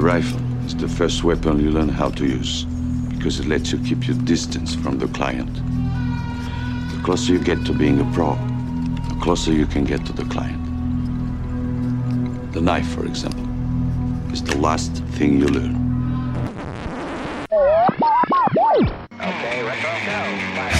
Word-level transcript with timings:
The 0.00 0.06
rifle 0.06 0.40
is 0.64 0.74
the 0.74 0.88
first 0.88 1.24
weapon 1.24 1.60
you 1.60 1.70
learn 1.70 1.90
how 1.90 2.08
to 2.08 2.24
use 2.24 2.64
because 3.10 3.38
it 3.38 3.46
lets 3.46 3.70
you 3.70 3.78
keep 3.84 4.08
your 4.08 4.16
distance 4.16 4.74
from 4.74 4.98
the 4.98 5.06
client. 5.08 5.54
The 6.94 7.02
closer 7.04 7.34
you 7.34 7.38
get 7.38 7.66
to 7.66 7.74
being 7.74 8.00
a 8.00 8.04
pro, 8.14 8.34
the 9.10 9.18
closer 9.20 9.52
you 9.52 9.66
can 9.66 9.84
get 9.84 10.06
to 10.06 10.14
the 10.14 10.24
client. 10.24 10.64
The 12.54 12.62
knife, 12.62 12.88
for 12.94 13.04
example, 13.04 13.46
is 14.32 14.42
the 14.42 14.56
last 14.56 15.04
thing 15.18 15.38
you 15.38 15.48
learn. 15.48 15.76
Okay, 19.20 19.62
go. 20.06 20.79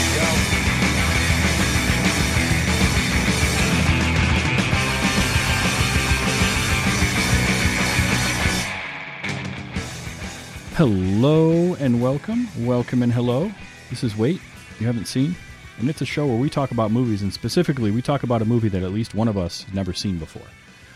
Hello 10.80 11.75
and 11.75 12.01
welcome. 12.01 12.48
Welcome 12.65 13.02
and 13.02 13.12
hello. 13.12 13.52
This 13.91 14.02
is 14.02 14.16
Wait, 14.16 14.41
you 14.79 14.87
haven't 14.87 15.09
seen. 15.09 15.37
And 15.79 15.91
it's 15.91 16.01
a 16.01 16.07
show 16.07 16.27
where 16.27 16.38
we 16.38 16.48
talk 16.48 16.71
about 16.71 16.91
movies, 16.91 17.21
and 17.21 17.30
specifically, 17.30 17.91
we 17.91 18.01
talk 18.01 18.23
about 18.23 18.41
a 18.41 18.47
movie 18.47 18.71
that 18.71 18.83
at 18.83 18.91
least 18.91 19.15
one 19.15 19.29
of 19.29 19.37
us 19.37 19.65
has 19.65 19.74
never 19.74 19.93
seen 19.93 20.19
before. 20.19 20.47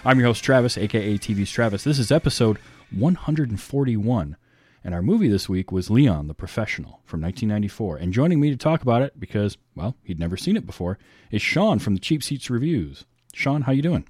I'm 0.03 0.19
your 0.19 0.29
host, 0.29 0.43
Travis, 0.43 0.79
aka 0.79 1.19
TV's 1.19 1.51
Travis. 1.51 1.85
This 1.85 1.99
is 1.99 2.11
episode 2.11 2.57
141. 2.93 4.37
And 4.83 4.95
our 4.95 5.03
movie 5.03 5.29
this 5.29 5.51
week 5.51 5.71
was 5.71 5.91
Leon 5.91 6.29
the 6.29 6.35
Professional 6.35 7.03
from 7.05 7.21
1994. 7.21 7.99
And 7.99 8.11
joining 8.11 8.41
me 8.41 8.49
to 8.49 8.57
talk 8.57 8.81
about 8.81 9.03
it, 9.03 9.21
because, 9.21 9.59
well, 9.75 9.97
he'd 10.03 10.19
never 10.19 10.39
seen 10.39 10.57
it 10.57 10.65
before, 10.65 10.99
is 11.31 11.43
Sean 11.43 11.79
from 11.79 11.93
the 11.93 12.01
Cheap 12.01 12.23
Seats 12.23 12.49
Reviews. 12.49 13.05
Sean, 13.35 13.61
how 13.61 13.73
you 13.73 13.83
doing? 13.83 14.07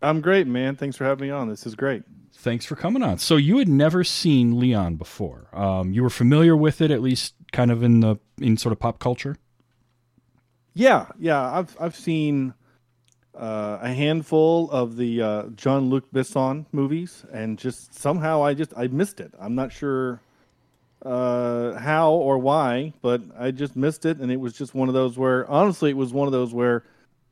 I'm 0.00 0.20
great, 0.20 0.46
man. 0.46 0.76
Thanks 0.76 0.96
for 0.96 1.02
having 1.02 1.26
me 1.26 1.32
on. 1.32 1.48
This 1.48 1.66
is 1.66 1.74
great. 1.74 2.04
Thanks 2.34 2.64
for 2.64 2.74
coming 2.76 3.02
on. 3.02 3.18
So 3.18 3.36
you 3.36 3.58
had 3.58 3.68
never 3.68 4.02
seen 4.02 4.58
Leon 4.58 4.96
before. 4.96 5.46
Um, 5.52 5.92
you 5.92 6.02
were 6.02 6.10
familiar 6.10 6.56
with 6.56 6.80
it, 6.80 6.90
at 6.90 7.00
least 7.00 7.34
kind 7.52 7.70
of 7.70 7.82
in 7.82 8.00
the 8.00 8.16
in 8.40 8.56
sort 8.56 8.72
of 8.72 8.80
pop 8.80 8.98
culture. 8.98 9.36
Yeah, 10.74 11.06
yeah. 11.18 11.58
I've 11.58 11.76
I've 11.78 11.94
seen 11.94 12.54
uh, 13.34 13.78
a 13.80 13.92
handful 13.92 14.70
of 14.70 14.96
the 14.96 15.22
uh, 15.22 15.42
John 15.54 15.90
Luc 15.90 16.10
Besson 16.10 16.66
movies, 16.72 17.24
and 17.32 17.58
just 17.58 17.94
somehow 17.94 18.42
I 18.42 18.54
just 18.54 18.72
I 18.76 18.86
missed 18.88 19.20
it. 19.20 19.32
I'm 19.38 19.54
not 19.54 19.70
sure 19.70 20.20
uh, 21.04 21.78
how 21.78 22.12
or 22.12 22.38
why, 22.38 22.94
but 23.02 23.22
I 23.38 23.50
just 23.50 23.76
missed 23.76 24.04
it, 24.04 24.18
and 24.18 24.32
it 24.32 24.40
was 24.40 24.54
just 24.54 24.74
one 24.74 24.88
of 24.88 24.94
those 24.94 25.18
where 25.18 25.48
honestly, 25.50 25.90
it 25.90 25.96
was 25.96 26.12
one 26.12 26.26
of 26.26 26.32
those 26.32 26.52
where 26.54 26.84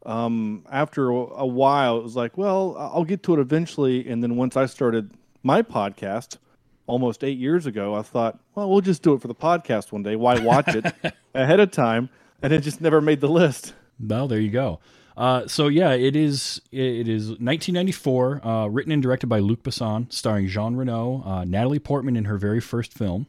um, 0.07 0.65
after 0.71 1.11
a, 1.11 1.47
while, 1.47 1.99
it 1.99 2.03
was 2.03 2.17
like, 2.17 2.39
well, 2.39 2.75
I'll 2.79 3.05
get 3.05 3.23
to 3.25 3.35
it 3.35 3.39
eventually. 3.39 4.09
And 4.09 4.23
then 4.23 4.37
once 4.37 4.57
I 4.57 4.67
started 4.67 5.11
my 5.43 5.63
podcast 5.63 6.39
almost 6.87 7.23
eight 7.23 7.39
years 7.39 7.67
ago, 7.67 7.95
I 7.95 8.03
thought, 8.03 8.39
well, 8.55 8.71
we'll 8.71 8.81
just 8.81 9.03
do 9.03 9.13
it 9.15 9.21
for 9.21 9.29
the 9.29 9.35
podcast 9.35 9.93
one 9.93 10.03
day. 10.03 10.17
Why 10.17 10.39
watch 10.41 10.75
it 10.75 10.87
ahead 11.35 11.61
of 11.61 11.71
time? 11.71 12.09
And 12.43 12.53
it 12.53 12.63
just 12.63 12.81
never 12.81 13.01
made 13.01 13.21
the 13.21 13.29
list. 13.29 13.75
Well, 13.99 14.27
there 14.27 14.41
you 14.41 14.51
go. 14.51 14.81
Uh, 15.17 15.47
so 15.47 15.69
yeah, 15.69 15.91
it 15.91 16.17
is. 16.17 16.63
It 16.73 17.07
is 17.07 17.29
1994, 17.29 18.47
uh, 18.47 18.67
written 18.69 18.93
and 18.93 19.03
directed 19.03 19.27
by 19.27 19.41
Luc 19.41 19.63
Besson, 19.63 20.11
starring 20.11 20.47
Jean 20.47 20.77
Reno, 20.77 21.23
uh, 21.27 21.45
Natalie 21.45 21.79
Portman 21.79 22.17
in 22.17 22.25
her 22.25 22.39
very 22.39 22.61
first 22.61 22.95
film, 22.95 23.27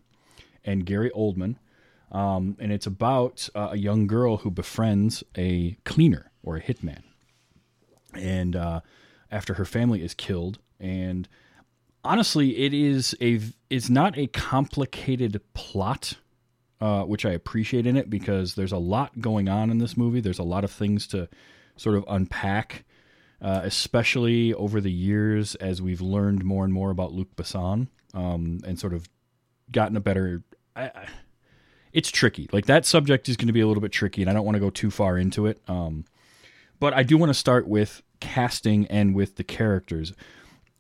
and 0.64 0.86
Gary 0.86 1.12
Oldman. 1.14 1.58
Um, 2.14 2.56
and 2.60 2.72
it's 2.72 2.86
about 2.86 3.50
uh, 3.56 3.70
a 3.72 3.78
young 3.78 4.08
girl 4.08 4.38
who 4.38 4.52
befriends 4.52 5.24
a 5.38 5.76
cleaner 5.84 6.31
or 6.44 6.58
a 6.58 6.62
hitman. 6.62 7.02
And 8.14 8.56
uh, 8.56 8.82
after 9.32 9.56
her 9.56 9.66
family 9.66 10.04
is 10.04 10.14
killed, 10.14 10.60
and 10.80 11.28
honestly, 12.04 12.58
it 12.58 12.74
is 12.74 13.16
a 13.22 13.40
it's 13.70 13.90
not 13.90 14.18
a 14.18 14.28
complicated 14.28 15.42
plot, 15.54 16.16
uh, 16.80 17.04
which 17.04 17.26
I 17.26 17.32
appreciate 17.32 17.86
in 17.86 17.96
it 17.96 18.10
because 18.10 18.56
there's 18.56 18.72
a 18.72 18.78
lot 18.78 19.22
going 19.22 19.48
on 19.48 19.70
in 19.70 19.78
this 19.78 19.96
movie. 19.96 20.20
There's 20.20 20.40
a 20.40 20.44
lot 20.44 20.64
of 20.64 20.72
things 20.72 21.08
to 21.08 21.30
sort 21.78 21.96
of 21.96 22.06
unpack, 22.08 22.84
uh, 23.42 23.62
especially 23.64 24.54
over 24.54 24.82
the 24.82 24.92
years 24.92 25.56
as 25.56 25.82
we've 25.82 26.02
learned 26.02 26.44
more 26.44 26.66
and 26.66 26.74
more 26.74 26.92
about 26.92 27.14
Luc 27.14 27.36
Besson 27.36 27.88
um, 28.14 28.60
and 28.66 28.80
sort 28.80 28.94
of 28.94 29.08
gotten 29.72 29.96
a 29.96 30.02
better. 30.02 30.44
I, 30.76 30.84
I, 30.84 31.08
it's 31.94 32.10
tricky. 32.10 32.50
Like 32.52 32.68
that 32.68 32.86
subject 32.86 33.28
is 33.28 33.38
going 33.38 33.48
to 33.48 33.54
be 33.54 33.62
a 33.62 33.68
little 33.68 33.82
bit 33.82 33.92
tricky, 33.92 34.22
and 34.22 34.30
I 34.30 34.34
don't 34.34 34.46
want 34.46 34.56
to 34.56 34.60
go 34.60 34.70
too 34.70 34.92
far 34.92 35.18
into 35.18 35.46
it. 35.46 35.62
Um, 35.68 36.06
but 36.82 36.96
I 36.96 37.04
do 37.04 37.16
want 37.16 37.30
to 37.30 37.36
start 37.36 37.68
with 37.68 38.02
casting 38.20 38.88
and 38.88 39.14
with 39.14 39.36
the 39.36 39.44
characters. 39.44 40.14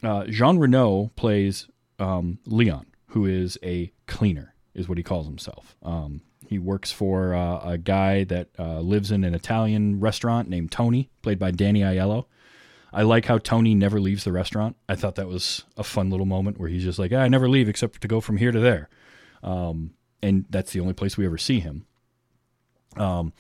Uh, 0.04 0.26
Jean 0.26 0.58
Reno 0.58 1.12
plays 1.16 1.70
um, 2.00 2.40
Leon, 2.48 2.88
who 3.10 3.28
is 3.28 3.58
a 3.64 3.94
cleaner, 4.08 4.56
is 4.74 4.90
what 4.90 4.98
he 4.98 5.04
calls 5.04 5.28
himself. 5.28 5.76
Um, 5.84 6.22
he 6.48 6.58
works 6.58 6.92
for 6.92 7.36
uh, 7.36 7.60
a 7.60 7.78
guy 7.78 8.24
that 8.26 8.50
uh, 8.58 8.80
lives 8.80 9.12
in 9.12 9.24
an 9.24 9.36
Italian 9.36 10.00
restaurant 10.00 10.50
named 10.50 10.72
Tony, 10.72 11.12
played 11.22 11.38
by 11.38 11.52
Danny 11.52 11.82
Aiello. 11.82 12.26
I 12.92 13.04
like 13.04 13.26
how 13.26 13.38
Tony 13.38 13.76
never 13.76 14.02
leaves 14.02 14.24
the 14.24 14.32
restaurant. 14.32 14.76
I 14.90 14.96
thought 14.96 15.16
that 15.16 15.28
was 15.28 15.66
a 15.78 15.84
fun 15.84 16.10
little 16.10 16.26
moment 16.26 16.60
where 16.60 16.68
he's 16.68 16.84
just 16.84 16.98
like, 16.98 17.14
I 17.14 17.28
never 17.28 17.48
leave 17.48 17.70
except 17.70 18.02
to 18.02 18.08
go 18.08 18.22
from 18.22 18.38
here 18.38 18.52
to 18.52 18.60
there. 18.60 18.90
Um, 19.44 19.94
and 20.24 20.46
that's 20.50 20.74
the 20.74 20.80
only 20.80 20.94
place 20.94 21.16
we 21.16 21.28
ever 21.28 21.38
see 21.38 21.60
him. 21.60 21.86
Um, 22.98 23.34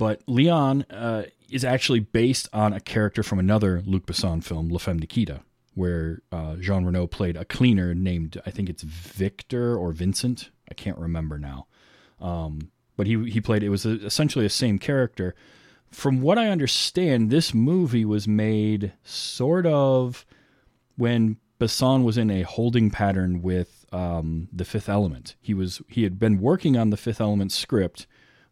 but 0.00 0.22
Leon 0.26 0.86
uh, 0.88 1.24
is 1.50 1.62
actually 1.62 2.00
based 2.00 2.48
on 2.54 2.72
a 2.72 2.80
character 2.80 3.22
from 3.22 3.38
another 3.38 3.82
Luc 3.84 4.06
Besson 4.06 4.42
film, 4.42 4.70
La 4.70 4.78
Femme 4.78 4.98
Nikita, 4.98 5.42
where 5.74 6.22
uh, 6.32 6.56
Jean 6.56 6.86
Reno 6.86 7.06
played 7.06 7.36
a 7.36 7.44
cleaner 7.44 7.94
named, 7.94 8.40
I 8.46 8.50
think 8.50 8.70
it's 8.70 8.82
Victor 8.82 9.76
or 9.76 9.92
Vincent. 9.92 10.48
I 10.70 10.72
can't 10.72 10.96
remember 10.96 11.36
now. 11.36 11.66
Um, 12.18 12.70
but 12.96 13.08
he, 13.08 13.28
he 13.28 13.42
played, 13.42 13.62
it 13.62 13.68
was 13.68 13.84
a, 13.84 14.02
essentially 14.02 14.46
the 14.46 14.48
same 14.48 14.78
character. 14.78 15.34
From 15.90 16.22
what 16.22 16.38
I 16.38 16.48
understand, 16.48 17.28
this 17.28 17.52
movie 17.52 18.06
was 18.06 18.26
made 18.26 18.94
sort 19.04 19.66
of 19.66 20.24
when 20.96 21.36
Besson 21.60 22.04
was 22.04 22.16
in 22.16 22.30
a 22.30 22.40
holding 22.40 22.90
pattern 22.90 23.42
with 23.42 23.84
um, 23.92 24.48
The 24.50 24.64
Fifth 24.64 24.88
Element. 24.88 25.36
He 25.42 25.52
was 25.52 25.82
he 25.88 26.04
had 26.04 26.18
been 26.18 26.40
working 26.40 26.78
on 26.78 26.88
the 26.88 26.96
Fifth 26.96 27.20
Element 27.20 27.52
script 27.52 28.06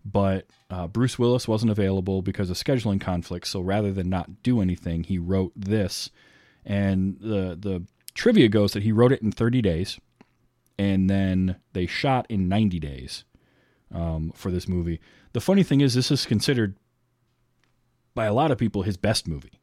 but 0.04 0.46
uh, 0.70 0.86
Bruce 0.86 1.18
Willis 1.18 1.48
wasn't 1.48 1.72
available 1.72 2.22
because 2.22 2.50
of 2.50 2.56
scheduling 2.56 3.00
conflicts. 3.00 3.50
So 3.50 3.60
rather 3.60 3.92
than 3.92 4.08
not 4.08 4.42
do 4.42 4.60
anything, 4.60 5.04
he 5.04 5.18
wrote 5.18 5.52
this. 5.56 6.10
And 6.64 7.18
the 7.20 7.56
the 7.58 7.84
trivia 8.14 8.48
goes 8.48 8.72
that 8.72 8.82
he 8.82 8.92
wrote 8.92 9.12
it 9.12 9.22
in 9.22 9.32
30 9.32 9.62
days, 9.62 9.98
and 10.78 11.08
then 11.08 11.56
they 11.72 11.86
shot 11.86 12.26
in 12.28 12.48
90 12.48 12.78
days 12.78 13.24
um, 13.94 14.32
for 14.34 14.50
this 14.50 14.68
movie. 14.68 15.00
The 15.32 15.40
funny 15.40 15.62
thing 15.62 15.80
is, 15.80 15.94
this 15.94 16.10
is 16.10 16.26
considered 16.26 16.76
by 18.14 18.26
a 18.26 18.34
lot 18.34 18.50
of 18.50 18.58
people 18.58 18.82
his 18.82 18.96
best 18.96 19.28
movie, 19.28 19.60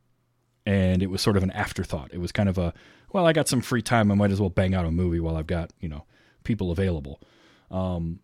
and 0.65 1.03
it 1.03 1.07
was 1.07 1.21
sort 1.21 1.37
of 1.37 1.43
an 1.43 1.51
afterthought. 1.51 2.13
It 2.13 2.19
was 2.19 2.31
kind 2.31 2.49
of 2.49 2.57
a 2.57 2.73
well, 3.11 3.25
I 3.25 3.33
got 3.33 3.47
some 3.47 3.61
free 3.61 3.81
time, 3.81 4.11
I 4.11 4.15
might 4.15 4.31
as 4.31 4.41
well 4.41 4.49
bang 4.49 4.73
out 4.73 4.85
a 4.85 4.91
movie 4.91 5.19
while 5.19 5.37
I've 5.37 5.47
got 5.47 5.71
you 5.79 5.89
know 5.89 6.05
people 6.43 6.71
available. 6.71 7.21
Um, 7.69 8.19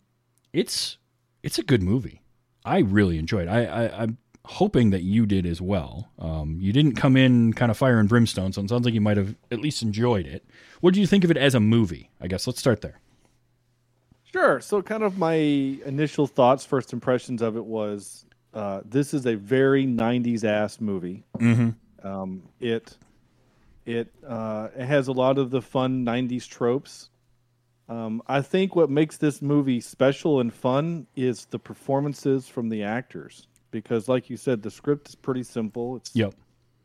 it's 0.54 0.98
it's 1.44 1.58
a 1.58 1.64
good 1.64 1.84
movie. 1.84 2.22
I 2.64 2.80
really 2.80 3.18
enjoyed. 3.18 3.48
It. 3.48 3.52
I, 3.52 3.66
I 3.66 4.04
am 4.04 4.18
hoping 4.46 4.92
that 4.92 5.04
you 5.04 5.26
did 5.26 5.46
as 5.46 5.62
well. 5.62 6.10
Um, 6.20 6.58
you 6.60 6.74
didn't 6.74 6.94
come 6.94 7.18
in 7.18 7.54
kind 7.54 7.72
of 7.72 7.78
fire 7.78 8.00
and 8.00 8.08
brimstone, 8.08 8.54
so 8.54 8.62
it 8.62 8.70
sounds 8.70 8.86
like 8.86 8.94
you 8.94 9.02
might 9.02 9.18
have 9.18 9.36
at 9.52 9.60
least 9.60 9.82
enjoyed 9.82 10.26
it. 10.26 10.46
What 10.80 10.94
do 10.94 11.00
you 11.00 11.08
think 11.08 11.24
of 11.24 11.32
it 11.32 11.38
as 11.38 11.56
a 11.56 11.60
movie? 11.60 12.10
I 12.20 12.28
guess 12.28 12.48
let's 12.48 12.60
start 12.60 12.82
there. 12.82 13.00
Sure. 14.32 14.62
So, 14.62 14.82
kind 14.82 15.04
of 15.04 15.18
my 15.18 15.34
initial 15.34 16.26
thoughts, 16.26 16.66
first 16.66 16.94
impressions 16.94 17.42
of 17.42 17.58
it 17.58 17.66
was 17.66 18.26
uh, 18.54 18.82
this 18.86 19.14
is 19.14 19.26
a 19.26 19.36
very 19.36 19.86
'90s 19.86 20.44
ass 20.44 20.80
movie. 20.80 21.24
Mm-hmm. 21.38 22.08
Um, 22.08 22.44
it 22.60 22.98
it 23.86 24.08
uh, 24.26 24.70
it 24.76 24.86
has 24.86 25.08
a 25.08 25.12
lot 25.12 25.38
of 25.38 25.52
the 25.52 25.62
fun 25.62 26.06
'90s 26.06 26.48
tropes 26.48 27.10
um, 27.92 28.24
I 28.26 28.42
think 28.42 28.74
what 28.74 28.90
makes 28.90 29.18
this 29.18 29.42
movie 29.42 29.82
special 29.82 30.40
and 30.40 30.54
fun 30.54 31.08
is 31.14 31.46
the 31.46 31.60
performances 31.60 32.48
from 32.48 32.70
the 32.70 32.84
actors, 32.84 33.48
because, 33.70 34.08
like 34.08 34.30
you 34.30 34.38
said, 34.38 34.62
the 34.62 34.72
script 34.72 35.10
is 35.10 35.16
pretty 35.16 35.44
simple. 35.44 35.98
It's 35.98 36.16
yep. 36.16 36.34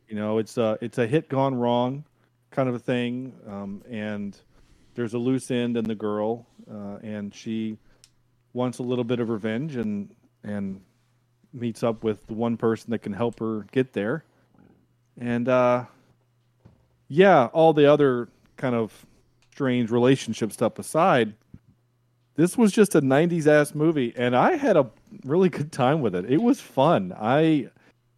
You 0.09 0.15
know, 0.15 0.37
it's 0.37 0.57
a 0.57 0.77
it's 0.81 0.97
a 0.97 1.07
hit 1.07 1.29
gone 1.29 1.55
wrong 1.55 2.03
kind 2.51 2.67
of 2.67 2.75
a 2.75 2.79
thing, 2.79 3.33
um, 3.47 3.81
and 3.89 4.37
there's 4.95 5.13
a 5.13 5.17
loose 5.17 5.49
end 5.49 5.77
in 5.77 5.85
the 5.85 5.95
girl, 5.95 6.45
uh, 6.69 6.97
and 7.01 7.33
she 7.33 7.77
wants 8.51 8.79
a 8.79 8.83
little 8.83 9.05
bit 9.05 9.21
of 9.21 9.29
revenge, 9.29 9.77
and 9.77 10.13
and 10.43 10.81
meets 11.53 11.83
up 11.83 12.03
with 12.03 12.27
the 12.27 12.33
one 12.33 12.57
person 12.57 12.91
that 12.91 12.99
can 12.99 13.13
help 13.13 13.39
her 13.39 13.65
get 13.71 13.93
there, 13.93 14.25
and 15.17 15.47
uh, 15.47 15.85
yeah, 17.07 17.45
all 17.53 17.71
the 17.71 17.89
other 17.89 18.27
kind 18.57 18.75
of 18.75 19.05
strange 19.57 19.89
relationship 19.89 20.51
stuff 20.51 20.77
aside, 20.77 21.33
this 22.35 22.55
was 22.55 22.71
just 22.71 22.93
a 22.93 23.01
90s 23.01 23.47
ass 23.47 23.73
movie 23.73 24.13
and 24.15 24.35
I 24.35 24.55
had 24.55 24.77
a 24.77 24.85
really 25.25 25.49
good 25.49 25.71
time 25.71 26.01
with 26.01 26.13
it. 26.13 26.31
It 26.31 26.43
was 26.43 26.61
fun. 26.61 27.11
I 27.19 27.71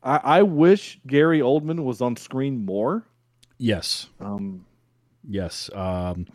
I, 0.03 0.18
I 0.18 0.41
wish 0.44 1.00
Gary 1.07 1.39
Oldman 1.39 1.86
was 1.86 2.01
on 2.01 2.18
screen 2.18 2.65
more. 2.65 3.06
Yes. 3.57 4.07
Um 4.19 4.65
yes. 5.24 5.69
Um 5.74 6.27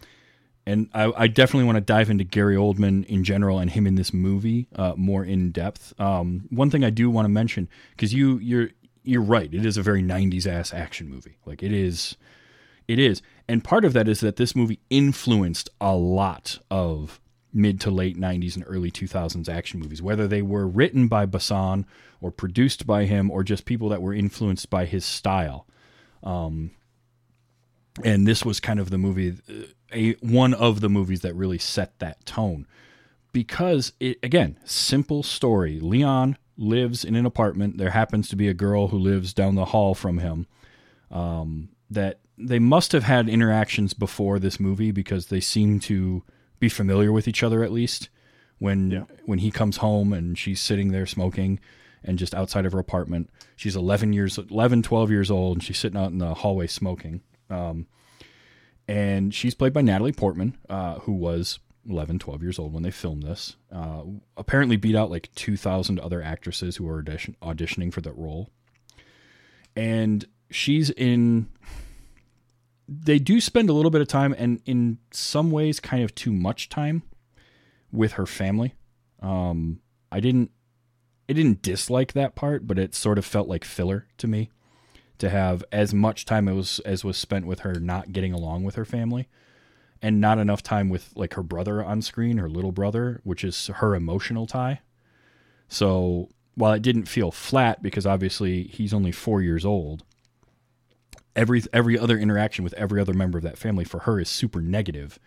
and 0.65 0.89
I, 0.95 1.13
I 1.15 1.27
definitely 1.27 1.67
want 1.67 1.77
to 1.77 1.83
dive 1.83 2.09
into 2.09 2.25
Gary 2.25 2.57
Oldman 2.57 3.05
in 3.05 3.25
general 3.25 3.59
and 3.59 3.71
him 3.71 3.87
in 3.87 3.97
this 3.97 4.15
movie 4.15 4.69
uh, 4.75 4.95
more 4.97 5.23
in 5.23 5.51
depth. 5.51 5.93
Um, 6.01 6.49
one 6.49 6.71
thing 6.71 6.83
I 6.83 6.89
do 6.89 7.11
want 7.11 7.27
to 7.27 7.29
mention 7.29 7.69
because 7.91 8.15
you 8.15 8.39
you're 8.39 8.71
you're 9.03 9.21
right, 9.21 9.53
it 9.53 9.67
is 9.67 9.77
a 9.77 9.83
very 9.83 10.03
'90s 10.03 10.47
ass 10.47 10.73
action 10.73 11.11
movie. 11.11 11.37
Like 11.45 11.63
it 11.63 11.71
is, 11.71 12.17
it 12.87 12.99
is, 12.99 13.23
and 13.49 13.65
part 13.65 13.85
of 13.85 13.93
that 13.93 14.09
is 14.09 14.21
that 14.21 14.37
this 14.37 14.55
movie 14.55 14.81
influenced 14.91 15.71
a 15.81 15.95
lot 15.95 16.59
of 16.71 17.21
mid 17.55 17.81
to 17.81 17.91
late 17.91 18.19
90s 18.19 18.57
and 18.57 18.65
early 18.67 18.91
2000s 18.91 19.49
action 19.49 19.81
movies, 19.81 20.03
whether 20.03 20.27
they 20.27 20.43
were 20.43 20.67
written 20.67 21.07
by 21.07 21.25
Besson 21.25 21.85
or 22.21 22.31
produced 22.31 22.87
by 22.87 23.05
him 23.05 23.31
or 23.31 23.45
just 23.45 23.65
people 23.65 23.89
that 23.89 24.03
were 24.03 24.13
influenced 24.13 24.69
by 24.69 24.85
his 24.85 25.05
style. 25.05 25.67
Um, 26.23 26.73
and 28.03 28.27
this 28.27 28.45
was 28.45 28.59
kind 28.59 28.81
of 28.81 28.91
the 28.91 28.99
movie, 28.99 29.37
a 29.93 30.15
one 30.15 30.53
of 30.53 30.81
the 30.81 30.89
movies 30.89 31.21
that 31.21 31.35
really 31.35 31.59
set 31.59 31.99
that 32.01 32.27
tone, 32.27 32.67
because 33.33 33.93
it 34.01 34.19
again 34.23 34.59
simple 34.65 35.23
story. 35.23 35.79
Leon 35.79 36.37
lives 36.57 37.05
in 37.05 37.15
an 37.15 37.25
apartment. 37.25 37.79
There 37.79 37.91
happens 37.91 38.29
to 38.31 38.37
be 38.37 38.49
a 38.49 38.55
girl 38.55 38.89
who 38.89 38.99
lives 38.99 39.33
down 39.33 39.55
the 39.55 39.67
hall 39.67 39.95
from 39.95 40.19
him. 40.19 40.47
Um, 41.11 41.69
that 41.91 42.19
they 42.39 42.59
must 42.59 42.93
have 42.93 43.05
had 43.05 43.29
interactions 43.29 43.95
before 43.95 44.39
this 44.39 44.59
movie 44.59 44.91
because 44.91 45.27
they 45.27 45.41
seem 45.41 45.79
to 45.81 46.23
be 46.59 46.69
familiar 46.69 47.13
with 47.13 47.29
each 47.29 47.43
other 47.43 47.63
at 47.63 47.73
least. 47.73 48.09
When 48.59 48.91
Yeah. 48.91 49.05
when 49.25 49.41
he 49.41 49.51
comes 49.51 49.79
home 49.79 50.13
and 50.13 50.39
she's 50.39 50.61
sitting 50.61 50.93
there 50.93 51.07
smoking 51.07 51.59
and 52.05 52.19
just 52.19 52.35
outside 52.35 52.65
of 52.67 52.73
her 52.73 52.79
apartment. 52.79 53.31
She's 53.57 53.77
11 53.77 54.13
years 54.13 54.39
11 54.39 54.83
12 54.83 55.11
years 55.11 55.31
old 55.31 55.57
and 55.59 55.63
she's 55.65 55.79
sitting 55.79 55.99
out 55.99 56.13
in 56.13 56.19
the 56.19 56.35
hallway 56.35 56.67
smoking. 56.69 57.23
Um, 57.51 57.87
and 58.87 59.35
she's 59.35 59.55
played 59.55 59.73
by 59.73 59.81
Natalie 59.83 60.13
Portman, 60.13 60.57
uh, 60.69 61.01
who 61.01 61.13
was 61.13 61.59
11, 61.89 62.19
12 62.19 62.43
years 62.43 62.59
old 62.59 62.73
when 62.73 62.83
they 62.83 62.91
filmed 62.91 63.23
this. 63.25 63.57
Uh, 63.73 64.03
apparently 64.37 64.77
beat 64.77 64.95
out 64.97 65.11
like 65.11 65.31
2,000 65.35 65.99
other 66.01 66.23
actresses 66.23 66.77
who 66.77 66.85
were 66.85 66.99
audition- 66.99 67.37
auditioning 67.43 67.93
for 67.93 68.01
that 68.03 68.17
role. 68.17 68.51
And 69.77 70.25
she's 70.51 70.91
in. 70.91 71.49
They 72.89 73.19
do 73.19 73.41
spend 73.41 73.71
a 73.71 73.73
little 73.73 73.91
bit 73.91 74.01
of 74.01 74.09
time, 74.09 74.35
and 74.37 74.61
in 74.67 74.99
some 75.11 75.51
ways, 75.51 75.81
kind 75.81 76.05
of 76.05 76.15
too 76.15 76.33
much 76.33 76.69
time 76.69 77.03
with 77.93 78.13
her 78.13 78.27
family. 78.27 78.75
Um, 79.21 79.81
I 80.13 80.21
didn't. 80.21 80.51
I 81.27 81.33
didn't 81.33 81.63
dislike 81.63 82.13
that 82.13 82.35
part, 82.35 82.67
but 82.67 82.79
it 82.79 82.95
sort 82.95 83.17
of 83.17 83.25
felt 83.25 83.49
like 83.49 83.65
filler 83.65 84.07
to 84.19 84.27
me 84.27 84.51
to 85.17 85.31
have 85.31 85.65
as 85.73 85.95
much 85.95 86.27
time 86.27 86.49
as 86.49 86.81
as 86.81 87.05
was 87.05 87.17
spent 87.17 87.47
with 87.47 87.61
her 87.61 87.75
not 87.81 88.13
getting 88.13 88.33
along 88.33 88.65
with 88.65 88.75
her 88.75 88.85
family 88.85 89.29
and 90.03 90.21
not 90.21 90.39
enough 90.39 90.63
time 90.63 90.91
with 90.91 91.13
like 91.15 91.35
her 91.35 91.43
brother 91.43 91.83
on 91.83 92.03
screen, 92.03 92.37
her 92.37 92.49
little 92.49 92.73
brother, 92.73 93.21
which 93.25 93.43
is 93.43 93.69
her 93.69 93.95
emotional 93.95 94.47
tie. 94.47 94.81
So 95.69 96.29
while 96.57 96.73
it 96.73 96.83
didn't 96.83 97.07
feel 97.07 97.31
flat 97.31 97.83
because 97.83 98.05
obviously 98.05 98.65
he's 98.65 98.93
only 98.93 99.13
4 99.13 99.41
years 99.41 99.65
old, 99.65 100.05
every 101.37 101.63
every 101.73 101.99
other 101.99 102.19
interaction 102.19 102.65
with 102.65 102.75
every 102.75 103.01
other 103.01 103.13
member 103.15 103.39
of 103.39 103.45
that 103.45 103.59
family 103.59 103.85
for 103.85 104.01
her 104.01 104.21
is 104.21 104.29
super 104.29 104.61
negative. 104.61 105.19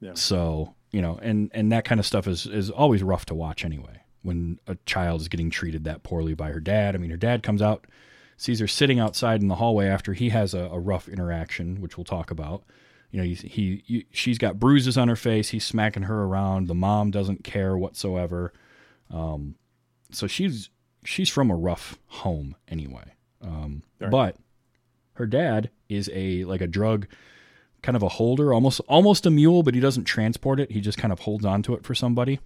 Yeah. 0.00 0.12
So, 0.14 0.74
you 0.90 1.00
know, 1.02 1.18
and 1.22 1.50
and 1.54 1.70
that 1.72 1.84
kind 1.84 1.98
of 2.00 2.06
stuff 2.06 2.26
is 2.26 2.46
is 2.46 2.70
always 2.70 3.02
rough 3.02 3.26
to 3.26 3.34
watch 3.34 3.64
anyway. 3.64 4.00
When 4.22 4.58
a 4.68 4.76
child 4.86 5.20
is 5.20 5.28
getting 5.28 5.50
treated 5.50 5.84
that 5.84 6.02
poorly 6.04 6.34
by 6.34 6.50
her 6.52 6.60
dad. 6.60 6.94
I 6.94 6.98
mean, 6.98 7.10
her 7.10 7.16
dad 7.16 7.42
comes 7.42 7.60
out 7.62 7.86
sees 8.36 8.58
her 8.60 8.66
sitting 8.68 8.98
outside 8.98 9.40
in 9.40 9.48
the 9.48 9.54
hallway 9.56 9.86
after 9.86 10.12
he 10.14 10.30
has 10.30 10.52
a, 10.54 10.60
a 10.72 10.78
rough 10.78 11.08
interaction, 11.08 11.80
which 11.80 11.96
we'll 11.96 12.04
talk 12.04 12.30
about. 12.30 12.64
You 13.12 13.18
know, 13.20 13.24
he, 13.24 13.34
he, 13.34 13.82
he- 13.86 14.06
she's 14.10 14.38
got 14.38 14.58
bruises 14.58 14.96
on 14.98 15.06
her 15.08 15.14
face. 15.16 15.50
He's 15.50 15.64
smacking 15.64 16.04
her 16.04 16.24
around. 16.24 16.66
The 16.66 16.74
mom 16.74 17.10
doesn't 17.12 17.44
care 17.44 17.76
whatsoever. 17.76 18.52
Um, 19.10 19.56
so 20.10 20.26
she's 20.26 20.70
she's 21.04 21.28
from 21.28 21.50
a 21.50 21.56
rough 21.56 21.98
home 22.06 22.56
anyway. 22.68 23.12
Um, 23.42 23.82
Right. 24.00 24.10
But 24.10 24.36
her 25.14 25.26
dad 25.26 25.70
is 25.88 26.10
a 26.12 26.44
like 26.44 26.60
a 26.60 26.66
drug 26.66 27.06
kind 27.82 27.96
of 27.96 28.02
a 28.02 28.08
holder, 28.08 28.52
almost 28.52 28.80
almost 28.88 29.26
a 29.26 29.30
mule, 29.30 29.62
but 29.62 29.74
he 29.74 29.80
doesn't 29.80 30.04
transport 30.04 30.60
it. 30.60 30.70
He 30.70 30.80
just 30.80 30.98
kind 30.98 31.12
of 31.12 31.20
holds 31.20 31.44
on 31.44 31.62
to 31.64 31.74
it 31.74 31.84
for 31.84 31.94
somebody. 31.94 32.40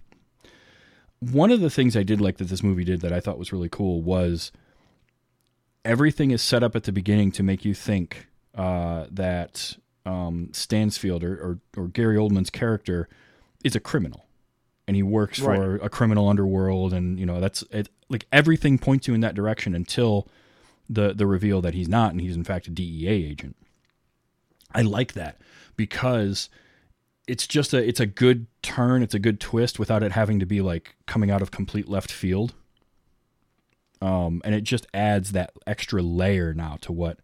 One 1.19 1.51
of 1.51 1.61
the 1.61 1.69
things 1.69 1.95
I 1.95 2.03
did 2.03 2.21
like 2.21 2.37
that 2.37 2.45
this 2.45 2.63
movie 2.63 2.83
did 2.83 3.01
that 3.01 3.13
I 3.13 3.19
thought 3.19 3.39
was 3.39 3.51
really 3.51 3.69
cool 3.69 4.01
was 4.01 4.51
everything 5.83 6.31
is 6.31 6.41
set 6.41 6.63
up 6.63 6.75
at 6.75 6.83
the 6.83 6.91
beginning 6.91 7.31
to 7.33 7.43
make 7.43 7.65
you 7.65 7.73
think 7.73 8.27
uh, 8.55 9.05
that 9.09 9.77
um, 10.05 10.49
Stansfield 10.53 11.23
or, 11.23 11.33
or, 11.33 11.59
or 11.75 11.87
Gary 11.87 12.17
Oldman's 12.17 12.49
character 12.49 13.07
is 13.63 13.75
a 13.75 13.79
criminal, 13.79 14.25
and 14.87 14.95
he 14.95 15.03
works 15.03 15.39
for 15.39 15.75
a 15.77 15.89
criminal 15.89 16.29
underworld, 16.29 16.93
and 16.93 17.19
you 17.19 17.25
know 17.25 17.39
that's 17.39 17.63
it, 17.71 17.89
like 18.09 18.25
everything 18.31 18.77
points 18.77 19.07
you 19.07 19.13
in 19.13 19.21
that 19.21 19.35
direction 19.35 19.73
until 19.75 20.27
the 20.89 21.13
the 21.13 21.27
reveal 21.27 21.61
that 21.61 21.73
he's 21.73 21.89
not, 21.89 22.11
and 22.11 22.21
he's 22.21 22.35
in 22.35 22.43
fact 22.43 22.67
a 22.67 22.71
DEA 22.71 23.07
agent. 23.07 23.55
I 24.73 24.81
like 24.81 25.13
that 25.13 25.39
because 25.75 26.49
it's 27.27 27.47
just 27.47 27.73
a 27.73 27.87
it's 27.87 27.99
a 27.99 28.05
good 28.05 28.47
turn, 28.61 29.03
it's 29.03 29.15
a 29.15 29.19
good 29.19 29.39
twist 29.39 29.79
without 29.79 30.03
it 30.03 30.11
having 30.13 30.39
to 30.39 30.45
be 30.45 30.61
like 30.61 30.95
coming 31.05 31.31
out 31.31 31.41
of 31.41 31.51
complete 31.51 31.87
left 31.87 32.11
field 32.11 32.53
um, 34.01 34.41
and 34.45 34.53
it 34.53 34.61
just 34.61 34.87
adds 34.93 35.31
that 35.31 35.51
extra 35.65 36.01
layer 36.01 36.53
now 36.53 36.77
to 36.81 36.91
what 36.91 37.19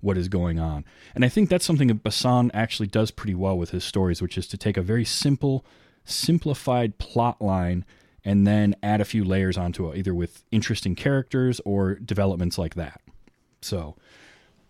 what 0.00 0.16
is 0.16 0.28
going 0.28 0.58
on. 0.58 0.82
And 1.14 1.26
I 1.26 1.28
think 1.28 1.50
that's 1.50 1.64
something 1.64 1.88
that 1.88 2.02
Besson 2.02 2.50
actually 2.54 2.86
does 2.86 3.10
pretty 3.10 3.34
well 3.34 3.58
with 3.58 3.70
his 3.70 3.84
stories, 3.84 4.22
which 4.22 4.38
is 4.38 4.46
to 4.48 4.56
take 4.56 4.78
a 4.78 4.82
very 4.82 5.04
simple, 5.04 5.62
simplified 6.06 6.96
plot 6.96 7.42
line 7.42 7.84
and 8.24 8.46
then 8.46 8.76
add 8.82 9.00
a 9.00 9.04
few 9.04 9.24
layers 9.24 9.56
onto 9.56 9.90
it, 9.90 9.98
either 9.98 10.14
with 10.14 10.44
interesting 10.50 10.94
characters 10.94 11.60
or 11.64 11.94
developments 11.94 12.58
like 12.58 12.74
that. 12.74 13.00
So 13.62 13.96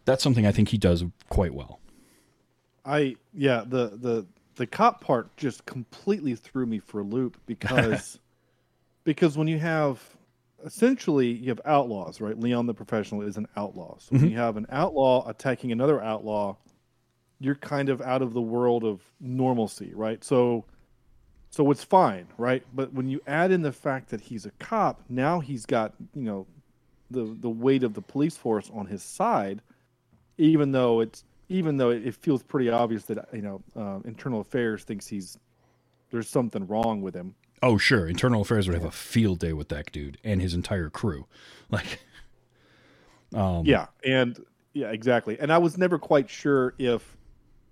that's 0.05 0.23
something 0.23 0.47
I 0.47 0.52
think 0.52 0.70
he 0.70 0.79
does 0.79 1.05
quite 1.29 1.55
well. 1.55 1.81
I 2.85 3.17
yeah 3.35 3.62
the 3.67 3.88
the 3.97 4.26
the 4.56 4.67
cop 4.67 5.02
part 5.02 5.37
just 5.37 5.64
completely 5.67 6.35
threw 6.35 6.67
me 6.67 6.79
for 6.79 7.00
a 7.00 7.05
loop 7.05 7.38
because 7.47 8.19
because 9.05 9.37
when 9.37 9.49
you 9.49 9.58
have 9.58 10.02
essentially 10.64 11.31
you 11.31 11.49
have 11.49 11.61
outlaws 11.64 12.20
right 12.20 12.38
Leon 12.38 12.67
the 12.67 12.75
professional 12.75 13.23
is 13.23 13.37
an 13.37 13.47
outlaw 13.56 13.97
so 13.99 14.08
when 14.11 14.20
mm-hmm. 14.20 14.31
you 14.31 14.37
have 14.37 14.56
an 14.56 14.67
outlaw 14.70 15.26
attacking 15.29 15.73
another 15.73 16.02
outlaw 16.02 16.55
you're 17.38 17.55
kind 17.55 17.88
of 17.88 18.02
out 18.02 18.20
of 18.20 18.35
the 18.35 18.43
world 18.43 18.85
of 18.85 19.00
normalcy 19.20 19.93
right 19.94 20.23
so 20.23 20.64
so 21.50 21.71
it's 21.71 21.85
fine 21.85 22.26
right 22.38 22.64
but 22.75 22.92
when 22.92 23.09
you 23.09 23.21
add 23.26 23.50
in 23.50 23.62
the 23.62 23.73
fact 23.73 24.09
that 24.11 24.21
he's 24.21 24.47
a 24.47 24.50
cop 24.52 25.02
now 25.09 25.40
he's 25.40 25.66
got 25.66 25.92
you 26.14 26.23
know 26.23 26.47
the 27.11 27.37
the 27.40 27.50
weight 27.50 27.83
of 27.83 27.95
the 27.95 28.00
police 28.02 28.37
force 28.37 28.71
on 28.73 28.87
his 28.87 29.02
side 29.02 29.61
even 30.38 30.73
though 30.73 31.00
it's 31.00 31.25
even 31.49 31.76
though 31.76 31.90
it, 31.90 32.07
it 32.07 32.14
feels 32.14 32.42
pretty 32.42 32.71
obvious 32.71 33.04
that 33.04 33.28
you 33.33 33.42
know 33.42 33.62
uh, 33.76 33.99
internal 34.04 34.40
affairs 34.40 34.85
thinks 34.85 35.07
he's 35.07 35.38
there's 36.11 36.28
something 36.28 36.66
wrong 36.66 37.02
with 37.02 37.14
him 37.14 37.35
Oh, 37.62 37.76
sure. 37.76 38.09
Internal 38.09 38.40
Affairs 38.40 38.66
would 38.66 38.75
have 38.75 38.87
a 38.87 38.90
field 38.90 39.38
day 39.40 39.52
with 39.52 39.69
that 39.69 39.92
dude 39.92 40.16
and 40.25 40.40
his 40.40 40.54
entire 40.54 40.88
crew. 40.88 41.26
Like, 41.71 42.00
um, 43.35 43.64
yeah 43.64 43.87
and 44.04 44.45
yeah 44.73 44.90
exactly 44.90 45.38
and 45.38 45.52
i 45.52 45.59
was 45.59 45.78
never 45.78 45.99
quite 45.99 46.28
sure 46.28 46.75
if 46.78 47.16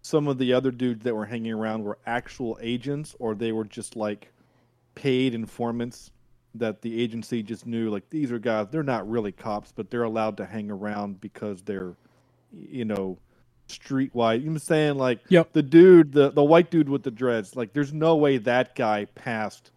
some 0.09 0.27
of 0.27 0.39
the 0.39 0.55
other 0.55 0.71
dudes 0.71 1.05
that 1.05 1.15
were 1.15 1.27
hanging 1.27 1.53
around 1.53 1.85
were 1.85 1.99
actual 2.07 2.59
agents 2.63 3.15
or 3.19 3.35
they 3.35 3.53
were 3.53 3.65
just 3.65 3.95
like 3.95 4.33
paid 4.95 5.35
informants 5.35 6.11
that 6.55 6.81
the 6.81 7.01
agency 7.03 7.43
just 7.43 7.67
knew 7.67 7.91
like 7.91 8.09
these 8.09 8.33
are 8.33 8.39
guys 8.39 8.67
they're 8.71 8.83
not 8.83 9.09
really 9.09 9.31
cops 9.31 9.71
but 9.71 9.91
they're 9.91 10.05
allowed 10.05 10.37
to 10.39 10.47
hang 10.47 10.71
around 10.71 11.21
because 11.21 11.61
they're 11.63 11.95
you 12.53 12.87
know 12.87 13.19
streetwise 13.69 14.39
you 14.39 14.47
know 14.47 14.53
what 14.53 14.53
i'm 14.53 14.59
saying 14.59 14.97
like 14.97 15.21
Yep. 15.29 15.53
the 15.53 15.63
dude 15.63 16.13
the, 16.13 16.31
the 16.31 16.43
white 16.43 16.71
dude 16.71 16.89
with 16.89 17.03
the 17.03 17.11
dreads 17.11 17.55
like 17.55 17.75
there's 17.75 17.93
no 17.93 18.17
way 18.17 18.39
that 18.39 18.75
guy 18.75 19.05
passed 19.15 19.73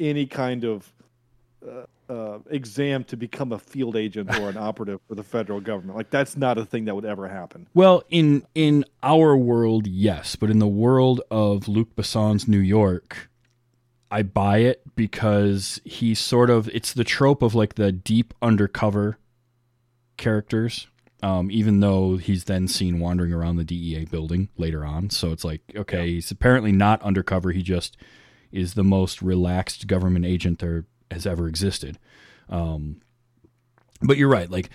any 0.00 0.24
kind 0.24 0.64
of 0.64 0.90
uh, 1.68 1.82
uh, 2.08 2.38
exam 2.50 3.02
to 3.04 3.16
become 3.16 3.52
a 3.52 3.58
field 3.58 3.96
agent 3.96 4.30
or 4.38 4.48
an 4.48 4.56
operative 4.68 5.00
for 5.08 5.14
the 5.14 5.22
federal 5.22 5.60
government 5.60 5.96
like 5.96 6.10
that's 6.10 6.36
not 6.36 6.56
a 6.58 6.64
thing 6.64 6.84
that 6.84 6.94
would 6.94 7.04
ever 7.04 7.28
happen 7.28 7.66
Well, 7.74 8.02
in 8.10 8.44
in 8.54 8.84
our 9.02 9.36
world, 9.36 9.86
yes, 9.86 10.36
but 10.36 10.50
in 10.50 10.58
the 10.58 10.66
world 10.66 11.20
of 11.30 11.68
Luc 11.68 11.94
Besson's 11.96 12.46
New 12.48 12.58
York, 12.58 13.30
I 14.10 14.22
buy 14.22 14.58
it 14.58 14.82
because 14.94 15.80
he's 15.84 16.18
sort 16.18 16.50
of 16.50 16.68
it's 16.68 16.92
the 16.92 17.04
trope 17.04 17.42
of 17.42 17.54
like 17.54 17.74
the 17.74 17.92
deep 17.92 18.34
undercover 18.40 19.18
characters. 20.16 20.86
Um, 21.22 21.50
even 21.50 21.80
though 21.80 22.18
he's 22.18 22.44
then 22.44 22.68
seen 22.68 23.00
wandering 23.00 23.32
around 23.32 23.56
the 23.56 23.64
DEA 23.64 24.04
building 24.04 24.48
later 24.58 24.84
on, 24.84 25.10
so 25.10 25.32
it's 25.32 25.44
like 25.44 25.62
okay, 25.74 26.10
he's 26.10 26.30
apparently 26.30 26.72
not 26.72 27.02
undercover. 27.02 27.52
He 27.52 27.62
just 27.62 27.96
is 28.52 28.74
the 28.74 28.84
most 28.84 29.22
relaxed 29.22 29.86
government 29.86 30.24
agent 30.24 30.58
there 30.58 30.84
has 31.10 31.26
ever 31.26 31.48
existed. 31.48 31.98
Um, 32.48 33.00
but 34.02 34.16
you're 34.16 34.28
right, 34.28 34.50
like 34.50 34.70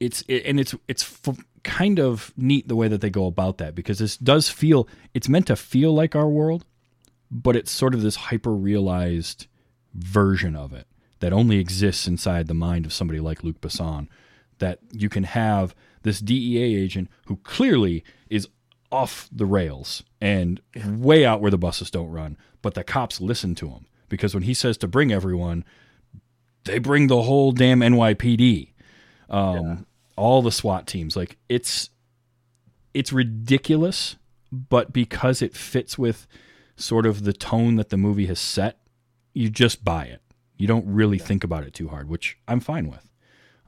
it's 0.00 0.22
it, 0.28 0.44
and 0.44 0.60
it's 0.60 0.74
it's 0.88 1.02
f- 1.26 1.38
kind 1.62 1.98
of 1.98 2.32
neat 2.36 2.68
the 2.68 2.76
way 2.76 2.88
that 2.88 3.00
they 3.00 3.10
go 3.10 3.26
about 3.26 3.58
that 3.58 3.74
because 3.74 3.98
this 3.98 4.16
does 4.16 4.48
feel 4.48 4.88
it's 5.14 5.28
meant 5.28 5.46
to 5.48 5.56
feel 5.56 5.92
like 5.92 6.14
our 6.14 6.28
world, 6.28 6.64
but 7.30 7.56
it's 7.56 7.70
sort 7.70 7.94
of 7.94 8.02
this 8.02 8.16
hyper 8.16 8.52
realized 8.52 9.46
version 9.94 10.54
of 10.54 10.72
it 10.72 10.86
that 11.20 11.32
only 11.32 11.58
exists 11.58 12.06
inside 12.06 12.46
the 12.46 12.54
mind 12.54 12.86
of 12.86 12.92
somebody 12.92 13.20
like 13.20 13.42
Luc 13.42 13.60
Besson. 13.60 14.08
That 14.58 14.78
you 14.90 15.10
can 15.10 15.24
have 15.24 15.74
this 16.02 16.20
DEA 16.20 16.76
agent 16.76 17.10
who 17.26 17.36
clearly 17.38 18.04
is 18.30 18.48
off 18.90 19.28
the 19.30 19.44
rails 19.44 20.02
and 20.20 20.62
way 20.86 21.26
out 21.26 21.40
where 21.42 21.50
the 21.50 21.58
buses 21.58 21.90
don't 21.90 22.10
run, 22.10 22.38
but 22.62 22.74
the 22.74 22.84
cops 22.84 23.20
listen 23.20 23.54
to 23.56 23.68
him 23.68 23.86
because 24.08 24.34
when 24.34 24.44
he 24.44 24.54
says 24.54 24.76
to 24.78 24.88
bring 24.88 25.12
everyone, 25.12 25.64
they 26.64 26.78
bring 26.78 27.06
the 27.06 27.22
whole 27.22 27.52
damn 27.52 27.80
NYPD, 27.80 28.72
um, 29.30 29.86
all 30.16 30.42
the 30.42 30.52
SWAT 30.52 30.86
teams. 30.86 31.16
Like 31.16 31.36
it's 31.48 31.90
it's 32.94 33.12
ridiculous, 33.12 34.16
but 34.50 34.92
because 34.92 35.42
it 35.42 35.54
fits 35.54 35.98
with 35.98 36.26
sort 36.76 37.06
of 37.06 37.24
the 37.24 37.32
tone 37.32 37.76
that 37.76 37.90
the 37.90 37.96
movie 37.96 38.26
has 38.26 38.40
set, 38.40 38.78
you 39.32 39.50
just 39.50 39.84
buy 39.84 40.04
it. 40.04 40.22
You 40.56 40.66
don't 40.66 40.86
really 40.86 41.18
think 41.18 41.44
about 41.44 41.64
it 41.64 41.74
too 41.74 41.88
hard, 41.88 42.08
which 42.08 42.38
I'm 42.48 42.60
fine 42.60 42.88
with. 42.88 43.10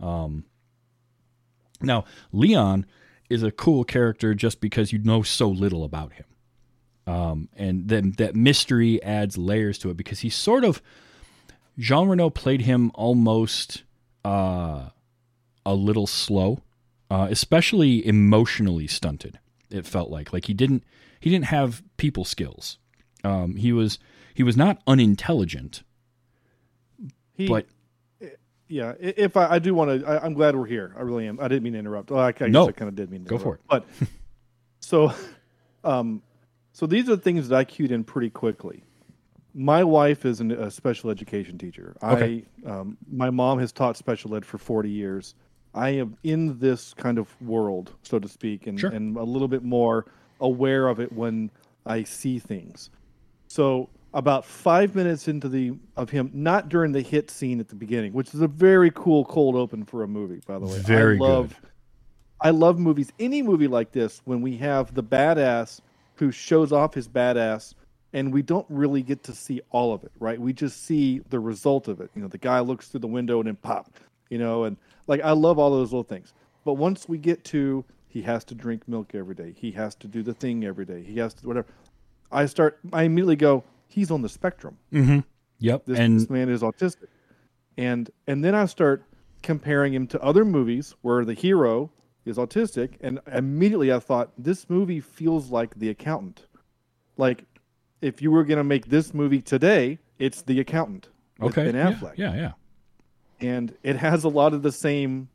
Um, 0.00 0.44
now, 1.80 2.04
Leon 2.32 2.86
is 3.28 3.42
a 3.42 3.50
cool 3.50 3.84
character 3.84 4.34
just 4.34 4.60
because 4.60 4.92
you 4.92 4.98
know 4.98 5.22
so 5.22 5.48
little 5.48 5.84
about 5.84 6.14
him. 6.14 6.24
Um, 7.08 7.48
and 7.56 7.88
then 7.88 8.12
that 8.18 8.36
mystery 8.36 9.02
adds 9.02 9.38
layers 9.38 9.78
to 9.78 9.88
it 9.88 9.96
because 9.96 10.20
he's 10.20 10.34
sort 10.34 10.62
of 10.62 10.82
Jean 11.78 12.06
Reno 12.06 12.28
played 12.28 12.62
him 12.62 12.90
almost 12.94 13.84
uh, 14.26 14.90
a 15.64 15.74
little 15.74 16.06
slow, 16.06 16.60
uh, 17.10 17.28
especially 17.30 18.06
emotionally 18.06 18.86
stunted. 18.86 19.38
It 19.70 19.86
felt 19.86 20.10
like 20.10 20.34
like 20.34 20.44
he 20.46 20.54
didn't 20.54 20.84
he 21.18 21.30
didn't 21.30 21.46
have 21.46 21.82
people 21.96 22.26
skills. 22.26 22.76
Um, 23.24 23.56
he 23.56 23.72
was 23.72 23.98
he 24.34 24.42
was 24.42 24.56
not 24.56 24.82
unintelligent, 24.86 25.84
He, 27.32 27.48
but 27.48 27.66
yeah, 28.68 28.92
if 29.00 29.34
I, 29.36 29.54
I 29.54 29.58
do 29.58 29.72
want 29.72 30.02
to, 30.02 30.24
I'm 30.24 30.34
glad 30.34 30.54
we're 30.54 30.66
here. 30.66 30.94
I 30.96 31.00
really 31.00 31.26
am. 31.26 31.40
I 31.40 31.48
didn't 31.48 31.62
mean 31.62 31.72
to 31.72 31.78
interrupt. 31.78 32.10
Well, 32.10 32.20
I, 32.20 32.34
I 32.38 32.48
No. 32.48 32.68
I 32.68 32.72
kind 32.72 32.90
of 32.90 32.94
did 32.94 33.10
mean 33.10 33.24
to. 33.24 33.30
Go 33.30 33.38
for 33.38 33.54
it. 33.54 33.60
But 33.68 33.86
so, 34.80 35.12
um, 35.84 36.22
so 36.78 36.86
these 36.86 37.08
are 37.08 37.16
the 37.16 37.22
things 37.22 37.48
that 37.48 37.56
I 37.56 37.64
cued 37.64 37.90
in 37.90 38.04
pretty 38.04 38.30
quickly. 38.30 38.84
My 39.52 39.82
wife 39.82 40.24
is 40.24 40.38
an, 40.38 40.52
a 40.52 40.70
special 40.70 41.10
education 41.10 41.58
teacher. 41.58 41.96
Okay. 42.00 42.44
I, 42.64 42.70
um, 42.70 42.96
my 43.10 43.30
mom 43.30 43.58
has 43.58 43.72
taught 43.72 43.96
special 43.96 44.36
ed 44.36 44.46
for 44.46 44.58
40 44.58 44.88
years. 44.88 45.34
I 45.74 45.88
am 45.88 46.16
in 46.22 46.56
this 46.60 46.94
kind 46.94 47.18
of 47.18 47.28
world, 47.42 47.94
so 48.04 48.20
to 48.20 48.28
speak, 48.28 48.68
and, 48.68 48.78
Sure. 48.78 48.90
and 48.90 49.16
a 49.16 49.24
little 49.24 49.48
bit 49.48 49.64
more 49.64 50.06
aware 50.40 50.86
of 50.86 51.00
it 51.00 51.12
when 51.12 51.50
I 51.84 52.04
see 52.04 52.38
things. 52.38 52.90
So 53.48 53.88
about 54.14 54.44
five 54.44 54.94
minutes 54.94 55.26
into 55.26 55.48
the 55.48 55.72
of 55.96 56.10
him, 56.10 56.30
not 56.32 56.68
during 56.68 56.92
the 56.92 57.02
hit 57.02 57.28
scene 57.28 57.58
at 57.58 57.66
the 57.66 57.74
beginning, 57.74 58.12
which 58.12 58.32
is 58.34 58.40
a 58.40 58.46
very 58.46 58.92
cool 58.94 59.24
cold 59.24 59.56
open 59.56 59.84
for 59.84 60.04
a 60.04 60.08
movie, 60.08 60.42
by 60.46 60.60
the 60.60 60.66
way. 60.66 60.78
Very 60.78 61.16
I 61.16 61.18
love, 61.18 61.60
good. 61.60 61.70
I 62.40 62.50
love 62.50 62.78
movies. 62.78 63.10
Any 63.18 63.42
movie 63.42 63.66
like 63.66 63.90
this 63.90 64.22
when 64.26 64.42
we 64.42 64.58
have 64.58 64.94
the 64.94 65.02
badass 65.02 65.80
who 66.18 66.30
shows 66.30 66.72
off 66.72 66.94
his 66.94 67.08
badass, 67.08 67.74
and 68.12 68.32
we 68.32 68.42
don't 68.42 68.66
really 68.68 69.02
get 69.02 69.22
to 69.24 69.32
see 69.32 69.60
all 69.70 69.92
of 69.92 70.02
it, 70.04 70.12
right? 70.18 70.40
We 70.40 70.52
just 70.52 70.84
see 70.84 71.20
the 71.30 71.38
result 71.38 71.88
of 71.88 72.00
it. 72.00 72.10
You 72.14 72.22
know, 72.22 72.28
the 72.28 72.38
guy 72.38 72.60
looks 72.60 72.88
through 72.88 73.00
the 73.00 73.06
window 73.06 73.38
and 73.38 73.46
then 73.46 73.56
pop, 73.56 73.90
you 74.28 74.38
know, 74.38 74.64
and 74.64 74.76
like 75.06 75.20
I 75.22 75.32
love 75.32 75.58
all 75.58 75.70
those 75.70 75.92
little 75.92 76.02
things. 76.02 76.32
But 76.64 76.74
once 76.74 77.08
we 77.08 77.18
get 77.18 77.44
to 77.44 77.84
he 78.08 78.22
has 78.22 78.42
to 78.44 78.54
drink 78.54 78.88
milk 78.88 79.14
every 79.14 79.34
day, 79.34 79.54
he 79.56 79.70
has 79.72 79.94
to 79.96 80.08
do 80.08 80.22
the 80.22 80.34
thing 80.34 80.64
every 80.64 80.84
day, 80.84 81.02
he 81.02 81.18
has 81.18 81.34
to 81.34 81.46
whatever. 81.46 81.68
I 82.32 82.46
start. 82.46 82.78
I 82.92 83.04
immediately 83.04 83.36
go. 83.36 83.64
He's 83.86 84.10
on 84.10 84.22
the 84.22 84.28
spectrum. 84.28 84.76
Mm-hmm. 84.92 85.20
yep, 85.60 85.84
This, 85.86 85.98
and 85.98 86.20
this 86.20 86.28
man 86.28 86.48
is 86.48 86.62
autistic, 86.62 87.06
and 87.76 88.10
and 88.26 88.44
then 88.44 88.54
I 88.54 88.66
start 88.66 89.04
comparing 89.42 89.94
him 89.94 90.06
to 90.08 90.20
other 90.20 90.44
movies 90.44 90.94
where 91.02 91.24
the 91.24 91.34
hero 91.34 91.90
is 92.28 92.36
autistic, 92.36 92.90
and 93.00 93.20
immediately 93.32 93.92
I 93.92 93.98
thought 93.98 94.30
this 94.38 94.68
movie 94.70 95.00
feels 95.00 95.50
like 95.50 95.74
The 95.78 95.88
Accountant. 95.90 96.46
Like, 97.16 97.44
if 98.00 98.22
you 98.22 98.30
were 98.30 98.44
gonna 98.44 98.64
make 98.64 98.86
this 98.86 99.12
movie 99.14 99.40
today, 99.42 99.98
it's 100.18 100.42
The 100.42 100.60
Accountant. 100.60 101.08
with 101.40 101.56
okay, 101.58 101.70
Ben 101.70 101.74
yeah, 101.74 101.92
Affleck 101.92 102.18
yeah, 102.18 102.34
yeah. 102.34 102.52
and 103.40 103.74
it 103.82 103.96
has 103.96 104.24
a 104.24 104.28
lot 104.28 104.52
of 104.54 104.62
the 104.62 104.72
same 104.72 105.28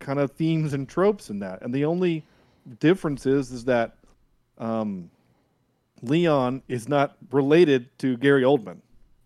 kind 0.00 0.18
of 0.18 0.32
themes 0.32 0.72
and 0.74 0.88
tropes 0.88 1.30
in 1.30 1.38
that. 1.40 1.62
And 1.62 1.72
the 1.72 1.84
only 1.84 2.24
difference 2.80 3.24
is 3.26 3.50
is 3.52 3.64
that 3.64 3.96
um, 4.58 5.10
Leon 6.02 6.62
is 6.68 6.88
not 6.88 7.16
related 7.30 7.88
to 7.98 8.16
Gary 8.16 8.42
Oldman. 8.42 8.78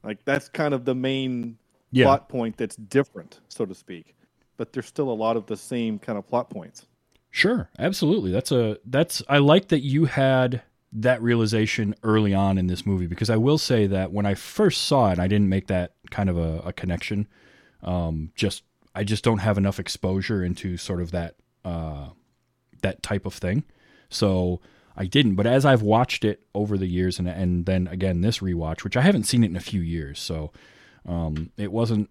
Like 0.04 0.24
that's 0.24 0.48
kind 0.48 0.72
of 0.74 0.84
the 0.84 0.94
main 0.94 1.58
Yeah. 1.90 2.04
plot 2.04 2.28
point 2.28 2.56
that's 2.56 2.76
different, 2.76 3.40
so 3.48 3.64
to 3.66 3.74
speak. 3.74 4.14
But 4.58 4.74
there's 4.74 4.86
still 4.86 5.08
a 5.08 5.12
lot 5.14 5.38
of 5.38 5.46
the 5.46 5.56
same 5.56 5.98
kind 5.98 6.18
of 6.18 6.28
plot 6.28 6.50
points. 6.50 6.84
Sure, 7.30 7.70
absolutely. 7.78 8.30
That's 8.32 8.52
a 8.52 8.78
that's 8.84 9.22
I 9.28 9.38
like 9.38 9.68
that 9.68 9.80
you 9.80 10.04
had 10.04 10.62
that 10.92 11.22
realization 11.22 11.94
early 12.02 12.34
on 12.34 12.58
in 12.58 12.66
this 12.66 12.86
movie 12.86 13.06
because 13.06 13.30
I 13.30 13.36
will 13.36 13.58
say 13.58 13.86
that 13.86 14.12
when 14.12 14.26
I 14.26 14.34
first 14.34 14.82
saw 14.82 15.10
it, 15.12 15.18
I 15.18 15.28
didn't 15.28 15.48
make 15.48 15.66
that 15.68 15.92
kind 16.10 16.28
of 16.28 16.38
a, 16.38 16.62
a 16.66 16.72
connection. 16.72 17.28
Um, 17.82 18.32
just 18.34 18.64
I 18.94 19.04
just 19.04 19.22
don't 19.22 19.38
have 19.38 19.58
enough 19.58 19.78
exposure 19.78 20.42
into 20.42 20.76
sort 20.76 21.00
of 21.00 21.12
that 21.12 21.36
uh, 21.64 22.08
that 22.82 23.02
type 23.02 23.26
of 23.26 23.34
thing, 23.34 23.64
so 24.08 24.60
I 24.96 25.06
didn't. 25.06 25.36
But 25.36 25.46
as 25.46 25.64
I've 25.64 25.82
watched 25.82 26.24
it 26.24 26.42
over 26.54 26.76
the 26.76 26.88
years, 26.88 27.18
and 27.18 27.28
and 27.28 27.66
then 27.66 27.86
again 27.86 28.22
this 28.22 28.38
rewatch, 28.38 28.82
which 28.82 28.96
I 28.96 29.02
haven't 29.02 29.24
seen 29.24 29.44
it 29.44 29.50
in 29.50 29.56
a 29.56 29.60
few 29.60 29.80
years, 29.80 30.18
so 30.18 30.50
um, 31.06 31.52
it 31.56 31.70
wasn't 31.70 32.10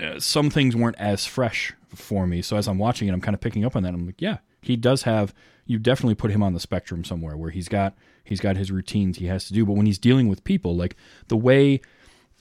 uh, 0.00 0.18
some 0.18 0.50
things 0.50 0.74
weren't 0.74 0.98
as 0.98 1.26
fresh 1.26 1.72
for 1.94 2.26
me. 2.26 2.42
So 2.42 2.56
as 2.56 2.68
I'm 2.68 2.78
watching 2.78 3.08
it, 3.08 3.12
I'm 3.12 3.20
kind 3.20 3.34
of 3.34 3.40
picking 3.40 3.64
up 3.64 3.76
on 3.76 3.82
that. 3.82 3.94
I'm 3.94 4.06
like, 4.06 4.20
yeah, 4.20 4.38
he 4.60 4.76
does 4.76 5.02
have. 5.02 5.34
You 5.66 5.78
definitely 5.78 6.14
put 6.14 6.30
him 6.30 6.42
on 6.42 6.52
the 6.52 6.60
spectrum 6.60 7.04
somewhere 7.04 7.36
where 7.36 7.50
he's 7.50 7.68
got 7.68 7.94
he's 8.22 8.40
got 8.40 8.56
his 8.56 8.70
routines 8.70 9.18
he 9.18 9.26
has 9.26 9.46
to 9.46 9.54
do. 9.54 9.64
But 9.64 9.74
when 9.74 9.86
he's 9.86 9.98
dealing 9.98 10.28
with 10.28 10.44
people, 10.44 10.76
like 10.76 10.96
the 11.28 11.36
way 11.36 11.80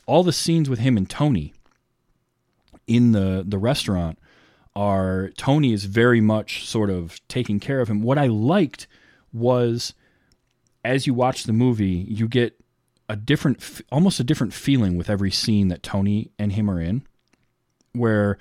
all 0.05 0.23
the 0.23 0.33
scenes 0.33 0.69
with 0.69 0.79
him 0.79 0.97
and 0.97 1.09
Tony 1.09 1.53
in 2.85 3.13
the 3.13 3.43
the 3.47 3.57
restaurant 3.57 4.19
are 4.75 5.29
Tony 5.37 5.71
is 5.71 5.85
very 5.85 6.19
much 6.19 6.67
sort 6.67 6.89
of 6.89 7.25
taking 7.27 7.59
care 7.59 7.79
of 7.79 7.87
him. 7.87 8.01
What 8.01 8.17
I 8.17 8.27
liked 8.27 8.87
was 9.31 9.93
as 10.83 11.07
you 11.07 11.13
watch 11.13 11.43
the 11.43 11.53
movie, 11.53 12.05
you 12.09 12.27
get 12.27 12.59
a 13.07 13.15
different, 13.15 13.81
almost 13.91 14.19
a 14.19 14.23
different 14.23 14.53
feeling 14.53 14.97
with 14.97 15.09
every 15.09 15.31
scene 15.31 15.67
that 15.69 15.83
Tony 15.83 16.31
and 16.37 16.53
him 16.53 16.69
are 16.69 16.81
in 16.81 17.03
where 17.93 18.37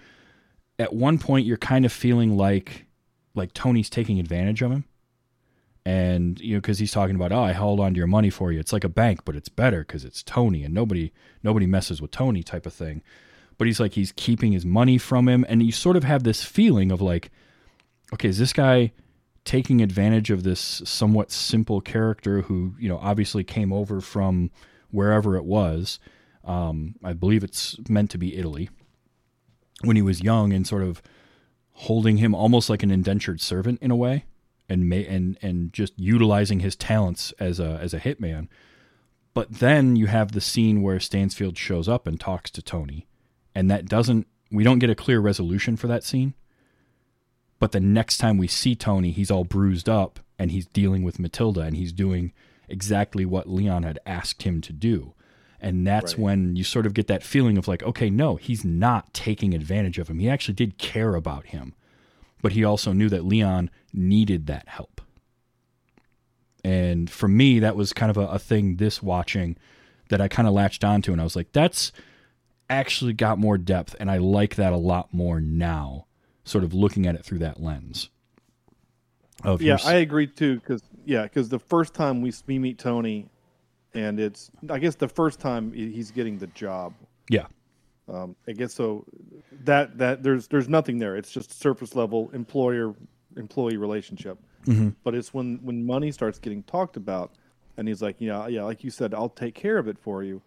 at 0.78 0.92
one 0.92 1.18
point 1.18 1.46
you're 1.46 1.56
kind 1.56 1.84
of 1.84 1.92
feeling 1.92 2.36
like 2.36 2.86
like 3.34 3.52
Tony's 3.54 3.88
taking 3.88 4.18
advantage 4.18 4.62
of 4.62 4.70
him. 4.70 4.84
And 5.84 6.40
you 6.40 6.54
know 6.54 6.60
cuz 6.60 6.78
he's 6.78 6.92
talking 6.92 7.16
about 7.16 7.32
oh 7.32 7.42
I 7.42 7.52
held 7.52 7.80
on 7.80 7.94
to 7.94 7.98
your 7.98 8.06
money 8.06 8.30
for 8.30 8.52
you. 8.52 8.60
It's 8.60 8.72
like 8.72 8.84
a 8.84 8.88
bank 8.88 9.24
but 9.24 9.36
it's 9.36 9.48
better 9.48 9.84
cuz 9.84 10.04
it's 10.04 10.22
Tony 10.22 10.64
and 10.64 10.74
nobody 10.74 11.12
nobody 11.42 11.66
messes 11.66 12.00
with 12.00 12.10
Tony 12.10 12.42
type 12.42 12.66
of 12.66 12.72
thing. 12.72 13.02
But 13.58 13.66
he's 13.66 13.80
like 13.80 13.94
he's 13.94 14.12
keeping 14.12 14.52
his 14.52 14.64
money 14.64 14.98
from 14.98 15.28
him 15.28 15.44
and 15.48 15.62
you 15.62 15.72
sort 15.72 15.96
of 15.96 16.04
have 16.04 16.22
this 16.22 16.44
feeling 16.44 16.92
of 16.92 17.00
like 17.00 17.30
okay, 18.12 18.28
is 18.28 18.38
this 18.38 18.52
guy 18.52 18.92
taking 19.44 19.80
advantage 19.80 20.30
of 20.30 20.44
this 20.44 20.82
somewhat 20.84 21.32
simple 21.32 21.80
character 21.80 22.42
who, 22.42 22.74
you 22.78 22.88
know, 22.88 22.98
obviously 22.98 23.42
came 23.42 23.72
over 23.72 24.00
from 24.00 24.50
wherever 24.90 25.36
it 25.36 25.44
was. 25.44 25.98
Um, 26.44 26.94
I 27.02 27.12
believe 27.12 27.42
it's 27.42 27.76
meant 27.88 28.10
to 28.10 28.18
be 28.18 28.36
Italy 28.36 28.68
when 29.82 29.96
he 29.96 30.02
was 30.02 30.22
young 30.22 30.52
and 30.52 30.66
sort 30.66 30.82
of 30.82 31.02
holding 31.72 32.18
him 32.18 32.34
almost 32.34 32.70
like 32.70 32.82
an 32.82 32.90
indentured 32.90 33.40
servant 33.40 33.80
in 33.82 33.90
a 33.90 33.96
way 33.96 34.24
and 34.68 34.92
and 34.92 35.38
and 35.42 35.72
just 35.72 35.98
utilizing 35.98 36.60
his 36.60 36.76
talents 36.76 37.32
as 37.38 37.60
a 37.60 37.78
as 37.82 37.92
a 37.94 38.00
hitman. 38.00 38.48
But 39.34 39.50
then 39.50 39.96
you 39.96 40.06
have 40.06 40.32
the 40.32 40.40
scene 40.40 40.82
where 40.82 41.00
Stansfield 41.00 41.56
shows 41.56 41.88
up 41.88 42.06
and 42.06 42.20
talks 42.20 42.50
to 42.52 42.62
Tony 42.62 43.06
and 43.54 43.70
that 43.70 43.86
doesn't 43.86 44.26
we 44.50 44.64
don't 44.64 44.78
get 44.78 44.90
a 44.90 44.94
clear 44.94 45.20
resolution 45.20 45.76
for 45.76 45.86
that 45.86 46.04
scene. 46.04 46.34
But 47.58 47.72
the 47.72 47.80
next 47.80 48.18
time 48.18 48.38
we 48.38 48.48
see 48.48 48.74
Tony 48.74 49.10
he's 49.10 49.30
all 49.30 49.44
bruised 49.44 49.88
up 49.88 50.20
and 50.38 50.50
he's 50.50 50.66
dealing 50.66 51.02
with 51.02 51.18
Matilda 51.18 51.62
and 51.62 51.76
he's 51.76 51.92
doing 51.92 52.32
exactly 52.68 53.24
what 53.24 53.48
Leon 53.48 53.82
had 53.82 53.98
asked 54.06 54.42
him 54.42 54.60
to 54.62 54.72
do 54.72 55.14
and 55.64 55.86
that's 55.86 56.14
Right. 56.14 56.22
when 56.24 56.56
you 56.56 56.64
sort 56.64 56.84
of 56.86 56.92
get 56.92 57.06
that 57.06 57.22
feeling 57.22 57.56
of 57.56 57.66
like 57.68 57.82
okay 57.84 58.10
no 58.10 58.36
he's 58.36 58.64
not 58.64 59.14
taking 59.14 59.54
advantage 59.54 59.98
of 59.98 60.08
him 60.08 60.18
he 60.18 60.28
actually 60.28 60.54
did 60.54 60.76
care 60.76 61.14
about 61.14 61.46
him 61.46 61.72
but 62.42 62.52
he 62.52 62.64
also 62.64 62.92
knew 62.92 63.08
that 63.08 63.24
leon 63.24 63.70
needed 63.94 64.46
that 64.48 64.68
help 64.68 65.00
and 66.64 67.10
for 67.10 67.28
me 67.28 67.58
that 67.58 67.76
was 67.76 67.92
kind 67.92 68.10
of 68.10 68.16
a, 68.16 68.26
a 68.28 68.38
thing 68.38 68.76
this 68.76 69.02
watching 69.02 69.56
that 70.08 70.20
i 70.20 70.28
kind 70.28 70.46
of 70.48 70.54
latched 70.54 70.84
onto 70.84 71.12
and 71.12 71.20
i 71.20 71.24
was 71.24 71.36
like 71.36 71.52
that's 71.52 71.92
actually 72.70 73.12
got 73.12 73.38
more 73.38 73.58
depth 73.58 73.94
and 74.00 74.10
i 74.10 74.16
like 74.18 74.56
that 74.56 74.72
a 74.72 74.76
lot 74.76 75.12
more 75.12 75.40
now 75.40 76.06
sort 76.44 76.64
of 76.64 76.72
looking 76.74 77.06
at 77.06 77.14
it 77.14 77.24
through 77.24 77.38
that 77.38 77.60
lens 77.62 78.10
Of 79.44 79.60
Yeah, 79.62 79.76
your- 79.82 79.86
I 79.92 79.94
agree 79.98 80.26
too. 80.28 80.54
Because 80.56 80.82
yeah, 81.04 81.22
because 81.24 81.48
the 81.48 81.58
first 81.58 81.94
time 81.94 82.22
we 82.22 82.32
we 82.46 82.58
meet 82.60 82.78
Tony, 82.78 83.28
and 83.94 84.18
it's 84.20 84.50
I 84.70 84.78
guess 84.78 84.94
the 84.94 85.08
first 85.08 85.40
time 85.40 85.72
he's 85.72 86.10
getting 86.10 86.38
the 86.38 86.46
job. 86.48 86.94
yeah, 87.28 87.46
Um, 88.08 88.34
I 88.48 88.52
guess 88.52 88.72
so. 88.74 89.04
That 89.64 89.98
that 89.98 90.22
there's 90.22 90.48
there's 90.48 90.68
nothing 90.68 90.98
there. 90.98 91.16
It's 91.16 91.30
just 91.30 91.58
surface 91.60 91.94
level 91.94 92.30
employer 92.32 92.94
employee 93.36 93.76
relationship. 93.76 94.38
But 95.04 95.14
it's 95.14 95.34
when 95.34 95.58
when 95.62 95.84
money 95.84 96.12
starts 96.12 96.38
getting 96.38 96.62
talked 96.64 96.96
about, 96.96 97.32
and 97.76 97.88
he's 97.88 98.00
like, 98.02 98.16
yeah, 98.18 98.46
yeah, 98.46 98.62
like 98.62 98.84
you 98.84 98.90
said, 98.90 99.12
I'll 99.14 99.28
take 99.28 99.54
care 99.54 99.78
of 99.78 99.88
it 99.88 99.98
for 99.98 100.22
you. 100.22 100.40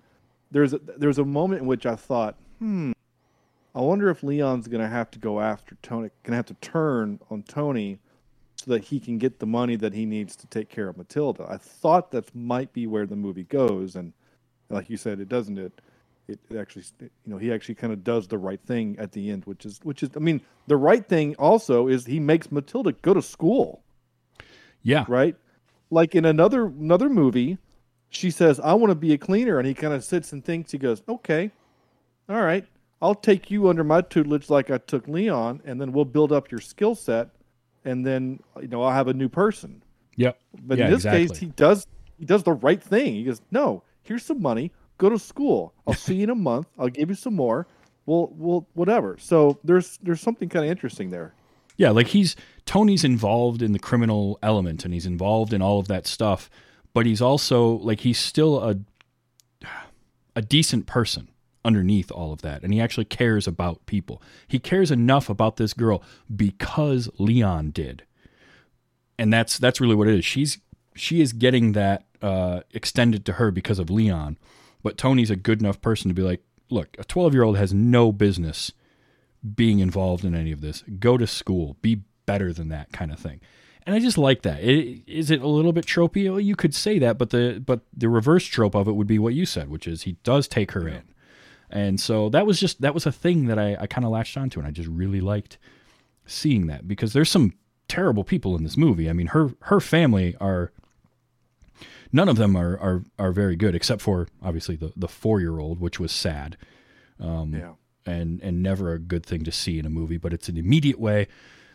There's 0.52 0.74
a, 0.74 0.80
there's 0.98 1.18
a 1.20 1.26
moment 1.26 1.62
in 1.64 1.68
which 1.68 1.86
I 1.86 1.96
thought, 1.96 2.36
hmm, 2.60 2.92
I 3.74 3.82
wonder 3.82 4.10
if 4.10 4.24
Leon's 4.24 4.68
gonna 4.70 4.88
have 4.88 5.12
to 5.12 5.20
go 5.20 5.42
after 5.42 5.76
Tony, 5.82 6.10
gonna 6.24 6.38
have 6.38 6.46
to 6.46 6.54
turn 6.56 7.20
on 7.30 7.44
Tony, 7.44 8.00
so 8.66 8.72
that 8.74 8.84
he 8.84 9.00
can 9.00 9.18
get 9.18 9.40
the 9.40 9.46
money 9.46 9.76
that 9.76 9.94
he 9.94 10.06
needs 10.06 10.36
to 10.38 10.48
take 10.48 10.70
care 10.70 10.90
of 10.90 10.98
Matilda. 10.98 11.46
I 11.48 11.58
thought 11.58 12.12
that 12.12 12.34
might 12.34 12.74
be 12.74 12.88
where 12.88 13.06
the 13.06 13.16
movie 13.16 13.44
goes, 13.44 13.96
and 13.96 14.14
like 14.70 14.90
you 14.90 14.98
said, 14.98 15.20
it 15.20 15.30
doesn't. 15.30 15.58
It 15.58 15.82
it, 16.28 16.40
it 16.50 16.58
actually 16.58 16.84
you 17.00 17.10
know 17.26 17.38
he 17.38 17.54
actually 17.54 17.76
kind 17.76 17.94
of 17.94 18.04
does 18.04 18.28
the 18.28 18.38
right 18.38 18.60
thing 18.66 18.96
at 18.98 19.12
the 19.12 19.30
end 19.30 19.46
which 19.46 19.66
is 19.66 19.80
which 19.84 20.02
is 20.02 20.10
i 20.16 20.20
mean 20.20 20.42
the 20.68 20.76
right 20.76 21.08
thing 21.08 21.36
also 21.36 21.88
is 21.88 22.06
he 22.06 22.20
makes 22.20 22.52
matilda 22.52 22.92
go 23.04 23.14
to 23.14 23.22
school 23.22 23.84
yeah, 24.82 25.06
right 25.08 25.36
like 25.90 26.16
in 26.16 26.26
another 26.26 26.66
another 26.66 27.10
movie 27.10 27.58
she 28.10 28.32
says 28.32 28.60
i 28.60 28.74
want 28.74 28.90
to 28.90 28.96
be 28.96 29.14
a 29.14 29.18
cleaner 29.18 29.60
and 29.60 29.68
he 29.68 29.74
kind 29.74 29.94
of 29.94 30.04
sits 30.04 30.32
and 30.32 30.44
thinks 30.44 30.72
he 30.72 30.78
goes 30.78 31.02
okay 31.08 31.52
all 32.28 32.42
right 32.42 32.66
i'll 33.02 33.16
take 33.16 33.52
you 33.52 33.70
under 33.70 33.84
my 33.84 34.02
tutelage 34.02 34.50
like 34.50 34.72
i 34.72 34.78
took 34.78 35.08
leon 35.08 35.62
and 35.66 35.80
then 35.80 35.92
we'll 35.92 36.06
build 36.06 36.32
up 36.32 36.52
your 36.52 36.62
skill 36.62 36.96
set 36.96 37.30
and 37.86 38.06
then 38.06 38.40
you 38.62 38.68
know 38.68 38.84
i'll 38.84 38.92
have 38.92 39.08
a 39.08 39.14
new 39.14 39.30
person 39.30 39.82
yep. 40.16 40.40
but 40.64 40.78
yeah, 40.78 40.86
in 40.86 40.92
this 40.92 41.06
exactly. 41.06 41.28
case, 41.28 41.38
he 41.38 41.46
does 41.48 41.88
he 42.18 42.26
does 42.26 42.44
the 42.44 42.54
right 42.54 42.82
thing. 42.82 43.14
He 43.14 43.24
goes, 43.24 43.42
"No, 43.52 43.84
here's 44.04 44.24
some 44.24 44.42
money. 44.42 44.72
Go 44.98 45.10
to 45.10 45.20
school. 45.20 45.74
I'll 45.86 45.94
see 45.94 46.16
you 46.16 46.24
in 46.24 46.30
a 46.30 46.36
month. 46.52 46.68
I'll 46.78 46.90
give 46.90 47.10
you 47.10 47.16
some 47.16 47.36
more. 47.36 47.68
We'll 48.06 48.32
we'll 48.36 48.68
whatever." 48.74 49.18
So 49.20 49.60
there's 49.64 50.00
there's 50.02 50.22
something 50.22 50.50
kind 50.50 50.66
of 50.66 50.72
interesting 50.72 51.10
there. 51.10 51.34
Yeah, 51.78 51.92
like 51.92 52.08
he's 52.08 52.36
Tony's 52.66 53.04
involved 53.04 53.62
in 53.62 53.74
the 53.74 53.80
criminal 53.80 54.40
element 54.42 54.86
and 54.86 54.94
he's 54.94 55.06
involved 55.06 55.52
in 55.52 55.62
all 55.62 55.80
of 55.80 55.88
that 55.90 56.08
stuff, 56.08 56.50
but 56.94 57.06
he's 57.06 57.22
also 57.22 57.74
like 57.78 58.02
he's 58.02 58.20
still 58.20 58.64
a 58.64 58.78
a 60.36 60.42
decent 60.42 60.86
person 60.86 61.30
underneath 61.66 62.12
all 62.12 62.32
of 62.32 62.42
that 62.42 62.64
and 62.64 62.74
he 62.74 62.80
actually 62.80 63.06
cares 63.06 63.48
about 63.48 63.86
people. 63.86 64.22
He 64.48 64.60
cares 64.60 64.92
enough 64.92 65.30
about 65.30 65.58
this 65.58 65.74
girl 65.74 66.04
because 66.34 67.10
Leon 67.18 67.72
did. 67.72 68.04
And 69.18 69.34
that's 69.34 69.58
that's 69.58 69.82
really 69.82 69.96
what 69.96 70.08
it 70.08 70.16
is. 70.20 70.26
She's 70.26 70.60
she 70.96 71.22
is 71.22 71.34
getting 71.34 71.74
that 71.74 72.06
uh, 72.22 72.62
extended 72.72 73.26
to 73.26 73.34
her 73.34 73.52
because 73.52 73.80
of 73.80 73.90
Leon, 73.90 74.38
but 74.84 74.98
Tony's 74.98 75.30
a 75.30 75.36
good 75.36 75.60
enough 75.60 75.82
person 75.82 76.10
to 76.10 76.16
be 76.16 76.22
like, 76.22 76.42
look, 76.70 76.96
a 76.98 77.04
12-year-old 77.04 77.58
has 77.58 77.74
no 77.74 78.12
business 78.12 78.72
being 79.56 79.80
involved 79.80 80.26
in 80.26 80.34
any 80.34 80.52
of 80.52 80.62
this. 80.62 80.84
Go 81.00 81.18
to 81.18 81.28
school, 81.28 81.78
be 81.82 82.02
better 82.26 82.52
than 82.52 82.70
that 82.70 82.92
kind 82.92 83.12
of 83.12 83.20
thing. 83.20 83.42
And 83.86 83.96
I 83.96 84.00
just 84.00 84.18
like 84.18 84.42
that. 84.42 84.64
It, 84.64 85.04
is 85.06 85.30
it 85.30 85.42
a 85.42 85.48
little 85.48 85.72
bit 85.72 85.86
tropey? 85.86 86.30
Well, 86.30 86.40
you 86.40 86.56
could 86.56 86.74
say 86.74 86.98
that, 87.00 87.18
but 87.20 87.30
the 87.30 87.62
but 87.64 87.82
the 87.96 88.10
reverse 88.10 88.46
trope 88.46 88.74
of 88.74 88.88
it 88.88 88.94
would 88.94 89.08
be 89.08 89.20
what 89.20 89.36
you 89.36 89.46
said, 89.46 89.70
which 89.70 89.88
is 89.88 90.04
he 90.04 90.14
does 90.24 90.48
take 90.48 90.72
her 90.72 90.88
in. 90.88 91.04
And 91.76 92.00
so 92.00 92.30
that 92.30 92.46
was 92.48 92.58
just 92.60 92.80
that 92.82 92.94
was 92.94 93.06
a 93.06 93.12
thing 93.12 93.48
that 93.48 93.60
I, 93.60 93.76
I 93.82 93.86
kind 93.88 94.06
of 94.06 94.12
latched 94.12 94.38
onto, 94.38 94.60
and 94.60 94.68
I 94.68 94.72
just 94.72 94.88
really 94.88 95.20
liked 95.20 95.58
seeing 96.26 96.68
that 96.68 96.88
because 96.88 97.12
there's 97.12 97.30
some 97.30 97.54
terrible 97.90 98.24
people 98.24 98.56
in 98.56 98.64
this 98.64 98.78
movie. 98.78 99.10
I 99.10 99.14
mean, 99.14 99.28
her 99.28 99.52
her 99.64 99.82
family 99.82 100.36
are 100.40 100.72
none 102.14 102.30
of 102.30 102.38
them 102.38 102.56
are 102.56 102.80
are, 102.80 103.04
are 103.20 103.32
very 103.34 103.56
good, 103.56 103.76
except 103.76 104.02
for 104.02 104.28
obviously 104.42 104.76
the 104.78 104.94
the 104.96 105.10
four 105.10 105.42
year 105.42 105.60
old, 105.60 105.80
which 105.82 106.00
was 106.00 106.12
sad 106.14 106.56
um, 107.20 107.54
Yeah. 107.54 107.74
and 108.06 108.40
and 108.42 108.64
never 108.64 108.94
a 108.94 109.00
good 109.00 109.26
thing 109.26 109.44
to 109.44 109.52
see 109.52 109.78
in 109.78 109.86
a 109.86 109.90
movie. 109.90 110.18
But 110.18 110.34
it's 110.34 110.48
an 110.50 110.58
immediate 110.58 111.00
way. 111.00 111.28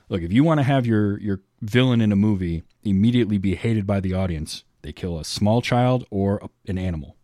Look, 0.09 0.23
if 0.23 0.33
you 0.33 0.43
want 0.45 0.61
to 0.61 0.65
have 0.65 0.87
your 0.87 1.19
your 1.21 1.41
villain 1.61 2.01
in 2.01 2.11
a 2.11 2.17
movie 2.17 2.63
immediately 2.85 3.37
be 3.37 3.55
hated 3.55 3.87
by 3.87 4.01
the 4.01 4.15
audience, 4.15 4.65
they 4.81 4.93
kill 4.93 5.19
a 5.19 5.25
small 5.27 5.61
child 5.61 6.07
or 6.11 6.39
a, 6.39 6.49
an 6.71 6.79
animal. 6.79 7.17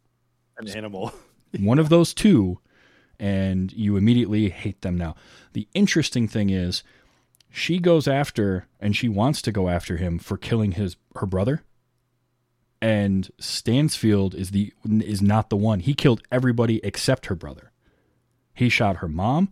An 0.59 0.69
animal. 0.69 1.15
One 1.59 1.79
of 1.79 1.89
those 1.89 2.13
two, 2.13 2.61
and 3.19 3.73
you 3.73 3.97
immediately 3.97 4.49
hate 4.49 4.83
them. 4.83 4.97
Now, 4.97 5.15
the 5.53 5.69
interesting 5.75 6.29
thing 6.29 6.51
is, 6.51 6.83
she 7.51 7.79
goes 7.79 8.07
after 8.07 8.67
and 8.79 8.95
she 8.95 9.09
wants 9.09 9.41
to 9.43 9.53
go 9.53 9.69
after 9.69 9.97
him 9.97 10.19
for 10.19 10.37
killing 10.37 10.73
his 10.73 10.97
her 11.17 11.27
brother. 11.27 11.63
And 12.83 13.31
Stansfield 13.39 14.35
is 14.35 14.51
the 14.51 14.73
is 14.85 15.23
not 15.23 15.49
the 15.49 15.57
one. 15.57 15.81
He 15.81 15.95
killed 15.95 16.23
everybody 16.31 16.81
except 16.85 17.27
her 17.27 17.35
brother. 17.35 17.73
He 18.53 18.69
shot 18.69 18.97
her 18.97 19.09
mom 19.09 19.51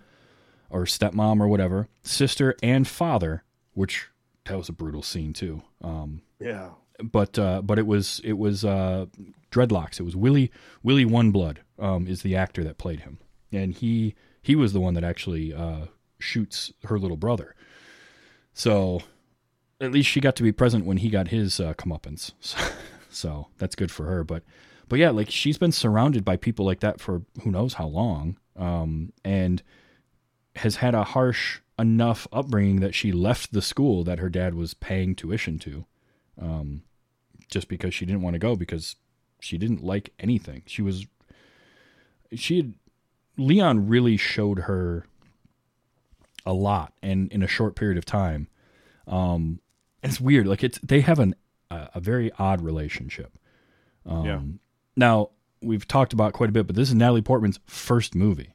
or 0.69 0.85
stepmom 0.85 1.41
or 1.41 1.49
whatever, 1.49 1.89
sister 2.03 2.55
and 2.63 2.87
father, 2.87 3.45
which 3.73 4.09
that 4.45 4.59
was 4.59 4.69
a 4.69 4.73
brutal 4.73 5.03
scene 5.03 5.33
too. 5.33 5.63
Um, 5.81 6.23
yeah. 6.39 6.71
but 7.03 7.39
uh, 7.39 7.63
but 7.63 7.79
it 7.79 7.87
was 7.87 8.21
it 8.25 8.35
was 8.35 8.65
uh, 8.65 9.07
dreadlocks. 9.51 9.99
It 9.99 10.05
was 10.05 10.17
Willi 10.17 10.51
Willi 10.83 11.05
One 11.05 11.31
Blood 11.31 11.61
um, 11.79 12.07
is 12.07 12.23
the 12.23 12.37
actor 12.37 12.63
that 12.65 12.79
played 12.79 13.01
him, 13.01 13.19
and 13.53 13.75
he 13.75 14.15
he 14.43 14.55
was 14.55 14.73
the 14.73 14.81
one 14.81 14.95
that 14.95 15.05
actually 15.05 15.53
uh, 15.55 15.87
shoots 16.19 16.73
her 16.85 16.99
little 16.99 17.17
brother. 17.17 17.55
So 18.53 19.01
at 19.81 19.93
least 19.93 20.09
she 20.09 20.21
got 20.21 20.37
to 20.37 20.43
be 20.43 20.53
present 20.53 20.85
when 20.85 20.99
he 20.99 21.09
got 21.09 21.29
his 21.29 21.61
uh, 21.61 21.75
comeuppance. 21.75 22.33
So, 22.43 22.59
so 23.11 23.47
that's 23.59 23.77
good 23.77 23.93
for 23.93 24.07
her. 24.07 24.25
But 24.25 24.43
but 24.89 24.99
yeah, 24.99 25.11
like 25.11 25.31
she's 25.31 25.57
been 25.57 25.71
surrounded 25.71 26.25
by 26.25 26.37
people 26.37 26.67
like 26.67 26.81
that 26.81 27.01
for 27.01 27.23
who 27.43 27.51
knows 27.53 27.75
how 27.75 27.87
long, 27.87 28.39
um, 28.57 29.13
and 29.25 29.63
has 30.57 30.77
had 30.77 30.95
a 30.95 31.05
harsh 31.05 31.61
enough 31.79 32.27
upbringing 32.33 32.81
that 32.81 32.95
she 32.95 33.13
left 33.13 33.53
the 33.53 33.63
school 33.63 34.05
that 34.05 34.19
her 34.19 34.29
dad 34.29 34.55
was 34.55 34.75
paying 34.75 35.15
tuition 35.15 35.59
to 35.61 35.85
um, 36.41 36.83
just 37.49 37.69
because 37.69 37.95
she 37.95 38.07
didn't 38.07 38.23
want 38.23 38.35
to 38.35 38.39
go 38.39 38.57
because 38.57 38.97
she 39.41 39.59
didn't 39.59 39.83
like 39.83 40.13
anything. 40.19 40.63
She 40.67 40.83
was 40.83 41.07
she 42.33 42.57
had 42.57 42.75
Leon 43.37 43.89
really 43.89 44.17
showed 44.17 44.61
her 44.61 45.07
a 46.47 46.53
lot 46.53 46.93
and 47.03 47.31
in 47.33 47.43
a 47.43 47.49
short 47.49 47.75
period 47.75 47.99
of 47.99 48.05
time. 48.05 48.49
Um, 49.07 49.61
it's 50.03 50.21
weird. 50.21 50.47
Like 50.47 50.63
it's 50.63 50.79
they 50.81 51.01
have 51.01 51.19
an 51.19 51.35
a, 51.71 51.91
a 51.95 52.01
very 52.01 52.31
odd 52.39 52.61
relationship. 52.61 53.33
Um, 54.07 54.25
Yeah. 54.25 54.41
Now 54.97 55.31
we've 55.61 55.89
talked 55.89 56.13
about 56.13 56.35
quite 56.35 56.51
a 56.51 56.53
bit, 56.53 56.67
but 56.67 56.77
this 56.77 56.89
is 56.89 56.95
Natalie 56.95 57.23
Portman's 57.23 57.59
first 57.67 58.15
movie, 58.15 58.55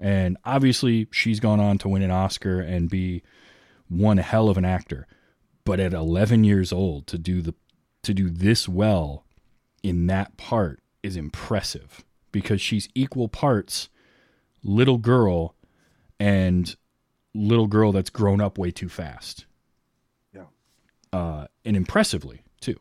and 0.00 0.36
obviously 0.44 1.06
she's 1.12 1.38
gone 1.38 1.60
on 1.60 1.78
to 1.78 1.88
win 1.88 2.02
an 2.02 2.10
Oscar 2.10 2.60
and 2.60 2.90
be 2.90 3.22
one 3.88 4.16
hell 4.16 4.48
of 4.48 4.56
an 4.56 4.64
actor. 4.64 5.06
But 5.64 5.80
at 5.80 5.94
11 5.94 6.44
years 6.44 6.72
old 6.72 7.06
to 7.06 7.18
do 7.18 7.40
the 7.40 7.54
to 8.02 8.12
do 8.12 8.28
this 8.28 8.68
well 8.68 9.24
in 9.82 10.06
that 10.08 10.36
part 10.36 10.82
is 11.02 11.16
impressive 11.16 12.04
because 12.34 12.60
she's 12.60 12.88
equal 12.96 13.28
parts 13.28 13.88
little 14.64 14.98
girl 14.98 15.54
and 16.18 16.74
little 17.32 17.68
girl 17.68 17.92
that's 17.92 18.10
grown 18.10 18.40
up 18.40 18.58
way 18.58 18.72
too 18.72 18.88
fast. 18.88 19.46
Yeah. 20.34 20.46
Uh, 21.12 21.46
and 21.64 21.76
impressively 21.76 22.42
too. 22.60 22.76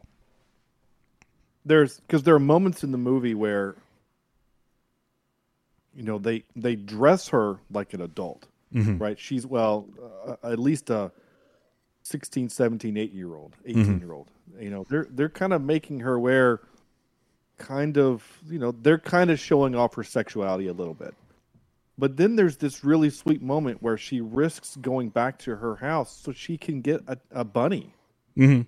There's 1.64 2.00
because 2.00 2.24
there 2.24 2.34
are 2.34 2.40
moments 2.40 2.84
in 2.84 2.92
the 2.92 2.98
movie 2.98 3.36
where 3.36 3.76
you 5.96 6.02
know 6.02 6.18
they 6.18 6.44
they 6.56 6.76
dress 6.76 7.28
her 7.28 7.60
like 7.70 7.94
an 7.94 8.02
adult 8.02 8.48
right 8.98 9.20
she's 9.20 9.46
well 9.46 9.86
uh, 10.26 10.36
at 10.52 10.58
least 10.58 10.90
a 10.90 11.12
16 12.02 12.50
17 12.50 12.98
8 12.98 13.14
year 13.14 13.36
old 13.36 13.56
18 13.68 14.00
year 14.00 14.12
old 14.14 14.32
you 14.60 14.72
know 14.72 14.84
they're 14.90 15.06
they're 15.12 15.30
kind 15.30 15.54
of 15.54 15.62
making 15.62 16.00
her 16.00 16.20
wear 16.20 16.62
kind 17.58 17.98
of 17.98 18.24
you 18.50 18.60
know 18.60 18.72
they're 18.82 18.98
kind 18.98 19.30
of 19.30 19.40
showing 19.40 19.76
off 19.76 19.94
her 19.96 20.04
sexuality 20.04 20.68
a 20.68 20.74
little 20.74 20.94
bit 20.94 21.14
but 21.98 22.18
then 22.18 22.36
there's 22.36 22.58
this 22.58 22.84
really 22.84 23.10
sweet 23.12 23.42
moment 23.42 23.82
where 23.82 23.98
she 23.98 24.20
risks 24.22 24.76
going 24.82 25.10
back 25.10 25.38
to 25.38 25.56
her 25.56 25.76
house 25.76 26.12
so 26.24 26.32
she 26.32 26.58
can 26.58 26.82
get 26.82 27.02
a, 27.08 27.18
a 27.32 27.44
bunny 27.44 27.94
Mm-hmm. 28.36 28.62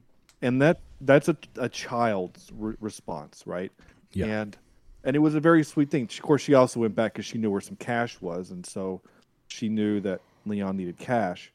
and 0.43 0.61
that 0.61 0.79
that's 1.01 1.27
a, 1.27 1.35
a 1.57 1.67
child's 1.67 2.51
re- 2.55 2.75
response 2.79 3.41
right 3.47 3.71
Yeah. 4.13 4.27
and 4.27 4.57
and 5.03 5.15
it 5.15 5.19
was 5.19 5.33
a 5.35 5.39
very 5.39 5.63
sweet 5.63 5.89
thing 5.89 6.03
of 6.03 6.21
course 6.21 6.43
she 6.43 6.53
also 6.53 6.79
went 6.79 6.95
back 6.95 7.13
because 7.13 7.25
she 7.25 7.39
knew 7.39 7.49
where 7.49 7.61
some 7.61 7.75
cash 7.77 8.21
was 8.21 8.51
and 8.51 8.63
so 8.65 9.01
she 9.47 9.67
knew 9.69 9.99
that 10.01 10.21
leon 10.45 10.77
needed 10.77 10.97
cash 10.99 11.51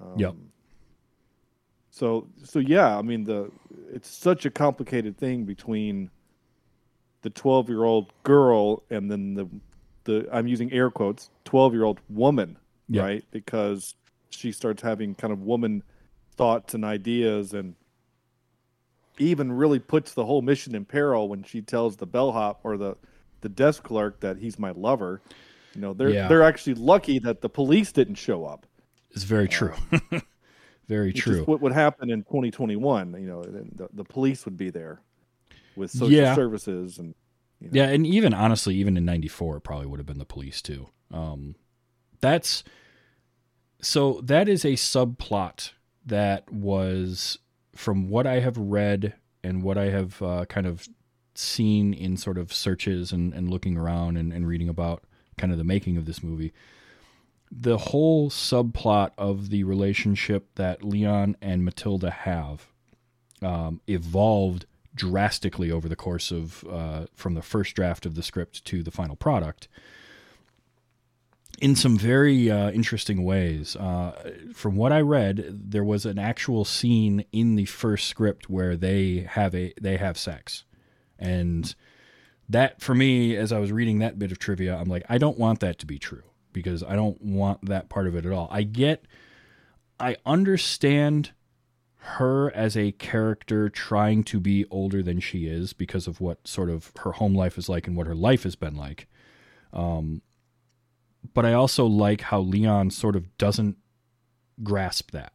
um, 0.00 0.16
Yep. 0.16 0.34
so 1.90 2.26
so 2.44 2.58
yeah 2.60 2.96
i 2.96 3.02
mean 3.02 3.24
the 3.24 3.50
it's 3.92 4.08
such 4.08 4.46
a 4.46 4.50
complicated 4.50 5.16
thing 5.18 5.44
between 5.44 6.08
the 7.22 7.30
12 7.30 7.68
year 7.68 7.84
old 7.84 8.12
girl 8.22 8.82
and 8.90 9.10
then 9.10 9.34
the 9.34 9.48
the 10.04 10.28
i'm 10.32 10.46
using 10.46 10.72
air 10.72 10.90
quotes 10.90 11.30
12 11.44 11.72
year 11.74 11.84
old 11.84 12.00
woman 12.10 12.56
Yeah. 12.88 13.02
right 13.02 13.24
because 13.30 13.94
she 14.30 14.52
starts 14.52 14.82
having 14.82 15.14
kind 15.14 15.32
of 15.32 15.42
woman 15.42 15.82
thoughts 16.36 16.74
and 16.74 16.84
ideas 16.84 17.52
and 17.54 17.74
even 19.18 19.52
really 19.52 19.78
puts 19.78 20.14
the 20.14 20.24
whole 20.24 20.42
mission 20.42 20.74
in 20.74 20.84
peril 20.84 21.28
when 21.28 21.42
she 21.42 21.60
tells 21.60 21.96
the 21.96 22.06
bellhop 22.06 22.60
or 22.64 22.76
the 22.76 22.96
the 23.42 23.48
desk 23.48 23.82
clerk 23.82 24.20
that 24.20 24.38
he's 24.38 24.56
my 24.58 24.70
lover. 24.70 25.20
You 25.74 25.80
know, 25.80 25.92
they're 25.92 26.10
Yeah. 26.10 26.28
they're 26.28 26.42
actually 26.42 26.74
lucky 26.74 27.18
that 27.20 27.40
the 27.40 27.48
police 27.48 27.92
didn't 27.92 28.14
show 28.14 28.44
up. 28.44 28.66
It's 29.10 29.24
very 29.24 29.46
uh, 29.46 29.50
true. 29.50 29.74
very 30.88 31.12
true. 31.12 31.44
what 31.44 31.60
would 31.60 31.72
happen 31.72 32.10
in 32.10 32.22
2021. 32.22 33.14
You 33.20 33.26
know, 33.26 33.42
the, 33.42 33.88
the 33.92 34.04
police 34.04 34.44
would 34.44 34.56
be 34.56 34.70
there 34.70 35.00
with 35.76 35.90
social 35.90 36.10
Yeah. 36.10 36.34
services 36.34 36.98
and 36.98 37.14
you 37.60 37.68
know, 37.68 37.72
Yeah, 37.74 37.88
and 37.90 38.06
even 38.06 38.34
honestly, 38.34 38.74
even 38.76 38.96
in 38.96 39.04
'94, 39.04 39.58
it 39.58 39.60
probably 39.60 39.86
would 39.86 39.98
have 40.00 40.06
been 40.06 40.18
the 40.18 40.24
police 40.24 40.60
too. 40.60 40.88
Um, 41.10 41.54
that's 42.20 42.64
so 43.80 44.20
that 44.24 44.48
is 44.48 44.64
a 44.64 44.72
subplot 44.72 45.72
that 46.06 46.50
was, 46.52 47.38
from 47.74 48.08
what 48.08 48.26
I 48.26 48.40
have 48.40 48.56
read 48.56 49.14
and 49.44 49.62
what 49.62 49.76
I 49.78 49.90
have 49.90 50.20
uh, 50.22 50.44
kind 50.46 50.66
of 50.66 50.88
seen 51.34 51.92
in 51.94 52.16
sort 52.16 52.38
of 52.38 52.52
searches 52.52 53.12
and, 53.12 53.32
and 53.32 53.48
looking 53.48 53.76
around 53.76 54.16
and, 54.16 54.32
and 54.32 54.46
reading 54.46 54.68
about 54.68 55.04
kind 55.38 55.50
of 55.52 55.58
the 55.58 55.64
making 55.64 55.96
of 55.96 56.04
this 56.04 56.22
movie. 56.22 56.52
The 57.50 57.78
whole 57.78 58.30
subplot 58.30 59.10
of 59.18 59.50
the 59.50 59.64
relationship 59.64 60.48
that 60.56 60.82
Leon 60.84 61.36
and 61.42 61.64
Matilda 61.64 62.10
have 62.10 62.66
um, 63.42 63.80
evolved 63.88 64.66
drastically 64.94 65.70
over 65.70 65.88
the 65.88 65.96
course 65.96 66.30
of 66.30 66.64
uh, 66.70 67.06
from 67.14 67.34
the 67.34 67.42
first 67.42 67.74
draft 67.74 68.06
of 68.06 68.14
the 68.14 68.22
script 68.22 68.64
to 68.66 68.82
the 68.82 68.90
final 68.90 69.16
product 69.16 69.68
in 71.62 71.76
some 71.76 71.96
very 71.96 72.50
uh, 72.50 72.72
interesting 72.72 73.22
ways. 73.22 73.76
Uh, 73.76 74.32
from 74.52 74.74
what 74.74 74.90
I 74.90 75.00
read, 75.00 75.44
there 75.70 75.84
was 75.84 76.04
an 76.04 76.18
actual 76.18 76.64
scene 76.64 77.24
in 77.30 77.54
the 77.54 77.66
first 77.66 78.08
script 78.08 78.50
where 78.50 78.76
they 78.76 79.26
have 79.30 79.54
a 79.54 79.72
they 79.80 79.96
have 79.96 80.18
sex, 80.18 80.64
and 81.18 81.74
that 82.48 82.80
for 82.80 82.94
me, 82.94 83.36
as 83.36 83.52
I 83.52 83.60
was 83.60 83.70
reading 83.70 84.00
that 84.00 84.18
bit 84.18 84.32
of 84.32 84.38
trivia, 84.38 84.76
I'm 84.76 84.88
like, 84.88 85.04
I 85.08 85.18
don't 85.18 85.38
want 85.38 85.60
that 85.60 85.78
to 85.78 85.86
be 85.86 85.98
true 85.98 86.24
because 86.52 86.82
I 86.82 86.96
don't 86.96 87.22
want 87.22 87.66
that 87.66 87.88
part 87.88 88.08
of 88.08 88.16
it 88.16 88.26
at 88.26 88.32
all. 88.32 88.48
I 88.50 88.62
get, 88.64 89.06
I 89.98 90.16
understand 90.26 91.30
her 92.04 92.50
as 92.54 92.76
a 92.76 92.90
character 92.92 93.68
trying 93.68 94.24
to 94.24 94.40
be 94.40 94.66
older 94.70 95.04
than 95.04 95.20
she 95.20 95.46
is 95.46 95.72
because 95.72 96.08
of 96.08 96.20
what 96.20 96.46
sort 96.48 96.68
of 96.68 96.90
her 97.00 97.12
home 97.12 97.32
life 97.32 97.56
is 97.56 97.68
like 97.68 97.86
and 97.86 97.96
what 97.96 98.08
her 98.08 98.14
life 98.14 98.42
has 98.42 98.56
been 98.56 98.74
like. 98.74 99.06
Um, 99.72 100.20
but 101.32 101.46
I 101.46 101.52
also 101.52 101.86
like 101.86 102.22
how 102.22 102.40
Leon 102.40 102.90
sort 102.90 103.14
of 103.14 103.36
doesn't 103.38 103.76
grasp 104.64 105.12
that. 105.12 105.32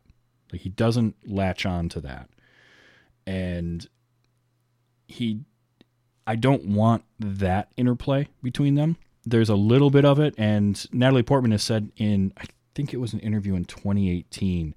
Like 0.52 0.62
he 0.62 0.70
doesn't 0.70 1.16
latch 1.26 1.66
on 1.66 1.88
to 1.90 2.02
that. 2.02 2.30
And 3.26 3.88
he 5.08 5.42
I 6.26 6.36
don't 6.36 6.66
want 6.66 7.06
that 7.18 7.70
interplay 7.78 8.28
between 8.44 8.76
them. 8.76 8.98
There's 9.26 9.50
a 9.50 9.56
little 9.56 9.90
bit 9.90 10.04
of 10.04 10.20
it 10.20 10.36
and 10.38 10.86
Natalie 10.94 11.24
Portman 11.24 11.52
has 11.52 11.64
said 11.64 11.94
in 11.96 12.34
I 12.36 12.44
think 12.76 12.94
it 12.94 12.98
was 12.98 13.14
an 13.14 13.22
interview 13.22 13.56
in 13.56 13.64
2018 13.64 14.76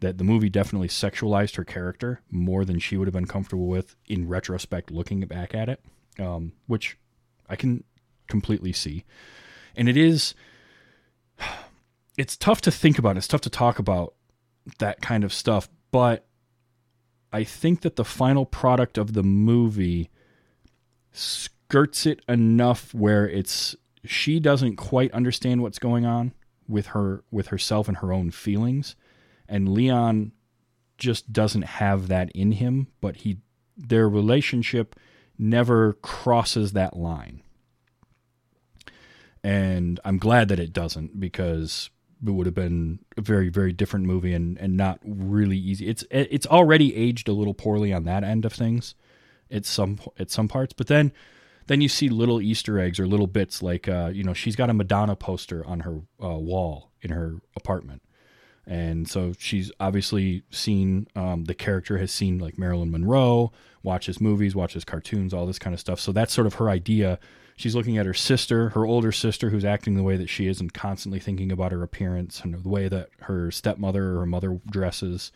that 0.00 0.18
the 0.18 0.24
movie 0.24 0.48
definitely 0.48 0.88
sexualized 0.88 1.56
her 1.56 1.64
character 1.64 2.20
more 2.30 2.64
than 2.64 2.78
she 2.78 2.96
would 2.96 3.08
have 3.08 3.14
been 3.14 3.26
comfortable 3.26 3.66
with 3.66 3.96
in 4.06 4.28
retrospect 4.28 4.90
looking 4.90 5.20
back 5.20 5.54
at 5.54 5.68
it, 5.68 5.80
um, 6.18 6.52
which 6.66 6.96
I 7.48 7.56
can 7.56 7.84
completely 8.28 8.72
see. 8.72 9.04
And 9.76 9.88
it 9.88 9.96
is, 9.96 10.34
it's 12.16 12.36
tough 12.36 12.60
to 12.62 12.70
think 12.70 12.98
about. 12.98 13.16
It's 13.16 13.28
tough 13.28 13.40
to 13.42 13.50
talk 13.50 13.78
about 13.78 14.14
that 14.78 15.00
kind 15.00 15.24
of 15.24 15.32
stuff. 15.32 15.68
But 15.90 16.26
I 17.32 17.44
think 17.44 17.80
that 17.82 17.96
the 17.96 18.04
final 18.04 18.46
product 18.46 18.98
of 18.98 19.14
the 19.14 19.22
movie 19.22 20.10
skirts 21.12 22.06
it 22.06 22.20
enough 22.28 22.94
where 22.94 23.28
it's 23.28 23.74
she 24.04 24.38
doesn't 24.38 24.76
quite 24.76 25.12
understand 25.12 25.62
what's 25.62 25.78
going 25.78 26.06
on 26.06 26.32
with 26.68 26.88
her 26.88 27.24
with 27.30 27.48
herself 27.48 27.88
and 27.88 27.98
her 27.98 28.12
own 28.12 28.30
feelings 28.30 28.94
and 29.48 29.68
Leon 29.68 30.32
just 30.96 31.32
doesn't 31.32 31.62
have 31.62 32.08
that 32.08 32.30
in 32.32 32.52
him 32.52 32.88
but 33.00 33.16
he 33.16 33.38
their 33.76 34.08
relationship 34.08 34.98
never 35.38 35.94
crosses 35.94 36.72
that 36.72 36.96
line. 36.96 37.42
And 39.44 40.00
I'm 40.04 40.18
glad 40.18 40.48
that 40.48 40.58
it 40.58 40.72
doesn't 40.72 41.20
because 41.20 41.90
it 42.26 42.30
would 42.30 42.46
have 42.46 42.54
been 42.54 42.98
a 43.16 43.20
very 43.20 43.48
very 43.48 43.72
different 43.72 44.06
movie 44.06 44.34
and 44.34 44.58
and 44.58 44.76
not 44.76 44.98
really 45.04 45.56
easy. 45.56 45.86
It's 45.86 46.04
it's 46.10 46.46
already 46.46 46.94
aged 46.96 47.28
a 47.28 47.32
little 47.32 47.54
poorly 47.54 47.92
on 47.92 48.04
that 48.04 48.24
end 48.24 48.44
of 48.44 48.52
things 48.52 48.96
at 49.50 49.64
some 49.64 49.98
at 50.18 50.30
some 50.30 50.48
parts 50.48 50.74
but 50.74 50.88
then 50.88 51.10
then 51.68 51.80
you 51.80 51.88
see 51.88 52.08
little 52.10 52.40
easter 52.40 52.78
eggs 52.78 53.00
or 53.00 53.06
little 53.06 53.26
bits 53.26 53.62
like 53.62 53.88
uh, 53.88 54.10
you 54.12 54.22
know 54.22 54.34
she's 54.34 54.56
got 54.56 54.68
a 54.68 54.74
madonna 54.74 55.16
poster 55.16 55.66
on 55.66 55.80
her 55.80 56.02
uh, 56.22 56.36
wall 56.36 56.90
in 57.00 57.10
her 57.10 57.40
apartment 57.56 58.02
and 58.68 59.08
so 59.08 59.32
she's 59.38 59.72
obviously 59.80 60.42
seen 60.50 61.08
um, 61.16 61.44
the 61.44 61.54
character 61.54 61.96
has 61.98 62.12
seen 62.12 62.38
like 62.38 62.58
marilyn 62.58 62.90
monroe 62.90 63.50
watches 63.82 64.20
movies 64.20 64.54
watches 64.54 64.84
cartoons 64.84 65.32
all 65.32 65.46
this 65.46 65.58
kind 65.58 65.72
of 65.72 65.80
stuff. 65.80 65.98
So 65.98 66.12
that's 66.12 66.32
sort 66.32 66.46
of 66.46 66.54
her 66.54 66.68
idea. 66.68 67.18
She's 67.56 67.74
looking 67.74 67.96
at 67.96 68.06
her 68.06 68.14
sister 68.14 68.68
her 68.70 68.84
older 68.84 69.10
sister 69.10 69.50
who's 69.50 69.64
acting 69.64 69.94
the 69.94 70.02
way 70.02 70.16
that 70.16 70.28
she 70.28 70.46
is 70.46 70.60
and 70.60 70.72
constantly 70.72 71.18
thinking 71.18 71.50
about 71.50 71.72
her 71.72 71.82
appearance 71.82 72.40
and 72.40 72.54
the 72.54 72.68
way 72.68 72.88
that 72.88 73.08
her 73.22 73.50
stepmother 73.50 74.12
or 74.12 74.20
her 74.20 74.26
mother 74.26 74.60
dresses 74.70 75.32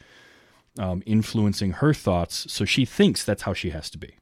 um, 0.79 1.03
influencing 1.07 1.73
her 1.73 1.95
thoughts. 1.95 2.53
So 2.53 2.65
she 2.65 2.85
thinks 2.85 3.25
that's 3.25 3.43
how 3.43 3.55
she 3.55 3.71
has 3.71 3.91
to 3.91 3.99
be. 3.99 4.17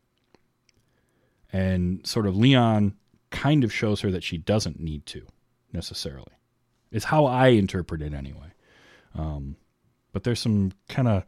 And 1.53 2.07
sort 2.07 2.27
of 2.27 2.37
leon 2.37 2.95
kind 3.31 3.65
of 3.65 3.73
shows 3.73 4.01
her 4.01 4.11
that 4.13 4.25
she 4.25 4.39
doesn't 4.39 4.79
need 4.79 5.07
to 5.07 5.27
necessarily. 5.73 6.33
Is 6.93 7.05
how 7.05 7.27
i 7.27 7.49
interpret 7.49 8.03
it 8.03 8.15
anyway 8.15 8.50
um, 9.15 9.57
but 10.13 10.25
there's 10.25 10.41
some 10.41 10.73
kind 10.89 11.09
of 11.09 11.25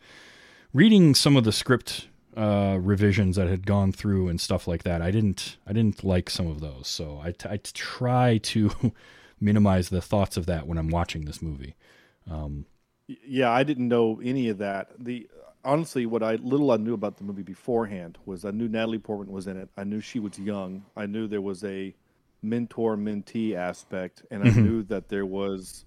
reading 0.73 1.15
some 1.15 1.37
of 1.37 1.45
the 1.45 1.53
script 1.53 2.09
uh, 2.37 2.79
revisions 2.81 3.37
that 3.37 3.49
had 3.49 3.67
gone 3.67 3.93
through 3.93 4.29
and 4.29 4.41
stuff 4.41 4.67
like 4.67 4.85
that. 4.85 5.03
I 5.03 5.11
didn't 5.11 5.57
I 5.67 5.73
didn't 5.73 6.03
like 6.03 6.31
some 6.31 6.47
of 6.47 6.61
those, 6.61 6.89
so 6.89 7.21
I, 7.23 7.33
t- 7.33 7.49
I 7.49 7.59
try 7.73 8.39
to 8.39 8.93
minimize 9.41 9.89
the 9.89 10.01
thoughts 10.01 10.37
of 10.37 10.47
that 10.47 10.67
when 10.67 10.79
I'm 10.79 10.89
watching 10.89 11.25
this 11.25 11.43
movie. 11.43 11.75
Um, 12.31 12.67
yeah, 13.07 13.51
I 13.51 13.65
didn't 13.65 13.89
know 13.89 14.21
any 14.23 14.49
of 14.49 14.59
that. 14.59 14.93
The 14.99 15.29
honestly, 15.65 16.07
what 16.07 16.23
I 16.23 16.37
little 16.37 16.71
I 16.71 16.77
knew 16.77 16.95
about 16.95 17.19
the 17.19 17.25
movie 17.25 17.43
beforehand 17.43 18.19
was 18.25 18.45
I 18.45 18.51
knew 18.51 18.69
Natalie 18.69 18.99
Portman 18.99 19.33
was 19.33 19.47
in 19.47 19.57
it. 19.57 19.69
I 19.77 19.85
knew 19.85 20.01
she 20.01 20.19
was 20.19 20.39
young. 20.39 20.85
I 20.97 21.07
knew 21.07 21.27
there 21.27 21.41
was 21.41 21.65
a 21.65 21.95
mentor 22.43 22.97
mentee 22.97 23.55
aspect, 23.55 24.23
and 24.31 24.43
I 24.43 24.51
knew 24.51 24.83
that 24.85 25.09
there 25.09 25.27
was 25.27 25.85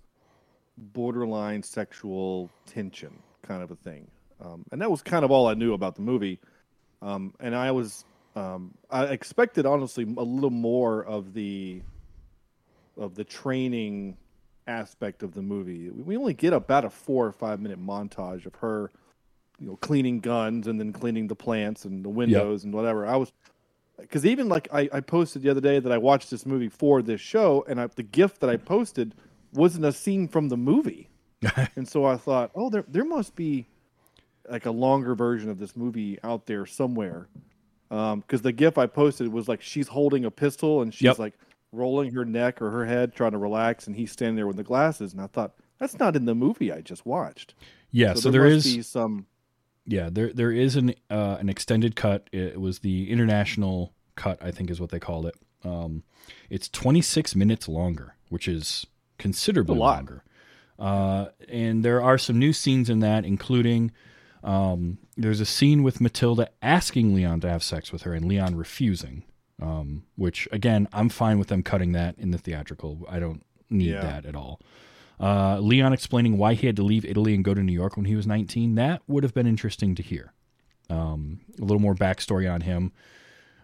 borderline 0.77 1.63
sexual 1.63 2.49
tension 2.65 3.19
kind 3.43 3.63
of 3.63 3.71
a 3.71 3.75
thing. 3.75 4.07
Um, 4.43 4.65
and 4.71 4.81
that 4.81 4.91
was 4.91 5.01
kind 5.01 5.23
of 5.23 5.31
all 5.31 5.47
I 5.47 5.53
knew 5.53 5.73
about 5.73 5.95
the 5.95 6.01
movie. 6.01 6.39
Um, 7.01 7.33
and 7.39 7.55
I 7.55 7.71
was 7.71 8.05
um, 8.35 8.73
I 8.89 9.05
expected 9.05 9.65
honestly 9.65 10.03
a 10.03 10.23
little 10.23 10.49
more 10.49 11.03
of 11.05 11.33
the 11.33 11.81
of 12.97 13.15
the 13.15 13.23
training 13.23 14.17
aspect 14.67 15.23
of 15.23 15.33
the 15.33 15.41
movie. 15.41 15.89
We 15.89 16.17
only 16.17 16.33
get 16.33 16.53
about 16.53 16.85
a 16.85 16.89
four 16.89 17.25
or 17.25 17.31
five 17.31 17.59
minute 17.59 17.79
montage 17.79 18.45
of 18.45 18.55
her, 18.55 18.91
you 19.59 19.67
know, 19.67 19.75
cleaning 19.77 20.19
guns 20.19 20.67
and 20.67 20.79
then 20.79 20.91
cleaning 20.91 21.27
the 21.27 21.35
plants 21.35 21.85
and 21.85 22.03
the 22.03 22.09
windows 22.09 22.63
and 22.63 22.73
whatever. 22.73 23.05
I 23.05 23.15
was 23.15 23.31
because 23.97 24.25
even 24.25 24.49
like 24.49 24.67
I, 24.73 24.89
I 24.91 24.99
posted 24.99 25.41
the 25.41 25.49
other 25.49 25.61
day 25.61 25.79
that 25.79 25.91
I 25.91 25.97
watched 25.97 26.29
this 26.29 26.45
movie 26.45 26.69
for 26.69 27.01
this 27.01 27.21
show, 27.21 27.63
and 27.67 27.79
I, 27.79 27.88
the 27.88 28.03
gif 28.03 28.39
that 28.39 28.49
I 28.49 28.57
posted 28.57 29.13
wasn't 29.55 29.85
a 29.85 29.91
scene 29.91 30.27
from 30.27 30.49
the 30.49 30.57
movie, 30.57 31.09
and 31.75 31.87
so 31.87 32.05
I 32.05 32.17
thought, 32.17 32.51
oh, 32.55 32.69
there 32.69 32.85
there 32.87 33.05
must 33.05 33.35
be 33.35 33.67
like 34.49 34.65
a 34.65 34.71
longer 34.71 35.15
version 35.15 35.49
of 35.49 35.57
this 35.57 35.75
movie 35.75 36.19
out 36.23 36.45
there 36.45 36.65
somewhere, 36.65 37.27
because 37.89 38.41
the 38.43 38.51
gif 38.51 38.77
I 38.77 38.85
posted 38.87 39.27
was 39.31 39.47
like 39.47 39.61
she's 39.61 39.87
holding 39.87 40.25
a 40.25 40.31
pistol 40.31 40.81
and 40.81 40.93
she's 40.93 41.05
Yep. 41.05 41.19
like 41.19 41.33
rolling 41.71 42.11
her 42.13 42.23
neck 42.25 42.61
or 42.61 42.71
her 42.71 42.85
head 42.85 43.13
trying 43.15 43.31
to 43.31 43.37
relax, 43.37 43.87
and 43.87 43.95
he's 43.95 44.11
standing 44.11 44.35
there 44.35 44.47
with 44.47 44.57
the 44.57 44.63
glasses, 44.63 45.13
and 45.13 45.21
I 45.21 45.27
thought 45.27 45.53
that's 45.79 45.97
not 45.99 46.15
in 46.15 46.25
the 46.25 46.35
movie 46.35 46.71
I 46.71 46.81
just 46.81 47.05
watched. 47.05 47.53
yeah, 47.91 48.13
so, 48.13 48.29
there, 48.31 48.43
there 48.43 48.53
must 48.55 48.65
is 48.67 48.87
some. 48.87 49.25
yeah 49.85 50.09
there 50.11 50.31
there 50.31 50.51
is 50.51 50.75
an 50.75 50.93
uh, 51.09 51.37
an 51.39 51.49
extended 51.49 51.95
cut. 51.95 52.29
It 52.31 52.61
was 52.61 52.79
the 52.79 53.09
international 53.11 53.93
cut, 54.15 54.41
I 54.41 54.51
think, 54.51 54.69
is 54.69 54.79
what 54.79 54.89
they 54.91 54.99
called 54.99 55.25
it. 55.25 55.35
Um, 55.63 56.03
it's 56.49 56.69
26 56.69 57.35
minutes 57.35 57.67
longer, 57.67 58.15
which 58.29 58.47
is 58.47 58.85
considerably 59.17 59.75
A 59.75 59.80
lot. 59.80 59.95
longer. 59.97 60.23
Uh, 60.78 61.28
and 61.49 61.84
there 61.86 62.01
are 62.01 62.17
some 62.17 62.38
new 62.38 62.51
scenes 62.54 62.89
in 62.89 62.99
that, 62.99 63.23
including 63.25 63.91
um, 64.43 64.97
there's 65.17 65.39
a 65.39 65.45
scene 65.45 65.84
with 65.84 66.01
Matilda 66.01 66.49
asking 66.62 67.15
Leon 67.15 67.39
to 67.41 67.49
have 67.49 67.63
sex 67.63 67.91
with 67.91 68.04
her 68.04 68.13
and 68.13 68.25
Leon 68.25 68.56
refusing. 68.56 69.23
Um, 69.62 70.04
which 70.17 70.49
again, 70.51 70.89
I'm 70.91 71.08
fine 71.08 71.39
with 71.39 71.47
them 71.47 71.63
cutting 71.63 71.93
that 71.93 72.15
in 72.17 72.32
the 72.32 72.38
theatrical. 72.38 73.06
I 73.10 73.19
don't 73.19 73.41
need 73.69 73.91
Yeah. 73.91 74.01
that 74.01 74.25
at 74.25 74.36
all. 74.36 74.60
Uh, 75.17 75.60
Leon 75.60 75.93
explaining 75.93 76.38
why 76.38 76.56
he 76.56 76.67
had 76.67 76.75
to 76.75 76.84
leave 76.84 77.06
Italy 77.06 77.34
and 77.34 77.41
go 77.43 77.54
to 77.54 77.63
New 77.63 77.71
York 77.71 77.95
when 77.95 78.06
he 78.06 78.17
was 78.17 78.28
19. 78.28 78.75
That 78.75 79.01
would 79.08 79.23
have 79.23 79.34
been 79.34 79.47
interesting 79.47 79.95
to 79.95 80.04
hear. 80.04 80.34
Um, 80.89 81.39
a 81.58 81.62
little 81.62 81.80
more 81.80 81.95
backstory 81.95 82.51
on 82.54 82.62
him. 82.62 82.91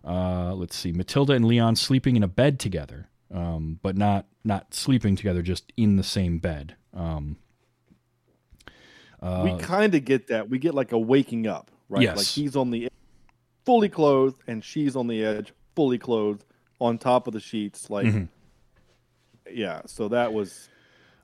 Uh, 0.04 0.54
let's 0.56 0.78
see. 0.78 0.94
Matilda 0.94 1.34
and 1.34 1.44
Leon 1.46 1.76
sleeping 1.76 2.16
in 2.16 2.24
a 2.24 2.28
bed 2.28 2.58
together, 2.58 3.10
um, 3.34 3.80
but 3.82 3.98
not 3.98 4.26
not 4.44 4.74
sleeping 4.74 5.15
together, 5.15 5.41
just 5.41 5.72
in 5.78 5.96
the 5.98 6.04
same 6.04 6.39
bed. 6.39 6.76
Um, 6.94 7.38
we 9.44 9.56
kind 9.60 9.94
of 9.94 10.04
get 10.06 10.28
that. 10.28 10.50
We 10.50 10.58
get 10.60 10.74
like 10.74 10.91
a 10.91 10.98
waking 10.98 11.48
up, 11.48 11.70
right? 11.89 12.02
Yes. 12.04 12.17
Like 12.17 12.26
he's 12.28 12.56
on 12.56 12.72
the 12.72 12.86
edge, 12.86 12.91
fully 13.65 13.89
clothed 13.89 14.41
and 14.48 14.63
she's 14.63 14.96
on 14.96 15.08
the 15.08 15.24
edge, 15.24 15.54
fully 15.76 15.98
clothed, 16.00 16.44
on 16.80 16.98
top 16.98 17.28
of 17.28 17.34
the 17.34 17.39
sheets. 17.39 17.89
Like, 17.89 18.12
yeah. 19.52 19.82
So 19.86 20.08
that 20.08 20.34
was 20.34 20.70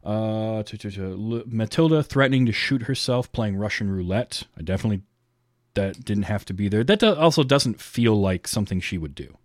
Uh, 0.04 0.62
to, 0.64 0.78
to, 0.78 0.92
to, 0.92 1.04
L- 1.12 1.44
Matilda 1.48 2.04
threatening 2.04 2.46
to 2.46 2.52
shoot 2.52 2.84
herself 2.84 3.32
playing 3.32 3.58
Russian 3.58 3.90
roulette. 3.90 4.44
I 4.58 4.62
definitely 4.62 5.02
that 5.74 6.06
didn't 6.06 6.24
have 6.24 6.46
to 6.46 6.54
be 6.54 6.70
there. 6.70 6.84
That 6.84 7.00
do- 7.00 7.16
also 7.16 7.44
doesn't 7.44 7.80
feel 7.82 8.20
like 8.20 8.48
something 8.48 8.80
she 8.80 8.98
would 9.00 9.16
do. 9.16 9.38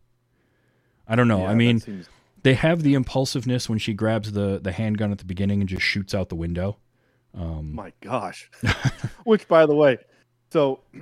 I 1.08 1.16
don't 1.16 1.28
know. 1.28 1.40
yeah, 1.40 1.50
I 1.50 1.54
mean, 1.54 1.80
seems- 1.80 2.08
they 2.42 2.54
have 2.54 2.82
the 2.82 2.94
impulsiveness 2.94 3.68
when 3.68 3.78
she 3.78 3.94
grabs 3.94 4.32
the 4.32 4.60
the 4.62 4.72
handgun 4.72 5.12
at 5.12 5.18
the 5.18 5.24
beginning 5.24 5.60
and 5.60 5.68
just 5.68 5.82
shoots 5.82 6.14
out 6.14 6.28
the 6.28 6.36
window. 6.36 6.78
my 7.62 7.92
gosh. 8.00 8.50
Which, 9.24 9.48
by 9.48 9.66
the 9.66 9.74
way, 9.74 9.98
so 10.50 10.80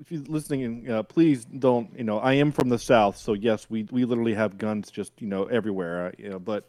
if 0.00 0.10
you're 0.10 0.22
listening, 0.22 0.90
uh, 0.90 1.02
please 1.02 1.44
don't. 1.44 1.90
You 1.96 2.04
know, 2.04 2.18
I 2.18 2.34
am 2.34 2.52
from 2.52 2.68
the 2.68 2.78
south, 2.78 3.16
so 3.16 3.32
yes, 3.34 3.66
we 3.70 3.86
we 3.90 4.04
literally 4.04 4.34
have 4.34 4.58
guns 4.58 4.90
just 4.90 5.12
you 5.20 5.28
know 5.28 5.44
everywhere. 5.44 6.06
Uh, 6.06 6.10
you 6.18 6.30
know, 6.30 6.38
but 6.38 6.68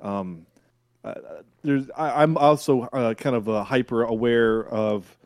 um, 0.00 0.46
uh, 1.04 1.14
there's 1.62 1.86
I, 1.96 2.22
I'm 2.22 2.36
also 2.36 2.82
uh, 2.82 3.14
kind 3.14 3.36
of 3.36 3.66
hyper 3.66 4.02
aware 4.04 4.66
of 4.66 5.16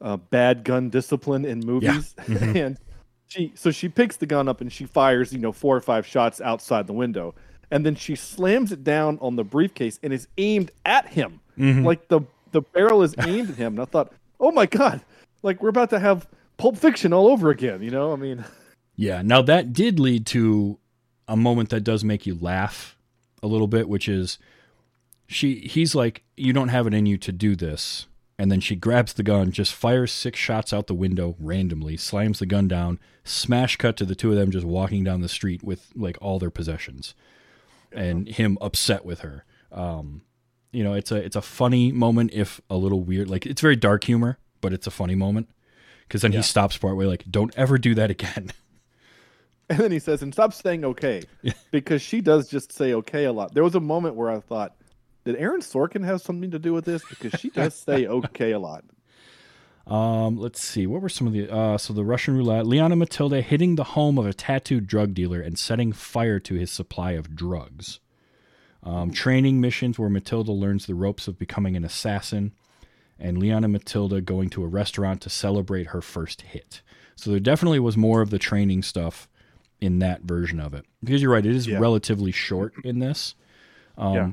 uh, 0.00 0.16
bad 0.16 0.64
gun 0.64 0.90
discipline 0.90 1.44
in 1.44 1.60
movies, 1.60 2.14
and 2.26 2.78
she 3.26 3.52
so 3.54 3.70
she 3.70 3.88
picks 3.88 4.16
the 4.16 4.26
gun 4.26 4.48
up 4.48 4.60
and 4.60 4.72
she 4.72 4.86
fires 4.86 5.32
you 5.32 5.38
know 5.38 5.52
four 5.52 5.76
or 5.76 5.80
five 5.80 6.06
shots 6.06 6.40
outside 6.40 6.86
the 6.86 6.92
window, 6.92 7.34
and 7.70 7.84
then 7.84 7.94
she 7.94 8.14
slams 8.14 8.72
it 8.72 8.84
down 8.84 9.18
on 9.20 9.36
the 9.36 9.44
briefcase 9.44 9.98
and 10.02 10.12
is 10.12 10.28
aimed 10.38 10.70
at 10.84 11.08
him, 11.08 11.40
mm-hmm. 11.58 11.84
like 11.84 12.08
the 12.08 12.20
the 12.52 12.62
barrel 12.62 13.02
is 13.02 13.14
aimed 13.18 13.50
at 13.50 13.56
him. 13.56 13.74
And 13.74 13.80
I 13.80 13.84
thought, 13.84 14.12
oh 14.38 14.52
my 14.52 14.66
god, 14.66 15.00
like 15.42 15.62
we're 15.62 15.70
about 15.70 15.90
to 15.90 15.98
have 15.98 16.26
Pulp 16.56 16.76
Fiction 16.76 17.12
all 17.12 17.28
over 17.28 17.50
again. 17.50 17.82
You 17.82 17.90
know, 17.90 18.12
I 18.12 18.16
mean, 18.16 18.44
Yeah. 18.96 19.22
Now 19.22 19.42
that 19.42 19.72
did 19.72 19.98
lead 19.98 20.26
to 20.26 20.78
a 21.26 21.36
moment 21.36 21.70
that 21.70 21.82
does 21.82 22.04
make 22.04 22.26
you 22.26 22.36
laugh 22.40 22.96
a 23.42 23.46
little 23.46 23.66
bit, 23.66 23.88
which 23.88 24.08
is 24.08 24.38
she 25.26 25.60
he's 25.60 25.94
like, 25.94 26.22
You 26.36 26.52
don't 26.52 26.68
have 26.68 26.86
it 26.86 26.94
in 26.94 27.06
you 27.06 27.18
to 27.18 27.32
do 27.32 27.56
this. 27.56 28.06
And 28.36 28.50
then 28.50 28.60
she 28.60 28.74
grabs 28.74 29.12
the 29.12 29.22
gun, 29.22 29.52
just 29.52 29.72
fires 29.72 30.10
six 30.10 30.40
shots 30.40 30.72
out 30.72 30.88
the 30.88 30.94
window 30.94 31.36
randomly, 31.38 31.96
slams 31.96 32.40
the 32.40 32.46
gun 32.46 32.66
down, 32.66 32.98
smash 33.22 33.76
cut 33.76 33.96
to 33.98 34.04
the 34.04 34.16
two 34.16 34.30
of 34.30 34.36
them 34.36 34.50
just 34.50 34.66
walking 34.66 35.04
down 35.04 35.20
the 35.20 35.28
street 35.28 35.62
with 35.62 35.92
like 35.94 36.18
all 36.20 36.40
their 36.40 36.50
possessions. 36.50 37.14
And 37.94 38.28
him 38.28 38.58
upset 38.60 39.04
with 39.04 39.20
her. 39.20 39.44
Um, 39.72 40.22
you 40.72 40.82
know, 40.82 40.94
it's 40.94 41.12
a 41.12 41.16
it's 41.16 41.36
a 41.36 41.42
funny 41.42 41.92
moment 41.92 42.32
if 42.32 42.60
a 42.68 42.76
little 42.76 43.00
weird. 43.00 43.30
Like 43.30 43.46
it's 43.46 43.60
very 43.60 43.76
dark 43.76 44.04
humor, 44.04 44.38
but 44.60 44.72
it's 44.72 44.86
a 44.86 44.90
funny 44.90 45.14
moment. 45.14 45.48
Because 46.08 46.22
then 46.22 46.32
Yeah. 46.32 46.38
he 46.38 46.42
stops 46.42 46.76
partway, 46.76 47.06
like, 47.06 47.24
"Don't 47.30 47.54
ever 47.56 47.78
do 47.78 47.94
that 47.94 48.10
again." 48.10 48.50
and 49.70 49.78
then 49.78 49.90
he 49.92 49.98
says, 49.98 50.22
and 50.22 50.32
stop 50.32 50.52
saying 50.52 50.84
okay, 50.84 51.22
because 51.70 52.02
she 52.02 52.20
does 52.20 52.48
just 52.48 52.72
say 52.72 52.92
okay 52.94 53.24
a 53.24 53.32
lot. 53.32 53.54
There 53.54 53.64
was 53.64 53.74
a 53.74 53.80
moment 53.80 54.14
where 54.14 54.30
I 54.30 54.40
thought, 54.40 54.76
did 55.24 55.36
Aaron 55.36 55.60
Sorkin 55.62 56.04
have 56.04 56.20
something 56.20 56.50
to 56.50 56.58
do 56.58 56.74
with 56.74 56.84
this? 56.84 57.02
Because 57.08 57.40
she 57.40 57.48
does 57.50 57.74
say 57.74 58.06
okay 58.18 58.50
a 58.52 58.58
lot. 58.58 58.84
Um, 59.86 60.38
let's 60.38 60.62
see. 60.62 60.86
What 60.86 61.02
were 61.02 61.08
some 61.10 61.26
of 61.26 61.32
the 61.34 61.52
uh 61.52 61.76
so 61.76 61.92
the 61.92 62.04
Russian 62.04 62.36
roulette, 62.36 62.66
Leon 62.66 62.90
and 62.92 62.98
Matilda 62.98 63.42
hitting 63.42 63.76
the 63.76 63.84
home 63.84 64.18
of 64.18 64.26
a 64.26 64.32
tattooed 64.32 64.86
drug 64.86 65.12
dealer 65.12 65.40
and 65.40 65.58
setting 65.58 65.92
fire 65.92 66.40
to 66.40 66.54
his 66.54 66.70
supply 66.70 67.12
of 67.12 67.36
drugs. 67.36 68.00
Um, 68.82 69.10
training 69.12 69.60
missions 69.60 69.98
where 69.98 70.10
Matilda 70.10 70.52
learns 70.52 70.86
the 70.86 70.94
ropes 70.94 71.26
of 71.26 71.38
becoming 71.38 71.74
an 71.74 71.84
assassin, 71.84 72.52
and 73.18 73.38
Leon 73.38 73.64
and 73.64 73.72
Matilda 73.72 74.20
going 74.20 74.50
to 74.50 74.62
a 74.62 74.68
restaurant 74.68 75.22
to 75.22 75.30
celebrate 75.30 75.88
her 75.88 76.02
first 76.02 76.42
hit. 76.42 76.82
So 77.16 77.30
there 77.30 77.40
definitely 77.40 77.80
was 77.80 77.96
more 77.96 78.20
of 78.20 78.28
the 78.30 78.38
training 78.38 78.82
stuff 78.82 79.26
in 79.80 80.00
that 80.00 80.22
version 80.22 80.60
of 80.60 80.74
it. 80.74 80.84
Because 81.02 81.22
you're 81.22 81.32
right, 81.32 81.44
it 81.46 81.54
is 81.54 81.66
Yeah. 81.66 81.78
relatively 81.78 82.30
short 82.32 82.74
in 82.84 82.98
this. 82.98 83.34
Um, 83.96 84.14
Yeah. 84.14 84.30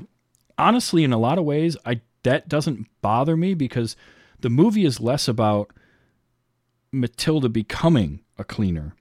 Honestly, 0.58 1.02
in 1.02 1.12
a 1.14 1.18
lot 1.18 1.38
of 1.38 1.44
ways, 1.44 1.76
I 1.86 2.00
that 2.22 2.46
doesn't 2.48 2.86
bother 3.00 3.36
me 3.36 3.54
because 3.54 3.96
the 4.42 4.50
movie 4.50 4.84
is 4.84 5.00
less 5.00 5.26
about 5.28 5.70
Matilda 6.92 7.48
becoming 7.48 8.20
a 8.38 8.44
cleaner 8.44 8.94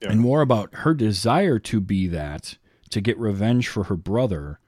Yeah. 0.00 0.10
and 0.12 0.20
more 0.20 0.40
about 0.40 0.74
her 0.76 0.94
desire 0.94 1.58
to 1.60 1.80
be 1.80 2.06
that 2.08 2.56
to 2.90 3.00
get 3.00 3.18
revenge 3.18 3.68
for 3.68 3.84
her 3.84 3.96
brother. 3.96 4.58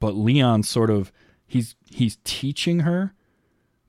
But 0.00 0.14
Leon 0.14 0.62
sort 0.62 0.90
of 0.90 1.10
he's 1.46 1.74
he's 1.90 2.18
teaching 2.24 2.80
her, 2.80 3.14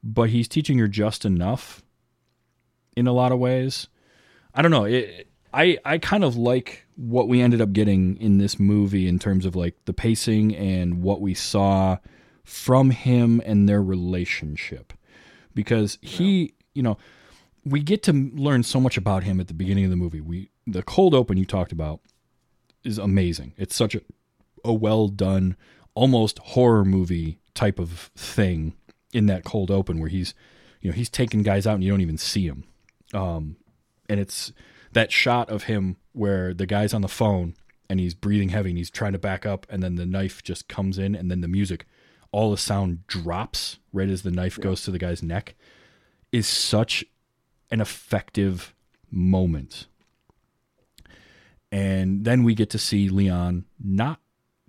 but 0.04 0.30
he's 0.30 0.48
teaching 0.48 0.78
her 0.80 0.88
just 0.88 1.26
enough 1.26 1.84
in 2.96 3.06
a 3.08 3.14
lot 3.14 3.32
of 3.32 3.40
ways. 3.40 3.88
I 4.54 4.62
don't 4.62 4.72
know. 4.72 4.86
It, 4.86 5.28
I 5.54 5.78
I 5.86 5.98
kind 6.00 6.24
of 6.24 6.36
like 6.36 6.86
what 6.96 7.28
we 7.28 7.42
ended 7.42 7.62
up 7.62 7.74
getting 7.74 8.18
in 8.18 8.38
this 8.40 8.60
movie 8.60 9.08
in 9.08 9.20
terms 9.20 9.46
of 9.46 9.56
like 9.56 9.76
the 9.86 9.94
pacing 9.94 10.56
and 10.56 11.02
what 11.04 11.22
we 11.22 11.34
saw 11.34 11.98
from 12.50 12.90
him 12.90 13.42
and 13.46 13.70
their 13.70 13.82
relationship 13.82 14.94
because 15.54 16.00
he, 16.02 16.54
you 16.74 16.82
know, 16.82 16.98
we 17.64 17.82
get 17.82 18.02
to 18.04 18.14
learn 18.14 18.64
so 18.64 18.80
much 18.80 18.98
about 18.98 19.24
him 19.24 19.40
at 19.40 19.48
the 19.48 19.54
beginning 19.54 19.84
of 19.84 19.90
the 19.92 19.96
movie. 19.96 20.20
We 20.20 20.50
the 20.66 20.82
cold 20.82 21.14
open 21.14 21.38
you 21.38 21.46
talked 21.46 21.72
about 21.72 22.00
is 22.84 22.98
amazing. 22.98 23.54
It's 23.58 23.76
such 23.76 23.94
a 23.96 24.02
a 24.66 24.74
well 24.74 25.08
done, 25.08 25.56
almost 25.94 26.40
horror 26.40 26.84
movie 26.84 27.40
type 27.54 27.80
of 27.80 28.10
thing 28.16 28.74
in 29.14 29.28
that 29.28 29.44
cold 29.44 29.70
open 29.70 30.00
where 30.00 30.10
he's, 30.10 30.34
you 30.82 30.90
know, 30.90 30.96
he's 30.96 31.10
taking 31.10 31.44
guys 31.44 31.68
out 31.68 31.76
and 31.76 31.84
you 31.84 31.92
don't 31.92 32.02
even 32.02 32.18
see 32.18 32.46
him. 32.46 32.64
Um, 33.14 33.58
and 34.08 34.20
it's 34.20 34.52
that 34.94 35.12
shot 35.12 35.50
of 35.50 35.64
him 35.64 35.98
where 36.14 36.54
the 36.54 36.66
guy's 36.66 36.94
on 36.94 37.02
the 37.02 37.08
phone 37.08 37.56
and 37.90 38.00
he's 38.00 38.14
breathing 38.14 38.50
heavy 38.50 38.70
and 38.70 38.78
he's 38.78 38.90
trying 38.90 39.14
to 39.14 39.20
back 39.20 39.46
up 39.46 39.66
and 39.70 39.82
then 39.84 39.96
the 39.96 40.06
knife 40.06 40.44
just 40.44 40.68
comes 40.68 40.98
in 40.98 41.16
and 41.16 41.30
then 41.30 41.42
the 41.42 41.48
music 41.48 41.86
all 42.32 42.52
the 42.52 42.58
sound 42.58 43.06
drops 43.08 43.78
right 43.92 44.10
as 44.10 44.22
the 44.22 44.32
knife 44.32 44.60
goes 44.60 44.84
to 44.84 44.92
the 44.92 45.00
guy's 45.00 45.24
neck 45.24 45.56
is 46.32 46.48
such 46.48 47.04
an 47.72 47.82
effective 47.82 48.74
moment 49.12 49.88
and 51.72 52.26
then 52.26 52.44
we 52.44 52.54
get 52.54 52.70
to 52.70 52.78
see 52.78 53.10
leon 53.10 53.66
not 53.84 54.20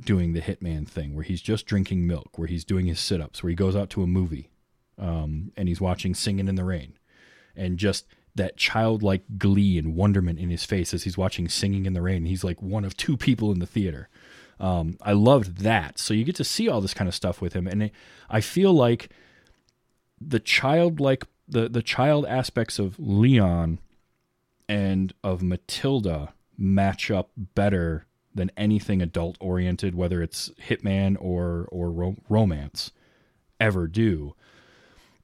doing 0.00 0.32
the 0.32 0.40
hitman 0.40 0.88
thing 0.88 1.14
where 1.14 1.24
he's 1.24 1.42
just 1.42 1.66
drinking 1.66 2.06
milk 2.06 2.38
where 2.38 2.48
he's 2.48 2.64
doing 2.64 2.86
his 2.86 3.00
sit-ups 3.00 3.42
where 3.42 3.50
he 3.50 3.56
goes 3.56 3.76
out 3.76 3.90
to 3.90 4.02
a 4.02 4.06
movie 4.06 4.50
um, 4.98 5.52
and 5.56 5.68
he's 5.68 5.80
watching 5.80 6.14
singing 6.14 6.48
in 6.48 6.54
the 6.54 6.64
rain 6.64 6.94
and 7.54 7.78
just 7.78 8.06
that 8.34 8.56
childlike 8.56 9.22
glee 9.38 9.78
and 9.78 9.94
wonderment 9.94 10.38
in 10.38 10.50
his 10.50 10.64
face 10.64 10.94
as 10.94 11.04
he's 11.04 11.18
watching 11.18 11.48
Singing 11.48 11.86
in 11.86 11.92
the 11.92 12.02
Rain. 12.02 12.24
He's 12.24 12.44
like 12.44 12.62
one 12.62 12.84
of 12.84 12.96
two 12.96 13.16
people 13.16 13.52
in 13.52 13.58
the 13.58 13.66
theater. 13.66 14.08
Um, 14.60 14.98
I 15.02 15.12
loved 15.12 15.58
that. 15.58 15.98
So 15.98 16.12
you 16.12 16.24
get 16.24 16.36
to 16.36 16.44
see 16.44 16.68
all 16.68 16.80
this 16.80 16.94
kind 16.94 17.08
of 17.08 17.14
stuff 17.14 17.40
with 17.40 17.54
him, 17.54 17.66
and 17.66 17.90
I 18.28 18.40
feel 18.40 18.72
like 18.72 19.08
the 20.20 20.38
childlike 20.38 21.24
the 21.48 21.68
the 21.68 21.82
child 21.82 22.26
aspects 22.26 22.78
of 22.78 22.98
Leon 22.98 23.78
and 24.68 25.12
of 25.24 25.42
Matilda 25.42 26.34
match 26.56 27.10
up 27.10 27.30
better 27.36 28.06
than 28.34 28.52
anything 28.56 29.02
adult 29.02 29.36
oriented, 29.40 29.94
whether 29.94 30.22
it's 30.22 30.50
Hitman 30.68 31.16
or 31.18 31.66
or 31.72 31.90
ro- 31.90 32.16
romance, 32.28 32.92
ever 33.58 33.88
do. 33.88 34.34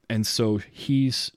And 0.09 0.27
so 0.27 0.57
he's 0.59 1.31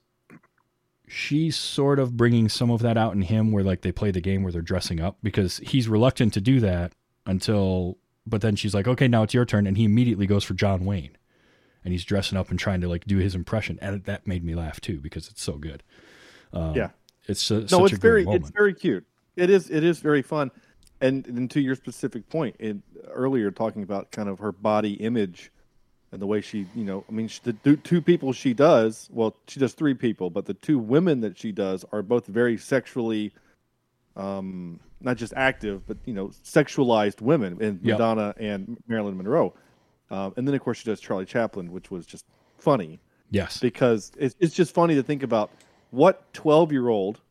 she's 1.07 1.57
sort 1.57 1.99
of 1.99 2.15
bringing 2.15 2.47
some 2.47 2.69
of 2.71 2.81
that 2.81 2.97
out 2.97 3.13
in 3.13 3.23
him 3.23 3.51
where 3.51 3.63
like 3.63 3.81
they 3.81 3.91
play 3.91 4.11
the 4.11 4.21
game 4.21 4.43
where 4.43 4.51
they're 4.51 4.61
dressing 4.61 5.01
up 5.01 5.17
because 5.21 5.57
he's 5.57 5.89
reluctant 5.89 6.33
to 6.33 6.39
do 6.39 6.59
that 6.59 6.93
until 7.29 7.97
but 8.25 8.41
then 8.41 8.55
she's 8.55 8.73
like 8.73 8.87
okay 8.87 9.07
now 9.07 9.23
it's 9.23 9.33
your 9.33 9.45
turn 9.45 9.67
and 9.67 9.77
he 9.77 9.83
immediately 9.83 10.27
goes 10.27 10.43
for 10.43 10.53
John 10.53 10.85
Wayne 10.85 11.17
and 11.83 11.93
he's 11.93 12.03
dressing 12.03 12.37
up 12.37 12.49
and 12.49 12.59
trying 12.59 12.81
to 12.81 12.89
like 12.89 13.05
do 13.05 13.17
his 13.17 13.35
impression 13.35 13.79
and 13.81 14.03
that 14.03 14.27
made 14.27 14.43
me 14.43 14.55
laugh 14.55 14.81
too 14.81 14.99
because 14.99 15.29
it's 15.29 15.41
so 15.41 15.53
good 15.53 15.83
yeah. 16.53 16.89
it's 17.27 17.51
uh, 17.51 17.65
No, 17.71 17.85
it's 17.85 17.93
a 17.93 17.97
very 17.97 18.25
it's 18.27 18.49
very 18.49 18.73
cute. 18.73 19.05
It 19.35 19.49
is 19.49 19.69
it 19.69 19.83
is 19.83 19.99
very 19.99 20.21
fun. 20.21 20.51
And, 21.01 21.25
and 21.27 21.49
to 21.51 21.61
your 21.61 21.75
specific 21.75 22.27
point, 22.27 22.57
it, 22.59 22.75
earlier 23.07 23.51
talking 23.51 23.83
about 23.83 24.11
kind 24.11 24.27
of 24.27 24.39
her 24.39 24.51
body 24.51 24.93
image 24.95 25.49
and 26.11 26.21
the 26.21 26.27
way 26.27 26.41
she, 26.41 26.65
you 26.75 26.83
know, 26.83 27.05
I 27.07 27.11
mean, 27.13 27.29
she, 27.29 27.39
the 27.43 27.77
two 27.77 28.01
people 28.01 28.33
she 28.33 28.53
does, 28.53 29.07
well, 29.09 29.37
she 29.47 29.61
does 29.61 29.71
three 29.73 29.93
people, 29.93 30.29
but 30.29 30.45
the 30.45 30.55
two 30.55 30.77
women 30.77 31.21
that 31.21 31.37
she 31.37 31.53
does 31.53 31.85
are 31.93 32.01
both 32.01 32.25
very 32.25 32.57
sexually, 32.57 33.31
um, 34.19 34.79
not 35.01 35.17
just 35.17 35.33
active, 35.35 35.85
but 35.87 35.97
you 36.05 36.13
know, 36.13 36.27
sexualized 36.27 37.21
women 37.21 37.61
in 37.61 37.79
Yep. 37.83 37.93
Madonna 37.99 38.33
and 38.37 38.77
Marilyn 38.87 39.15
Monroe. 39.17 39.53
Um, 40.11 40.33
and 40.37 40.47
then 40.47 40.53
of 40.55 40.61
course 40.61 40.79
she 40.79 40.85
does 40.85 40.99
Charlie 40.99 41.25
Chaplin, 41.25 41.71
which 41.71 41.89
was 41.91 42.05
just 42.05 42.25
funny 42.57 42.99
Yes. 43.31 43.59
because 43.59 44.11
it's 44.17 44.35
it's 44.39 44.55
just 44.55 44.73
funny 44.73 44.95
to 44.95 45.03
think 45.03 45.23
about 45.23 45.51
what 45.91 46.31
twelve 46.33 46.71
year 46.71 46.89
old 46.89 47.21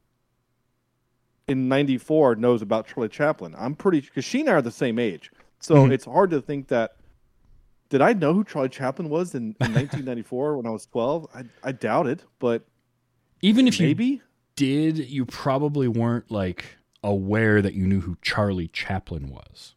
in 1.46 1.68
'94 1.68 2.36
knows 2.36 2.62
about 2.62 2.86
Charlie 2.86 3.08
Chaplin. 3.08 3.54
I'm 3.58 3.74
pretty 3.74 4.00
because 4.00 4.24
she 4.24 4.40
and 4.40 4.48
I 4.48 4.52
are 4.54 4.62
the 4.62 4.70
same 4.70 4.98
age, 4.98 5.30
so 5.60 5.74
Mhm. 5.86 5.92
it's 5.92 6.04
hard 6.04 6.30
to 6.30 6.40
think 6.40 6.68
that. 6.68 6.94
Did 7.90 8.02
I 8.02 8.12
know 8.12 8.34
who 8.34 8.44
Charlie 8.44 8.68
Chaplin 8.68 9.08
was 9.08 9.34
in, 9.34 9.56
in 9.62 9.72
1994 9.72 10.58
when 10.58 10.66
I 10.66 10.70
was 10.70 10.84
12? 10.86 11.26
I, 11.34 11.44
I 11.64 11.72
doubt 11.72 12.06
it, 12.06 12.22
but 12.38 12.62
Even 13.40 13.66
if 13.66 13.80
you 13.80 13.86
maybe. 13.86 14.20
did, 14.56 14.98
you 14.98 15.24
probably 15.24 15.88
weren't 15.88 16.30
like 16.30 16.76
aware 17.02 17.62
that 17.62 17.74
you 17.74 17.86
knew 17.86 18.00
who 18.00 18.16
Charlie 18.22 18.68
Chaplin 18.68 19.28
was. 19.30 19.74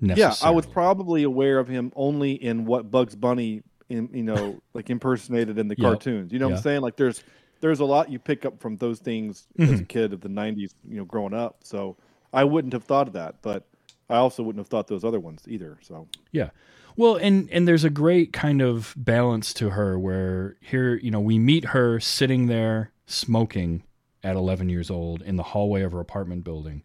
Yeah, 0.00 0.34
I 0.42 0.50
was 0.50 0.66
probably 0.66 1.22
aware 1.22 1.58
of 1.60 1.68
him 1.68 1.92
only 1.94 2.32
in 2.32 2.64
what 2.64 2.90
Bugs 2.90 3.14
Bunny, 3.14 3.62
in, 3.88 4.08
you 4.12 4.24
know, 4.24 4.60
like 4.74 4.90
impersonated 4.90 5.58
in 5.58 5.68
the 5.68 5.76
Yep. 5.78 5.86
cartoons. 5.86 6.32
You 6.32 6.40
know 6.40 6.48
what 6.48 6.56
I'm 6.56 6.62
saying? 6.62 6.80
Like 6.80 6.96
there's 6.96 7.22
there's 7.60 7.78
a 7.78 7.84
lot 7.84 8.10
you 8.10 8.18
pick 8.18 8.44
up 8.44 8.58
from 8.60 8.76
those 8.78 8.98
things 8.98 9.46
as 9.58 9.68
Mm-hmm. 9.68 9.82
a 9.82 9.84
kid 9.84 10.12
of 10.12 10.20
the 10.20 10.28
90s, 10.28 10.74
you 10.88 10.96
know, 10.96 11.04
growing 11.04 11.34
up. 11.34 11.58
So 11.62 11.96
I 12.32 12.42
wouldn't 12.42 12.72
have 12.72 12.82
thought 12.82 13.06
of 13.06 13.12
that, 13.12 13.36
but 13.42 13.64
I 14.10 14.16
also 14.16 14.42
wouldn't 14.42 14.58
have 14.60 14.68
thought 14.68 14.88
those 14.88 15.04
other 15.04 15.20
ones 15.20 15.42
either. 15.46 15.78
So 15.82 16.08
Yeah. 16.32 16.50
Well, 16.96 17.14
and 17.14 17.48
and 17.52 17.68
there's 17.68 17.84
a 17.84 17.90
great 17.90 18.32
kind 18.32 18.60
of 18.60 18.94
balance 18.96 19.54
to 19.54 19.70
her 19.70 19.96
where 19.98 20.56
here, 20.60 20.96
you 20.96 21.10
know, 21.12 21.20
we 21.20 21.38
meet 21.38 21.66
her 21.66 22.00
sitting 22.00 22.48
there 22.48 22.90
smoking 23.06 23.84
at 24.22 24.36
11 24.36 24.68
years 24.68 24.90
old 24.90 25.22
in 25.22 25.36
the 25.36 25.42
hallway 25.42 25.82
of 25.82 25.92
her 25.92 26.00
apartment 26.00 26.44
building. 26.44 26.82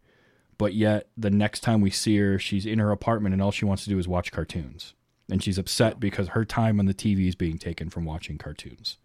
But 0.58 0.74
yet 0.74 1.10
the 1.16 1.30
next 1.30 1.60
time 1.62 1.82
we 1.82 1.92
see 1.92 2.18
her, 2.18 2.40
she's 2.40 2.66
in 2.66 2.80
her 2.80 2.92
apartment 2.92 3.34
and 3.34 3.42
all 3.42 3.52
she 3.52 3.66
wants 3.66 3.84
to 3.84 3.90
do 3.90 4.00
is 4.00 4.08
watch 4.08 4.32
cartoons. 4.32 4.94
And 5.30 5.44
she's 5.44 5.58
upset 5.58 6.00
because 6.00 6.30
her 6.30 6.46
time 6.46 6.80
on 6.80 6.86
the 6.86 6.94
TV 6.94 7.28
is 7.28 7.36
being 7.36 7.58
taken 7.58 7.90
from 7.90 8.06
watching 8.06 8.38
cartoons. 8.38 8.98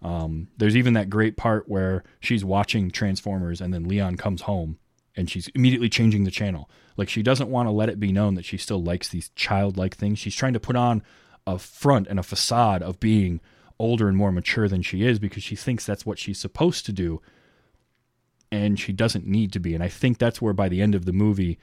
Um, 0.00 0.48
there's 0.56 0.76
even 0.76 0.94
that 0.94 1.10
great 1.10 1.36
part 1.36 1.68
where 1.68 2.04
she's 2.20 2.44
watching 2.44 2.90
Transformers 2.90 3.60
and 3.60 3.72
then 3.72 3.84
Leon 3.84 4.16
comes 4.16 4.42
home 4.42 4.78
and 5.14 5.30
she's 5.30 5.48
immediately 5.48 5.88
changing 5.88 6.24
the 6.24 6.30
channel. 6.30 6.70
Like 6.96 7.08
she 7.08 7.22
doesn't 7.22 7.50
want 7.50 7.66
to 7.66 7.72
let 7.72 7.88
it 7.88 8.00
be 8.00 8.12
known 8.12 8.34
that 8.34 8.44
she 8.44 8.56
still 8.56 8.82
likes 8.82 9.08
these 9.08 9.30
childlike 9.36 9.96
things. 9.96 10.18
She's 10.18 10.34
trying 10.34 10.54
to 10.54 10.60
put 10.60 10.76
on 10.76 11.02
a 11.46 11.58
front 11.58 12.06
and 12.08 12.18
a 12.18 12.24
facade 12.24 12.82
of 12.82 13.00
being 13.00 13.40
older 13.78 14.08
and 14.08 14.16
more 14.16 14.32
mature 14.32 14.68
than 14.68 14.82
she 14.82 15.04
is 15.04 15.18
because 15.18 15.42
she 15.42 15.56
thinks 15.56 15.84
that's 15.84 16.06
what 16.06 16.18
she's 16.18 16.38
supposed 16.38 16.86
to 16.86 16.92
do 16.92 17.20
and 18.52 18.78
she 18.78 18.92
doesn't 18.92 19.26
need 19.26 19.50
to 19.54 19.58
be. 19.58 19.74
And 19.74 19.82
I 19.82 19.88
think 19.88 20.18
that's 20.18 20.40
where 20.40 20.52
by 20.52 20.68
the 20.68 20.82
end 20.82 20.94
of 20.94 21.06
the 21.06 21.12
movie 21.12 21.58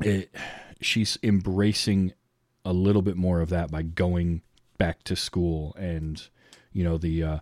it 0.00 0.34
she's 0.80 1.18
embracing 1.22 2.14
a 2.64 2.72
little 2.72 3.02
bit 3.02 3.16
more 3.16 3.40
of 3.40 3.50
that 3.50 3.70
by 3.70 3.82
going 3.82 4.40
back 4.78 5.02
to 5.04 5.16
school 5.16 5.74
and 5.78 6.28
you 6.72 6.82
know 6.82 6.96
the 6.96 7.22
uh 7.22 7.38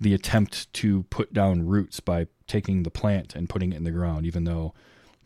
the 0.00 0.14
attempt 0.14 0.72
to 0.72 1.02
put 1.04 1.34
down 1.34 1.66
roots 1.66 2.00
by 2.00 2.26
taking 2.46 2.84
the 2.84 2.90
plant 2.90 3.34
and 3.34 3.50
putting 3.50 3.72
it 3.72 3.76
in 3.76 3.84
the 3.84 3.90
ground 3.90 4.24
even 4.24 4.44
though 4.44 4.72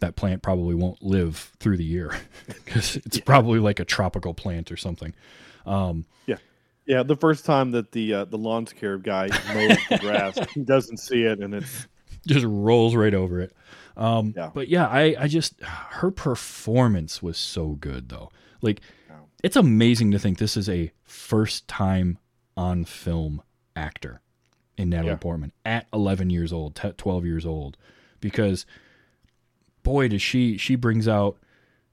that 0.00 0.16
plant 0.16 0.42
probably 0.42 0.74
won't 0.74 1.00
live 1.00 1.52
through 1.60 1.76
the 1.76 1.84
year 1.84 2.18
because 2.46 2.96
it's 2.96 3.20
probably 3.20 3.60
like 3.60 3.78
a 3.78 3.84
tropical 3.84 4.34
plant 4.34 4.72
or 4.72 4.76
something. 4.76 5.14
Um 5.64 6.06
yeah, 6.26 6.38
yeah. 6.86 7.02
The 7.02 7.16
first 7.16 7.44
time 7.44 7.70
that 7.72 7.92
the 7.92 8.14
uh, 8.14 8.24
the 8.26 8.38
lawn 8.38 8.66
care 8.66 8.98
guy 8.98 9.28
mows 9.54 9.78
the 9.90 9.98
grass, 10.00 10.38
he 10.54 10.60
doesn't 10.62 10.98
see 10.98 11.22
it, 11.22 11.40
and 11.40 11.54
it 11.54 11.64
just 12.26 12.44
rolls 12.46 12.94
right 12.94 13.14
over 13.14 13.40
it. 13.40 13.54
Um, 13.96 14.34
Yeah. 14.36 14.50
But 14.52 14.68
yeah, 14.68 14.86
I, 14.86 15.14
I 15.18 15.28
just 15.28 15.60
her 15.62 16.10
performance 16.10 17.22
was 17.22 17.38
so 17.38 17.70
good 17.80 18.08
though. 18.08 18.30
Like 18.62 18.80
it's 19.42 19.56
amazing 19.56 20.10
to 20.12 20.18
think 20.18 20.38
this 20.38 20.56
is 20.56 20.68
a 20.68 20.90
first 21.02 21.68
time 21.68 22.18
on 22.56 22.84
film 22.84 23.42
actor 23.76 24.20
in 24.78 24.88
Natalie 24.88 25.10
Yeah. 25.10 25.16
Portman 25.16 25.52
at 25.66 25.86
11 25.92 26.30
years 26.30 26.52
old, 26.52 26.74
t- 26.76 26.92
12 26.96 27.26
years 27.26 27.44
old, 27.44 27.76
because 28.20 28.64
boy 29.82 30.08
does 30.08 30.22
she 30.22 30.56
she 30.56 30.76
brings 30.76 31.06
out 31.06 31.36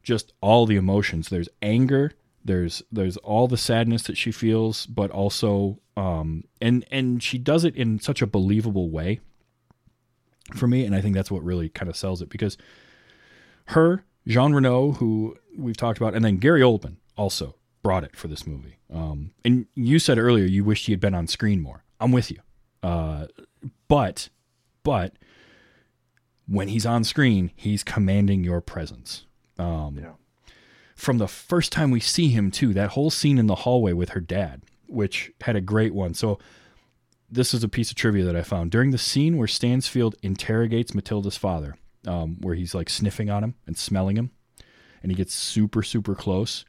just 0.01 0.33
all 0.41 0.65
the 0.65 0.77
emotions. 0.77 1.29
There's 1.29 1.49
anger. 1.61 2.13
There's 2.43 2.81
there's 2.91 3.17
all 3.17 3.47
the 3.47 3.57
sadness 3.57 4.03
that 4.03 4.17
she 4.17 4.31
feels, 4.31 4.85
but 4.85 5.11
also 5.11 5.79
um 5.97 6.43
and 6.61 6.85
and 6.91 7.21
she 7.21 7.37
does 7.37 7.63
it 7.63 7.75
in 7.75 7.99
such 7.99 8.21
a 8.21 8.27
believable 8.27 8.89
way 8.89 9.19
for 10.55 10.67
me, 10.67 10.85
and 10.85 10.95
I 10.95 11.01
think 11.01 11.15
that's 11.15 11.31
what 11.31 11.43
really 11.43 11.69
kind 11.69 11.89
of 11.89 11.95
sells 11.95 12.21
it 12.21 12.29
because 12.29 12.57
her, 13.67 14.03
Jean 14.27 14.53
Reno, 14.53 14.93
who 14.93 15.37
we've 15.57 15.77
talked 15.77 15.97
about, 15.97 16.13
and 16.13 16.25
then 16.25 16.37
Gary 16.37 16.61
Oldman 16.61 16.97
also 17.17 17.55
brought 17.83 18.03
it 18.03 18.15
for 18.15 18.27
this 18.27 18.45
movie. 18.45 18.77
Um, 18.93 19.31
and 19.43 19.65
you 19.75 19.99
said 19.99 20.17
earlier 20.17 20.45
you 20.45 20.63
wished 20.63 20.85
he 20.85 20.91
had 20.91 20.99
been 20.99 21.15
on 21.15 21.27
screen 21.27 21.61
more. 21.61 21.83
I'm 21.99 22.11
with 22.11 22.31
you, 22.31 22.39
uh, 22.83 23.27
but 23.87 24.29
but 24.83 25.13
when 26.47 26.67
he's 26.67 26.85
on 26.85 27.03
screen, 27.03 27.51
he's 27.55 27.83
commanding 27.83 28.43
your 28.43 28.61
presence. 28.61 29.25
Um, 29.57 29.99
yeah. 30.01 30.11
From 31.01 31.17
the 31.17 31.27
first 31.27 31.71
time 31.71 31.89
we 31.89 31.99
see 31.99 32.29
him 32.29 32.51
too 32.51 32.75
that 32.75 32.91
whole 32.91 33.09
scene 33.09 33.39
in 33.39 33.47
the 33.47 33.55
hallway 33.55 33.91
with 33.91 34.09
her 34.09 34.19
dad 34.19 34.61
which 34.85 35.31
had 35.41 35.55
a 35.55 35.61
great 35.61 35.95
one. 35.95 36.13
So 36.13 36.37
this 37.27 37.55
is 37.55 37.63
a 37.63 37.69
piece 37.69 37.89
of 37.89 37.95
trivia 37.95 38.23
that 38.25 38.35
i 38.35 38.43
found. 38.43 38.69
During 38.69 38.91
the 38.91 38.99
scene 38.99 39.37
where 39.37 39.47
stansfield 39.47 40.15
interrogates 40.21 40.93
matilda's 40.93 41.37
father 41.37 41.75
um, 42.05 42.37
where 42.41 42.53
he's 42.53 42.75
like 42.75 42.87
sniffing 42.87 43.31
on 43.31 43.43
him 43.43 43.55
and 43.65 43.75
smelling 43.75 44.15
him 44.15 44.29
and 45.01 45.11
he 45.11 45.15
gets 45.15 45.33
super 45.33 45.81
super 45.81 46.13
close 46.13 46.65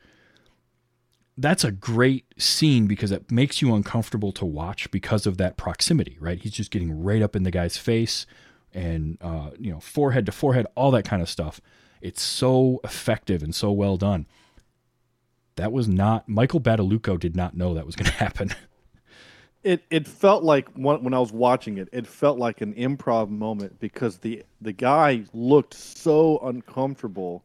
that's 1.37 1.65
a 1.65 1.73
great 1.73 2.25
scene 2.39 2.87
because 2.87 3.11
it 3.11 3.31
makes 3.31 3.61
you 3.61 3.75
uncomfortable 3.75 4.33
to 4.33 4.47
watch 4.47 4.91
because 4.91 5.27
of 5.27 5.37
that 5.37 5.59
proximity 5.59 6.17
right? 6.21 6.39
He's 6.39 6.53
just 6.53 6.71
getting 6.71 7.05
right 7.05 7.21
up 7.21 7.37
in 7.37 7.43
the 7.43 7.51
guy's 7.51 7.77
face 7.77 8.25
and 8.73 9.19
uh, 9.21 9.51
you 9.59 9.71
know 9.71 9.81
forehead 9.81 10.25
to 10.25 10.33
forehead 10.33 10.67
all 10.75 10.91
that 10.93 11.05
kind 11.05 11.21
of 11.21 11.29
stuff 11.29 11.61
it's 12.03 12.21
so 12.21 12.81
effective 12.85 13.43
and 13.43 13.55
so 13.55 13.71
well 13.71 13.97
done. 13.97 14.27
That 15.57 15.73
was 15.73 15.89
not 15.89 16.29
Michael 16.29 16.61
Badalucco 16.61 17.19
did 17.19 17.37
not 17.37 17.57
know 17.57 17.75
that 17.75 17.87
was 17.87 17.97
going 17.97 18.11
to 18.11 18.17
happen. 18.17 18.55
it 19.63 19.85
it 19.91 20.07
felt 20.07 20.43
like 20.43 20.69
when, 20.75 21.03
when 21.05 21.15
I 21.15 21.21
was 21.21 21.33
watching 21.33 21.79
it, 21.79 21.89
it 21.93 22.07
felt 22.07 22.39
like 22.39 22.61
an 22.61 22.75
improv 22.75 23.31
moment 23.31 23.79
because 23.81 24.19
the 24.19 24.43
the 24.61 24.73
guy 24.73 25.25
looked 25.33 25.75
so 25.75 26.39
uncomfortable 26.41 27.45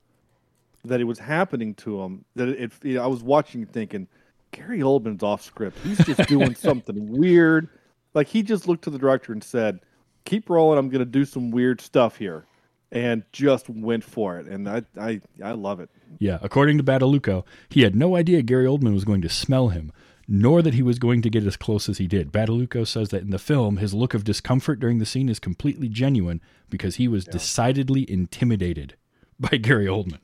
that 0.84 1.00
it 1.02 1.06
was 1.06 1.20
happening 1.20 1.74
to 1.76 2.02
him 2.02 2.26
that 2.36 2.50
it, 2.50 2.72
it 2.84 2.98
I 2.98 3.08
was 3.08 3.22
watching 3.22 3.66
thinking 3.66 4.08
Gary 4.52 4.80
Oldman's 4.80 5.24
off 5.24 5.44
script. 5.44 5.78
He's 5.84 6.04
just 6.06 6.22
doing 6.28 6.56
something 6.56 7.12
weird. 7.12 7.70
Like 8.14 8.28
he 8.28 8.42
just 8.42 8.68
looked 8.68 8.86
to 8.86 8.90
the 8.90 8.98
director 8.98 9.34
and 9.34 9.44
said, 9.44 9.82
"Keep 10.26 10.50
rolling. 10.50 10.80
I'm 10.80 10.90
going 10.90 11.00
to 11.00 11.06
do 11.06 11.26
some 11.26 11.52
weird 11.52 11.80
stuff 11.82 12.18
here." 12.18 12.46
And 12.92 13.24
just 13.34 13.70
went 13.70 14.06
for 14.06 14.40
it, 14.40 14.48
and 14.48 14.68
I, 14.70 14.84
I, 14.98 15.20
I 15.44 15.52
love 15.52 15.82
it. 15.82 15.90
yeah, 16.20 16.38
according 16.42 16.78
to 16.78 16.84
Badalucco, 16.86 17.44
he 17.68 17.82
had 17.82 17.96
no 17.96 18.16
idea 18.16 18.42
Gary 18.42 18.66
Oldman 18.66 18.94
was 18.94 19.04
going 19.04 19.22
to 19.24 19.30
smell 19.30 19.70
him, 19.70 19.92
nor 20.26 20.62
that 20.62 20.74
he 20.74 20.82
was 20.82 20.98
going 20.98 21.22
to 21.22 21.30
get 21.30 21.46
as 21.46 21.58
close 21.58 21.90
as 21.90 21.98
he 21.98 22.08
did. 22.08 22.32
Badalucco 22.32 22.88
says 22.88 23.10
that 23.10 23.24
in 23.24 23.30
the 23.32 23.40
film, 23.40 23.78
his 23.78 23.94
look 23.94 24.14
of 24.14 24.24
discomfort 24.24 24.80
during 24.80 25.00
the 25.00 25.06
scene 25.06 25.28
is 25.28 25.38
completely 25.40 25.90
genuine 25.90 26.42
because 26.70 26.96
he 26.96 27.10
was 27.10 27.26
decidedly 27.26 28.10
intimidated 28.10 28.96
by 29.40 29.58
Gary 29.58 29.88
Oldman. 29.88 30.20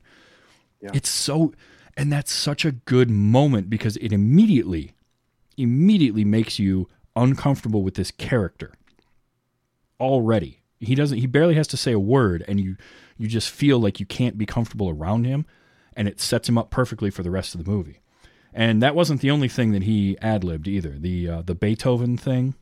Yeah. 0.81 0.91
It's 0.93 1.09
so, 1.09 1.53
and 1.97 2.11
that's 2.11 2.31
such 2.31 2.63
a 2.63 2.71
good 2.71 3.09
moment 3.09 3.69
because 3.69 3.97
it 3.97 4.13
immediately, 4.13 4.93
immediately 5.57 6.23
makes 6.25 6.59
you 6.59 6.87
uncomfortable 7.15 7.83
with 7.83 7.95
this 7.95 8.11
character 8.11 8.73
already. 9.99 10.62
He 10.83 10.95
doesn't. 10.95 11.17
He 11.17 11.27
barely 11.27 11.55
has 11.55 11.67
to 11.69 11.77
say 11.77 11.91
a 11.91 11.99
word, 11.99 12.43
and 12.47 12.59
you 12.59 12.75
you 13.17 13.27
just 13.27 13.49
feel 13.49 13.79
like 13.79 13.99
you 13.99 14.05
can't 14.05 14.37
be 14.37 14.45
comfortable 14.45 14.89
around 14.89 15.25
him, 15.25 15.45
and 15.95 16.07
it 16.07 16.19
sets 16.19 16.49
him 16.49 16.57
up 16.57 16.69
perfectly 16.71 17.09
for 17.09 17.23
the 17.23 17.31
rest 17.31 17.55
of 17.55 17.63
the 17.63 17.69
movie. 17.69 17.99
And 18.53 18.81
that 18.83 18.95
wasn't 18.95 19.21
the 19.21 19.31
only 19.31 19.47
thing 19.47 19.71
that 19.71 19.83
he 19.83 20.17
ad 20.21 20.43
libbed 20.43 20.67
either. 20.67 20.97
The 20.99 21.29
uh, 21.29 21.41
the 21.43 21.55
Beethoven 21.55 22.17
thing, 22.17 22.55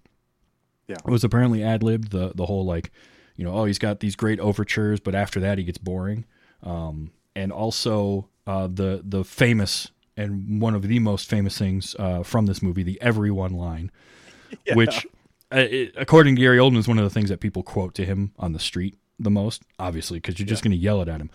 Yeah. 0.87 0.97
was 1.05 1.23
apparently 1.23 1.63
ad 1.63 1.83
libbed. 1.83 2.11
The 2.11 2.31
the 2.35 2.45
whole 2.45 2.65
like, 2.65 2.91
you 3.35 3.43
know, 3.43 3.53
oh 3.53 3.65
he's 3.65 3.79
got 3.79 3.99
these 3.99 4.15
great 4.15 4.39
overtures, 4.39 4.99
but 4.99 5.15
after 5.15 5.39
that 5.41 5.57
he 5.57 5.63
gets 5.63 5.77
boring. 5.77 6.25
Um, 6.63 7.11
and 7.35 7.51
also 7.51 8.29
uh, 8.47 8.67
the 8.67 9.01
the 9.03 9.23
famous 9.23 9.89
and 10.17 10.61
one 10.61 10.75
of 10.75 10.83
the 10.83 10.99
most 10.99 11.29
famous 11.29 11.57
things 11.57 11.95
uh, 11.97 12.21
from 12.23 12.45
this 12.45 12.61
movie, 12.61 12.83
the 12.83 13.01
everyone 13.01 13.53
line, 13.53 13.89
which, 14.73 15.05
uh, 15.05 15.09
Uh, 15.51 15.67
it, 15.69 15.93
according 15.97 16.35
to 16.35 16.41
Gary 16.41 16.57
Oldman, 16.57 16.77
is 16.77 16.87
one 16.87 16.97
of 16.97 17.03
the 17.03 17.09
things 17.09 17.29
that 17.29 17.39
people 17.39 17.63
quote 17.63 17.93
to 17.95 18.05
him 18.05 18.31
on 18.39 18.53
the 18.53 18.59
street 18.59 18.97
the 19.19 19.29
most, 19.29 19.63
obviously, 19.77 20.17
because 20.17 20.39
you're 20.39 20.47
just 20.47 20.63
going 20.63 20.71
to 20.71 20.77
yell 20.77 21.01
it 21.01 21.07
at 21.07 21.21
him. 21.21 21.29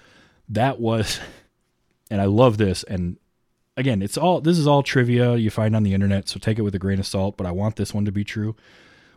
That 0.48 0.80
was, 0.80 1.20
and 2.10 2.20
I 2.20 2.24
love 2.24 2.58
this. 2.58 2.82
And 2.84 3.18
again, 3.76 4.02
it's 4.02 4.16
all 4.16 4.40
this 4.40 4.58
is 4.58 4.66
all 4.66 4.82
trivia 4.82 5.36
you 5.36 5.50
find 5.50 5.76
on 5.76 5.82
the 5.82 5.94
internet, 5.94 6.28
so 6.28 6.38
take 6.38 6.58
it 6.58 6.62
with 6.62 6.74
a 6.74 6.78
grain 6.78 6.98
of 6.98 7.06
salt. 7.06 7.36
But 7.36 7.46
I 7.46 7.52
want 7.52 7.76
this 7.76 7.94
one 7.94 8.04
to 8.04 8.12
be 8.12 8.24
true. 8.24 8.56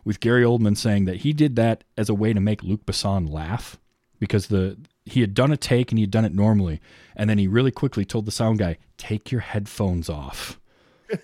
With 0.04 0.20
Gary 0.20 0.44
Oldman 0.44 0.76
saying 0.76 1.04
that 1.06 1.18
he 1.18 1.32
did 1.32 1.56
that 1.56 1.84
as 1.96 2.08
a 2.08 2.14
way 2.14 2.32
to 2.32 2.40
make 2.40 2.62
Luc 2.62 2.86
Besson 2.86 3.30
laugh, 3.30 3.78
because 4.18 4.46
the 4.46 4.78
he 5.04 5.20
had 5.20 5.34
done 5.34 5.52
a 5.52 5.56
take 5.56 5.90
and 5.90 5.98
he 5.98 6.02
had 6.02 6.10
done 6.10 6.24
it 6.24 6.34
normally, 6.34 6.80
and 7.16 7.28
then 7.28 7.38
he 7.38 7.48
really 7.48 7.70
quickly 7.70 8.04
told 8.04 8.26
the 8.26 8.32
sound 8.32 8.58
guy, 8.58 8.78
"Take 8.96 9.32
your 9.32 9.40
headphones 9.40 10.08
off." 10.08 10.58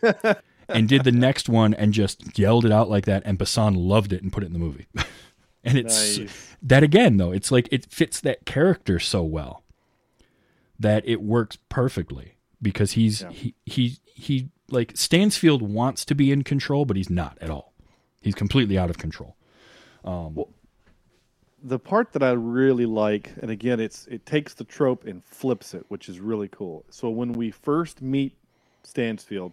and 0.69 0.89
did 0.89 1.05
the 1.05 1.13
next 1.13 1.49
one 1.49 1.75
and 1.75 1.93
just 1.93 2.39
yelled 2.39 2.65
it 2.65 2.73
out 2.73 2.89
like 2.91 3.05
that 3.07 3.23
and 3.25 3.39
Besson 3.39 3.75
loved 3.77 4.13
it 4.13 4.23
and 4.23 4.33
put 4.33 4.43
it 4.43 4.47
in 4.47 4.53
the 4.53 4.59
movie. 4.59 4.87
and 5.65 5.79
it's 5.79 6.19
Nice. 6.19 6.57
that 6.63 6.83
again 6.83 7.17
though, 7.17 7.33
it's 7.33 7.51
like 7.51 7.69
it 7.71 7.87
fits 7.93 8.21
that 8.21 8.45
character 8.47 8.99
so 8.99 9.23
well 9.23 9.63
that 10.79 11.07
it 11.09 11.23
works 11.23 11.57
perfectly 11.69 12.35
because 12.61 12.93
he's 12.93 13.23
Yeah. 13.23 13.31
he 13.31 13.55
he 13.65 13.97
he 14.07 14.49
like 14.71 14.93
Stansfield 14.97 15.63
wants 15.63 16.05
to 16.07 16.15
be 16.15 16.33
in 16.33 16.43
control 16.43 16.85
but 16.85 16.97
he's 16.97 17.11
not 17.11 17.39
at 17.41 17.51
all. 17.51 17.73
He's 18.21 18.35
completely 18.35 18.77
out 18.77 18.91
of 18.91 18.99
control. 18.99 19.37
Um, 20.05 20.37
the 21.63 21.79
part 21.79 22.13
that 22.13 22.23
I 22.23 22.33
really 22.33 22.87
like, 22.87 23.33
and 23.41 23.51
again, 23.51 23.81
it's 23.81 24.07
it 24.07 24.25
takes 24.27 24.55
the 24.55 24.65
trope 24.65 25.05
and 25.05 25.25
flips 25.25 25.75
it, 25.75 25.85
which 25.89 26.09
is 26.09 26.21
really 26.21 26.49
cool. 26.49 26.85
So 26.91 27.09
when 27.09 27.33
we 27.33 27.51
first 27.51 28.03
meet 28.03 28.35
Stansfield, 28.85 29.53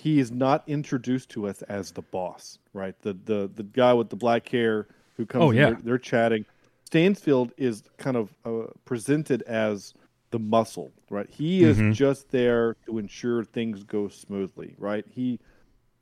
he 0.00 0.18
is 0.18 0.30
not 0.32 0.62
introduced 0.66 1.28
to 1.30 1.46
us 1.46 1.62
as 1.62 1.92
the 1.92 2.02
boss, 2.02 2.58
right? 2.72 2.94
The 3.02 3.12
the 3.24 3.50
the 3.54 3.62
guy 3.62 3.92
with 3.94 4.08
the 4.10 4.16
black 4.16 4.48
hair 4.48 4.86
who 5.16 5.26
comes. 5.26 5.44
Oh, 5.44 5.50
yeah. 5.50 5.66
they're, 5.70 5.78
they're 5.82 5.98
chatting. 5.98 6.44
Stansfield 6.84 7.52
is 7.56 7.82
kind 7.98 8.16
of 8.16 8.34
uh, 8.44 8.68
presented 8.84 9.42
as 9.42 9.94
the 10.30 10.38
muscle, 10.38 10.90
right? 11.08 11.28
He 11.30 11.62
is 11.62 11.78
Mhm. 11.78 11.92
just 11.92 12.30
there 12.30 12.76
to 12.86 12.98
ensure 12.98 13.44
things 13.44 13.82
go 13.84 14.08
smoothly, 14.08 14.74
right? 14.78 15.04
He 15.08 15.38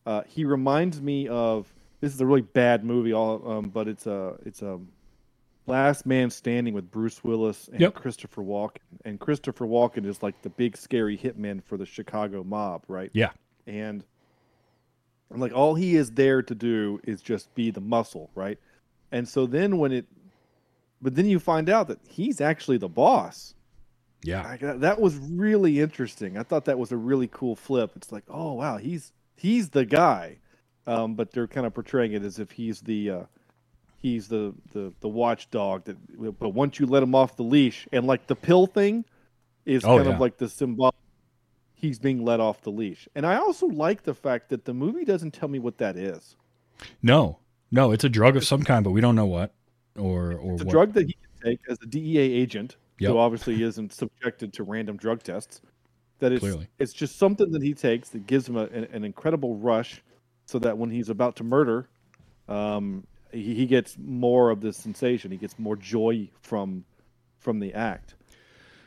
uh, 0.06 0.22
he 0.26 0.44
reminds 0.44 1.02
me 1.02 1.28
of 1.28 1.72
this 2.00 2.14
is 2.14 2.20
a 2.20 2.26
really 2.26 2.42
bad 2.42 2.84
movie, 2.84 3.12
all 3.12 3.46
um, 3.50 3.68
but 3.68 3.88
it's 3.88 4.06
a 4.06 4.36
it's 4.46 4.62
a 4.62 4.78
Last 5.66 6.06
Man 6.06 6.30
Standing 6.30 6.72
with 6.72 6.90
Bruce 6.90 7.22
Willis 7.22 7.68
and 7.68 7.80
Yep. 7.80 7.94
Christopher 7.94 8.42
Walken, 8.42 8.78
and 9.04 9.20
Christopher 9.20 9.66
Walken 9.66 10.06
is 10.06 10.22
like 10.22 10.40
the 10.40 10.48
big 10.48 10.76
scary 10.78 11.18
hitman 11.18 11.62
for 11.62 11.76
the 11.76 11.84
Chicago 11.84 12.42
mob, 12.42 12.84
right? 12.88 13.10
Yeah. 13.12 13.30
And 13.68 14.02
and 15.30 15.40
like 15.40 15.52
all 15.52 15.74
he 15.74 15.94
is 15.94 16.12
there 16.12 16.42
to 16.42 16.54
do 16.54 17.00
is 17.04 17.20
just 17.20 17.54
be 17.54 17.70
the 17.70 17.80
muscle, 17.82 18.30
right? 18.34 18.58
And 19.12 19.28
so 19.28 19.46
then 19.46 19.78
when 19.78 19.92
it, 19.92 20.06
but 21.02 21.14
then 21.14 21.26
you 21.26 21.38
find 21.38 21.68
out 21.68 21.88
that 21.88 21.98
he's 22.08 22.40
actually 22.40 22.78
the 22.78 22.88
boss. 22.88 23.54
Yeah. 24.24 24.42
I, 24.46 24.56
that 24.78 25.00
was 25.00 25.16
really 25.16 25.80
interesting. 25.80 26.36
I 26.38 26.42
thought 26.42 26.64
that 26.64 26.78
was 26.78 26.92
a 26.92 26.96
really 26.96 27.28
cool 27.28 27.54
flip. 27.54 27.92
It's 27.94 28.10
like, 28.10 28.24
oh 28.28 28.54
wow, 28.54 28.78
he's 28.78 29.12
he's 29.36 29.70
the 29.70 29.84
guy, 29.84 30.38
um, 30.86 31.14
but 31.14 31.30
they're 31.30 31.46
kind 31.46 31.66
of 31.66 31.74
portraying 31.74 32.12
it 32.14 32.24
as 32.24 32.38
if 32.38 32.50
he's 32.50 32.80
the 32.80 33.10
uh, 33.10 33.22
he's 33.98 34.28
the, 34.28 34.54
the 34.72 34.92
the 35.00 35.08
watchdog. 35.08 35.84
That 35.84 36.38
but 36.40 36.50
once 36.50 36.80
you 36.80 36.86
let 36.86 37.02
him 37.02 37.14
off 37.14 37.36
the 37.36 37.44
leash, 37.44 37.86
and 37.92 38.06
like 38.06 38.26
the 38.26 38.34
pill 38.36 38.66
thing 38.66 39.04
is 39.66 39.84
Oh, 39.84 39.96
kind 39.96 40.06
yeah. 40.06 40.14
of 40.14 40.20
like 40.20 40.38
the 40.38 40.48
symbol. 40.48 40.94
He's 41.80 41.98
being 42.00 42.24
let 42.24 42.40
off 42.40 42.62
the 42.62 42.70
leash, 42.72 43.08
and 43.14 43.24
I 43.24 43.36
also 43.36 43.66
like 43.68 44.02
the 44.02 44.14
fact 44.14 44.48
that 44.48 44.64
the 44.64 44.74
movie 44.74 45.04
doesn't 45.04 45.30
tell 45.32 45.48
me 45.48 45.58
what 45.60 45.78
that 45.78 45.96
is. 45.96 46.34
No. 47.02 47.38
No, 47.70 47.92
it's 47.92 48.02
a 48.04 48.08
drug 48.08 48.36
of 48.36 48.44
some 48.44 48.62
kind 48.62 48.82
but 48.82 48.90
we 48.92 49.00
don't 49.00 49.14
know 49.14 49.26
what 49.26 49.52
or 49.96 50.32
or 50.34 50.54
It's 50.54 50.62
a 50.62 50.64
what. 50.64 50.72
drug 50.72 50.92
that 50.94 51.06
he 51.06 51.12
can 51.12 51.50
take 51.50 51.60
as 51.68 51.78
a 51.82 51.86
DEA 51.86 52.18
agent, 52.18 52.76
Yep. 52.98 53.10
who 53.12 53.18
obviously 53.18 53.62
isn't 53.62 53.92
subjected 53.92 54.52
to 54.54 54.64
random 54.64 54.96
drug 54.96 55.22
tests. 55.22 55.60
That 56.18 56.32
it's 56.32 56.40
Clearly. 56.40 56.66
it's 56.80 56.92
just 56.92 57.16
something 57.16 57.52
that 57.52 57.62
he 57.62 57.74
takes 57.74 58.08
that 58.08 58.26
gives 58.26 58.48
him 58.48 58.56
a, 58.56 58.64
an, 58.64 58.84
an 58.92 59.04
incredible 59.04 59.54
rush, 59.56 60.02
so 60.46 60.58
that 60.58 60.76
when 60.76 60.90
he's 60.90 61.10
about 61.10 61.36
to 61.36 61.44
murder, 61.44 61.88
um, 62.48 63.06
he, 63.30 63.54
he 63.54 63.66
gets 63.66 63.96
more 63.98 64.50
of 64.50 64.60
this 64.60 64.76
sensation. 64.76 65.30
He 65.30 65.36
gets 65.36 65.56
more 65.60 65.76
joy 65.76 66.28
from 66.40 66.84
from 67.38 67.60
the 67.60 67.72
act. 67.74 68.14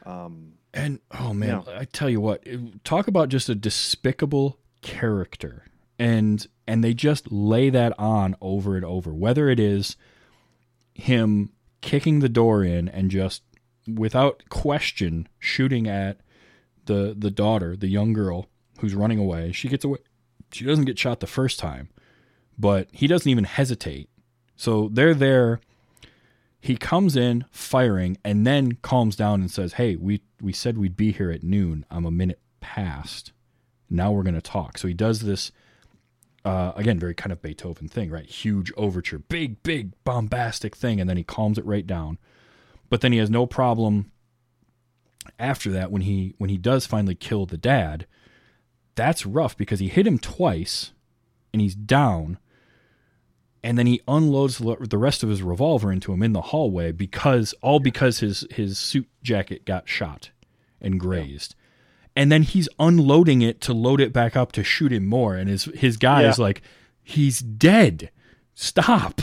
Um, 0.06 0.54
And 0.74 1.00
oh 1.12 1.34
man, 1.34 1.64
Yeah. 1.68 1.80
I 1.80 1.86
tell 1.86 2.10
you 2.10 2.22
what, 2.22 2.44
eh, 2.46 2.58
talk 2.84 3.08
about 3.08 3.30
just 3.30 3.50
a 3.50 3.56
despicable 3.56 4.60
character. 4.82 5.66
And 6.00 6.46
and 6.68 6.84
they 6.84 6.94
just 6.94 7.32
lay 7.32 7.70
that 7.70 7.94
on 8.00 8.36
over 8.42 8.76
and 8.76 8.86
over. 8.86 9.14
Whether 9.14 9.50
it 9.50 9.60
is 9.60 9.98
him 10.94 11.52
kicking 11.82 12.20
the 12.20 12.30
door 12.30 12.64
in 12.64 12.88
and 12.88 13.12
just 13.12 13.44
without 13.88 14.44
question 14.50 15.28
shooting 15.40 15.88
at 15.88 16.20
the 16.86 17.16
the 17.18 17.32
daughter, 17.32 17.76
the 17.76 17.88
young 17.88 18.14
girl 18.14 18.48
who's 18.80 18.96
running 18.96 19.20
away. 19.20 19.52
She 19.52 19.68
gets 19.68 19.86
away. 19.86 20.00
She 20.52 20.66
doesn't 20.66 20.86
get 20.86 20.98
shot 21.00 21.20
the 21.20 21.28
first 21.28 21.60
time, 21.60 21.90
but 22.58 22.88
he 22.92 23.08
doesn't 23.08 23.30
even 23.30 23.44
hesitate. 23.44 24.10
So 24.56 24.90
they're 24.92 25.14
there 25.14 25.60
he 26.62 26.78
comes 26.78 27.16
in 27.16 27.46
firing 27.52 28.18
and 28.24 28.46
then 28.46 28.74
calms 28.84 29.16
down 29.16 29.42
and 29.42 29.52
says, 29.52 29.74
"Hey, 29.74 29.96
we 29.96 30.22
we 30.40 30.54
said 30.54 30.78
we'd 30.78 30.96
be 30.96 31.12
here 31.12 31.32
at 31.32 31.44
noon. 31.44 31.86
I'm 31.92 32.06
a 32.06 32.12
minute 32.12 32.40
past. 32.62 33.32
Now 33.90 34.12
we're 34.12 34.24
going 34.24 34.36
to 34.36 34.42
talk." 34.42 34.78
So 34.78 34.88
he 34.88 34.94
does 34.94 35.22
this 35.22 35.52
uh, 36.44 36.72
again, 36.76 37.00
very 37.00 37.14
kind 37.14 37.32
of 37.32 37.42
Beethoven 37.42 37.88
thing, 37.88 38.10
right? 38.10 38.26
Huge 38.26 38.72
overture, 38.76 39.20
big, 39.20 39.62
big, 39.64 39.92
bombastic 40.04 40.76
thing, 40.76 41.00
and 41.00 41.10
then 41.10 41.18
he 41.18 41.24
calms 41.24 41.58
it 41.58 41.66
right 41.66 41.86
down. 41.86 42.18
But 42.90 43.02
then 43.02 43.12
he 43.12 43.20
has 43.20 43.30
no 43.30 43.46
problem 43.46 44.12
after 45.40 45.72
that 45.72 45.92
when 45.92 46.02
he 46.02 46.34
when 46.38 46.50
he 46.50 46.58
does 46.58 46.86
finally 46.86 47.16
kill 47.16 47.46
the 47.46 47.58
dad. 47.58 48.08
That's 48.96 49.26
rough 49.26 49.56
because 49.56 49.80
he 49.80 49.88
hit 49.88 50.08
him 50.08 50.18
twice, 50.18 50.92
and 51.54 51.62
he's 51.62 51.76
down 51.76 52.38
and 53.64 53.78
then 53.78 53.86
he 53.86 54.02
unloads 54.08 54.58
the 54.58 54.98
rest 54.98 55.24
of 55.24 55.30
his 55.30 55.44
revolver 55.44 55.92
into 55.92 56.12
him 56.12 56.24
in 56.24 56.34
the 56.34 56.42
hallway 56.42 56.92
because 56.92 57.54
all 57.62 57.80
because 57.80 58.20
his 58.20 58.46
his 58.50 58.80
suit 58.80 59.08
jacket 59.22 59.66
got 59.66 59.88
shot 59.88 60.32
and 60.80 61.00
grazed. 61.00 61.56
And 62.16 62.32
then 62.32 62.44
he's 62.44 62.68
unloading 62.80 63.42
it 63.42 63.62
to 63.62 63.74
load 63.74 64.02
it 64.02 64.12
back 64.12 64.36
up 64.36 64.52
to 64.54 64.64
shoot 64.64 64.92
him 64.92 65.06
more 65.06 65.36
and 65.36 65.48
his 65.48 65.66
his 65.66 65.98
guy 65.98 66.24
is 66.24 66.40
like 66.40 66.62
he's 67.04 67.40
dead. 67.40 68.10
Stop. 68.56 69.22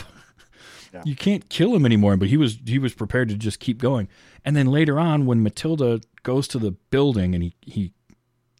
Yeah. 0.91 1.03
You 1.05 1.15
can't 1.15 1.49
kill 1.49 1.75
him 1.75 1.85
anymore, 1.85 2.17
but 2.17 2.29
he 2.29 2.37
was 2.37 2.57
he 2.65 2.79
was 2.79 2.93
prepared 2.93 3.29
to 3.29 3.35
just 3.35 3.59
keep 3.59 3.77
going. 3.77 4.07
And 4.43 4.55
then 4.55 4.67
later 4.67 4.99
on 4.99 5.25
when 5.25 5.43
Matilda 5.43 6.01
goes 6.23 6.47
to 6.47 6.57
the 6.57 6.71
building 6.71 7.35
and 7.35 7.43
he 7.43 7.53
he 7.61 7.93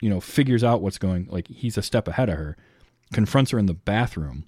you 0.02 0.10
know 0.10 0.20
figures 0.20 0.64
out 0.64 0.82
what's 0.82 0.98
going 0.98 1.28
like 1.32 1.48
he's 1.48 1.78
a 1.78 1.82
step 1.82 2.08
ahead 2.08 2.30
of 2.30 2.38
her, 2.38 2.58
confronts 3.14 3.50
her 3.52 3.58
in 3.58 3.66
the 3.66 3.74
bathroom 3.74 4.46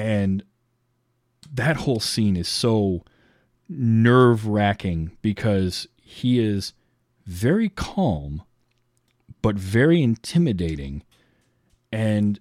and 0.00 0.42
that 1.52 1.76
whole 1.76 2.00
scene 2.00 2.34
is 2.34 2.48
so 2.48 3.04
nerve 3.68 4.46
wracking 4.46 5.10
because 5.20 5.86
he 6.00 6.38
is 6.38 6.72
very 7.26 7.68
calm, 7.68 8.42
but 9.42 9.56
very 9.56 10.02
intimidating. 10.02 11.02
And 11.92 12.40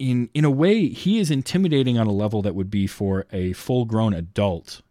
in 0.00 0.28
in 0.34 0.44
a 0.44 0.50
way, 0.50 0.88
he 0.88 1.20
is 1.20 1.30
intimidating 1.30 1.96
on 1.96 2.08
a 2.08 2.12
level 2.12 2.42
that 2.42 2.56
would 2.56 2.70
be 2.70 2.88
for 2.88 3.26
a 3.30 3.52
full 3.52 3.84
grown 3.84 4.12
adult. 4.12 4.82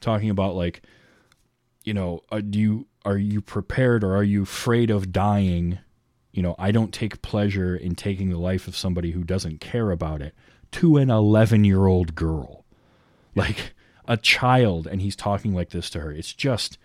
Talking 0.00 0.28
about 0.28 0.56
like, 0.56 0.82
you 1.84 1.94
know, 1.94 2.22
uh, 2.32 2.40
do 2.40 2.58
you 2.58 2.86
are 3.04 3.16
you 3.16 3.40
prepared 3.40 4.02
or 4.02 4.16
are 4.16 4.24
you 4.24 4.42
afraid 4.42 4.90
of 4.90 5.12
dying? 5.12 5.78
You 6.32 6.42
know, 6.42 6.54
I 6.58 6.70
don't 6.72 6.92
take 6.92 7.22
pleasure 7.22 7.76
in 7.76 7.94
taking 7.94 8.30
the 8.30 8.38
life 8.38 8.66
of 8.66 8.76
somebody 8.76 9.10
who 9.10 9.22
doesn't 9.22 9.60
care 9.60 9.90
about 9.90 10.22
it 10.22 10.34
to 10.72 10.96
an 10.96 11.10
11 11.10 11.64
year 11.64 11.86
old 11.86 12.14
girl, 12.14 12.64
like 13.34 13.74
a 14.08 14.16
child, 14.16 14.86
and 14.86 15.00
he's 15.00 15.16
talking 15.16 15.54
like 15.54 15.70
this 15.70 15.90
to 15.90 16.00
her. 16.00 16.10
It's 16.10 16.32
just, 16.32 16.78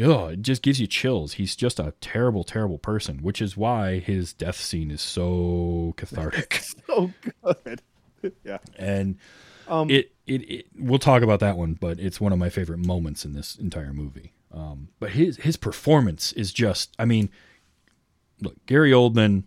oh, 0.00 0.28
it 0.28 0.42
just 0.42 0.62
gives 0.62 0.80
you 0.80 0.86
chills. 0.86 1.34
He's 1.34 1.56
just 1.56 1.78
a 1.78 1.94
terrible, 2.00 2.44
terrible 2.44 2.78
person, 2.78 3.18
which 3.22 3.42
is 3.42 3.56
why 3.56 3.98
his 3.98 4.32
death 4.32 4.56
scene 4.56 4.90
is 4.90 5.02
so 5.02 5.94
cathartic. 5.96 6.62
so 6.86 7.12
good. 7.42 7.82
yeah. 8.44 8.58
and 8.78 9.16
Um, 9.68 9.90
it, 9.90 10.12
it, 10.26 10.42
it, 10.50 10.66
we'll 10.78 10.98
talk 10.98 11.22
about 11.22 11.40
that 11.40 11.56
one, 11.56 11.74
but 11.74 11.98
it's 11.98 12.20
one 12.20 12.32
of 12.32 12.38
my 12.38 12.50
favorite 12.50 12.78
moments 12.78 13.24
in 13.24 13.32
this 13.32 13.56
entire 13.56 13.92
movie. 13.92 14.32
Um, 14.52 14.88
but 14.98 15.10
his 15.10 15.36
his 15.36 15.56
performance 15.56 16.32
is 16.32 16.52
just, 16.52 16.92
I 16.98 17.04
mean, 17.04 17.30
look, 18.40 18.54
Gary 18.66 18.90
Oldman, 18.90 19.44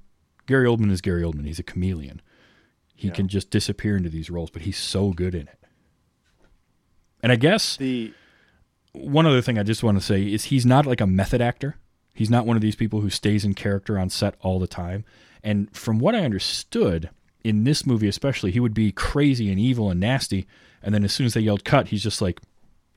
Gary 0.48 0.68
Oldman 0.68 0.92
is 0.92 1.02
Gary 1.02 1.24
Oldman. 1.24 1.46
He's 1.46 1.60
a 1.60 1.64
chameleon. 1.64 2.22
He 2.96 3.08
Yeah. 3.08 3.14
can 3.14 3.28
just 3.28 3.50
disappear 3.50 3.98
into 3.98 4.10
these 4.10 4.30
roles, 4.30 4.50
but 4.50 4.62
he's 4.64 4.78
so 4.78 5.12
good 5.12 5.36
in 5.36 5.48
it. 5.48 5.60
And 7.22 7.32
I 7.32 7.36
guess 7.36 7.78
the 7.78 8.14
one 8.92 9.26
other 9.26 9.42
thing 9.42 9.58
I 9.58 9.64
just 9.64 9.84
want 9.84 9.98
to 9.98 10.04
say 10.04 10.24
is 10.24 10.46
he's 10.46 10.66
not 10.66 10.86
like 10.86 11.02
a 11.02 11.08
method 11.08 11.42
actor. 11.42 11.76
He's 12.14 12.30
not 12.30 12.46
one 12.46 12.56
of 12.56 12.62
these 12.62 12.76
people 12.76 13.02
who 13.02 13.10
stays 13.10 13.44
in 13.44 13.54
character 13.56 13.98
on 13.98 14.10
set 14.10 14.36
all 14.42 14.60
the 14.60 14.68
time. 14.68 15.04
And 15.42 15.76
from 15.76 16.00
what 16.00 16.16
I 16.16 16.20
understood, 16.24 17.10
in 17.44 17.64
this 17.64 17.86
movie 17.86 18.08
especially, 18.08 18.52
he 18.52 18.60
would 18.60 18.74
be 18.74 18.92
crazy 18.92 19.50
and 19.50 19.60
evil 19.60 19.90
and 19.90 20.00
nasty. 20.00 20.46
And 20.82 20.94
then 20.94 21.04
as 21.04 21.14
soon 21.14 21.26
as 21.26 21.34
they 21.34 21.42
yelled 21.42 21.66
cut, 21.66 21.88
he's 21.88 22.04
just 22.04 22.22
like 22.22 22.40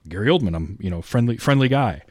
Gary 0.08 0.28
Oldman. 0.28 0.54
I'm 0.54 0.76
you 0.80 0.90
know 0.90 1.02
friendly 1.02 1.36
friendly 1.36 1.68
guy. 1.68 2.02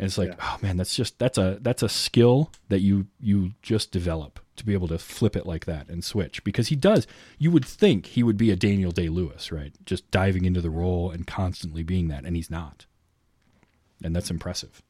And 0.00 0.06
it's 0.06 0.16
like, 0.16 0.30
Yeah. 0.30 0.36
oh 0.40 0.58
man, 0.62 0.78
that's 0.78 0.94
just 0.96 1.18
that's 1.18 1.36
a 1.36 1.58
that's 1.60 1.82
a 1.82 1.88
skill 1.88 2.50
that 2.70 2.80
you 2.80 3.06
you 3.20 3.52
just 3.60 3.92
develop 3.92 4.40
to 4.56 4.64
be 4.64 4.72
able 4.72 4.88
to 4.88 4.98
flip 4.98 5.36
it 5.36 5.44
like 5.44 5.66
that 5.66 5.88
and 5.90 6.02
switch 6.02 6.42
because 6.42 6.68
he 6.68 6.76
does. 6.76 7.06
You 7.38 7.50
would 7.50 7.66
think 7.66 8.06
he 8.06 8.22
would 8.22 8.38
be 8.38 8.50
a 8.50 8.56
Daniel 8.56 8.92
Day 8.92 9.08
Lewis, 9.10 9.52
right? 9.52 9.72
Just 9.84 10.10
diving 10.10 10.46
into 10.46 10.62
the 10.62 10.70
role 10.70 11.10
and 11.10 11.26
constantly 11.26 11.82
being 11.82 12.08
that, 12.08 12.24
and 12.24 12.34
he's 12.34 12.50
not. 12.50 12.86
And 14.02 14.16
that's 14.16 14.30
impressive. 14.30 14.80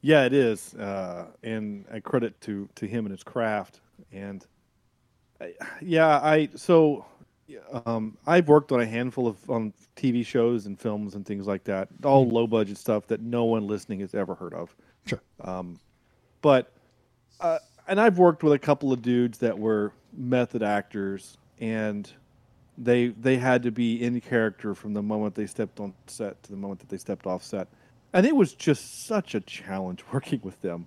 Yeah, 0.00 0.24
it 0.24 0.32
is, 0.32 0.74
uh, 0.74 1.26
and 1.42 1.84
I 1.92 2.00
credit 2.00 2.40
to 2.42 2.68
to 2.76 2.86
him 2.86 3.04
and 3.06 3.12
his 3.12 3.22
craft. 3.22 3.80
And 4.12 4.44
I, 5.40 5.54
yeah, 5.80 6.20
I 6.20 6.48
so 6.56 7.04
um, 7.86 8.16
I've 8.26 8.48
worked 8.48 8.72
on 8.72 8.80
a 8.80 8.86
handful 8.86 9.26
of 9.26 9.50
on 9.50 9.72
TV 9.96 10.24
shows 10.24 10.66
and 10.66 10.78
films 10.78 11.14
and 11.14 11.24
things 11.24 11.46
like 11.46 11.64
that, 11.64 11.88
all 12.04 12.28
low 12.28 12.46
budget 12.46 12.78
stuff 12.78 13.06
that 13.08 13.20
no 13.20 13.44
one 13.44 13.66
listening 13.66 14.00
has 14.00 14.14
ever 14.14 14.34
heard 14.34 14.54
of. 14.54 14.74
Sure. 15.06 15.20
Um, 15.40 15.80
But 16.42 16.72
uh, 17.40 17.58
and 17.86 18.00
I've 18.00 18.18
worked 18.18 18.42
with 18.42 18.52
a 18.52 18.58
couple 18.58 18.92
of 18.92 19.02
dudes 19.02 19.38
that 19.38 19.58
were 19.58 19.92
method 20.12 20.62
actors, 20.62 21.38
and 21.60 22.10
they 22.76 23.08
they 23.08 23.36
had 23.36 23.62
to 23.64 23.70
be 23.72 24.02
in 24.02 24.20
character 24.20 24.74
from 24.74 24.94
the 24.94 25.02
moment 25.02 25.34
they 25.34 25.46
stepped 25.46 25.80
on 25.80 25.94
set 26.06 26.42
to 26.44 26.50
the 26.50 26.56
moment 26.56 26.80
that 26.80 26.88
they 26.88 26.98
stepped 26.98 27.26
off 27.26 27.42
set, 27.42 27.68
and 28.12 28.26
it 28.26 28.36
was 28.36 28.54
just 28.54 29.06
such 29.06 29.34
a 29.34 29.40
challenge 29.40 30.04
working 30.12 30.40
with 30.42 30.60
them, 30.62 30.86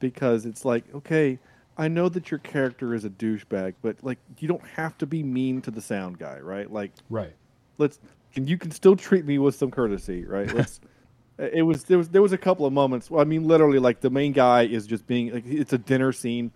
because 0.00 0.46
it's 0.46 0.64
like 0.64 0.84
okay. 0.94 1.38
I 1.78 1.88
know 1.88 2.08
that 2.08 2.30
your 2.30 2.38
character 2.38 2.94
is 2.94 3.04
a 3.04 3.10
douchebag, 3.10 3.74
but 3.82 3.96
like 4.02 4.18
you 4.38 4.48
don't 4.48 4.66
have 4.66 4.96
to 4.98 5.06
be 5.06 5.22
mean 5.22 5.60
to 5.62 5.70
the 5.70 5.80
sound 5.80 6.18
guy, 6.18 6.38
right? 6.38 6.70
Like 6.70 6.92
Right. 7.10 7.34
let's 7.78 7.98
and 8.34 8.48
you 8.48 8.58
can 8.58 8.70
still 8.70 8.96
treat 8.96 9.24
me 9.24 9.38
with 9.38 9.54
some 9.54 9.70
courtesy, 9.70 10.24
right? 10.24 10.52
Let's. 10.52 10.80
it 11.38 11.62
was 11.62 11.84
there 11.84 11.98
was 11.98 12.08
there 12.08 12.22
was 12.22 12.32
a 12.32 12.38
couple 12.38 12.66
of 12.66 12.72
moments. 12.72 13.10
Well, 13.10 13.20
I 13.20 13.24
mean, 13.24 13.44
literally, 13.44 13.78
like 13.78 14.00
the 14.00 14.10
main 14.10 14.32
guy 14.32 14.62
is 14.62 14.86
just 14.86 15.06
being 15.06 15.32
like 15.32 15.46
it's 15.46 15.72
a 15.72 15.78
dinner 15.78 16.12
scene. 16.12 16.50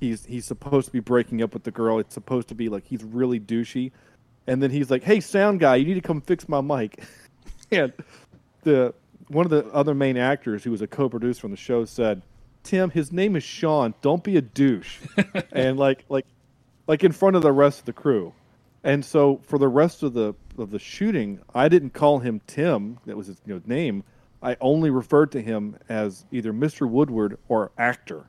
He's 0.00 0.24
he's 0.24 0.44
supposed 0.44 0.86
to 0.86 0.92
be 0.92 1.00
breaking 1.00 1.42
up 1.42 1.54
with 1.54 1.64
the 1.64 1.70
girl. 1.70 1.98
It's 1.98 2.14
supposed 2.14 2.48
to 2.48 2.54
be 2.54 2.68
like 2.68 2.84
he's 2.86 3.04
really 3.04 3.38
douchey, 3.40 3.92
and 4.46 4.62
then 4.62 4.70
he's 4.70 4.90
like, 4.90 5.02
"Hey, 5.04 5.20
sound 5.20 5.60
guy, 5.60 5.76
you 5.76 5.84
need 5.84 5.94
to 5.94 6.00
come 6.00 6.20
fix 6.20 6.48
my 6.48 6.60
mic." 6.60 7.02
and 7.70 7.92
the 8.62 8.94
one 9.28 9.46
of 9.46 9.50
the 9.50 9.66
other 9.72 9.94
main 9.94 10.16
actors 10.16 10.64
who 10.64 10.70
was 10.70 10.82
a 10.82 10.86
co-producer 10.86 11.46
on 11.46 11.50
the 11.50 11.56
show 11.56 11.84
said, 11.84 12.22
"Tim, 12.64 12.90
his 12.90 13.12
name 13.12 13.36
is 13.36 13.44
Sean. 13.44 13.94
Don't 14.02 14.24
be 14.24 14.36
a 14.36 14.42
douche." 14.42 14.98
and 15.52 15.78
like 15.78 16.04
like 16.08 16.26
like 16.88 17.04
in 17.04 17.12
front 17.12 17.36
of 17.36 17.42
the 17.42 17.52
rest 17.52 17.78
of 17.80 17.84
the 17.84 17.92
crew. 17.92 18.32
And 18.82 19.02
so 19.04 19.40
for 19.44 19.58
the 19.58 19.68
rest 19.68 20.02
of 20.02 20.12
the 20.14 20.34
of 20.58 20.70
the 20.70 20.78
shooting, 20.78 21.40
I 21.54 21.68
didn't 21.68 21.90
call 21.90 22.18
him 22.18 22.40
Tim. 22.46 22.98
That 23.06 23.16
was 23.16 23.28
his 23.28 23.40
you 23.46 23.54
know, 23.54 23.60
name. 23.66 24.02
I 24.42 24.56
only 24.60 24.90
referred 24.90 25.32
to 25.32 25.40
him 25.40 25.78
as 25.88 26.26
either 26.30 26.52
Mr. 26.52 26.86
Woodward 26.88 27.38
or 27.48 27.70
actor. 27.78 28.26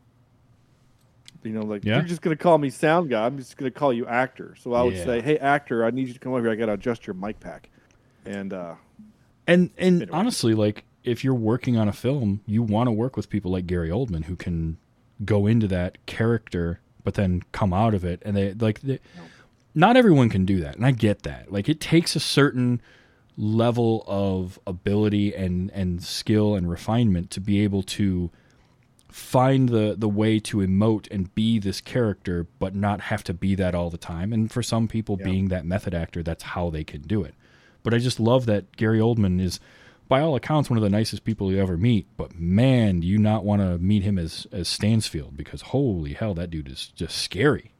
You 1.44 1.52
know, 1.52 1.62
like 1.64 1.84
Yeah. 1.84 1.96
you're 1.98 2.06
just 2.06 2.22
gonna 2.22 2.36
call 2.38 2.58
me 2.58 2.70
sound 2.70 3.10
guy. 3.10 3.26
I'm 3.26 3.38
just 3.38 3.58
gonna 3.58 3.70
call 3.72 3.92
you 3.92 4.08
actor. 4.08 4.56
So 4.60 4.74
I 4.74 4.82
would 4.84 4.96
Yeah. 4.96 5.04
say, 5.04 5.22
"Hey, 5.22 5.38
actor, 5.38 5.84
I 5.84 5.92
need 5.92 6.08
you 6.08 6.14
to 6.14 6.20
come 6.20 6.32
over 6.34 6.42
here. 6.44 6.52
I 6.52 6.56
gotta 6.56 6.74
adjust 6.74 7.06
your 7.06 7.14
mic 7.16 7.40
pack." 7.40 7.70
And 8.26 8.54
uh, 8.54 8.76
And 9.46 9.70
and 9.78 10.02
Anyway. 10.04 10.18
honestly, 10.18 10.54
like 10.56 10.86
if 11.06 11.24
you're 11.24 11.34
working 11.34 11.78
on 11.78 11.88
a 11.88 11.94
film, 11.94 12.42
you 12.46 12.64
want 12.64 12.88
to 12.88 12.92
work 12.92 13.16
with 13.16 13.30
people 13.30 13.52
like 13.52 13.68
Gary 13.68 13.90
Oldman 13.90 14.26
who 14.26 14.36
can 14.36 14.78
go 15.24 15.46
into 15.48 15.68
that 15.68 16.04
character, 16.06 16.80
but 17.04 17.14
then 17.14 17.42
come 17.52 17.74
out 17.74 17.94
of 17.94 18.04
it. 18.04 18.22
And 18.26 18.36
they 18.36 18.54
like 18.54 18.82
they, 18.82 19.00
not 19.74 19.98
everyone 19.98 20.30
can 20.30 20.46
do 20.46 20.60
that, 20.62 20.76
and 20.76 20.86
I 20.86 20.92
get 20.92 21.24
that. 21.24 21.52
Like 21.52 21.68
it 21.70 21.80
takes 21.80 22.16
a 22.16 22.20
certain 22.20 22.82
level 23.38 24.04
of 24.08 24.58
ability 24.66 25.36
and 25.36 25.70
and 25.72 26.02
skill 26.04 26.56
and 26.56 26.70
refinement 26.70 27.30
to 27.32 27.42
be 27.42 27.62
able 27.62 27.84
to 27.84 28.32
find 29.10 29.70
the 29.70 29.96
the 29.98 30.10
way 30.10 30.40
to 30.40 30.58
emote 30.58 31.08
and 31.12 31.34
be 31.36 31.60
this 31.60 31.80
character 31.82 32.48
but 32.60 32.76
not 32.76 33.00
have 33.02 33.24
to 33.24 33.34
be 33.34 33.56
that 33.56 33.74
all 33.76 33.90
the 33.90 33.98
time 33.98 34.34
and 34.34 34.52
for 34.52 34.62
some 34.64 34.88
people 34.88 35.18
Yeah. 35.20 35.26
being 35.26 35.48
that 35.50 35.66
method 35.66 35.94
actor 35.94 36.22
that's 36.24 36.44
how 36.44 36.70
they 36.70 36.84
can 36.84 37.02
do 37.02 37.24
it 37.24 37.34
but 37.84 37.94
i 37.94 37.98
just 37.98 38.20
love 38.20 38.46
that 38.48 38.76
gary 38.76 39.00
oldman 39.00 39.42
is 39.42 39.60
by 40.08 40.22
all 40.22 40.36
accounts 40.36 40.70
one 40.70 40.78
of 40.78 40.84
the 40.84 40.90
nicest 40.90 41.24
people 41.24 41.52
you 41.52 41.60
ever 41.60 41.78
meet 41.78 42.08
but 42.18 42.38
man 42.38 43.00
do 43.00 43.08
you 43.08 43.18
not 43.18 43.44
want 43.44 43.62
to 43.62 43.78
meet 43.78 44.04
him 44.04 44.18
as 44.18 44.48
as 44.52 44.68
stansfield 44.68 45.36
because 45.36 45.62
holy 45.62 46.14
hell 46.14 46.34
that 46.34 46.50
dude 46.50 46.70
is 46.70 46.88
just 46.88 47.18
scary 47.18 47.72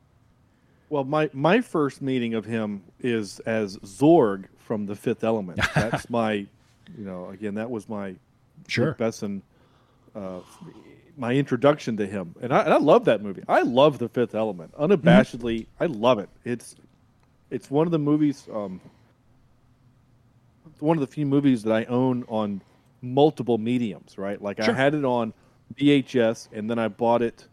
well, 0.90 1.04
my 1.04 1.30
my 1.34 1.62
first 1.62 2.02
meeting 2.02 2.36
of 2.36 2.46
him 2.46 2.84
is 3.00 3.40
as 3.42 3.78
Zorg 3.78 4.46
from 4.60 4.86
The 4.86 4.96
Fifth 4.96 5.24
Element. 5.24 5.60
That's 5.76 6.10
my, 6.10 6.34
you 6.34 6.48
know, 6.98 7.30
again, 7.30 7.56
that 7.56 7.70
was 7.70 7.90
my 7.90 8.16
sure 8.68 8.94
Besson, 8.94 9.42
uh, 10.16 10.40
my 11.18 11.34
introduction 11.34 11.98
to 11.98 12.06
him, 12.06 12.36
and 12.42 12.54
I, 12.54 12.62
and 12.62 12.74
I 12.74 12.78
love 12.78 13.06
that 13.06 13.22
movie. 13.22 13.44
I 13.48 13.62
love 13.62 13.98
The 13.98 14.10
Fifth 14.10 14.36
Element, 14.36 14.74
unabashedly. 14.78 15.66
I 15.80 15.88
love 15.88 16.20
it. 16.20 16.30
It's 16.44 16.76
it's 17.50 17.70
one 17.72 17.88
of 17.88 17.92
the 17.92 18.00
movies, 18.00 18.48
um, 18.54 18.80
one 20.80 20.98
of 20.98 21.02
the 21.02 21.08
few 21.08 21.26
movies 21.26 21.64
that 21.64 21.74
I 21.74 21.86
own 21.86 22.24
on 22.28 22.62
multiple 23.02 23.58
mediums. 23.58 24.18
Right, 24.18 24.42
like 24.42 24.62
Sure. 24.62 24.74
I 24.74 24.78
had 24.78 24.94
it 24.96 25.06
on 25.06 25.34
VHS, 25.76 26.50
and 26.54 26.70
then 26.70 26.80
I 26.80 26.88
bought 26.88 27.22
it. 27.22 27.48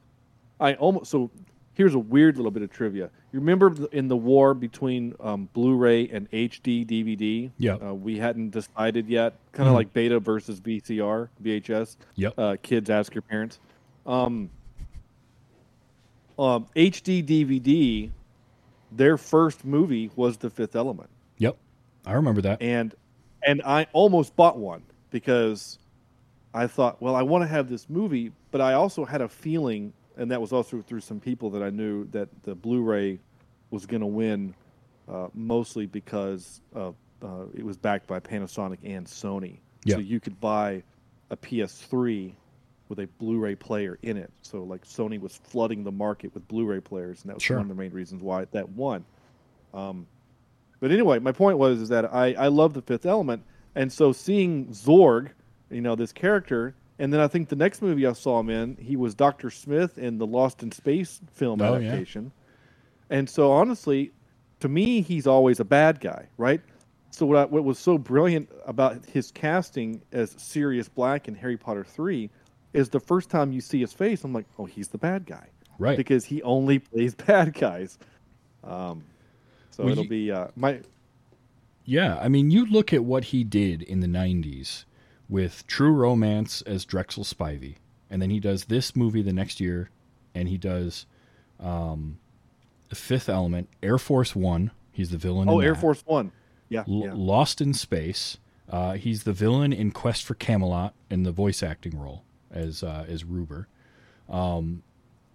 I 0.61 0.75
almost 0.75 1.11
so. 1.11 1.31
Here's 1.75 1.95
a 1.95 1.99
weird 1.99 2.37
little 2.37 2.51
bit 2.51 2.63
of 2.63 2.71
trivia. 2.71 3.09
You 3.33 3.41
remember 3.41 3.75
in 3.93 4.07
the 4.07 4.17
war 4.17 4.53
between 4.53 5.15
um, 5.21 5.49
Blu-ray 5.55 6.07
and 6.11 6.31
HD 6.31 6.85
DVD? 6.87 7.51
Yeah. 7.57 7.77
Uh, 7.77 7.95
we 7.95 8.19
hadn't 8.19 8.51
decided 8.51 9.09
yet. 9.09 9.37
Kind 9.53 9.69
of 9.69 9.73
Mhm. 9.73 9.77
like 9.77 9.93
beta 9.95 10.21
versus 10.21 10.61
VCR, 10.61 11.31
VHS. 11.43 11.97
Yep. 12.17 12.35
Uh, 12.37 12.57
kids 12.63 12.91
ask 12.91 13.15
your 13.15 13.23
parents. 13.23 13.59
Um, 14.05 14.51
um, 16.39 16.67
HD 16.77 17.23
DVD, 17.23 18.11
their 18.91 19.17
first 19.17 19.65
movie 19.65 20.11
was 20.17 20.37
The 20.37 20.51
Fifth 20.51 20.77
Element, 20.77 21.09
yep 21.39 21.57
i 22.05 22.13
remember 22.13 22.41
that 22.43 22.61
and 22.61 22.95
and 23.47 23.63
I 23.65 23.87
almost 23.93 24.37
bought 24.37 24.59
one 24.59 24.83
because 25.11 25.79
I 26.55 26.67
thought, 26.67 27.01
well, 27.01 27.15
I 27.15 27.23
want 27.23 27.43
to 27.43 27.49
have 27.49 27.69
this 27.69 27.89
movie, 27.89 28.33
but 28.51 28.61
I 28.61 28.75
also 28.75 29.05
had 29.05 29.21
a 29.21 29.29
feeling, 29.29 29.93
and 30.17 30.31
that 30.31 30.41
was 30.41 30.53
also 30.53 30.81
through 30.83 31.01
some 31.01 31.21
people 31.21 31.51
that 31.51 31.63
I 31.63 31.71
knew 31.71 32.07
that 32.13 32.29
the 32.43 32.55
Blu-ray 32.55 33.19
was 33.71 33.87
going 33.87 34.01
to 34.01 34.07
win, 34.07 34.55
uh, 35.09 35.29
mostly 35.35 35.87
because 35.87 36.61
of, 36.75 36.95
uh, 37.23 37.45
it 37.55 37.65
was 37.65 37.77
backed 37.77 38.07
by 38.07 38.21
Panasonic 38.21 38.79
and 38.85 39.07
Sony. 39.07 39.59
Yeah. 39.85 39.97
So 39.97 40.01
you 40.01 40.21
could 40.21 40.39
buy 40.41 40.83
a 41.31 41.37
PS3 41.37 42.35
with 42.89 42.99
a 43.01 43.07
Blu-ray 43.19 43.55
player 43.55 43.99
in 44.03 44.19
it. 44.19 44.31
So 44.43 44.63
like 44.65 44.85
Sony 44.85 45.19
was 45.19 45.41
flooding 45.45 45.83
the 45.85 45.93
market 45.93 46.35
with 46.35 46.47
Blu-ray 46.49 46.81
players, 46.81 47.23
and 47.23 47.31
that 47.31 47.35
was 47.37 47.43
Sure. 47.43 47.57
one 47.57 47.71
of 47.71 47.75
the 47.75 47.83
main 47.83 47.93
reasons 47.93 48.23
why 48.23 48.45
that 48.53 48.69
won. 48.69 49.05
Um, 49.73 50.07
but 50.83 50.91
anyway, 50.91 51.19
my 51.21 51.31
point 51.33 51.57
was 51.59 51.81
is 51.81 51.89
that 51.91 52.13
I, 52.13 52.33
I 52.35 52.49
love 52.49 52.75
the 52.75 52.83
Fifth 52.83 53.07
Element, 53.07 53.45
and 53.77 53.91
so 53.91 54.11
seeing 54.13 54.67
Zorg, 54.67 55.31
you 55.71 55.81
know, 55.81 55.95
this 55.95 56.13
character, 56.13 56.75
and 56.99 57.13
then 57.13 57.21
I 57.21 57.29
think 57.29 57.49
the 57.49 57.57
next 57.57 57.81
movie 57.83 58.05
I 58.07 58.13
saw 58.13 58.41
him 58.41 58.51
in, 58.51 58.77
he 58.77 58.97
was 58.97 59.15
Doctor 59.15 59.49
Smith 59.49 59.97
in 59.97 60.19
the 60.19 60.27
Lost 60.27 60.63
in 60.63 60.73
Space 60.73 61.21
film 61.33 61.63
Oh, 61.63 61.77
yeah. 61.79 61.87
adaptation, 61.89 62.33
and 63.11 63.31
so 63.31 63.53
honestly, 63.53 64.11
to 64.61 64.69
me, 64.69 65.01
he's 65.03 65.27
always 65.27 65.61
a 65.61 65.65
bad 65.65 66.01
guy, 66.01 66.27
right? 66.37 66.61
So 67.11 67.27
what 67.27 67.37
I, 67.37 67.45
what 67.45 67.63
was 67.63 67.79
so 67.79 67.97
brilliant 67.97 68.51
about 68.67 69.05
his 69.07 69.31
casting 69.31 70.03
as 70.13 70.35
Sirius 70.37 70.89
Black 70.89 71.29
in 71.29 71.35
Harry 71.37 71.57
Potter 71.57 71.85
three 71.85 72.29
is 72.73 72.89
the 72.89 73.01
first 73.01 73.29
time 73.31 73.53
you 73.53 73.61
see 73.61 73.81
his 73.81 73.93
face, 73.93 74.25
I'm 74.25 74.33
like, 74.33 74.47
oh, 74.59 74.65
he's 74.65 74.89
the 74.89 74.99
bad 74.99 75.27
guy 75.27 75.47
right 75.79 75.97
because 75.97 76.25
he 76.25 76.43
only 76.43 76.79
plays 76.79 77.15
bad 77.27 77.53
guys. 77.55 77.99
Um, 78.65 79.05
so 79.73 79.83
Well, 79.83 79.93
it'll 79.93 80.05
you- 80.05 80.11
be 80.11 80.31
uh, 80.31 80.49
my 80.57 80.81
Yeah, 81.85 82.17
I 82.19 82.29
mean, 82.29 82.51
you 82.53 82.65
look 82.67 82.93
at 82.93 83.05
what 83.05 83.25
he 83.25 83.43
did 83.43 83.83
in 83.83 83.99
the 84.01 84.07
'90s 84.07 84.85
with 85.29 85.67
True 85.67 85.93
Romance 85.93 86.63
as 86.63 86.85
Drexel 86.85 87.25
Spivey, 87.25 87.77
and 88.09 88.23
then 88.23 88.31
he 88.31 88.39
does 88.39 88.67
this 88.67 88.95
movie 88.95 89.23
the 89.23 89.33
next 89.33 89.59
year, 89.61 89.91
and 90.35 90.49
he 90.49 90.57
does 90.59 91.07
um, 91.59 92.19
The 92.89 92.95
Fifth 92.97 93.29
Element, 93.29 93.69
Air 93.83 93.99
Force 93.99 94.37
One. 94.37 94.71
He's 94.93 95.11
the 95.11 95.19
villain. 95.19 95.49
oh 95.49 95.59
in 95.61 95.67
Air 95.67 95.75
that. 95.75 95.81
Force 95.81 96.03
One. 96.07 96.31
Yeah, 96.69 96.85
L- 96.89 97.03
yeah. 97.05 97.13
Lost 97.15 97.61
in 97.61 97.75
Space. 97.75 98.39
Uh, 98.69 98.93
he's 98.95 99.25
the 99.25 99.33
villain 99.33 99.73
in 99.73 99.91
Quest 99.91 100.25
for 100.25 100.35
Camelot 100.35 100.95
in 101.11 101.25
the 101.25 101.33
voice 101.33 101.63
acting 101.63 101.99
role 101.99 102.23
as 102.51 102.83
uh, 102.83 103.05
as 103.09 103.25
Ruber. 103.25 103.69
Um, 104.29 104.83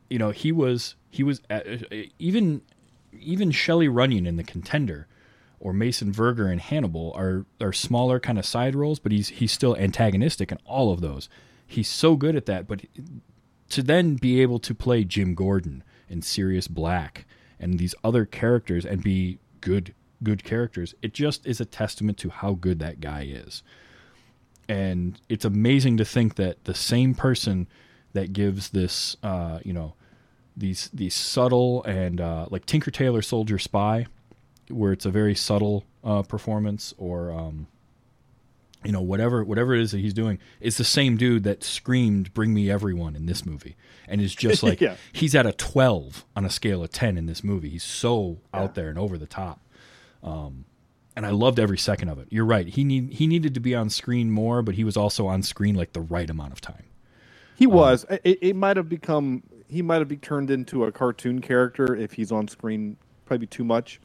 you 0.09 0.17
know, 0.17 0.31
he 0.31 0.51
was 0.51 0.95
he 1.09 1.23
was 1.23 1.41
uh, 1.49 1.59
uh, 1.91 1.95
even 2.19 2.61
even 3.19 3.51
Shelley 3.51 3.87
Runyon 3.87 4.25
in 4.25 4.37
The 4.37 4.43
Contender 4.43 5.07
or 5.59 5.73
Mason 5.73 6.11
Verger 6.11 6.51
in 6.51 6.59
Hannibal 6.59 7.13
are 7.15 7.45
are 7.59 7.73
smaller 7.73 8.19
kind 8.19 8.37
of 8.37 8.45
side 8.45 8.75
roles, 8.75 8.99
but 8.99 9.11
he's 9.11 9.29
he's 9.29 9.51
still 9.51 9.75
antagonistic 9.77 10.51
in 10.51 10.59
all 10.65 10.91
of 10.91 11.01
those. 11.01 11.29
He's 11.65 11.89
so 11.89 12.15
good 12.15 12.35
at 12.35 12.45
that, 12.45 12.67
but 12.67 12.81
to 13.69 13.83
then 13.83 14.15
be 14.15 14.41
able 14.41 14.59
to 14.59 14.73
play 14.73 15.03
Jim 15.03 15.35
Gordon 15.35 15.83
and 16.09 16.23
Sirius 16.23 16.67
Black 16.67 17.25
and 17.59 17.77
these 17.77 17.95
other 18.03 18.25
characters 18.25 18.85
and 18.85 19.03
be 19.03 19.39
good 19.61 19.93
good 20.23 20.43
characters, 20.43 20.95
it 21.01 21.13
just 21.13 21.45
is 21.45 21.59
a 21.59 21.65
testament 21.65 22.17
to 22.19 22.29
how 22.29 22.53
good 22.53 22.79
that 22.79 22.99
guy 22.99 23.23
is. 23.29 23.63
And 24.69 25.19
it's 25.29 25.45
amazing 25.45 25.97
to 25.97 26.05
think 26.05 26.35
that 26.35 26.65
the 26.65 26.73
same 26.73 27.15
person 27.15 27.67
that 28.13 28.33
gives 28.33 28.69
this 28.69 29.17
uh, 29.23 29.59
you 29.63 29.73
know 29.73 29.95
these 30.57 30.89
these 30.93 31.13
subtle 31.13 31.83
and 31.83 32.19
uh, 32.19 32.47
like 32.49 32.65
Tinker 32.65 32.91
Tailor 32.91 33.21
Soldier 33.21 33.59
Spy, 33.59 34.07
where 34.69 34.91
it's 34.91 35.05
a 35.05 35.11
very 35.11 35.35
subtle 35.35 35.85
uh, 36.03 36.23
performance, 36.23 36.93
or 36.97 37.31
um, 37.31 37.67
you 38.83 38.91
know 38.91 39.01
whatever 39.01 39.43
whatever 39.43 39.75
it 39.75 39.81
is 39.81 39.91
that 39.91 39.99
he's 39.99 40.13
doing. 40.13 40.39
It's 40.59 40.77
the 40.77 40.83
same 40.83 41.15
dude 41.17 41.43
that 41.43 41.63
screamed 41.63 42.33
"Bring 42.33 42.53
me 42.53 42.69
everyone" 42.71 43.15
in 43.15 43.25
this 43.27 43.45
movie, 43.45 43.75
and 44.07 44.19
is 44.19 44.33
just 44.35 44.63
like 44.69 44.81
Yeah. 44.81 44.95
he's 45.13 45.35
at 45.35 45.45
a 45.45 45.53
twelve 45.53 46.25
on 46.35 46.43
a 46.45 46.49
scale 46.49 46.83
of 46.83 46.89
ten 46.91 47.17
in 47.17 47.25
this 47.27 47.43
movie. 47.43 47.69
He's 47.69 47.83
so 47.83 48.39
out 48.53 48.75
there 48.75 48.89
and 48.89 48.97
over 48.97 49.17
the 49.17 49.27
top. 49.27 49.59
Um, 50.23 50.65
and 51.15 51.25
I 51.25 51.31
loved 51.31 51.59
every 51.59 51.77
second 51.79 52.09
of 52.09 52.19
it. 52.19 52.27
You're 52.29 52.45
right. 52.45 52.67
He 52.67 52.83
need 52.83 53.13
he 53.13 53.27
needed 53.27 53.53
to 53.53 53.59
be 53.59 53.73
on 53.75 53.89
screen 53.89 54.31
more, 54.31 54.61
but 54.61 54.75
he 54.75 54.83
was 54.83 54.97
also 54.97 55.27
on 55.27 55.43
screen 55.43 55.75
like 55.75 55.93
the 55.93 56.01
right 56.01 56.29
amount 56.29 56.53
of 56.53 56.61
time. 56.61 56.83
He 57.55 57.65
Um, 57.65 57.73
was. 57.73 58.05
It, 58.23 58.39
it 58.41 58.55
might 58.55 58.77
have 58.77 58.89
become. 58.89 59.43
He 59.67 59.81
might 59.81 59.99
have 59.99 60.07
be 60.07 60.17
turned 60.17 60.49
into 60.49 60.85
a 60.85 60.91
cartoon 60.91 61.41
character 61.41 61.95
if 61.95 62.13
he's 62.13 62.31
on 62.31 62.47
screen 62.47 62.97
probably 63.25 63.47
too 63.47 63.63
much. 63.63 63.99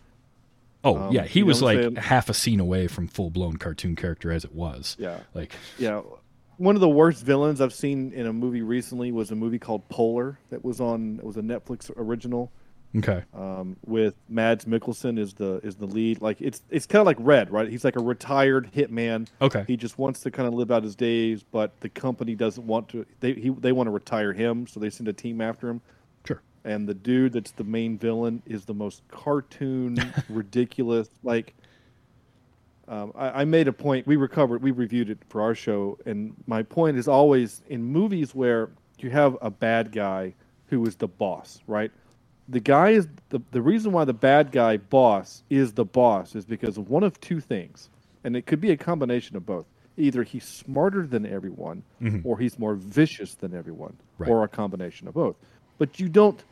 Oh 0.85 0.97
Um, 0.97 1.13
yeah, 1.13 1.25
he 1.25 1.43
was 1.43 1.63
like 1.63 1.97
half 1.97 2.29
a 2.29 2.35
scene 2.35 2.59
away 2.61 2.89
from 2.89 3.07
full 3.07 3.31
blown 3.31 3.57
cartoon 3.57 3.95
character 3.95 4.33
as 4.33 4.45
it 4.45 4.53
was. 4.55 4.97
Yeah. 4.99 5.21
Like 5.35 5.55
Yeah. 5.79 6.03
One 6.59 6.75
of 6.75 6.81
the 6.81 6.89
worst 6.89 7.25
villains 7.25 7.61
I've 7.61 7.73
seen 7.73 8.13
in 8.13 8.27
a 8.27 8.33
movie 8.33 8.63
recently 8.63 9.11
was 9.11 9.31
a 9.31 9.35
movie 9.37 9.59
called 9.59 9.89
Polar 9.89 10.39
that 10.51 10.65
was 10.65 10.81
on. 10.81 11.19
It 11.19 11.25
was 11.25 11.37
a 11.37 11.41
Netflix 11.43 11.91
original 11.97 12.53
okay, 12.97 13.24
um, 13.34 13.76
with 13.86 14.14
Mads 14.28 14.64
Mikkelsen 14.64 15.18
is 15.18 15.34
the 15.34 15.61
is 15.62 15.76
the 15.76 15.86
lead. 15.86 16.20
Like 16.20 16.40
it's 16.40 16.62
it's 16.70 16.86
kind 16.86 17.01
of 17.01 17.07
like 17.07 17.16
Red, 17.20 17.51
right? 17.51 17.68
He's 17.68 17.84
like 17.84 17.97
a 17.97 18.03
retired 18.03 18.70
hitman. 18.74 19.28
Okay. 19.40 19.64
He 19.66 19.76
just 19.76 19.99
wants 19.99 20.20
to 20.20 20.30
kind 20.30 20.47
of 20.47 20.55
live 20.55 20.70
out 20.70 20.82
his 20.82 20.95
days, 20.97 21.43
but 21.43 21.78
the 21.80 21.88
company 21.88 22.34
doesn't 22.34 22.66
want 22.66 22.88
to. 22.90 23.07
They 23.20 23.34
he, 23.34 23.51
they 23.51 23.72
want 23.72 23.86
to 23.86 23.90
retire 23.93 24.32
him, 24.32 24.66
so 24.66 24.80
they 24.80 24.90
send 24.90 25.09
a 25.09 25.12
team 25.12 25.40
after 25.40 25.68
him. 25.68 25.80
sure. 26.26 26.43
and 26.64 26.88
the 26.88 26.95
dude 26.95 27.32
that's 27.32 27.53
the 27.53 27.64
main 27.64 27.99
villain 27.99 28.43
is 28.47 28.64
the 28.64 28.74
most 28.74 29.03
cartoon, 29.09 29.97
ridiculous. 30.28 31.09
Like, 31.22 31.55
um, 32.88 33.12
I, 33.14 33.43
I 33.43 33.45
made 33.45 33.68
a 33.68 33.72
point. 33.72 34.07
We 34.07 34.16
recovered. 34.16 34.62
We 34.62 34.70
reviewed 34.70 35.11
it 35.11 35.18
for 35.28 35.40
our 35.40 35.55
show, 35.55 35.99
and 36.07 36.34
my 36.47 36.62
point 36.62 36.97
is 36.97 37.09
always 37.09 37.62
in 37.68 37.82
movies 37.82 38.34
where 38.34 38.70
you 38.99 39.11
have 39.11 39.36
a 39.43 39.51
bad 39.51 39.93
guy 39.93 40.34
who 40.66 40.84
is 40.86 40.97
the 40.97 41.09
boss, 41.09 41.61
right? 41.66 41.90
The 42.53 42.61
guy 42.61 42.90
is 42.90 43.09
the 43.30 43.40
the 43.50 43.62
reason 43.62 43.92
why 43.92 44.05
the 44.05 44.12
bad 44.12 44.53
guy 44.53 44.76
boss 44.76 45.42
is 45.48 45.72
the 45.72 45.86
boss 45.86 46.34
is 46.34 46.44
because 46.44 46.76
of 46.76 46.90
one 46.90 47.03
of 47.03 47.18
two 47.20 47.40
things, 47.40 47.88
and 48.24 48.36
it 48.36 48.44
could 48.44 48.61
be 48.61 48.70
a 48.70 48.76
combination 48.76 49.36
of 49.36 49.46
both. 49.46 49.64
Either 49.96 50.22
he's 50.22 50.44
smarter 50.44 51.07
than 51.07 51.24
everyone, 51.24 51.82
mm-hmm. 52.00 52.26
or 52.26 52.38
he's 52.38 52.59
more 52.59 52.74
vicious 52.74 53.34
than 53.36 53.55
everyone, 53.55 53.96
Right. 54.18 54.30
or 54.30 54.44
a 54.44 54.48
combination 54.48 55.09
of 55.09 55.14
both. 55.14 55.36
But 55.78 55.98
you 55.98 56.11
don't 56.11 56.42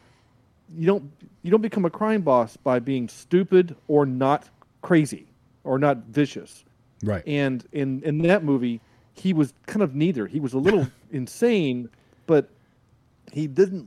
you 0.75 0.87
don't 0.87 1.11
you 1.43 1.51
don't 1.51 1.61
become 1.61 1.85
a 1.85 1.91
crime 1.91 2.23
boss 2.23 2.57
by 2.57 2.79
being 2.79 3.07
stupid 3.09 3.77
or 3.87 4.07
not 4.07 4.49
crazy 4.81 5.27
or 5.65 5.79
not 5.79 5.99
vicious. 6.07 6.65
Right. 7.03 7.23
And 7.27 7.63
in 7.73 8.03
in 8.05 8.19
that 8.23 8.43
movie, 8.43 8.81
he 9.13 9.35
was 9.35 9.53
kind 9.67 9.83
of 9.83 9.95
neither. 9.95 10.27
He 10.27 10.41
was 10.41 10.55
a 10.55 10.59
little 10.59 10.87
insane, 11.11 11.91
but 12.27 12.49
he 13.33 13.47
didn't 13.47 13.87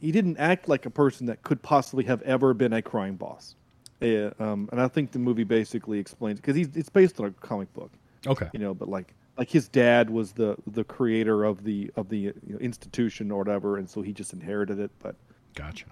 he 0.00 0.12
didn't 0.12 0.36
act 0.38 0.68
like 0.68 0.86
a 0.86 0.90
person 0.90 1.26
that 1.26 1.42
could 1.42 1.62
possibly 1.62 2.04
have 2.04 2.22
ever 2.22 2.54
been 2.54 2.72
a 2.72 2.82
crime 2.82 3.16
boss. 3.16 3.54
Uh, 4.02 4.30
um, 4.38 4.68
and 4.72 4.80
I 4.80 4.88
think 4.88 5.12
the 5.12 5.18
movie 5.18 5.44
basically 5.44 5.98
explains 5.98 6.38
because 6.40 6.54
he's 6.56 6.68
it's 6.76 6.90
based 6.90 7.18
on 7.18 7.26
a 7.26 7.30
comic 7.30 7.72
book, 7.72 7.90
okay. 8.26 8.48
you 8.52 8.58
know. 8.58 8.74
But 8.74 8.88
like 8.88 9.14
like 9.38 9.48
his 9.50 9.68
dad 9.68 10.10
was 10.10 10.32
the 10.32 10.56
the 10.66 10.84
creator 10.84 11.44
of 11.44 11.64
the 11.64 11.90
of 11.96 12.10
the 12.10 12.18
you 12.18 12.34
know, 12.48 12.58
institution 12.58 13.30
or 13.30 13.38
whatever, 13.38 13.78
and 13.78 13.88
so 13.88 14.02
he 14.02 14.12
just 14.12 14.34
inherited 14.34 14.78
it. 14.78 14.90
But 15.02 15.14
Gotcha. 15.54 15.86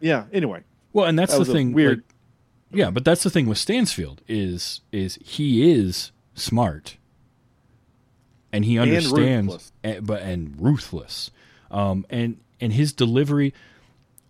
yeah, 0.00 0.24
anyway, 0.32 0.62
Well, 0.94 1.04
and 1.06 1.18
that's 1.18 1.36
That 1.36 1.44
the 1.44 1.52
thing. 1.52 1.72
weird- 1.72 1.98
like- 1.98 2.14
yeah, 2.72 2.90
but 2.90 3.04
that's 3.04 3.22
the 3.22 3.30
thing 3.30 3.46
with 3.46 3.58
Stansfield 3.58 4.22
is 4.26 4.80
is 4.92 5.18
he 5.22 5.70
is 5.70 6.12
smart, 6.34 6.96
and 8.52 8.64
he 8.64 8.78
understands, 8.78 9.48
ruthless. 9.52 9.72
eh, 9.84 10.00
but 10.00 10.22
and 10.22 10.54
ruthless, 10.58 11.30
um, 11.70 12.06
and 12.08 12.38
and 12.60 12.72
his 12.72 12.92
delivery, 12.92 13.54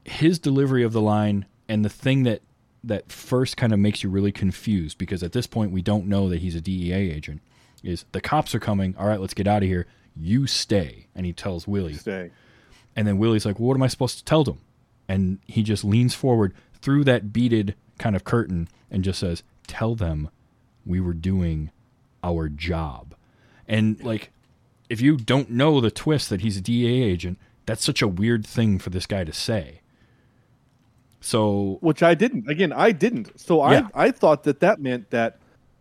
his 0.05 0.39
delivery 0.39 0.83
of 0.83 0.93
the 0.93 1.01
line, 1.01 1.47
and 1.69 1.85
the 1.85 1.89
thing 1.89 2.23
that 2.25 2.43
that 2.83 3.13
first 3.13 3.57
kind 3.57 3.73
of 3.73 3.79
makes 3.79 4.03
you 4.03 4.09
really 4.09 4.33
confused 4.33 4.97
because 4.97 5.23
at 5.23 5.33
this 5.33 5.47
point 5.47 5.71
we 5.71 5.83
don't 5.83 6.07
know 6.07 6.31
that 6.31 6.41
he's 6.41 6.55
a 6.55 6.61
DEA 6.61 6.93
agent. 7.11 7.43
Is 7.83 8.05
the 8.13 8.21
cops 8.21 8.55
are 8.55 8.61
coming? 8.61 8.95
All 8.99 9.07
right, 9.07 9.21
let's 9.21 9.35
get 9.35 9.47
out 9.47 9.63
of 9.63 9.69
here. 9.69 9.87
You 10.17 10.47
stay, 10.47 11.07
and 11.15 11.25
he 11.27 11.33
tells 11.33 11.67
Willi, 11.69 11.95
stay. 11.95 12.31
and 12.97 13.07
then 13.07 13.19
Willi's 13.19 13.47
like, 13.47 13.59
well, 13.59 13.69
"What 13.69 13.77
am 13.77 13.83
I 13.83 13.89
supposed 13.89 14.19
to 14.19 14.25
tell 14.25 14.45
them?" 14.45 14.61
And 15.09 15.39
he 15.47 15.63
just 15.63 15.85
leans 15.85 16.15
forward 16.15 16.55
through 16.81 17.05
that 17.05 17.33
beaded 17.33 17.75
kind 17.99 18.17
of 18.17 18.25
curtain 18.25 18.69
and 18.91 19.05
just 19.05 19.21
says, 19.21 19.43
"Tell 19.67 19.95
them 19.95 20.29
we 20.85 21.01
were 21.01 21.15
doing 21.15 21.71
our 22.23 22.49
job." 22.49 23.15
And 23.69 24.03
like, 24.03 24.31
if 24.89 25.01
you 25.01 25.17
don't 25.17 25.51
know 25.51 25.81
the 25.81 25.91
twist 25.91 26.29
that 26.31 26.41
he's 26.41 26.57
a 26.57 26.61
DEA 26.61 27.03
agent, 27.03 27.39
that's 27.71 27.85
such 27.85 28.03
a 28.03 28.09
weird 28.09 28.45
thing 28.45 28.81
for 28.81 28.91
this 28.91 29.07
guy 29.07 29.23
to 29.23 29.33
say. 29.33 29.81
So 31.21 31.79
which 31.81 32.03
I 32.03 32.15
didn't. 32.15 32.51
Again, 32.51 32.73
I 32.73 32.91
didn't. 32.91 33.39
So 33.39 33.65
Yeah. 33.71 33.87
I 33.95 34.07
I 34.07 34.11
thought 34.11 34.43
that 34.43 34.59
that 34.59 34.81
meant 34.81 35.11
that 35.11 35.39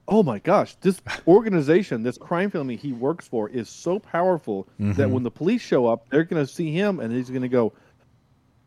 oh 0.08 0.22
my 0.22 0.38
gosh, 0.38 0.76
this 0.82 1.02
organization, 1.28 2.04
this 2.04 2.20
crime 2.20 2.52
family 2.52 2.76
he 2.76 2.94
works 2.94 3.28
for 3.28 3.50
is 3.50 3.70
so 3.70 3.98
powerful 3.98 4.68
that 4.78 4.84
mm-hmm. 4.84 5.12
when 5.12 5.24
the 5.24 5.32
police 5.32 5.62
show 5.62 5.88
up, 5.88 6.08
they're 6.10 6.24
going 6.24 6.46
to 6.46 6.52
see 6.52 6.72
him 6.72 7.00
and 7.00 7.12
he's 7.12 7.32
going 7.32 7.42
to 7.42 7.50
go 7.50 7.74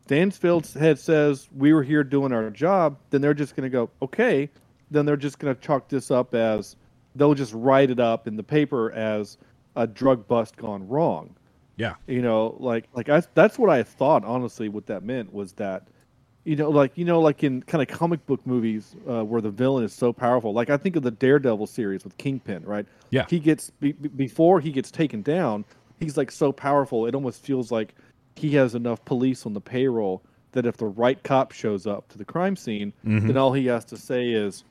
Stansfield's 0.05 0.73
head 0.73 0.99
says 0.99 1.47
we 1.55 1.71
were 1.71 1.83
here 1.83 2.03
doing 2.03 2.33
our 2.33 2.49
job, 2.49 2.97
then 3.09 3.21
they're 3.21 3.33
just 3.33 3.55
going 3.55 3.63
to 3.63 3.69
go, 3.69 3.89
"Okay." 4.01 4.49
Then 4.91 5.05
they're 5.05 5.15
just 5.15 5.39
going 5.39 5.55
to 5.55 5.61
chalk 5.61 5.87
this 5.87 6.11
up 6.11 6.35
as 6.35 6.75
they'll 7.15 7.35
just 7.35 7.53
write 7.53 7.89
it 7.89 8.01
up 8.01 8.27
in 8.27 8.35
the 8.35 8.43
paper 8.43 8.91
as 8.91 9.37
a 9.77 9.87
drug 9.87 10.27
bust 10.27 10.57
gone 10.57 10.85
wrong 10.89 11.33
yeah, 11.77 11.95
you 12.07 12.21
know 12.21 12.55
like 12.59 12.87
like 12.93 13.09
I, 13.09 13.23
that's 13.33 13.57
what 13.57 13.69
i 13.69 13.81
thought 13.83 14.23
honestly 14.23 14.69
what 14.69 14.85
that 14.87 15.03
meant 15.03 15.33
was 15.33 15.53
that 15.53 15.87
you 16.43 16.55
know 16.55 16.69
like 16.69 16.97
you 16.97 17.05
know 17.05 17.19
like 17.19 17.43
in 17.43 17.61
kind 17.63 17.81
of 17.81 17.87
comic 17.87 18.25
book 18.25 18.45
movies 18.45 18.95
uh, 19.09 19.23
where 19.23 19.41
the 19.41 19.49
villain 19.49 19.83
is 19.83 19.93
so 19.93 20.13
powerful 20.13 20.53
like 20.53 20.69
i 20.69 20.77
think 20.77 20.95
of 20.95 21.03
the 21.03 21.11
daredevil 21.11 21.67
series 21.67 22.03
with 22.03 22.17
kingpin 22.17 22.63
right? 22.63 22.85
Yeah. 23.09 23.25
he 23.29 23.39
gets 23.39 23.69
be, 23.69 23.93
be- 23.93 24.09
before 24.09 24.59
he 24.59 24.71
gets 24.71 24.91
taken 24.91 25.21
down 25.21 25.65
he's 25.99 26.17
like 26.17 26.31
so 26.31 26.51
powerful 26.51 27.05
it 27.05 27.15
almost 27.15 27.43
feels 27.43 27.71
like 27.71 27.95
he 28.35 28.51
has 28.51 28.75
enough 28.75 29.03
police 29.05 29.45
on 29.45 29.53
the 29.53 29.61
payroll 29.61 30.21
that 30.51 30.65
if 30.65 30.77
the 30.77 30.85
right 30.85 31.21
cop 31.23 31.51
shows 31.51 31.87
up 31.87 32.07
to 32.09 32.17
the 32.17 32.25
crime 32.25 32.55
scene 32.55 32.93
then 33.27 33.37
all 33.37 33.53
he 33.53 33.65
has 33.67 33.85
to 33.85 33.97
say 33.97 34.29
is 34.29 34.63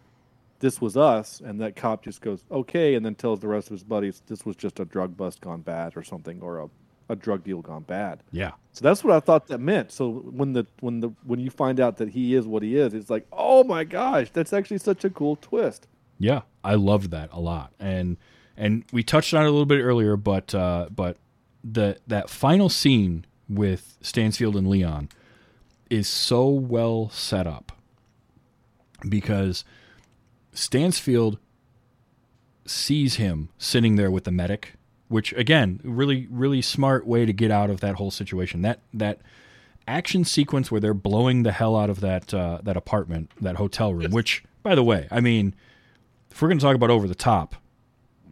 this 0.60 0.80
was 0.80 0.96
us 0.96 1.40
and 1.44 1.60
that 1.60 1.74
cop 1.74 2.04
just 2.04 2.20
goes 2.20 2.44
okay 2.50 2.94
and 2.94 3.04
then 3.04 3.14
tells 3.16 3.40
the 3.40 3.48
rest 3.48 3.68
of 3.68 3.72
his 3.72 3.82
buddies 3.82 4.22
this 4.26 4.44
was 4.46 4.54
just 4.56 4.78
a 4.78 4.84
drug 4.84 5.16
bust 5.16 5.40
gone 5.40 5.60
bad 5.60 5.96
or 5.96 6.02
something 6.04 6.40
or 6.40 6.60
a, 6.60 6.68
a 7.12 7.16
drug 7.16 7.44
deal 7.44 7.60
gone 7.60 7.82
bad. 7.82 8.22
Yeah, 8.32 8.52
so 8.72 8.82
that's 8.82 9.04
what 9.04 9.14
i 9.14 9.20
thought 9.20 9.46
that 9.48 9.58
meant. 9.58 9.92
So 9.92 10.10
when 10.10 10.54
the 10.54 10.66
when 10.80 11.00
the 11.00 11.10
when 11.24 11.38
you 11.38 11.50
find 11.50 11.78
out 11.78 11.98
that 11.98 12.10
he 12.10 12.34
is 12.34 12.46
what 12.46 12.62
he 12.62 12.76
is 12.76 12.94
it's 12.94 13.10
like 13.10 13.26
oh 13.32 13.62
my 13.64 13.84
gosh 13.84 14.30
that's 14.32 14.52
actually 14.52 14.78
such 14.78 15.04
a 15.04 15.10
cool 15.10 15.36
twist. 15.36 15.86
Yeah. 16.18 16.42
I 16.64 16.74
loved 16.74 17.10
that 17.10 17.30
a 17.32 17.40
lot, 17.40 17.72
and 17.80 18.16
and 18.56 18.84
we 18.92 19.02
touched 19.02 19.34
on 19.34 19.42
it 19.42 19.48
a 19.48 19.50
little 19.50 19.66
bit 19.66 19.80
earlier, 19.80 20.16
but 20.16 20.54
uh, 20.54 20.88
but 20.94 21.16
the 21.64 21.98
that 22.06 22.30
final 22.30 22.68
scene 22.68 23.24
with 23.48 23.98
Stansfield 24.00 24.56
and 24.56 24.68
Leon 24.68 25.08
is 25.90 26.08
so 26.08 26.48
well 26.48 27.10
set 27.10 27.46
up 27.46 27.72
because 29.08 29.64
Stansfield 30.52 31.38
sees 32.64 33.16
him 33.16 33.48
sitting 33.58 33.96
there 33.96 34.10
with 34.10 34.24
the 34.24 34.30
medic, 34.30 34.74
which 35.12 35.32
again, 35.34 35.78
really 35.84 36.26
really 36.30 36.62
smart 36.62 37.06
way 37.06 37.24
to 37.26 37.32
get 37.32 37.50
out 37.50 37.70
of 37.70 37.80
that 37.80 37.94
whole 37.96 38.10
situation. 38.10 38.62
That 38.62 38.80
that 38.92 39.20
action 39.86 40.24
sequence 40.24 40.70
where 40.70 40.80
they're 40.80 40.94
blowing 40.94 41.42
the 41.42 41.52
hell 41.52 41.76
out 41.76 41.90
of 41.90 42.00
that 42.00 42.32
uh, 42.34 42.58
that 42.62 42.76
apartment, 42.76 43.30
that 43.40 43.56
hotel 43.56 43.94
room, 43.94 44.10
which 44.10 44.42
by 44.62 44.74
the 44.74 44.82
way, 44.82 45.06
I 45.10 45.20
mean, 45.20 45.54
if 46.30 46.40
we're 46.40 46.48
going 46.48 46.58
to 46.58 46.64
talk 46.64 46.74
about 46.76 46.90
over 46.90 47.06
the 47.06 47.14
top, 47.14 47.54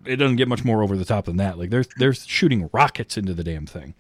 it 0.05 0.17
doesn't 0.17 0.37
get 0.37 0.49
much 0.49 0.65
more 0.65 0.83
over 0.83 0.97
the 0.97 1.05
top 1.05 1.27
than 1.27 1.37
that. 1.37 1.59
Like 1.59 1.71
they're 1.71 1.85
they're 1.99 2.15
shooting 2.15 2.69
rockets 2.73 3.17
into 3.17 3.35
the 3.35 3.45
damn 3.45 3.67
thing. 3.67 3.95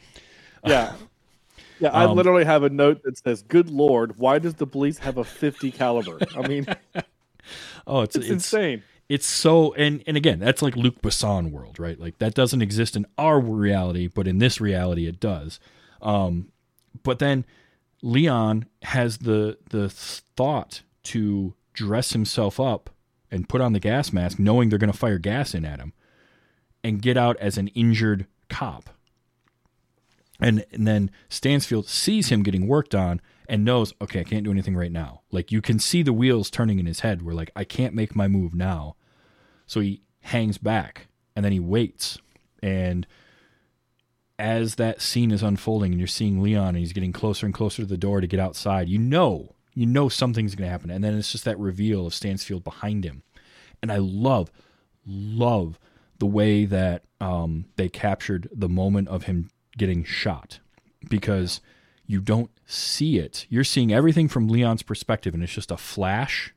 yeah 0.66 0.94
yeah 1.80 1.88
i 1.90 2.04
Um, 2.04 2.16
literally 2.16 2.44
have 2.44 2.62
a 2.62 2.68
note 2.68 3.02
that 3.04 3.16
says 3.16 3.40
good 3.42 3.70
lord 3.70 4.18
why 4.18 4.38
does 4.38 4.54
the 4.54 4.66
police 4.66 4.98
have 4.98 5.16
a 5.16 5.24
50 5.24 5.70
caliber 5.70 6.18
i 6.36 6.46
mean 6.46 6.66
Oh, 7.86 8.02
it's 8.02 8.14
it's, 8.16 8.28
insane 8.28 8.82
it's 9.10 9.26
so 9.26 9.74
and 9.74 10.02
and 10.06 10.16
again 10.16 10.38
that's 10.38 10.62
like 10.62 10.76
luc 10.76 11.02
besson 11.02 11.50
world 11.50 11.78
right 11.78 12.00
like 12.00 12.18
that 12.18 12.34
doesn't 12.34 12.62
exist 12.62 12.96
in 12.96 13.04
our 13.18 13.40
reality 13.40 14.06
but 14.08 14.26
in 14.26 14.38
this 14.38 14.60
reality 14.60 15.06
it 15.06 15.20
does 15.20 15.60
um 16.00 16.50
but 17.02 17.18
then 17.18 17.44
leon 18.02 18.66
has 18.82 19.18
the 19.18 19.58
the 19.70 19.90
thought 19.90 20.82
to 21.02 21.54
dress 21.74 22.12
himself 22.12 22.60
up 22.60 22.90
and 23.30 23.48
put 23.48 23.60
on 23.60 23.72
the 23.74 23.80
gas 23.80 24.12
mask 24.12 24.38
knowing 24.38 24.68
they're 24.70 24.78
going 24.78 24.92
to 24.92 24.98
fire 24.98 25.18
gas 25.18 25.54
in 25.54 25.64
at 25.64 25.80
him 25.80 25.92
and 26.84 27.02
get 27.02 27.16
out 27.16 27.36
as 27.38 27.58
an 27.58 27.68
injured 27.68 28.26
cop 28.48 28.90
And, 30.40 30.64
and 30.72 30.86
then 30.86 31.10
Stansfield 31.28 31.88
sees 31.88 32.28
him 32.30 32.42
getting 32.42 32.66
worked 32.66 32.94
on 32.94 33.20
and 33.48 33.64
knows, 33.64 33.92
okay, 34.00 34.20
I 34.20 34.24
can't 34.24 34.44
do 34.44 34.50
anything 34.50 34.76
right 34.76 34.92
now. 34.92 35.22
Like 35.30 35.52
you 35.52 35.60
can 35.62 35.78
see 35.78 36.02
the 36.02 36.12
wheels 36.12 36.50
turning 36.50 36.78
in 36.78 36.86
his 36.86 37.00
head. 37.00 37.22
Where 37.22 37.34
like 37.34 37.50
I 37.56 37.64
can't 37.64 37.94
make 37.94 38.16
my 38.16 38.28
move 38.28 38.54
now, 38.54 38.96
so 39.70 39.78
he 39.78 40.02
hangs 40.22 40.58
back 40.58 41.06
and 41.36 41.44
then 41.44 41.52
he 41.52 41.60
waits. 41.60 42.18
And 42.60 43.06
as 44.36 44.74
that 44.74 45.00
scene 45.00 45.30
is 45.30 45.44
unfolding, 45.44 45.92
and 45.92 46.00
you're 46.00 46.08
seeing 46.08 46.42
Leon, 46.42 46.70
and 46.70 46.78
he's 46.78 46.92
getting 46.92 47.12
closer 47.12 47.46
and 47.46 47.54
closer 47.54 47.82
to 47.82 47.88
the 47.88 47.96
door 47.96 48.20
to 48.20 48.26
get 48.26 48.40
outside, 48.40 48.88
you 48.88 48.98
know, 48.98 49.54
you 49.72 49.86
know 49.86 50.08
something's 50.08 50.56
going 50.56 50.66
to 50.66 50.72
happen. 50.72 50.90
And 50.90 51.04
then 51.04 51.14
it's 51.14 51.30
just 51.30 51.44
that 51.44 51.56
reveal 51.56 52.04
of 52.04 52.14
Stansfield 52.14 52.64
behind 52.64 53.04
him. 53.04 53.22
And 53.80 53.92
I 53.92 53.98
love, 53.98 54.50
love 55.06 55.78
the 56.18 56.26
way 56.26 56.64
that 56.64 57.04
um, 57.20 57.66
they 57.76 57.88
captured 57.88 58.48
the 58.52 58.68
moment 58.68 59.06
of 59.06 59.24
him 59.24 59.50
getting 59.78 60.02
shot 60.02 60.58
because 61.08 61.60
you 62.06 62.20
don't 62.20 62.50
see 62.66 63.18
it. 63.18 63.46
You're 63.48 63.62
seeing 63.62 63.92
everything 63.92 64.26
from 64.26 64.48
Leon's 64.48 64.82
perspective, 64.82 65.32
and 65.32 65.44
it's 65.44 65.54
just 65.54 65.70
a 65.70 65.76
flash 65.76 66.52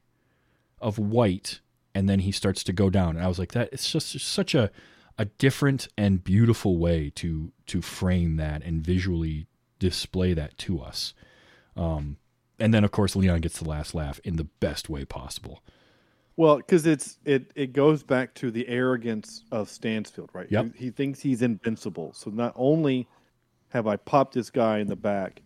of 0.82 0.98
white, 0.98 1.60
and 1.96 2.10
then 2.10 2.20
he 2.20 2.32
starts 2.32 2.64
to 2.66 2.74
go 2.74 2.90
down. 2.90 3.16
And 3.16 3.24
I 3.24 3.28
was 3.28 3.40
like, 3.40 3.52
that 3.54 3.70
it's 3.72 3.90
just 3.92 4.20
such 4.20 4.56
a 4.56 4.72
a 5.20 5.26
different 5.26 5.88
and 5.98 6.24
beautiful 6.24 6.78
way 6.78 7.12
to 7.16 7.52
to 7.68 7.82
frame 7.82 8.38
that 8.38 8.64
and 8.64 8.84
visually 8.84 9.48
display 9.80 10.34
that 10.34 10.58
to 10.58 10.80
us. 10.82 11.14
Um, 11.76 12.18
and 12.60 12.74
then 12.74 12.84
of 12.84 12.92
course 12.92 13.16
Leon 13.16 13.42
gets 13.42 13.60
the 13.60 13.68
last 13.70 13.94
laugh 13.94 14.20
in 14.24 14.38
the 14.38 14.44
best 14.46 14.90
way 14.90 15.06
possible. 15.06 15.64
Well, 16.36 16.58
because 16.58 16.88
it's 16.88 17.20
it 17.26 17.52
it 17.56 17.74
goes 17.74 18.02
back 18.02 18.34
to 18.36 18.50
the 18.50 18.68
arrogance 18.68 19.44
of 19.52 19.70
Stansfield, 19.70 20.32
right? 20.34 20.48
Yep. 20.50 20.74
He, 20.76 20.86
he 20.86 20.90
thinks 20.92 21.20
he's 21.20 21.44
invincible. 21.44 22.12
So 22.14 22.32
not 22.32 22.54
only 22.56 23.08
have 23.70 23.86
I 23.86 23.98
popped 23.98 24.34
this 24.34 24.50
guy 24.50 24.80
in 24.80 24.88
the 24.88 24.96
back 24.96 25.42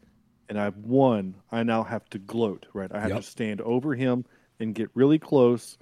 and 0.47 0.57
I've 0.57 0.77
won, 0.77 1.35
I 1.51 1.63
now 1.63 1.83
have 1.83 2.09
to 2.11 2.19
gloat, 2.19 2.67
right? 2.73 2.91
I 2.93 3.01
have 3.01 3.09
Yep. 3.09 3.17
to 3.21 3.23
stand 3.27 3.61
over 3.61 3.95
him 3.95 4.23
and 4.59 4.73
get 4.73 4.89
really 4.93 5.19
close. 5.19 5.77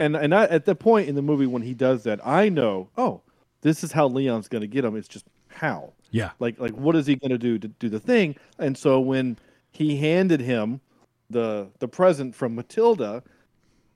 And 0.00 0.16
and 0.16 0.34
I, 0.34 0.44
at 0.44 0.64
the 0.64 0.74
point 0.74 1.08
in 1.08 1.14
the 1.14 1.22
movie 1.22 1.46
when 1.46 1.62
he 1.62 1.74
does 1.74 2.02
that, 2.04 2.26
I 2.26 2.48
know, 2.48 2.88
oh, 2.96 3.20
this 3.60 3.84
is 3.84 3.92
how 3.92 4.08
Leon's 4.08 4.48
going 4.48 4.62
to 4.62 4.66
get 4.66 4.84
him. 4.84 4.96
It's 4.96 5.06
just 5.06 5.26
how. 5.48 5.92
Yeah. 6.10 6.30
Like 6.40 6.58
like 6.58 6.72
what 6.72 6.96
is 6.96 7.06
he 7.06 7.16
going 7.16 7.30
to 7.30 7.38
do 7.38 7.58
to 7.58 7.68
do 7.68 7.88
the 7.90 8.00
thing? 8.00 8.34
And 8.58 8.76
so 8.76 8.98
when 8.98 9.36
he 9.70 9.96
handed 9.98 10.40
him 10.40 10.80
the 11.28 11.68
the 11.78 11.86
present 11.86 12.34
from 12.34 12.54
Matilda, 12.54 13.22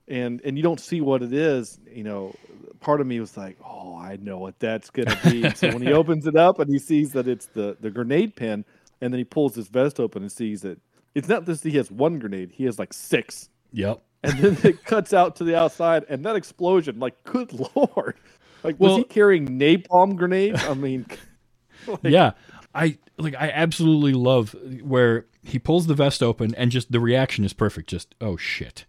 and 0.07 0.41
and 0.45 0.55
you 0.55 0.63
don't 0.63 0.79
see 0.79 1.01
what 1.01 1.23
it 1.23 1.33
is, 1.33 1.79
you 1.91 2.03
know, 2.03 2.35
part 2.79 3.01
of 3.01 3.07
me 3.07 3.19
was 3.19 3.35
like, 3.35 3.57
oh, 3.65 3.97
I 3.97 4.17
know 4.21 4.37
what 4.37 4.59
that's 4.59 4.91
going 4.91 5.07
to 5.07 5.29
be. 5.29 5.49
so 5.55 5.69
when 5.69 5.81
he 5.81 5.91
opens 5.91 6.27
it 6.27 6.35
up 6.35 6.59
and 6.59 6.71
he 6.71 6.77
sees 6.77 7.13
that 7.13 7.27
it's 7.27 7.47
the 7.47 7.77
the 7.81 7.89
grenade 7.89 8.35
pin, 8.35 8.63
and 9.01 9.11
then 9.11 9.17
he 9.17 9.25
pulls 9.25 9.55
his 9.55 9.69
vest 9.69 9.99
open 9.99 10.21
and 10.21 10.31
sees 10.31 10.61
that 10.61 10.79
it's 11.15 11.27
not 11.27 11.47
just 11.47 11.63
he 11.63 11.71
has 11.77 11.89
one 11.89 12.19
grenade, 12.19 12.51
he 12.53 12.65
has 12.65 12.77
like 12.77 12.93
six. 12.93 13.49
Yep. 13.73 14.01
And 14.25 14.39
then 14.39 14.57
it 14.71 14.83
cuts 14.85 15.13
out 15.13 15.35
to 15.37 15.43
the 15.43 15.55
outside, 15.57 16.05
and 16.09 16.25
that 16.25 16.35
explosion, 16.35 16.99
like, 16.99 17.23
good 17.23 17.51
lord, 17.75 18.15
like, 18.63 18.79
was 18.79 18.89
Well- 18.89 18.97
he 18.97 19.03
carrying 19.05 19.59
napalm 19.59 20.15
grenades? 20.15 20.63
I 20.63 20.73
mean, 20.73 21.05
yeah. 22.03 22.31
I 22.73 22.97
like 23.17 23.35
I 23.35 23.49
absolutely 23.51 24.11
love 24.13 24.53
where 24.81 25.27
he 25.43 25.59
pulls 25.59 25.87
the 25.87 25.93
vest 25.93 26.21
open 26.21 26.53
and 26.55 26.71
just 26.71 26.91
the 26.91 26.99
reaction 26.99 27.45
is 27.45 27.53
perfect. 27.53 27.89
Just 27.89 28.13
oh 28.19 28.35
shit. 28.35 28.83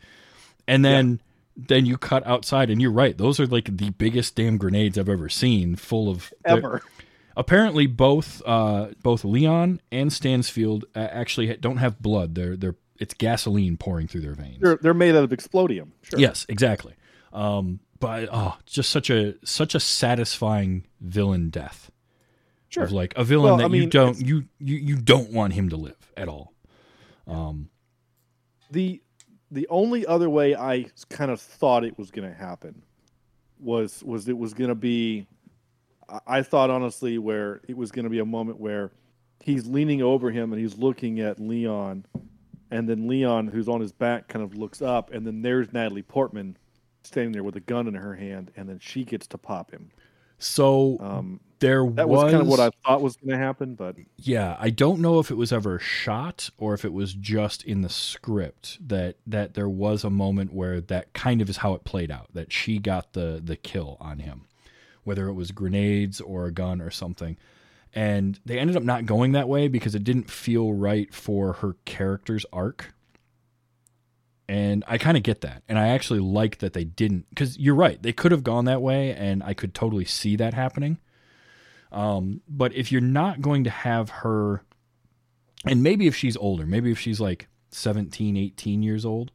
And 0.66 0.84
then 0.84 1.20
then 1.56 1.86
you 1.86 1.96
cut 1.96 2.26
outside 2.26 2.68
and 2.68 2.82
you're 2.82 2.90
right. 2.90 3.16
Those 3.16 3.38
are 3.38 3.46
like 3.46 3.76
the 3.76 3.90
biggest 3.90 4.34
damn 4.34 4.56
grenades 4.58 4.98
I've 4.98 5.08
ever 5.08 5.28
seen 5.28 5.76
full 5.76 6.08
of 6.10 6.32
ever. 6.44 6.82
apparently 7.36 7.86
both 7.86 8.42
uh, 8.44 8.88
both 9.04 9.24
Leon 9.24 9.80
and 9.92 10.12
Stansfield 10.12 10.84
uh, 10.96 10.98
actually 10.98 11.56
don't 11.58 11.76
have 11.76 12.02
blood. 12.02 12.34
They're 12.34 12.56
they're 12.56 12.74
it's 13.00 13.14
gasoline 13.14 13.76
pouring 13.76 14.06
through 14.08 14.22
their 14.22 14.34
veins. 14.34 14.58
They're 14.60 14.76
they're 14.76 14.94
made 14.94 15.14
out 15.14 15.24
of 15.24 15.30
explodium. 15.30 15.88
Sure. 16.02 16.18
Yes, 16.18 16.46
exactly. 16.48 16.94
Um, 17.32 17.80
but 17.98 18.28
oh, 18.32 18.56
just 18.66 18.90
such 18.90 19.10
a 19.10 19.34
such 19.44 19.74
a 19.74 19.80
satisfying 19.80 20.86
villain 21.00 21.50
death. 21.50 21.90
Sure. 22.68 22.84
Of 22.84 22.92
like 22.92 23.14
a 23.16 23.24
villain 23.24 23.56
Well, 23.58 23.68
that 23.68 23.74
I 23.74 23.76
you 23.76 23.86
don't 23.86 24.20
you, 24.20 24.44
you 24.58 24.76
you 24.76 24.96
don't 24.96 25.32
want 25.32 25.52
him 25.54 25.68
to 25.70 25.76
live 25.76 26.12
at 26.16 26.28
all. 26.28 26.52
the 28.70 29.00
the 29.50 29.66
only 29.68 30.04
other 30.06 30.28
way 30.28 30.54
I 30.56 30.86
kind 31.08 31.30
of 31.30 31.40
thought 31.40 31.84
it 31.84 31.96
was 31.98 32.10
going 32.10 32.28
to 32.28 32.34
happen 32.36 32.82
was 33.58 34.02
was 34.04 34.28
it 34.28 34.36
was 34.36 34.54
going 34.54 34.68
to 34.68 34.74
be 34.74 35.26
I- 36.08 36.20
I 36.38 36.42
thought 36.42 36.70
honestly 36.70 37.18
where 37.18 37.60
it 37.68 37.76
was 37.76 37.90
going 37.92 38.04
to 38.04 38.10
be 38.10 38.18
a 38.18 38.24
moment 38.26 38.60
where 38.60 38.90
he's 39.40 39.66
leaning 39.66 40.02
over 40.02 40.30
him 40.30 40.52
and 40.52 40.60
he's 40.60 40.76
looking 40.76 41.20
at 41.20 41.38
Leon 41.38 42.04
and 42.70 42.88
then 42.88 43.08
Leon 43.08 43.48
who's 43.48 43.68
on 43.68 43.80
his 43.80 43.92
back 43.92 44.28
kind 44.28 44.44
of 44.44 44.54
looks 44.54 44.82
up 44.82 45.12
and 45.12 45.26
then 45.26 45.42
there's 45.42 45.72
Natalie 45.72 46.02
Portman 46.02 46.56
standing 47.02 47.32
there 47.32 47.44
with 47.44 47.56
a 47.56 47.60
gun 47.60 47.86
in 47.86 47.94
her 47.94 48.14
hand 48.14 48.50
and 48.56 48.68
then 48.68 48.78
she 48.78 49.04
gets 49.04 49.26
to 49.28 49.38
pop 49.38 49.70
him. 49.70 49.90
So 50.38 50.98
Um 51.00 51.40
there 51.58 51.88
that 51.90 52.08
was, 52.08 52.30
kind 52.30 52.42
of 52.42 52.48
what 52.48 52.60
I 52.60 52.70
thought 52.84 53.00
was 53.00 53.16
going 53.16 53.30
to 53.30 53.38
happen 53.38 53.74
but 53.74 53.96
yeah 54.16 54.56
i 54.58 54.70
don't 54.70 55.00
know 55.00 55.18
if 55.18 55.30
it 55.30 55.36
was 55.36 55.52
ever 55.52 55.78
shot 55.78 56.50
or 56.58 56.74
if 56.74 56.84
it 56.84 56.92
was 56.92 57.14
just 57.14 57.64
in 57.64 57.82
the 57.82 57.88
script 57.88 58.78
that 58.86 59.16
that 59.26 59.54
there 59.54 59.68
was 59.68 60.04
a 60.04 60.10
moment 60.10 60.52
where 60.52 60.80
that 60.80 61.12
kind 61.12 61.40
of 61.40 61.48
is 61.48 61.58
how 61.58 61.74
it 61.74 61.84
played 61.84 62.10
out 62.10 62.28
that 62.34 62.52
she 62.52 62.78
got 62.78 63.12
the 63.12 63.40
the 63.42 63.56
kill 63.56 63.96
on 64.00 64.18
him 64.18 64.42
whether 65.04 65.28
it 65.28 65.34
was 65.34 65.50
grenades 65.50 66.20
or 66.20 66.46
a 66.46 66.52
gun 66.52 66.80
or 66.80 66.90
something 66.90 67.36
and 67.94 68.38
they 68.44 68.58
ended 68.58 68.76
up 68.76 68.82
not 68.82 69.06
going 69.06 69.32
that 69.32 69.48
way 69.48 69.68
because 69.68 69.94
it 69.94 70.04
didn't 70.04 70.30
feel 70.30 70.72
right 70.72 71.12
for 71.12 71.54
her 71.54 71.76
character's 71.84 72.46
arc. 72.52 72.92
And 74.48 74.84
i 74.86 74.96
kind 74.96 75.16
of 75.16 75.22
get 75.22 75.40
that. 75.40 75.62
And 75.68 75.78
i 75.78 75.88
actually 75.88 76.20
like 76.20 76.58
that 76.58 76.72
they 76.72 76.84
didn't 76.84 77.26
because 77.30 77.58
you're 77.58 77.74
right 77.74 78.00
they 78.02 78.12
could 78.12 78.32
have 78.32 78.44
gone 78.44 78.66
that 78.66 78.80
way 78.80 79.12
and 79.12 79.42
i 79.42 79.54
could 79.54 79.74
totally 79.74 80.04
see 80.04 80.36
that 80.36 80.54
happening. 80.54 80.98
Um, 81.92 82.42
but 82.48 82.74
if 82.74 82.92
you're 82.92 83.00
not 83.00 83.40
going 83.40 83.64
to 83.64 83.70
have 83.70 84.10
her, 84.10 84.62
and 85.64 85.82
maybe 85.82 86.06
if 86.06 86.14
she's 86.16 86.36
older, 86.36 86.66
maybe 86.66 86.90
if 86.90 86.98
she's 86.98 87.20
like 87.20 87.48
17, 87.70 88.36
18 88.36 88.82
years 88.82 89.04
old, 89.04 89.32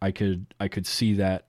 I 0.00 0.10
could 0.10 0.46
I 0.60 0.68
could 0.68 0.86
see 0.86 1.14
that 1.14 1.46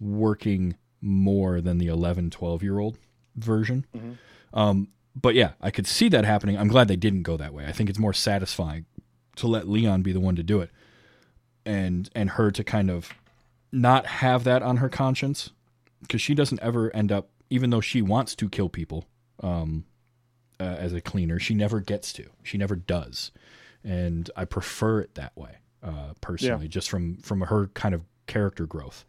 working 0.00 0.76
more 1.00 1.60
than 1.60 1.78
the 1.78 1.86
11, 1.88 2.30
12 2.30 2.62
year 2.62 2.78
old 2.78 2.98
version. 3.36 3.86
Um, 4.52 4.88
but 5.20 5.34
yeah, 5.34 5.52
I 5.60 5.70
could 5.70 5.86
see 5.86 6.08
that 6.10 6.24
happening. 6.24 6.56
I'm 6.56 6.68
glad 6.68 6.88
they 6.88 6.96
didn't 6.96 7.22
go 7.22 7.36
that 7.36 7.54
way. 7.54 7.66
I 7.66 7.72
think 7.72 7.90
it's 7.90 7.98
more 7.98 8.12
satisfying 8.12 8.86
to 9.36 9.46
let 9.46 9.68
Leon 9.68 10.02
be 10.02 10.12
the 10.12 10.20
one 10.20 10.36
to 10.36 10.42
do 10.42 10.60
it, 10.60 10.70
and 11.64 12.08
and 12.14 12.30
her 12.30 12.50
to 12.50 12.64
kind 12.64 12.90
of 12.90 13.12
not 13.72 14.06
have 14.06 14.44
that 14.44 14.62
on 14.62 14.78
her 14.78 14.88
conscience 14.88 15.50
because 16.00 16.20
she 16.20 16.34
doesn't 16.34 16.60
ever 16.62 16.94
end 16.94 17.12
up 17.12 17.28
even 17.50 17.70
though 17.70 17.80
she 17.80 18.02
wants 18.02 18.34
to 18.36 18.48
kill 18.48 18.68
people 18.68 19.06
um, 19.42 19.84
uh, 20.60 20.64
as 20.64 20.92
a 20.92 21.00
cleaner 21.00 21.38
she 21.38 21.54
never 21.54 21.80
gets 21.80 22.12
to 22.12 22.28
she 22.42 22.56
never 22.56 22.74
does 22.76 23.30
and 23.84 24.30
i 24.36 24.44
prefer 24.44 25.00
it 25.00 25.14
that 25.14 25.36
way 25.36 25.56
uh, 25.82 26.12
personally 26.20 26.68
just 26.68 26.88
from 26.88 27.16
from 27.18 27.42
her 27.42 27.68
kind 27.68 27.94
of 27.94 28.02
character 28.26 28.66
growth 28.66 29.04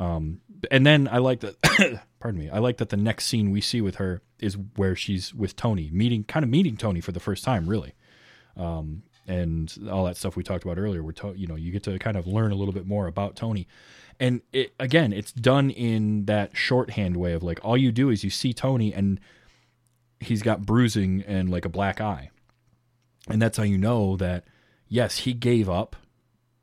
um, 0.00 0.40
and 0.70 0.84
then 0.84 1.08
i 1.12 1.18
like 1.18 1.40
that 1.40 2.02
pardon 2.20 2.40
me 2.40 2.50
i 2.50 2.58
like 2.58 2.78
that 2.78 2.88
the 2.88 2.96
next 2.96 3.26
scene 3.26 3.52
we 3.52 3.60
see 3.60 3.80
with 3.80 3.96
her 3.96 4.20
is 4.40 4.56
where 4.74 4.96
she's 4.96 5.32
with 5.32 5.54
tony 5.54 5.90
meeting 5.92 6.24
kind 6.24 6.42
of 6.42 6.50
meeting 6.50 6.76
tony 6.76 7.00
for 7.00 7.12
the 7.12 7.20
first 7.20 7.44
time 7.44 7.68
really 7.68 7.94
um, 8.56 9.02
and 9.26 9.88
all 9.90 10.04
that 10.04 10.16
stuff 10.16 10.36
we 10.36 10.42
talked 10.42 10.64
about 10.64 10.78
earlier. 10.78 11.02
Where 11.02 11.12
to, 11.14 11.34
you 11.36 11.46
know 11.46 11.54
you 11.54 11.70
get 11.70 11.84
to 11.84 11.98
kind 11.98 12.16
of 12.16 12.26
learn 12.26 12.52
a 12.52 12.54
little 12.54 12.74
bit 12.74 12.86
more 12.86 13.06
about 13.06 13.36
Tony, 13.36 13.66
and 14.18 14.42
it, 14.52 14.74
again, 14.78 15.12
it's 15.12 15.32
done 15.32 15.70
in 15.70 16.26
that 16.26 16.56
shorthand 16.56 17.16
way 17.16 17.32
of 17.32 17.42
like 17.42 17.60
all 17.64 17.76
you 17.76 17.92
do 17.92 18.10
is 18.10 18.24
you 18.24 18.30
see 18.30 18.52
Tony 18.52 18.92
and 18.92 19.20
he's 20.18 20.42
got 20.42 20.66
bruising 20.66 21.22
and 21.26 21.48
like 21.48 21.64
a 21.64 21.68
black 21.68 22.00
eye, 22.00 22.30
and 23.28 23.40
that's 23.40 23.56
how 23.56 23.64
you 23.64 23.78
know 23.78 24.16
that 24.16 24.44
yes, 24.88 25.18
he 25.18 25.32
gave 25.32 25.70
up 25.70 25.96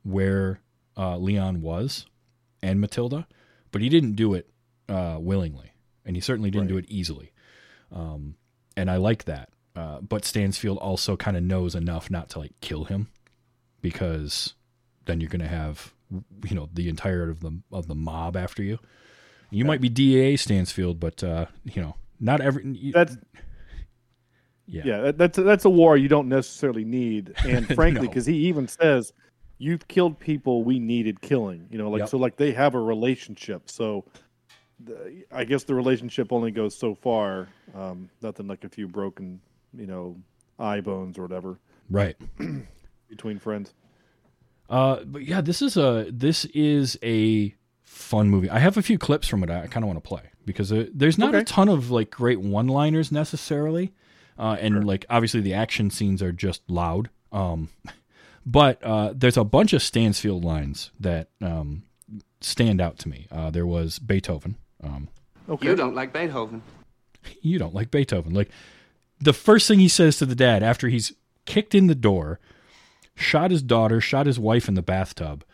where 0.02 0.60
uh, 0.96 1.16
Leon 1.16 1.62
was 1.62 2.06
and 2.62 2.80
Matilda, 2.80 3.26
but 3.72 3.80
he 3.82 3.88
didn't 3.88 4.12
do 4.14 4.34
it 4.34 4.48
uh, 4.88 5.18
willingly, 5.20 5.72
and 6.04 6.16
he 6.16 6.20
certainly 6.20 6.50
didn't 6.50 6.68
do 6.68 6.76
it 6.76 6.86
easily. 6.88 7.32
Um, 7.92 8.36
and 8.76 8.90
I 8.90 8.96
like 8.96 9.24
that. 9.24 9.50
Uh, 9.76 10.00
but 10.00 10.24
Stansfield 10.24 10.78
also 10.78 11.16
kind 11.16 11.36
of 11.36 11.42
knows 11.42 11.74
enough 11.74 12.10
not 12.10 12.28
to 12.30 12.40
like 12.40 12.52
kill 12.60 12.84
him 12.84 13.08
because 13.80 14.54
then 15.04 15.20
you're 15.20 15.30
going 15.30 15.40
to 15.40 15.48
have 15.48 15.94
you 16.48 16.56
know 16.56 16.68
the 16.72 16.88
entire 16.88 17.28
of 17.30 17.40
the 17.40 17.60
of 17.70 17.86
the 17.86 17.94
mob 17.94 18.36
after 18.36 18.62
you. 18.62 18.78
You 19.50 19.64
might 19.64 19.80
be 19.80 19.88
DEA 19.88 20.36
Stansfield, 20.36 20.98
but 21.00 21.22
uh, 21.22 21.46
you 21.64 21.80
know 21.80 21.94
not 22.20 22.40
every. 22.40 22.66
You, 22.66 22.92
that's 22.92 23.16
yeah. 24.66 24.82
Yeah, 24.84 25.00
that, 25.00 25.18
that's 25.18 25.38
that's 25.38 25.64
a 25.64 25.70
war 25.70 25.96
you 25.96 26.08
don't 26.08 26.28
necessarily 26.28 26.84
need, 26.84 27.34
and 27.46 27.66
frankly, 27.74 28.02
No. 28.02 28.08
because 28.08 28.26
he 28.26 28.34
even 28.48 28.68
says, 28.68 29.12
"You've 29.58 29.86
killed 29.88 30.18
people 30.18 30.62
we 30.64 30.78
needed 30.78 31.20
killing." 31.20 31.66
You 31.70 31.78
know, 31.78 31.90
like 31.90 32.00
Yep. 32.00 32.08
so, 32.08 32.18
like 32.18 32.36
they 32.36 32.52
have 32.52 32.74
a 32.74 32.80
relationship. 32.80 33.68
So, 33.70 34.04
the, 34.80 35.24
I 35.32 35.44
guess 35.44 35.64
the 35.64 35.74
relationship 35.74 36.32
only 36.32 36.50
goes 36.50 36.76
so 36.76 36.94
far. 36.94 37.48
Um, 37.74 38.08
nothing 38.22 38.46
like 38.46 38.64
a 38.64 38.68
few 38.68 38.86
broken 38.88 39.40
you 39.76 39.86
know, 39.86 40.16
eye 40.58 40.80
bones 40.80 41.18
or 41.18 41.22
whatever 41.22 41.58
Right. 41.90 42.16
between 43.10 43.38
friends. 43.38 43.74
Uh, 44.70 45.00
but 45.04 45.24
yeah, 45.24 45.40
this 45.40 45.62
is 45.62 45.76
a 45.76 46.06
this 46.10 46.44
is 46.46 46.98
a 47.02 47.54
fun 47.82 48.28
movie. 48.30 48.50
I 48.50 48.58
have 48.58 48.76
a 48.76 48.82
few 48.82 48.98
clips 48.98 49.26
from 49.28 49.42
it. 49.42 49.50
I 49.50 49.66
kind 49.66 49.84
of 49.84 49.88
want 49.88 49.96
to 50.02 50.06
play 50.06 50.22
because 50.44 50.72
uh 50.72 50.86
there's 50.94 51.18
not 51.18 51.34
a 51.34 51.42
ton 51.44 51.68
of 51.68 51.90
like 51.90 52.10
great 52.10 52.40
one-liners 52.40 53.10
necessarily, 53.12 53.92
uh, 54.38 54.56
and 54.60 54.84
like 54.86 55.04
obviously 55.10 55.40
the 55.40 55.54
action 55.54 55.90
scenes 55.90 56.22
are 56.22 56.32
just 56.32 56.62
loud. 56.70 57.08
Um, 57.32 57.68
but 58.50 58.82
uh, 58.82 59.12
there's 59.14 59.36
a 59.36 59.44
bunch 59.44 59.74
of 59.74 59.82
Stansfield 59.82 60.42
lines 60.42 60.90
that 60.98 61.28
um, 61.42 61.82
stand 62.40 62.80
out 62.80 62.98
to 63.00 63.08
me. 63.08 63.26
Uh, 63.30 63.50
there 63.50 63.66
was 63.66 63.98
Beethoven. 63.98 64.56
Um, 64.82 65.08
Okay. 65.48 65.68
You 65.68 65.76
don't 65.76 65.94
like 65.94 66.12
Beethoven. 66.12 66.62
you 67.40 67.58
don't 67.58 67.74
like 67.74 67.90
Beethoven. 67.90 68.34
Like 68.34 68.50
the 69.18 69.32
first 69.32 69.66
thing 69.66 69.78
he 69.78 69.88
says 69.88 70.18
to 70.18 70.26
the 70.26 70.34
dad 70.34 70.62
after 70.62 70.88
he's 70.88 71.12
kicked 71.46 71.74
in 71.74 71.86
the 71.86 71.94
door, 71.94 72.38
shot 73.14 73.50
his 73.50 73.62
daughter, 73.62 74.00
shot 74.00 74.26
his 74.26 74.38
wife 74.38 74.68
in 74.68 74.74
the 74.74 74.82
bathtub, 74.82 75.44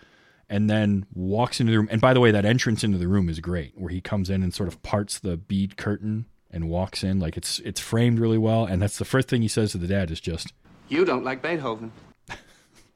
and 0.48 0.68
then 0.68 1.06
walks 1.14 1.60
into 1.60 1.70
the 1.72 1.78
room. 1.78 1.88
And 1.90 2.00
by 2.00 2.12
the 2.12 2.20
way, 2.20 2.30
that 2.32 2.44
entrance 2.44 2.82
into 2.82 2.98
the 2.98 3.06
room 3.08 3.28
is 3.28 3.38
great, 3.40 3.72
where 3.76 3.90
he 3.90 4.00
comes 4.00 4.30
in 4.30 4.42
and 4.42 4.52
sort 4.52 4.68
of 4.68 4.82
parts 4.82 5.18
the 5.18 5.36
bead 5.36 5.76
curtain 5.76 6.26
and 6.50 6.68
walks 6.68 7.04
in. 7.04 7.20
Like 7.20 7.36
it's 7.36 7.60
it's 7.60 7.80
framed 7.80 8.18
really 8.18 8.38
well. 8.38 8.64
And 8.66 8.82
that's 8.82 8.98
the 8.98 9.04
first 9.04 9.28
thing 9.28 9.42
he 9.42 9.48
says 9.48 9.72
to 9.72 9.78
the 9.78 9.86
dad 9.86 10.10
is 10.10 10.20
just 10.20 10.52
You 10.88 11.04
don't 11.04 11.24
like 11.24 11.40
Beethoven. 11.40 11.92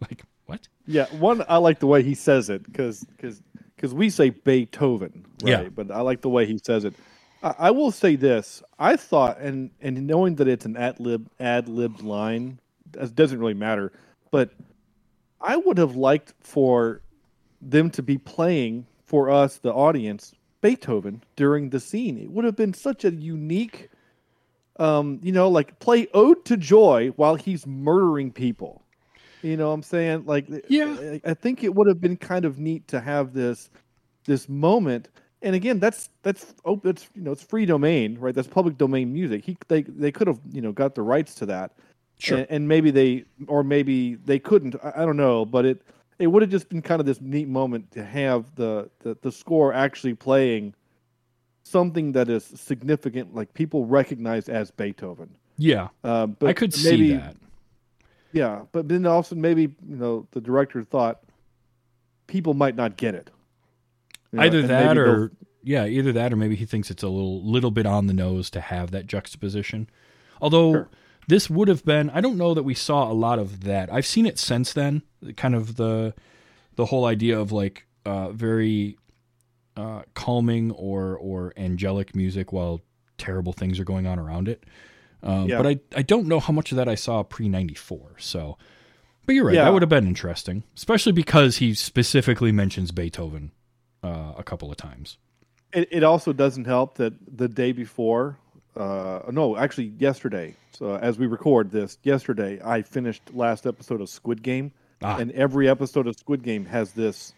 like, 0.09 0.23
"What?" 0.47 0.69
Yeah, 0.87 1.07
one 1.17 1.45
I 1.49 1.59
like 1.59 1.81
the 1.81 1.87
way 1.87 2.03
he 2.03 2.15
says 2.15 2.51
it 2.51 2.63
because 2.65 3.05
because 3.05 3.43
because 3.77 3.95
we 3.95 4.11
say 4.11 4.31
Beethoven, 4.31 5.25
right? 5.43 5.65
Yeah. 5.65 5.69
But 5.69 5.91
I 5.91 6.01
like 6.01 6.21
the 6.21 6.29
way 6.29 6.47
he 6.47 6.59
says 6.59 6.85
it. 6.85 6.95
I, 7.43 7.55
I 7.59 7.71
will 7.71 7.91
say 7.93 8.17
this: 8.17 8.63
I 8.79 8.97
thought, 8.97 9.39
and 9.41 9.71
and 9.81 10.07
knowing 10.07 10.37
that 10.37 10.49
it's 10.49 10.67
an 10.67 10.77
ad 10.77 11.01
lib 11.01 11.29
ad 11.39 11.69
libbed 11.69 12.03
line, 12.03 12.59
it 12.95 13.15
doesn't 13.15 13.39
really 13.39 13.55
matter. 13.55 13.93
But 14.31 14.51
I 15.41 15.57
would 15.57 15.79
have 15.79 15.97
liked 15.97 16.35
for 16.41 17.03
them 17.61 17.91
to 17.91 18.03
be 18.03 18.19
playing 18.19 18.87
for 19.05 19.31
us, 19.31 19.59
the 19.59 19.73
audience, 19.73 20.35
Beethoven 20.61 21.23
during 21.37 21.71
the 21.71 21.81
scene. 21.81 22.19
It 22.19 22.31
would 22.31 22.45
have 22.45 22.57
been 22.57 22.75
such 22.75 23.05
a 23.05 23.11
unique, 23.11 23.91
um, 24.79 25.21
you 25.23 25.33
know, 25.33 25.49
like 25.49 25.79
play 25.79 26.09
"Ode 26.13 26.45
to 26.47 26.57
Joy" 26.57 27.13
while 27.17 27.37
he's 27.37 27.67
murdering 27.67 28.33
people. 28.33 28.83
You 29.43 29.57
know 29.57 29.69
what 29.69 29.75
I'm 29.75 29.83
saying? 29.83 30.25
Like, 30.27 30.47
Yeah. 30.69 31.19
I, 31.25 31.35
think 31.35 31.63
it 31.63 31.75
would 31.75 31.87
have 31.87 32.01
been 32.01 32.17
kind 32.17 32.45
of 32.45 32.59
neat 32.59 32.89
to 32.89 33.01
have 33.01 33.33
this 33.33 33.71
this 34.25 34.49
moment. 34.49 35.09
And 35.43 35.55
again, 35.55 35.79
that's 35.79 36.11
that's 36.23 36.55
oh, 36.65 36.81
that's 36.83 37.09
you 37.15 37.23
know 37.23 37.33
it's 37.33 37.43
free 37.43 37.65
domain, 37.67 38.19
right? 38.19 38.35
That's 38.35 38.49
public 38.49 38.77
domain 38.77 39.13
music. 39.13 39.45
He 39.45 39.57
they 39.69 39.83
they 39.83 40.11
could 40.11 40.27
have 40.27 40.41
you 40.53 40.61
know 40.61 40.73
got 40.73 40.95
the 40.97 41.03
rights 41.03 41.35
to 41.37 41.47
that, 41.47 41.73
Sure. 42.19 42.39
and, 42.39 42.47
and 42.51 42.69
maybe 42.69 42.91
they 42.91 43.25
or 43.47 43.63
maybe 43.63 44.17
they 44.17 44.41
couldn't. 44.41 44.75
I, 44.83 44.93
I 44.97 45.05
don't 45.05 45.17
know, 45.17 45.45
but 45.45 45.65
it 45.65 45.83
it 46.19 46.27
would 46.27 46.43
have 46.43 46.51
just 46.51 46.69
been 46.69 46.83
kind 46.83 46.99
of 47.01 47.07
this 47.07 47.21
neat 47.21 47.47
moment 47.47 47.93
to 47.93 48.05
have 48.05 48.53
the 48.57 48.91
the, 49.01 49.17
the 49.23 49.31
score 49.31 49.73
actually 49.73 50.15
playing 50.15 50.75
something 51.63 52.13
that 52.13 52.29
is 52.29 52.45
significant, 52.45 53.35
like 53.35 53.53
people 53.55 53.87
recognize 53.87 54.49
as 54.49 54.71
Beethoven. 54.73 55.37
Yeah, 55.59 55.89
Uh, 56.03 56.27
but 56.27 56.49
I 56.49 56.53
could 56.53 56.75
maybe, 56.85 57.09
see 57.09 57.13
that. 57.15 57.37
Yeah, 58.33 58.63
but 58.73 58.89
then 58.89 59.07
also 59.07 59.35
maybe 59.35 59.63
you 59.63 59.97
know 59.97 60.27
the 60.33 60.41
director 60.41 60.83
thought 60.85 61.21
people 62.27 62.55
might 62.55 62.77
not 62.77 62.97
get 62.97 63.15
it. 63.15 63.31
You 64.33 64.39
know, 64.39 64.45
either 64.45 64.63
that 64.63 64.99
or 64.99 65.33
yeah 65.63 65.87
either 65.87 66.13
that 66.13 66.33
or 66.33 66.37
maybe 66.37 66.55
he 66.57 66.65
thinks 66.65 66.91
it's 66.91 67.03
a 67.03 67.09
little 67.09 67.43
little 67.43 67.71
bit 67.71 67.87
on 67.87 68.07
the 68.07 68.13
nose 68.13 68.51
to 68.51 68.61
have 68.61 68.91
that 68.93 69.07
juxtaposition 69.07 69.89
although 70.41 70.73
Sure. 70.73 70.89
this 71.27 71.51
would 71.51 71.67
have 71.69 71.85
been 71.85 72.11
i 72.11 72.21
don't 72.21 72.37
know 72.37 72.55
that 72.55 72.63
we 72.63 72.75
saw 72.75 73.11
a 73.11 73.13
lot 73.13 73.39
of 73.39 73.65
that 73.65 73.93
i've 73.93 74.07
seen 74.07 74.25
it 74.25 74.39
since 74.39 74.73
then 74.73 75.03
kind 75.37 75.55
of 75.55 75.77
the 75.77 76.15
the 76.77 76.87
whole 76.87 77.07
idea 77.07 77.39
of 77.39 77.51
like 77.51 77.87
uh 78.07 78.31
very 78.31 78.97
uh 79.77 80.03
calming 80.15 80.71
or 80.73 81.17
or 81.17 81.53
angelic 81.57 82.15
music 82.15 82.53
while 82.53 82.81
terrible 83.17 83.53
things 83.53 83.81
are 83.81 83.85
going 83.85 84.07
on 84.07 84.19
around 84.19 84.47
it 84.47 84.63
um, 85.23 85.49
Yeah. 85.49 85.63
but 85.63 85.67
I, 85.67 85.79
I 85.97 86.03
don't 86.03 86.27
know 86.27 86.41
how 86.41 86.53
much 86.53 86.71
of 86.73 86.77
that 86.77 86.89
I 86.89 86.95
saw 86.95 87.23
pre 87.23 87.49
94. 87.49 88.17
So, 88.19 88.57
but 89.27 89.35
you're 89.35 89.45
right. 89.45 89.55
Yeah. 89.55 89.65
That 89.65 89.73
would 89.73 89.83
have 89.83 89.89
been 89.89 90.07
interesting, 90.07 90.65
especially 90.77 91.13
because 91.13 91.59
he 91.59 91.75
specifically 91.75 92.53
mentions 92.53 92.91
Beethoven 92.93 93.53
uh, 94.03 94.33
a 94.37 94.43
couple 94.45 94.71
of 94.71 94.77
times. 94.77 95.19
It, 95.73 95.89
it 95.91 96.03
also 96.03 96.33
doesn't 96.33 96.65
help 96.67 96.97
that 96.97 97.13
the 97.37 97.49
day 97.49 97.73
before, 97.73 98.39
uh, 98.77 99.21
no, 99.31 99.57
actually 99.57 99.93
yesterday. 99.99 100.55
So 100.73 100.97
as 100.97 101.19
we 101.19 101.27
record 101.27 101.71
this, 101.73 101.99
yesterday 102.05 102.59
I 102.65 102.83
finished 102.83 103.23
last 103.35 103.67
episode 103.67 104.01
of 104.01 104.09
Squid 104.09 104.43
Game, 104.43 104.73
Ah. 105.03 105.19
and 105.19 105.31
every 105.33 105.69
episode 105.69 106.07
of 106.07 106.17
Squid 106.17 106.43
Game 106.43 106.65
has 106.67 106.93
this. 106.93 107.35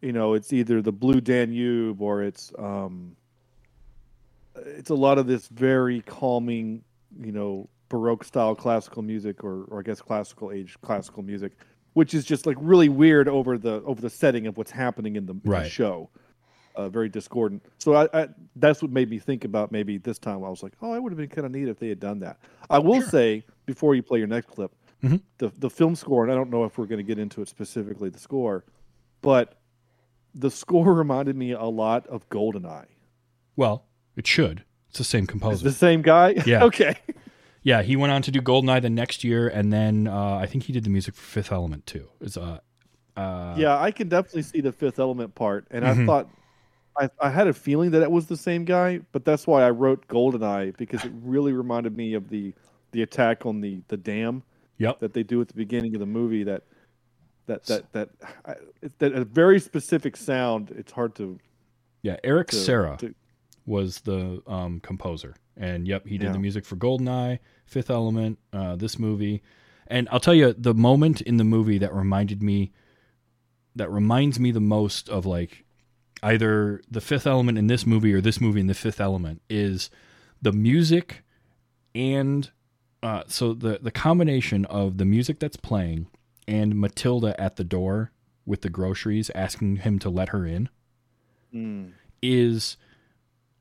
You 0.00 0.12
know, 0.12 0.32
it's 0.34 0.52
either 0.52 0.80
the 0.80 0.92
Blue 0.92 1.20
Danube 1.20 2.00
or 2.00 2.22
it's 2.22 2.52
um, 2.58 3.16
it's 4.56 4.90
a 4.90 4.94
lot 4.94 5.18
of 5.18 5.26
this 5.26 5.48
very 5.48 6.00
calming, 6.02 6.82
you 7.18 7.32
know, 7.32 7.68
Baroque 7.88 8.24
style 8.24 8.54
classical 8.54 9.02
music, 9.02 9.42
or 9.44 9.64
or 9.64 9.80
I 9.80 9.82
guess 9.82 10.00
classical 10.00 10.52
age 10.52 10.76
classical 10.82 11.22
music, 11.22 11.52
which 11.94 12.14
is 12.14 12.24
just 12.24 12.46
like 12.46 12.56
really 12.60 12.88
weird 12.88 13.28
over 13.28 13.58
the 13.58 13.82
over 13.84 14.00
the 14.00 14.10
setting 14.10 14.46
of 14.46 14.56
what's 14.56 14.70
happening 14.70 15.16
in 15.16 15.26
the, 15.26 15.32
in 15.32 15.40
the 15.50 15.68
show 15.68 16.08
uh, 16.76 16.88
very 16.88 17.08
discordant. 17.08 17.62
So 17.78 17.94
I, 17.94 18.08
I 18.14 18.28
that's 18.56 18.80
what 18.82 18.90
made 18.92 19.10
me 19.10 19.18
think 19.18 19.44
about 19.44 19.72
maybe 19.72 19.98
this 19.98 20.18
time. 20.18 20.44
I 20.44 20.48
was 20.48 20.62
like, 20.62 20.72
oh, 20.82 20.94
it 20.94 21.02
would 21.02 21.10
have 21.12 21.18
been 21.18 21.28
kind 21.28 21.44
of 21.46 21.52
neat 21.52 21.68
if 21.68 21.78
they 21.78 21.88
had 21.88 22.00
done 22.00 22.20
that. 22.20 22.38
I 22.70 22.78
will 22.78 23.02
say 23.02 23.44
before 23.66 23.94
you 23.94 24.02
play 24.02 24.18
your 24.18 24.28
next 24.28 24.46
clip, 24.48 24.72
Mhm. 25.02 25.20
the 25.38 25.50
the 25.58 25.70
film 25.70 25.96
score, 25.96 26.22
and 26.22 26.32
I 26.32 26.36
don't 26.36 26.50
know 26.50 26.64
if 26.64 26.78
we're 26.78 26.86
going 26.86 26.98
to 26.98 27.02
get 27.04 27.18
into 27.18 27.42
it 27.42 27.48
specifically, 27.48 28.08
the 28.08 28.18
score, 28.20 28.64
but 29.20 29.58
the 30.34 30.50
score 30.50 30.94
reminded 31.04 31.34
me 31.36 31.52
a 31.52 31.64
lot 31.64 32.06
of 32.06 32.28
Goldeneye. 32.28 32.86
Well, 33.56 33.84
it 34.16 34.26
should. 34.28 34.64
It's 34.90 34.98
the 34.98 35.04
same 35.04 35.24
Is 35.24 35.30
composer. 35.30 35.64
the 35.64 35.72
same 35.72 36.02
guy? 36.02 36.34
Yeah. 36.46 36.64
okay. 36.64 36.96
yeah, 37.62 37.82
he 37.82 37.96
went 37.96 38.12
on 38.12 38.22
to 38.22 38.30
do 38.30 38.40
Goldeneye 38.40 38.82
the 38.82 38.90
next 38.90 39.22
year, 39.24 39.48
and 39.48 39.72
then 39.72 40.06
uh, 40.08 40.34
I 40.36 40.46
think 40.46 40.64
he 40.64 40.72
did 40.72 40.84
the 40.84 40.90
music 40.90 41.14
for 41.14 41.22
Fifth 41.22 41.52
Element 41.52 41.86
too. 41.86 42.08
It's 42.20 42.36
uh, 42.36 42.58
uh, 43.16 43.54
yeah, 43.56 43.78
I 43.80 43.90
can 43.90 44.08
definitely 44.08 44.42
see 44.42 44.60
the 44.60 44.72
Fifth 44.72 44.98
Element 44.98 45.34
part, 45.34 45.66
and 45.70 45.86
I 45.86 45.94
Mhm. 45.94 46.06
thought. 46.06 46.28
I, 46.98 47.08
I 47.20 47.30
had 47.30 47.46
a 47.46 47.52
feeling 47.54 47.92
that 47.92 48.02
it 48.02 48.10
was 48.10 48.26
the 48.26 48.36
same 48.36 48.64
guy, 48.64 49.00
but 49.12 49.24
that's 49.24 49.46
why 49.46 49.62
I 49.62 49.70
wrote 49.70 50.06
Goldeneye 50.08 50.76
because 50.76 51.02
it 51.04 51.12
really 51.22 51.52
reminded 51.52 51.96
me 51.96 52.14
of 52.14 52.28
the 52.28 52.52
the 52.90 53.02
attack 53.02 53.46
on 53.46 53.60
the 53.60 53.80
the 53.88 53.96
dam. 53.96 54.42
Yep. 54.78 54.98
that 55.00 55.12
they 55.14 55.22
do 55.22 55.40
at 55.40 55.46
the 55.48 55.54
beginning 55.54 55.94
of 55.94 56.00
the 56.00 56.06
movie 56.06 56.42
that 56.44 56.64
that 57.46 57.64
that 57.66 57.92
that 57.92 58.08
I- 58.44 58.54
that 58.98 59.12
a 59.12 59.24
very 59.24 59.60
specific 59.60 60.16
sound 60.16 60.72
it's 60.76 60.90
hard 60.90 61.14
to, 61.16 61.38
Yeah, 62.02 62.16
Eric 62.24 62.48
to 62.48 62.56
Serra 62.56 62.96
to- 62.98 63.14
was 63.66 64.00
the 64.00 64.42
um, 64.46 64.80
composer, 64.80 65.34
and 65.56 65.86
yep, 65.86 66.06
he 66.06 66.18
did 66.18 66.26
Yeah. 66.26 66.32
the 66.32 66.38
music 66.38 66.64
for 66.64 66.76
Goldeneye, 66.76 67.38
Fifth 67.66 67.90
Element, 67.90 68.38
uh, 68.52 68.76
this 68.76 68.98
movie, 68.98 69.42
and 69.86 70.08
I'll 70.10 70.20
tell 70.20 70.34
you 70.34 70.52
the 70.56 70.74
moment 70.74 71.20
in 71.20 71.36
the 71.36 71.44
movie 71.44 71.78
that 71.78 71.94
reminded 71.94 72.42
me, 72.42 72.72
that 73.76 73.90
reminds 73.90 74.38
me 74.40 74.50
the 74.50 74.60
most 74.60 75.08
of 75.08 75.26
like 75.26 75.64
either 76.22 76.80
the 76.90 77.00
Fifth 77.00 77.26
Element 77.26 77.58
in 77.58 77.66
this 77.66 77.86
movie 77.86 78.12
or 78.12 78.20
this 78.20 78.40
movie 78.40 78.60
in 78.60 78.66
the 78.66 78.74
Fifth 78.74 79.00
Element 79.00 79.40
is 79.48 79.88
the 80.42 80.52
music 80.52 81.22
and 81.94 82.50
uh, 83.02 83.22
so 83.26 83.52
the 83.54 83.78
the 83.80 83.90
combination 83.90 84.64
of 84.66 84.98
the 84.98 85.04
music 85.04 85.38
that's 85.38 85.56
playing 85.56 86.06
and 86.46 86.76
Matilda 86.76 87.38
at 87.40 87.56
the 87.56 87.64
door 87.64 88.10
with 88.44 88.60
the 88.62 88.68
groceries 88.68 89.30
asking 89.34 89.76
him 89.76 89.98
to 90.00 90.10
let 90.10 90.28
her 90.30 90.44
in 90.46 90.68
Mm. 91.54 91.92
is 92.22 92.76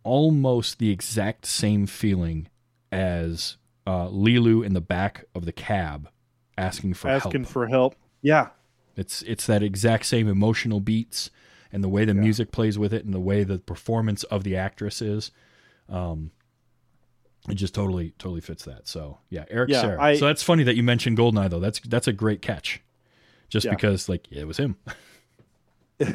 almost 0.04 0.80
the 0.80 0.90
exact 0.92 1.46
same 1.46 1.86
feeling 1.86 2.48
as 2.92 3.58
uh, 3.86 4.08
Leeloo 4.08 4.66
in 4.66 4.74
the 4.74 4.82
back 4.82 5.26
of 5.36 5.46
the 5.46 5.52
cab 5.52 6.10
asking 6.58 6.94
for 6.94 7.08
help. 7.10 7.26
asking 7.26 7.44
help. 7.44 7.52
for 7.54 7.68
help. 7.68 7.96
Yeah, 8.22 8.50
It's 8.96 9.22
it's 9.24 9.46
that 9.48 9.64
exact 9.64 10.06
same 10.06 10.28
emotional 10.28 10.80
beats 10.80 11.30
and 11.72 11.84
the 11.84 11.90
way 11.90 12.04
the 12.06 12.14
music 12.14 12.52
plays 12.52 12.78
with 12.80 12.94
it 12.94 13.06
and 13.06 13.14
the 13.14 13.20
way 13.20 13.44
the 13.44 13.60
performance 13.60 14.24
of 14.26 14.44
the 14.44 14.56
actress 14.56 15.02
is. 15.02 15.32
Um, 15.88 16.32
it 17.48 17.56
just 17.56 17.74
totally 17.74 18.14
totally 18.20 18.42
fits 18.42 18.66
that. 18.66 18.88
So 18.88 19.20
yeah, 19.30 19.46
Eric 19.50 19.70
Yeah, 19.70 19.82
Serra. 19.82 20.02
I- 20.02 20.16
so 20.18 20.26
that's 20.26 20.44
funny 20.44 20.64
that 20.64 20.76
you 20.76 20.84
mentioned 20.84 21.18
Goldeneye 21.18 21.50
though. 21.50 21.60
That's 21.62 21.80
that's 21.80 22.08
a 22.08 22.14
great 22.14 22.42
catch. 22.42 22.82
Just 23.50 23.66
Yeah. 23.66 23.72
because 23.76 24.10
like 24.10 24.28
it 24.32 24.46
was 24.46 24.58
him. 24.58 24.76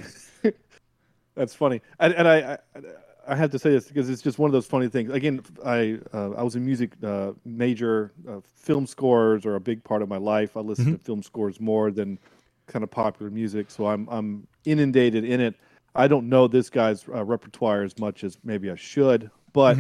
that's 1.35 1.55
funny. 1.55 1.81
And, 1.99 2.15
and 2.15 2.29
I, 2.29 2.59
I 2.75 2.79
I 3.27 3.35
have 3.37 3.51
to 3.51 3.59
say 3.59 3.71
this 3.71 3.87
because 3.87 4.11
it's 4.11 4.23
just 4.23 4.39
one 4.39 4.49
of 4.49 4.53
those 4.53 4.67
funny 4.67 4.89
things. 4.89 5.11
Again, 5.11 5.43
I 5.65 5.99
uh, 6.13 6.31
I 6.33 6.43
was 6.43 6.57
a 6.57 6.61
music 6.61 6.93
uh, 7.03 7.33
major. 7.45 8.13
Uh, 8.29 8.41
film 8.55 8.87
scores 8.87 9.47
are 9.47 9.55
a 9.55 9.61
big 9.61 9.83
part 9.85 10.03
of 10.03 10.09
my 10.09 10.17
life. 10.17 10.57
I 10.57 10.61
listen 10.61 10.93
to 10.93 10.99
film 10.99 11.23
scores 11.23 11.61
more 11.61 11.91
than 11.91 12.19
kind 12.67 12.83
of 12.83 12.91
popular 12.91 13.31
music, 13.31 13.71
so 13.71 13.87
I'm 13.87 14.09
I'm 14.09 14.47
inundated 14.65 15.25
in 15.25 15.41
it. 15.41 15.55
I 15.95 16.09
don't 16.09 16.29
know 16.29 16.49
this 16.49 16.71
guy's 16.71 17.09
uh, 17.09 17.25
repertoire 17.25 17.83
as 17.83 17.99
much 17.99 18.25
as 18.25 18.39
maybe 18.45 18.71
I 18.71 18.77
should, 18.77 19.31
but 19.53 19.79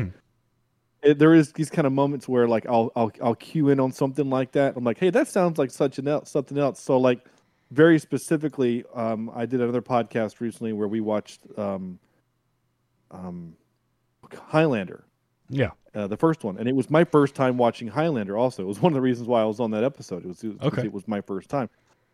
it, 1.02 1.18
there 1.18 1.34
is 1.34 1.52
these 1.52 1.70
kind 1.70 1.86
of 1.86 1.92
moments 1.92 2.28
where 2.28 2.48
like 2.48 2.66
I'll 2.66 2.92
I'll 2.96 3.12
I'll 3.22 3.34
cue 3.34 3.68
in 3.68 3.80
on 3.80 3.92
something 3.92 4.30
like 4.30 4.52
that. 4.52 4.76
I'm 4.76 4.84
like, 4.84 4.98
hey, 4.98 5.10
that 5.10 5.28
sounds 5.28 5.58
like 5.58 5.70
such 5.70 5.98
an 5.98 6.08
else, 6.08 6.30
something 6.30 6.58
else. 6.58 6.80
So 6.80 6.98
like 6.98 7.24
very 7.70 7.98
specifically, 7.98 8.84
um, 8.94 9.30
I 9.34 9.46
did 9.46 9.60
another 9.60 9.82
podcast 9.82 10.40
recently 10.40 10.72
where 10.72 10.88
we 10.88 11.00
watched 11.00 11.40
um, 11.58 11.98
um, 13.14 13.54
Highlander, 14.48 15.04
Yeah. 15.48 15.70
uh, 15.94 16.06
the 16.06 16.16
first 16.16 16.44
one, 16.44 16.58
and 16.58 16.68
it 16.68 16.74
was 16.74 16.90
my 16.90 17.04
first 17.04 17.34
time 17.34 17.56
watching 17.56 17.88
Highlander. 17.88 18.36
Also, 18.36 18.62
it 18.62 18.66
was 18.66 18.80
one 18.80 18.92
of 18.92 18.94
the 18.94 19.00
reasons 19.00 19.28
why 19.28 19.42
I 19.42 19.44
was 19.44 19.60
on 19.60 19.70
that 19.72 19.84
episode. 19.84 20.24
It 20.24 20.28
was, 20.28 20.42
it 20.42 20.48
was 20.48 20.72
Okay. 20.72 20.84
it 20.86 20.92
was 20.92 21.06
my 21.06 21.20
first 21.20 21.48
time, 21.48 21.68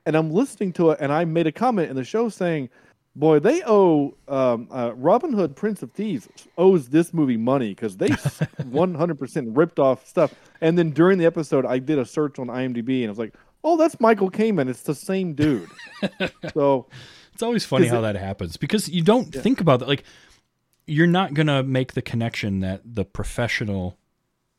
and 0.07 0.17
I'm 0.17 0.31
listening 0.31 0.73
to 0.75 0.91
it, 0.91 0.99
and 1.01 1.13
I 1.13 1.25
made 1.25 1.47
a 1.47 1.53
comment 1.53 1.91
in 1.91 1.97
the 1.97 2.05
show 2.05 2.29
saying, 2.29 2.69
"Boy, 3.17 3.39
they 3.39 3.63
owe 3.67 4.15
um, 4.29 4.69
uh, 4.71 4.93
Robin 4.97 5.33
Hood, 5.33 5.57
Prince 5.57 5.83
of 5.83 5.93
Thieves 5.93 6.29
owes 6.59 6.89
this 6.89 7.15
movie 7.15 7.37
money 7.39 7.71
because 7.71 7.97
they 7.97 8.09
100 8.71 9.19
percent 9.19 9.57
ripped 9.57 9.79
off 9.79 10.07
stuff." 10.07 10.35
And 10.61 10.77
then 10.77 10.91
during 10.91 11.19
the 11.19 11.27
episode, 11.27 11.65
I 11.65 11.79
did 11.79 11.99
a 11.99 12.05
search 12.05 12.39
on 12.39 12.49
IMDb, 12.49 12.99
and 13.01 13.07
I 13.07 13.11
was 13.11 13.19
like, 13.19 13.35
"Oh, 13.65 13.77
that's 13.77 13.99
Michael 14.01 14.31
Kamen. 14.31 14.69
It's 14.69 14.83
the 14.83 14.95
same 14.95 15.33
dude." 15.35 15.69
so 16.55 16.87
It's 17.33 17.43
always 17.43 17.65
funny 17.65 17.87
how 17.87 18.01
it- 18.01 18.03
that 18.03 18.17
happens 18.17 18.57
because 18.59 18.89
you 18.89 19.03
don't 19.03 19.33
think 19.35 19.61
about 19.61 19.79
that. 19.81 19.89
Like, 19.89 20.05
you're 20.91 21.07
not 21.07 21.35
gonna 21.35 21.63
make 21.63 21.93
the 21.95 22.03
connection 22.03 22.61
that 22.61 22.83
the 22.85 23.05
professional, 23.05 23.97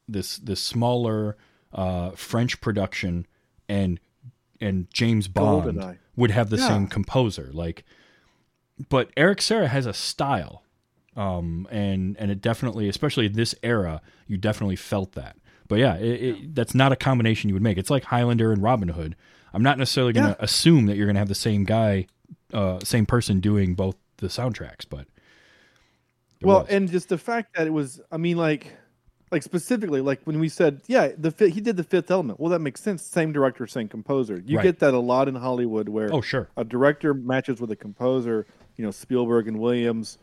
this 0.08 0.38
this 0.38 0.62
smaller 0.62 1.38
uh, 1.74 2.12
French 2.12 2.62
production, 2.62 3.26
and 3.70 4.00
and 4.60 4.88
James 4.94 5.28
Bond 5.28 5.78
GoldenEye. 5.80 5.98
would 6.16 6.32
have 6.32 6.50
the 6.50 6.58
Yeah. 6.58 6.68
same 6.68 6.88
composer. 6.88 7.50
Like, 7.54 7.84
but 8.90 9.12
Eric 9.16 9.42
Serra 9.42 9.68
has 9.68 9.86
a 9.86 9.94
style, 9.94 10.64
um, 11.16 11.68
and 11.72 12.16
and 12.18 12.32
it 12.32 12.42
definitely, 12.42 12.88
especially 12.90 13.28
this 13.28 13.54
era, 13.64 14.02
you 14.28 14.38
definitely 14.38 14.76
felt 14.76 15.14
that. 15.14 15.38
But 15.68 15.80
yeah, 15.80 15.96
it, 15.98 16.22
it, 16.24 16.56
that's 16.56 16.76
not 16.76 16.92
a 16.92 16.96
combination 16.98 17.48
you 17.50 17.54
would 17.56 17.64
make. 17.64 17.78
It's 17.78 17.90
like 17.90 18.06
Highlander 18.06 18.52
and 18.52 18.62
Robin 18.62 18.90
Hood. 18.90 19.16
I'm 19.54 19.64
not 19.64 19.78
necessarily 19.78 20.14
going 20.14 20.26
to 20.28 20.38
Yeah. 20.40 20.44
assume 20.46 20.86
that 20.88 20.98
you're 20.98 21.06
going 21.06 21.16
to 21.16 21.20
have 21.20 21.28
the 21.30 21.36
same 21.36 21.64
guy, 21.64 22.08
uh, 22.54 22.80
same 22.84 23.06
person 23.06 23.40
doing 23.40 23.74
both 23.76 23.96
the 24.18 24.28
soundtracks, 24.28 24.86
but 24.90 25.08
well, 26.48 26.62
was. 26.62 26.70
and 26.70 26.90
just 26.92 27.10
the 27.10 27.18
fact 27.18 27.56
that 27.56 27.68
it 27.68 27.72
was, 27.72 28.02
I 28.12 28.18
mean, 28.18 28.38
like, 28.38 28.68
like 29.32 29.44
specifically, 29.44 30.02
like 30.02 30.22
when 30.26 30.40
we 30.40 30.50
said, 30.50 30.82
yeah, 30.88 31.10
the 31.18 31.32
fi- 31.32 31.50
he 31.50 31.62
did 31.62 31.78
the 31.78 31.84
Fifth 31.84 32.12
Element. 32.12 32.40
Well, 32.40 32.50
that 32.52 32.60
makes 32.60 32.82
sense. 32.82 33.02
Same 33.04 33.32
director, 33.32 33.66
same 33.68 33.88
composer. 33.88 34.42
You 34.46 34.58
Right. 34.58 34.64
get 34.64 34.80
that 34.80 34.94
a 34.94 35.00
lot 35.00 35.28
in 35.28 35.36
Hollywood, 35.36 35.88
where 35.90 36.14
oh 36.14 36.22
sure, 36.22 36.50
a 36.58 36.64
director 36.66 37.14
matches 37.14 37.62
with 37.62 37.72
a 37.72 37.76
composer. 37.76 38.46
You 38.78 38.86
know, 38.86 38.92
Spielberg 38.92 39.48
and 39.48 39.60
Williams, 39.60 40.18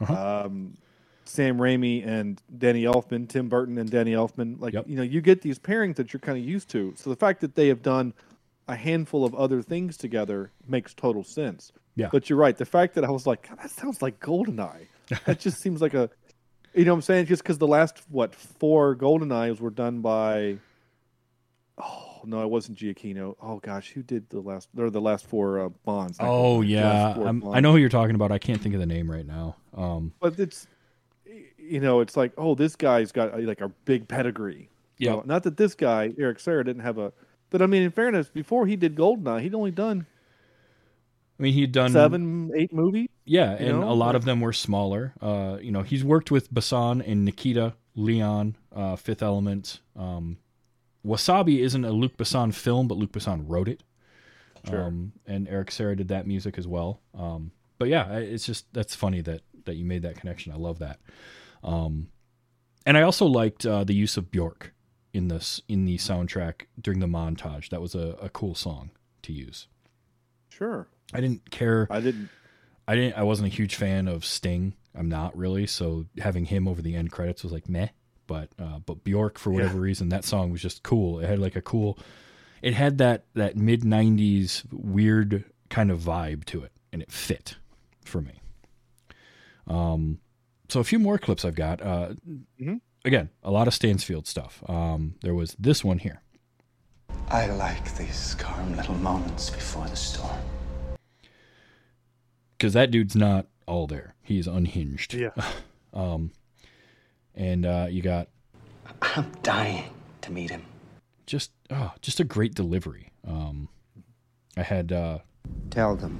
Uh-huh. 0.00 0.44
um, 0.46 0.76
Sam 1.24 1.58
Raimi 1.58 2.06
and 2.06 2.40
Danny 2.58 2.84
Elfman, 2.84 3.28
Tim 3.28 3.48
Burton 3.48 3.78
and 3.78 3.90
Danny 3.90 4.12
Elfman. 4.12 4.60
Like, 4.60 4.74
Yep. 4.74 4.88
you 4.88 4.96
know, 4.96 5.02
you 5.02 5.20
get 5.20 5.42
these 5.42 5.58
pairings 5.58 5.96
that 5.96 6.12
you're 6.12 6.20
kind 6.20 6.38
of 6.38 6.44
used 6.44 6.68
to. 6.70 6.92
So 6.96 7.10
the 7.10 7.16
fact 7.16 7.40
that 7.40 7.54
they 7.54 7.68
have 7.68 7.82
done 7.82 8.12
a 8.68 8.76
handful 8.76 9.24
of 9.24 9.34
other 9.34 9.60
things 9.62 9.96
together 9.96 10.50
makes 10.66 10.94
total 10.94 11.22
sense. 11.24 11.72
Yeah. 11.96 12.08
But 12.10 12.28
you're 12.30 12.38
right. 12.38 12.56
The 12.56 12.64
fact 12.64 12.94
that 12.94 13.04
I 13.04 13.10
was 13.10 13.26
like, 13.26 13.48
God, 13.48 13.58
that 13.58 13.70
sounds 13.70 14.00
like 14.02 14.20
Goldeneye. 14.20 14.86
that 15.26 15.38
just 15.40 15.60
seems 15.60 15.80
like 15.80 15.94
a, 15.94 16.10
you 16.74 16.84
know, 16.84 16.92
what 16.92 16.98
I'm 16.98 17.02
saying 17.02 17.26
just 17.26 17.42
because 17.42 17.58
the 17.58 17.66
last 17.66 18.02
what 18.10 18.34
four 18.34 18.94
Golden 18.94 19.30
Eyes 19.32 19.60
were 19.60 19.70
done 19.70 20.00
by. 20.00 20.58
Oh 21.76 22.20
no, 22.24 22.40
it 22.42 22.48
wasn't 22.50 22.78
Giacchino. 22.78 23.34
Oh 23.42 23.58
gosh, 23.58 23.90
who 23.90 24.02
did 24.02 24.30
the 24.30 24.40
last? 24.40 24.68
Or 24.78 24.90
the 24.90 25.00
last 25.00 25.26
four 25.26 25.60
uh, 25.60 25.68
Bonds? 25.84 26.18
oh 26.20 26.62
yeah, 26.62 27.14
I'm, 27.16 27.42
I 27.48 27.60
know 27.60 27.72
who 27.72 27.78
you're 27.78 27.88
talking 27.88 28.14
about. 28.14 28.30
I 28.30 28.38
can't 28.38 28.60
think 28.60 28.74
of 28.74 28.80
the 28.80 28.86
name 28.86 29.10
right 29.10 29.26
now. 29.26 29.56
Um, 29.76 30.12
but 30.20 30.38
it's, 30.38 30.68
you 31.58 31.80
know, 31.80 32.00
it's 32.00 32.16
like, 32.16 32.32
oh, 32.38 32.54
this 32.54 32.76
guy's 32.76 33.10
got 33.10 33.34
uh, 33.34 33.38
like 33.38 33.60
a 33.60 33.68
big 33.84 34.06
pedigree. 34.06 34.68
You 34.98 35.06
Yeah. 35.08 35.10
know, 35.16 35.22
not 35.26 35.42
that 35.42 35.56
this 35.56 35.74
guy 35.74 36.14
Eric 36.16 36.38
Serra 36.38 36.64
didn't 36.64 36.82
have 36.82 36.98
a, 36.98 37.12
but 37.50 37.60
I 37.60 37.66
mean, 37.66 37.82
in 37.82 37.90
fairness, 37.90 38.28
before 38.28 38.66
he 38.66 38.76
did 38.76 38.94
Goldeneye, 38.94 39.40
he'd 39.42 39.54
only 39.54 39.72
done 39.72 40.06
I 41.38 41.42
mean, 41.42 41.52
he'd 41.52 41.72
done 41.72 41.90
seven, 41.90 42.52
eight 42.54 42.72
movies. 42.72 43.08
Yeah, 43.24 43.52
and 43.52 43.80
know? 43.80 43.90
a 43.90 43.94
lot 43.94 44.14
of 44.14 44.24
them 44.24 44.40
were 44.40 44.52
smaller. 44.52 45.14
Uh, 45.20 45.58
you 45.60 45.72
know, 45.72 45.82
he's 45.82 46.04
worked 46.04 46.30
with 46.30 46.52
Besson 46.52 47.06
and 47.06 47.24
Nikita, 47.24 47.74
Leon, 47.96 48.56
uh, 48.74 48.96
Fifth 48.96 49.22
Element. 49.22 49.80
Um, 49.96 50.38
Wasabi 51.04 51.58
isn't 51.58 51.84
a 51.84 51.90
Luc 51.90 52.16
Besson 52.16 52.54
film, 52.54 52.86
but 52.88 52.96
Luc 52.96 53.12
Besson 53.12 53.44
wrote 53.46 53.68
it. 53.68 53.82
Sure. 54.68 54.84
Um, 54.84 55.12
and 55.26 55.48
Eric 55.48 55.70
Serra 55.70 55.96
did 55.96 56.08
that 56.08 56.26
music 56.26 56.56
as 56.56 56.66
well. 56.66 57.00
Um, 57.18 57.50
but 57.78 57.88
yeah, 57.88 58.16
it's 58.16 58.46
just 58.46 58.72
that's 58.72 58.94
funny 58.94 59.20
that 59.22 59.42
that 59.64 59.74
you 59.74 59.84
made 59.84 60.02
that 60.02 60.16
connection. 60.16 60.52
I 60.52 60.56
love 60.56 60.78
that. 60.78 61.00
Um, 61.62 62.08
and 62.86 62.96
I 62.96 63.02
also 63.02 63.26
liked 63.26 63.66
uh, 63.66 63.84
the 63.84 63.94
use 63.94 64.16
of 64.16 64.30
Bjork 64.30 64.72
in 65.12 65.28
this 65.28 65.60
in 65.68 65.84
the 65.84 65.98
soundtrack 65.98 66.62
during 66.80 67.00
the 67.00 67.06
montage. 67.06 67.70
That 67.70 67.80
was 67.80 67.94
a, 67.94 68.16
a 68.20 68.28
cool 68.28 68.54
song 68.54 68.90
to 69.22 69.32
use. 69.32 69.66
Sure, 70.48 70.88
I 71.12 71.20
didn't 71.20 71.50
care. 71.50 71.86
I 71.90 72.00
didn't. 72.00 72.28
I 72.88 72.94
didn't. 72.96 73.16
I 73.18 73.22
wasn't 73.22 73.46
a 73.52 73.54
huge 73.54 73.76
fan 73.76 74.08
of 74.08 74.24
Sting. 74.24 74.74
I'm 74.94 75.08
not 75.08 75.36
really. 75.36 75.66
So 75.66 76.06
having 76.18 76.44
him 76.46 76.68
over 76.68 76.80
the 76.82 76.94
end 76.94 77.10
credits 77.12 77.42
was 77.42 77.52
like 77.52 77.68
meh. 77.68 77.88
But 78.26 78.48
uh, 78.58 78.78
but 78.86 79.04
Bjork 79.04 79.38
for 79.38 79.50
whatever 79.50 79.78
reason 79.78 80.08
that 80.08 80.24
song 80.24 80.50
was 80.50 80.62
just 80.62 80.82
cool. 80.82 81.20
It 81.20 81.26
had 81.28 81.38
like 81.38 81.56
a 81.56 81.62
cool. 81.62 81.98
It 82.62 82.72
had 82.74 82.98
that 82.98 83.24
that 83.34 83.56
mid 83.56 83.82
'90s 83.82 84.64
weird 84.72 85.44
kind 85.68 85.90
of 85.90 86.00
vibe 86.00 86.44
to 86.46 86.62
it, 86.64 86.72
and 86.92 87.02
it 87.02 87.12
fit 87.12 87.56
for 88.04 88.20
me. 88.22 88.40
Um, 89.66 90.20
so 90.68 90.80
a 90.80 90.84
few 90.84 90.98
more 90.98 91.18
clips 91.18 91.44
I've 91.44 91.54
got. 91.54 91.80
Uh, 91.82 92.14
Mhm. 92.60 92.80
Again, 93.04 93.28
a 93.42 93.50
lot 93.50 93.68
of 93.68 93.74
Stansfield 93.74 94.26
stuff. 94.26 94.62
Um, 94.66 95.16
there 95.20 95.34
was 95.34 95.54
this 95.58 95.84
one 95.84 95.98
here. 95.98 96.22
I 97.28 97.46
like 97.46 97.94
these 97.96 98.34
calm 98.38 98.74
little 98.76 98.94
moments 98.94 99.50
before 99.50 99.86
the 99.88 99.96
storm. 99.96 100.38
Because 102.64 102.72
that 102.72 102.90
dude's 102.90 103.14
not 103.14 103.46
all 103.66 103.86
there. 103.86 104.14
He's 104.22 104.46
unhinged. 104.46 105.12
Yeah. 105.14 105.30
Um, 105.92 106.32
and 107.36 107.64
uh, 107.64 107.86
you 107.88 108.02
got 108.02 108.26
I'm 109.00 109.30
dying 109.44 109.84
to 110.22 110.32
meet 110.32 110.50
him. 110.50 110.64
just 111.24 111.52
oh, 111.70 111.92
just 112.00 112.18
a 112.18 112.24
great 112.24 112.52
delivery. 112.52 113.12
Um, 113.24 113.68
I 114.56 114.62
had 114.62 114.90
uh, 114.90 115.18
Tell 115.70 115.94
them 115.94 116.18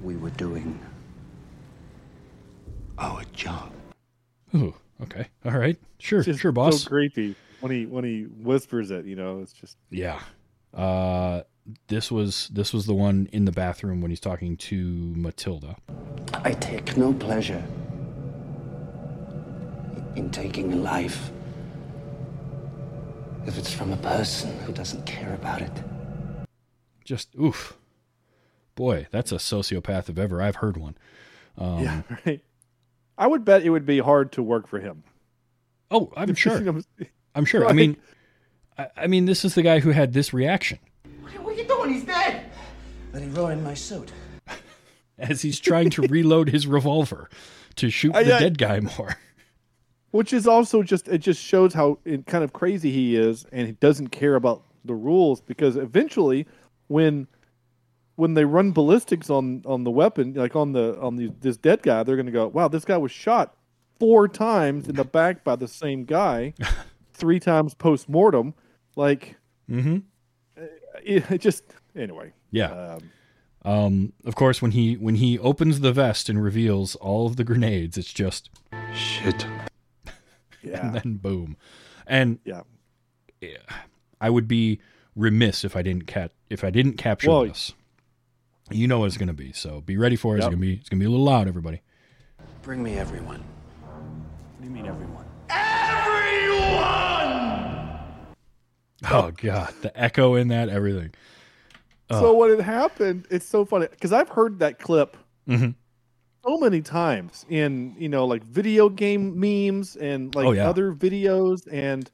we 0.00 0.14
were 0.14 0.30
doing 0.30 0.78
our 2.96 3.24
job. 3.32 3.72
ooh, 4.54 4.76
okay, 5.02 5.26
all 5.44 5.58
right, 5.58 5.76
sure, 5.98 6.20
It's 6.20 6.26
just 6.26 6.40
sure, 6.42 6.52
boss. 6.52 6.84
So 6.84 6.88
creepy 6.90 7.34
when 7.58 7.72
he 7.72 7.86
when 7.86 8.04
he 8.04 8.22
whispers 8.22 8.92
it. 8.92 9.04
You 9.04 9.16
know, 9.16 9.40
it's 9.40 9.52
just 9.52 9.76
yeah. 9.90 10.20
Uh, 10.72 11.42
this 11.88 12.10
was 12.10 12.48
this 12.48 12.72
was 12.72 12.86
the 12.86 12.94
one 12.94 13.28
in 13.32 13.44
the 13.44 13.52
bathroom 13.52 14.00
when 14.00 14.10
he's 14.10 14.20
talking 14.20 14.56
to 14.56 15.14
Matilda. 15.16 15.76
I 16.32 16.52
take 16.52 16.96
no 16.96 17.12
pleasure 17.12 17.62
in 20.16 20.30
taking 20.30 20.72
a 20.72 20.76
life 20.76 21.30
if 23.46 23.58
it's 23.58 23.72
from 23.72 23.92
a 23.92 23.96
person 23.96 24.56
who 24.60 24.72
doesn't 24.72 25.04
care 25.06 25.34
about 25.34 25.62
it. 25.62 25.72
Just 27.04 27.34
oof, 27.36 27.76
boy, 28.74 29.06
that's 29.10 29.32
a 29.32 29.36
sociopath 29.36 30.08
if 30.08 30.18
ever 30.18 30.42
I've 30.42 30.56
heard 30.56 30.76
one. 30.76 30.96
Um, 31.56 31.80
yeah, 31.80 32.02
right. 32.26 32.40
I 33.16 33.26
would 33.26 33.44
bet 33.44 33.62
it 33.62 33.70
would 33.70 33.86
be 33.86 34.00
hard 34.00 34.32
to 34.32 34.42
work 34.42 34.66
for 34.66 34.80
him. 34.80 35.04
Oh, 35.90 36.12
I'm 36.16 36.34
sure. 36.34 36.82
I'm 37.34 37.44
sure. 37.44 37.66
I 37.66 37.72
mean, 37.72 37.96
I, 38.76 38.88
I 38.96 39.06
mean, 39.06 39.24
this 39.24 39.44
is 39.44 39.54
the 39.54 39.62
guy 39.62 39.80
who 39.80 39.90
had 39.90 40.12
this 40.12 40.32
reaction 40.34 40.78
What 41.40 41.54
are 41.54 41.60
you 41.60 41.66
doing? 41.68 41.92
He's 41.94 42.04
dead! 42.04 42.46
But 43.12 43.22
he 43.22 43.28
ruined 43.28 43.62
my 43.64 43.74
suit. 43.74 44.12
as 45.18 45.42
he's 45.42 45.60
trying 45.60 45.90
to 45.90 46.02
reload 46.02 46.48
his 46.48 46.66
revolver 46.66 47.28
to 47.76 47.90
shoot 47.90 48.14
I- 48.14 48.24
the 48.24 48.34
I- 48.36 48.40
dead 48.40 48.58
guy 48.58 48.80
more. 48.80 49.16
which 50.10 50.32
is 50.32 50.46
also 50.46 50.82
just 50.82 51.08
it 51.08 51.18
just 51.18 51.40
shows 51.42 51.74
how 51.74 51.98
kind 52.26 52.44
of 52.44 52.52
crazy 52.52 52.90
he 52.90 53.16
is 53.16 53.46
and 53.52 53.66
he 53.66 53.72
doesn't 53.74 54.08
care 54.08 54.34
about 54.34 54.64
the 54.84 54.94
rules 54.94 55.40
because 55.40 55.76
eventually 55.76 56.46
when 56.88 57.26
when 58.16 58.34
they 58.34 58.44
run 58.44 58.70
ballistics 58.72 59.28
on 59.30 59.62
on 59.66 59.82
the 59.84 59.90
weapon 59.90 60.34
like 60.34 60.54
on 60.54 60.72
the 60.72 60.98
on 61.00 61.16
the, 61.16 61.32
this 61.40 61.56
dead 61.56 61.82
guy 61.82 62.02
they're 62.02 62.16
going 62.16 62.26
to 62.26 62.32
go 62.32 62.46
wow 62.48 62.68
this 62.68 62.84
guy 62.84 62.96
was 62.96 63.10
shot 63.10 63.56
four 63.98 64.28
times 64.28 64.88
in 64.88 64.94
the 64.94 65.04
back 65.04 65.42
by 65.42 65.56
the 65.56 65.66
same 65.68 66.04
guy 66.04 66.52
three 67.12 67.40
times 67.40 67.74
post 67.74 68.08
mortem 68.08 68.52
like 68.96 69.36
Mm-hmm. 69.70 69.98
It, 71.04 71.30
it 71.30 71.40
just 71.40 71.62
anyway 71.96 72.32
Yeah. 72.50 72.96
um, 72.96 73.10
Um, 73.62 74.12
of 74.26 74.34
course, 74.34 74.60
when 74.60 74.72
he 74.72 74.94
when 74.96 75.14
he 75.16 75.38
opens 75.38 75.80
the 75.80 75.92
vest 75.92 76.28
and 76.28 76.42
reveals 76.42 76.96
all 76.96 77.26
of 77.26 77.36
the 77.36 77.44
grenades, 77.44 77.96
it's 77.96 78.12
just 78.12 78.50
Shit. 78.94 79.46
yeah 80.62 80.86
and 80.86 80.94
then 80.94 81.14
boom, 81.16 81.56
and 82.06 82.38
yeah 82.44 82.62
I 84.20 84.30
would 84.30 84.48
be 84.48 84.80
remiss 85.16 85.64
if 85.64 85.76
I 85.76 85.82
didn't 85.82 86.06
cat 86.06 86.32
if 86.50 86.64
I 86.64 86.70
didn't 86.70 86.94
capture 86.94 87.28
Well- 87.30 87.44
this. 87.46 87.72
You 88.70 88.88
know 88.88 89.00
what 89.00 89.06
it's 89.06 89.18
going 89.18 89.28
to 89.28 89.34
be, 89.34 89.52
so 89.52 89.82
be 89.82 89.98
ready 89.98 90.16
for 90.16 90.34
it. 90.34 90.38
It's 90.38 90.46
going 90.46 90.56
to 90.56 90.60
be 90.60 90.74
it's 90.76 90.88
going 90.88 90.98
to 90.98 91.02
be 91.02 91.06
a 91.06 91.10
little 91.10 91.26
loud, 91.26 91.46
everybody. 91.48 91.82
Bring 92.62 92.82
me 92.82 92.96
everyone. 92.98 93.44
What 93.82 94.62
do 94.62 94.64
you 94.66 94.70
mean, 94.70 94.86
everyone? 94.86 95.10
Everyone! 95.12 95.23
Oh 99.10 99.30
god, 99.36 99.74
the 99.82 99.92
echo 100.00 100.34
in 100.34 100.48
that, 100.48 100.68
everything. 100.68 101.12
So 102.10 102.34
when 102.34 102.50
it 102.50 102.60
happened, 102.62 103.26
it's 103.30 103.46
so 103.46 103.64
funny 103.64 103.88
because 103.90 104.12
I've 104.12 104.28
heard 104.28 104.58
that 104.60 104.78
clip 104.78 105.16
Mhm. 105.48 105.74
so 106.44 106.58
many 106.58 106.80
times 106.80 107.44
in 107.48 107.94
you 107.98 108.08
know 108.08 108.24
like 108.26 108.44
video 108.44 108.88
game 108.88 109.38
memes 109.38 109.96
and 109.96 110.32
like 110.34 110.46
Oh, 110.46 110.52
yeah. 110.52 110.68
other 110.68 110.92
videos 110.92 111.60
and 111.72 112.10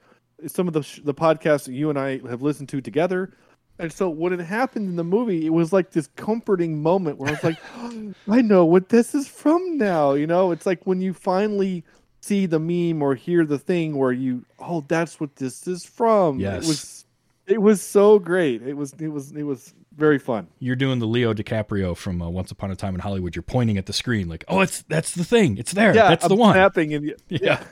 some 0.47 0.67
of 0.69 0.73
the 0.75 0.83
sh- 0.83 1.01
the 1.05 1.13
podcasts 1.13 1.65
that 1.65 1.73
you 1.73 1.91
and 1.91 1.99
I 1.99 2.19
have 2.29 2.41
listened 2.41 2.69
to 2.71 2.81
together. 2.81 3.33
And 3.79 3.93
so 3.93 4.09
when 4.09 4.33
it 4.33 4.41
happened 4.41 4.89
in 4.89 4.97
the 4.97 5.05
movie, 5.05 5.45
it 5.47 5.51
was 5.51 5.73
like 5.73 5.91
this 5.91 6.07
comforting 6.17 6.83
moment 6.83 7.19
where 7.19 7.29
I 7.29 7.33
was 7.33 7.45
like, 7.45 7.57
I 8.29 8.41
know 8.43 8.65
what 8.65 8.89
this 8.91 9.15
is 9.15 9.27
from 9.29 9.77
now. 9.77 10.13
You 10.15 10.27
know, 10.27 10.51
it's 10.51 10.65
like 10.67 10.87
when 10.87 11.01
you 11.01 11.13
finally 11.13 11.85
see 12.21 12.47
the 12.47 12.59
meme 12.59 13.03
or 13.03 13.15
hear 13.15 13.45
the 13.45 13.59
thing 13.59 13.97
where 13.97 14.13
you, 14.13 14.45
oh, 14.59 14.85
that's 14.87 15.21
what 15.21 15.37
this 15.37 15.67
is 15.67 15.85
from. 15.85 16.39
Yes. 16.39 16.65
It 16.65 16.69
was, 16.69 17.05
it 17.47 17.63
was 17.63 17.83
so 17.83 18.19
great. 18.19 18.63
It 18.63 18.75
was, 18.75 18.93
it 18.95 19.09
was, 19.09 19.33
it 19.33 19.43
was 19.43 19.75
very 19.97 20.19
fun. 20.19 20.49
You're 20.59 20.77
doing 20.77 20.99
the 20.99 21.07
Leo 21.07 21.35
DiCaprio 21.35 21.97
from 21.97 22.23
uh, 22.23 22.29
Once 22.29 22.51
Upon 22.51 22.71
a 22.71 22.77
Time 22.77 22.95
in 22.95 23.01
Hollywood. 23.01 23.35
You're 23.37 23.43
pointing 23.43 23.77
at 23.77 23.87
the 23.87 23.93
screen 23.93 24.29
like, 24.29 24.45
"Oh, 24.49 24.61
it's 24.61 24.83
that's 24.83 25.15
the 25.15 25.25
thing. 25.25 25.59
It's 25.59 25.73
there. 25.73 25.95
Yeah, 25.95 26.09
that's 26.09 26.27
the 26.27 26.35
I'm 26.35 26.41
one." 26.41 26.55
Snapping 26.55 26.95
and 26.95 27.15
Yeah. 27.29 27.63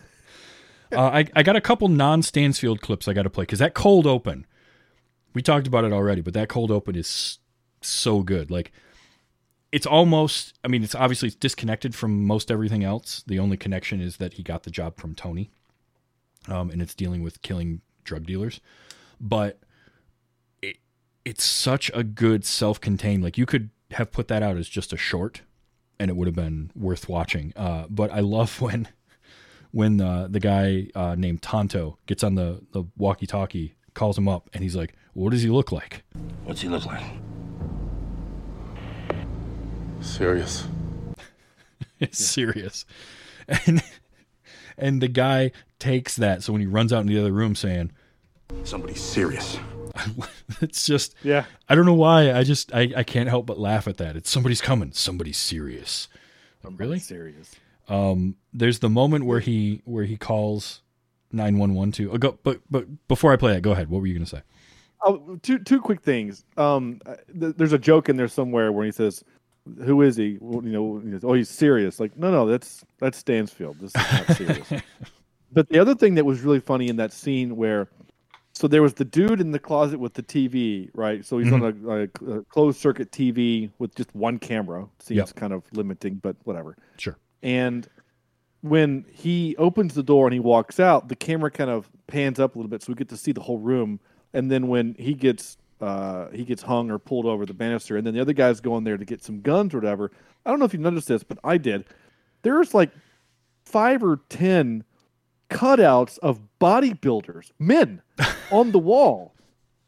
uh, 0.93 1.01
I, 1.01 1.27
I 1.35 1.43
got 1.43 1.57
a 1.57 1.61
couple 1.61 1.89
non 1.89 2.23
Stansfield 2.23 2.81
clips 2.81 3.09
I 3.09 3.13
got 3.13 3.23
to 3.23 3.31
play 3.31 3.43
because 3.43 3.61
that 3.61 3.75
cold 3.75 4.07
open, 4.07 4.47
we 5.33 5.43
talked 5.43 5.67
about 5.67 5.85
it 5.85 5.93
already, 5.93 6.21
but 6.21 6.35
that 6.35 6.49
cold 6.49 6.71
open 6.71 6.97
is 6.97 7.39
so 7.81 8.23
good. 8.23 8.51
Like, 8.51 8.73
it's 9.73 9.87
almost, 9.87 10.59
I 10.65 10.69
mean, 10.69 10.83
it's 10.83 10.95
obviously 10.95 11.31
disconnected 11.31 11.95
from 11.95 12.25
most 12.25 12.51
everything 12.51 12.85
else. 12.85 13.23
The 13.27 13.39
only 13.39 13.57
connection 13.57 14.01
is 14.01 14.17
that 14.17 14.35
he 14.35 14.43
got 14.43 14.63
the 14.63 14.71
job 14.71 14.97
from 14.97 15.15
Tony, 15.15 15.51
um, 16.49 16.71
and 16.71 16.81
it's 16.81 16.95
dealing 16.95 17.23
with 17.23 17.43
killing 17.43 17.83
drug 18.05 18.27
dealers. 18.27 18.61
But 19.21 19.61
it, 20.63 20.79
it's 21.25 21.45
such 21.45 21.91
a 21.95 22.03
good 22.03 22.45
self 22.45 22.81
contained, 22.81 23.23
like, 23.23 23.37
you 23.37 23.47
could 23.47 23.71
have 23.93 24.13
put 24.13 24.29
that 24.29 24.43
out 24.43 24.57
as 24.57 24.69
just 24.69 24.93
a 24.93 24.97
short 24.97 25.43
and 25.99 26.11
it 26.11 26.17
would 26.17 26.29
have 26.29 26.35
been 26.35 26.71
worth 26.75 27.09
watching. 27.09 27.53
Uh, 27.57 27.87
but 27.89 28.11
I 28.13 28.21
love 28.21 28.61
when 28.61 28.89
when 29.71 30.01
uh, 30.01 30.29
the 30.31 30.41
guy 30.41 30.89
uh, 30.95 31.15
named 31.15 31.43
Tonto 31.43 31.99
gets 32.07 32.25
on 32.25 32.37
the, 32.37 32.63
the 32.73 32.85
walkie 32.97 33.27
talkie, 33.27 33.75
calls 33.93 34.17
him 34.17 34.27
up, 34.27 34.49
and 34.55 34.63
he's 34.63 34.75
like, 34.75 34.95
What 35.13 35.31
does 35.31 35.43
he 35.43 35.51
look 35.51 35.73
like? 35.73 36.05
What's 36.45 36.63
he 36.63 36.69
look 36.69 36.87
like? 36.87 37.05
Serious. 40.01 40.67
It's 42.01 42.25
serious. 42.25 42.85
And 43.67 43.83
and 44.77 45.03
the 45.03 45.09
guy 45.09 45.51
takes 45.81 46.15
that. 46.15 46.45
So 46.45 46.53
when 46.53 46.61
he 46.61 46.67
runs 46.69 46.93
out 46.93 47.01
in 47.01 47.09
the 47.09 47.19
other 47.19 47.33
room 47.33 47.57
saying, 47.57 47.91
Somebody 48.63 48.95
serious. 48.95 49.59
It's 50.61 50.87
just, 50.87 51.15
Yeah. 51.25 51.45
I 51.69 51.75
don't 51.75 51.87
know 51.87 51.95
why. 51.95 52.33
I 52.33 52.45
just, 52.45 52.73
I, 52.73 52.93
I 52.97 53.03
can't 53.03 53.29
help 53.29 53.47
but 53.47 53.59
laugh 53.59 53.89
at 53.89 53.97
that. 53.99 54.15
It's 54.17 54.31
somebody's 54.31 54.61
coming. 54.61 54.93
Somebody's 54.93 55.37
serious. 55.39 56.07
really? 56.63 57.01
serious. 57.01 57.55
Um, 57.89 58.37
there's 58.53 58.79
the 58.79 58.89
moment 58.89 59.25
where 59.25 59.41
he 59.41 59.83
where 59.85 60.05
he 60.05 60.17
calls 60.17 60.83
nine 61.33 61.59
one 61.59 61.75
one 61.75 61.91
two. 61.91 62.13
Oh, 62.13 62.19
go, 62.19 62.39
but 62.45 62.61
but 62.71 63.09
before 63.09 63.33
I 63.33 63.37
play 63.37 63.55
that, 63.55 63.63
go 63.63 63.73
ahead. 63.73 63.89
What 63.91 64.01
were 64.03 64.07
you 64.07 64.15
gonna 64.15 64.27
say? 64.27 64.43
Oh, 65.03 65.37
two 65.43 65.59
two 65.59 65.81
quick 65.81 66.03
things. 66.03 66.45
Um, 66.57 67.01
uh, 67.07 67.17
th- 67.39 67.57
there's 67.57 67.73
a 67.73 67.79
joke 67.79 68.09
in 68.09 68.17
there 68.17 68.29
somewhere 68.29 68.71
where 68.73 68.85
he 68.85 68.93
says, 68.93 69.25
"Who 69.85 70.03
is 70.03 70.17
he?" 70.17 70.39
Well, 70.41 70.65
you 70.65 70.73
know, 70.73 71.21
oh, 71.23 71.35
he's 71.35 71.49
serious. 71.49 72.01
Like, 72.01 72.17
no, 72.17 72.31
no, 72.31 72.47
that's 72.47 72.85
that's 72.99 73.19
Stansfield. 73.19 73.79
This 73.81 73.95
is 73.95 74.13
not 74.13 74.37
serious. 74.37 74.73
but 75.53 75.69
the 75.69 75.79
other 75.79 75.95
thing 75.95 76.15
that 76.17 76.25
was 76.25 76.41
really 76.41 76.61
funny 76.61 76.89
in 76.89 76.97
that 76.97 77.13
scene 77.13 77.57
where, 77.57 77.89
so 78.53 78.69
there 78.69 78.83
was 78.83 78.95
the 78.95 79.05
dude 79.05 79.41
in 79.41 79.53
the 79.53 79.59
closet 79.59 79.99
with 79.99 80.15
the 80.15 80.23
TV, 80.23 80.91
right? 80.95 81.25
So 81.25 81.39
he's 81.39 81.53
on 81.53 81.61
mm-hmm. 81.61 82.29
a, 82.29 82.35
a, 82.35 82.39
a 82.41 82.45
closed 82.45 82.81
circuit 82.81 83.11
TV 83.11 83.71
with 83.79 83.95
just 83.95 84.15
one 84.15 84.39
camera. 84.39 84.87
Seems 85.01 85.19
Yep. 85.19 85.35
kind 85.37 85.53
of 85.53 85.63
limiting, 85.73 86.17
but 86.17 86.37
whatever. 86.45 86.77
Sure. 86.97 87.17
And 87.43 87.89
when 88.63 89.05
he 89.13 89.55
opens 89.57 89.95
the 89.95 90.03
door 90.03 90.27
and 90.27 90.35
he 90.35 90.41
walks 90.41 90.81
out, 90.81 91.09
the 91.09 91.17
camera 91.17 91.51
kind 91.51 91.71
of 91.71 91.89
pans 92.07 92.41
up 92.41 92.55
a 92.55 92.59
little 92.59 92.71
bit, 92.71 92.83
so 92.83 92.93
we 92.93 92.97
get 92.97 93.09
to 93.11 93.17
see 93.17 93.33
the 93.33 93.41
whole 93.41 93.59
room. 93.59 94.01
And 94.33 94.51
then 94.51 94.69
when 94.69 94.95
he 94.99 95.15
gets 95.15 95.57
uh, 95.81 96.29
he 96.31 96.45
gets 96.45 96.63
hung 96.63 96.91
or 96.91 96.99
pulled 96.99 97.27
over 97.27 97.47
the 97.47 97.55
banister, 97.55 97.97
and 97.97 98.07
then 98.07 98.15
the 98.15 98.21
other 98.21 98.33
guys 98.33 98.61
go 98.61 98.77
in 98.77 98.85
there 98.85 98.97
to 98.97 99.05
get 99.05 99.23
some 99.23 99.41
guns 99.41 99.75
or 99.75 99.79
whatever. 99.79 100.11
I 100.47 100.51
don't 100.51 100.59
know 100.59 100.65
if 100.65 100.73
you 100.73 100.81
noticed 100.81 101.09
this, 101.09 101.23
but 101.23 101.39
I 101.45 101.59
did. 101.59 101.85
There's 102.43 102.75
like 102.75 102.91
five 103.65 104.03
or 104.03 104.21
ten 104.29 104.85
cutouts 105.51 106.19
of 106.19 106.41
bodybuilders, 106.61 107.51
men, 107.59 108.03
on 108.51 108.73
the 108.73 108.79
wall, 108.79 109.35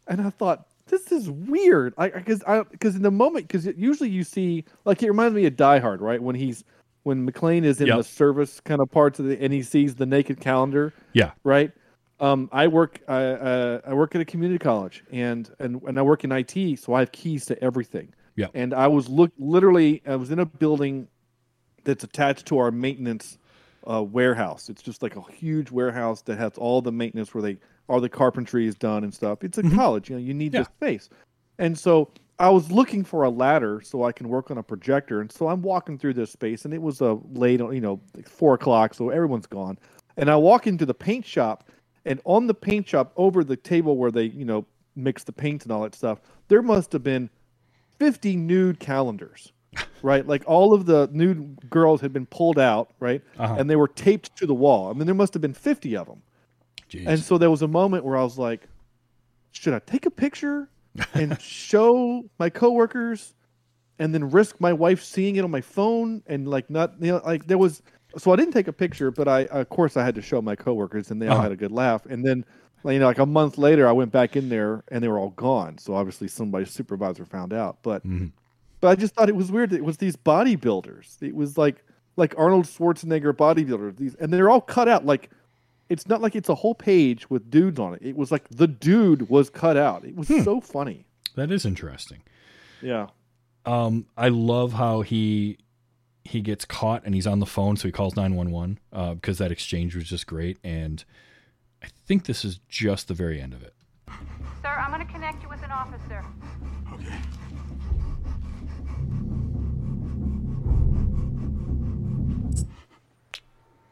and 0.06 0.20
I 0.20 0.30
thought 0.30 0.66
this 0.86 1.12
is 1.12 1.30
weird. 1.30 1.94
I 1.98 2.08
because 2.08 2.42
I 2.44 2.62
because 2.64 2.96
in 2.96 3.02
the 3.02 3.10
moment 3.10 3.46
because 3.48 3.66
usually 3.76 4.10
you 4.10 4.24
see 4.24 4.64
like 4.84 5.02
it 5.02 5.08
reminds 5.08 5.34
me 5.34 5.46
of 5.46 5.56
Die 5.56 5.78
Hard, 5.78 6.00
right? 6.00 6.20
When 6.22 6.34
he's 6.34 6.64
when 7.04 7.30
McClane 7.30 7.64
is 7.64 7.80
in 7.80 7.86
Yep. 7.86 7.96
the 7.98 8.04
service 8.04 8.60
kind 8.60 8.80
of 8.80 8.90
parts 8.90 9.18
of 9.18 9.26
the 9.26 9.40
and 9.42 9.52
he 9.52 9.62
sees 9.62 9.94
the 9.94 10.04
naked 10.06 10.40
calendar, 10.40 10.92
Yeah. 11.14 11.30
right? 11.44 11.70
Um, 12.20 12.48
I 12.52 12.68
work 12.68 13.00
I 13.08 13.22
uh, 13.24 13.80
I 13.86 13.94
work 13.94 14.14
at 14.14 14.20
a 14.20 14.24
community 14.24 14.58
college 14.58 15.02
and, 15.10 15.50
and 15.58 15.80
and 15.82 15.98
I 15.98 16.02
work 16.02 16.24
in 16.24 16.32
IT, 16.32 16.78
so 16.78 16.92
I 16.94 17.00
have 17.00 17.12
keys 17.12 17.46
to 17.46 17.62
everything. 17.64 18.12
Yeah. 18.36 18.46
And 18.54 18.74
I 18.74 18.86
was 18.86 19.08
look 19.08 19.32
literally 19.38 20.02
I 20.06 20.16
was 20.16 20.30
in 20.30 20.38
a 20.38 20.46
building 20.46 21.08
that's 21.84 22.04
attached 22.04 22.46
to 22.46 22.58
our 22.58 22.70
maintenance 22.70 23.38
uh, 23.90 24.02
warehouse. 24.02 24.68
It's 24.68 24.82
just 24.82 25.02
like 25.02 25.16
a 25.16 25.22
huge 25.32 25.70
warehouse 25.70 26.20
that 26.22 26.36
has 26.38 26.52
all 26.58 26.82
the 26.82 26.92
maintenance 26.92 27.32
where 27.34 27.42
they 27.42 27.56
all 27.88 28.00
the 28.00 28.08
carpentry 28.08 28.66
is 28.66 28.74
done 28.74 29.02
and 29.02 29.12
stuff. 29.12 29.42
It's 29.42 29.58
a 29.58 29.62
college, 29.62 30.10
you 30.10 30.16
know, 30.16 30.22
you 30.22 30.34
need 30.34 30.54
Yeah. 30.54 30.60
the 30.62 30.66
space. 30.66 31.08
And 31.58 31.78
so 31.78 32.10
I 32.38 32.48
was 32.48 32.70
looking 32.70 33.04
for 33.04 33.24
a 33.24 33.30
ladder 33.30 33.80
so 33.82 34.04
I 34.04 34.12
can 34.12 34.28
work 34.28 34.50
on 34.50 34.58
a 34.58 34.62
projector. 34.62 35.20
And 35.20 35.30
so 35.30 35.48
I'm 35.48 35.60
walking 35.60 35.98
through 35.98 36.14
this 36.14 36.30
space, 36.30 36.64
and 36.64 36.72
it 36.72 36.80
was 36.80 37.00
a 37.02 37.18
late, 37.32 37.60
you 37.60 37.80
know, 37.80 38.00
like 38.16 38.28
four 38.28 38.54
o'clock, 38.54 38.94
so 38.94 39.10
everyone's 39.10 39.46
gone. 39.46 39.76
And 40.16 40.30
I 40.30 40.36
walk 40.36 40.66
into 40.66 40.86
the 40.86 40.94
paint 40.94 41.26
shop, 41.26 41.68
and 42.04 42.20
on 42.24 42.46
the 42.46 42.54
paint 42.54 42.88
shop, 42.88 43.12
over 43.16 43.44
the 43.44 43.56
table 43.56 43.96
where 43.96 44.10
they, 44.10 44.24
you 44.24 44.44
know, 44.44 44.66
mix 44.96 45.24
the 45.24 45.32
paint 45.32 45.64
and 45.64 45.72
all 45.72 45.82
that 45.82 45.94
stuff, 45.94 46.20
there 46.48 46.62
must 46.62 46.92
have 46.92 47.02
been 47.02 47.30
50 47.98 48.36
nude 48.36 48.80
calendars, 48.80 49.52
right? 50.02 50.26
Like 50.26 50.42
all 50.46 50.74
of 50.74 50.86
the 50.86 51.08
nude 51.12 51.70
girls 51.70 52.00
had 52.00 52.12
been 52.12 52.26
pulled 52.26 52.58
out, 52.58 52.90
right? 53.00 53.22
Uh-huh. 53.38 53.56
And 53.58 53.68
they 53.68 53.76
were 53.76 53.88
taped 53.88 54.36
to 54.36 54.46
the 54.46 54.54
wall. 54.54 54.90
I 54.90 54.94
mean, 54.94 55.06
there 55.06 55.14
must 55.14 55.34
have 55.34 55.42
been 55.42 55.54
50 55.54 55.96
of 55.96 56.06
them. 56.06 56.22
Jeez. 56.90 57.06
And 57.06 57.20
so 57.20 57.38
there 57.38 57.50
was 57.50 57.62
a 57.62 57.68
moment 57.68 58.04
where 58.04 58.16
I 58.16 58.22
was 58.22 58.38
like, 58.38 58.66
should 59.52 59.74
I 59.74 59.78
take 59.80 60.06
a 60.06 60.10
picture 60.10 60.68
and 61.14 61.40
show 61.40 62.24
my 62.38 62.50
coworkers 62.50 63.34
and 63.98 64.14
then 64.14 64.30
risk 64.30 64.56
my 64.60 64.72
wife 64.72 65.04
seeing 65.04 65.36
it 65.36 65.44
on 65.44 65.50
my 65.50 65.60
phone 65.60 66.22
and 66.26 66.48
like 66.48 66.68
not 66.70 66.94
you 67.00 67.12
know 67.12 67.20
like 67.24 67.46
there 67.46 67.58
was 67.58 67.82
so 68.18 68.32
I 68.32 68.36
didn't 68.36 68.52
take 68.52 68.68
a 68.68 68.72
picture 68.72 69.10
but 69.10 69.28
I 69.28 69.44
of 69.46 69.68
course 69.68 69.96
I 69.96 70.04
had 70.04 70.14
to 70.16 70.22
show 70.22 70.40
my 70.42 70.56
coworkers 70.56 71.10
and 71.10 71.20
they 71.20 71.26
all 71.26 71.34
Uh-huh. 71.34 71.42
had 71.42 71.52
a 71.52 71.56
good 71.56 71.72
laugh 71.72 72.06
and 72.06 72.24
then 72.24 72.44
you 72.84 72.98
know 72.98 73.06
like 73.06 73.18
a 73.18 73.26
month 73.26 73.58
later 73.58 73.86
I 73.88 73.92
went 73.92 74.10
back 74.12 74.36
in 74.36 74.48
there 74.48 74.82
and 74.90 75.02
they 75.02 75.08
were 75.08 75.18
all 75.18 75.30
gone 75.30 75.78
so 75.78 75.94
obviously 75.94 76.28
somebody's 76.28 76.70
supervisor 76.70 77.24
found 77.24 77.52
out 77.52 77.78
but 77.82 78.06
Mhm. 78.06 78.32
but 78.80 78.88
I 78.88 78.94
just 78.94 79.14
thought 79.14 79.28
it 79.28 79.36
was 79.36 79.52
weird 79.52 79.70
that 79.70 79.76
it 79.76 79.84
was 79.84 79.98
these 79.98 80.16
bodybuilders 80.16 81.22
it 81.22 81.34
was 81.34 81.56
like 81.58 81.84
like 82.16 82.34
Arnold 82.36 82.64
Schwarzenegger 82.66 83.32
bodybuilders 83.32 83.96
these 83.96 84.14
and 84.16 84.32
they're 84.32 84.50
all 84.50 84.60
cut 84.60 84.88
out 84.88 85.04
like 85.06 85.30
it's 85.88 86.06
not 86.08 86.20
like 86.20 86.36
it's 86.36 86.48
a 86.48 86.54
whole 86.54 86.74
page 86.74 87.28
with 87.30 87.50
dudes 87.50 87.80
on 87.80 87.94
it. 87.94 88.00
It 88.02 88.16
was 88.16 88.30
like 88.30 88.48
the 88.48 88.68
dude 88.68 89.28
was 89.28 89.50
cut 89.50 89.76
out. 89.76 90.04
It 90.04 90.14
was 90.14 90.28
so 90.44 90.60
funny. 90.60 91.04
that 91.34 91.50
is 91.50 91.64
interesting. 91.64 92.22
Yeah. 92.80 93.08
Um, 93.66 94.06
I 94.16 94.28
love 94.28 94.72
how 94.72 95.00
he 95.02 95.58
he 96.24 96.40
gets 96.40 96.64
caught 96.64 97.04
and 97.04 97.14
he's 97.14 97.26
on 97.26 97.40
the 97.40 97.46
phone, 97.46 97.76
so 97.76 97.88
he 97.88 97.92
calls 97.92 98.16
nine 98.16 98.34
one 98.34 98.50
one 98.50 98.78
because 99.14 99.38
that 99.38 99.50
exchange 99.52 99.94
was 99.96 100.04
just 100.04 100.26
great. 100.26 100.58
And 100.62 101.04
I 101.82 101.88
think 102.06 102.24
this 102.26 102.44
is 102.44 102.60
just 102.68 103.08
the 103.08 103.14
very 103.14 103.40
end 103.40 103.54
of 103.54 103.62
it. 103.62 103.74
Sir, 104.62 104.68
I'm 104.68 104.92
going 104.92 105.06
to 105.06 105.12
connect 105.12 105.42
you 105.42 105.48
with 105.48 105.62
an 105.62 105.70
officer. 105.70 106.24
Okay. 106.92 107.16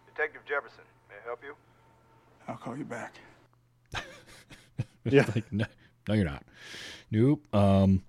Detective 0.07 0.43
Jefferson, 0.49 0.85
may 1.09 1.15
I 1.23 1.25
help 1.25 1.41
you? 1.43 1.55
I'll 2.47 2.57
call 2.57 2.77
you 2.77 2.85
back. 2.85 3.15
Yeah. 5.11 5.25
like 5.35 5.51
no, 5.51 5.65
no, 6.07 6.15
you're 6.15 6.25
not. 6.27 6.45
Nope. 7.11 7.43
Um, 7.55 8.03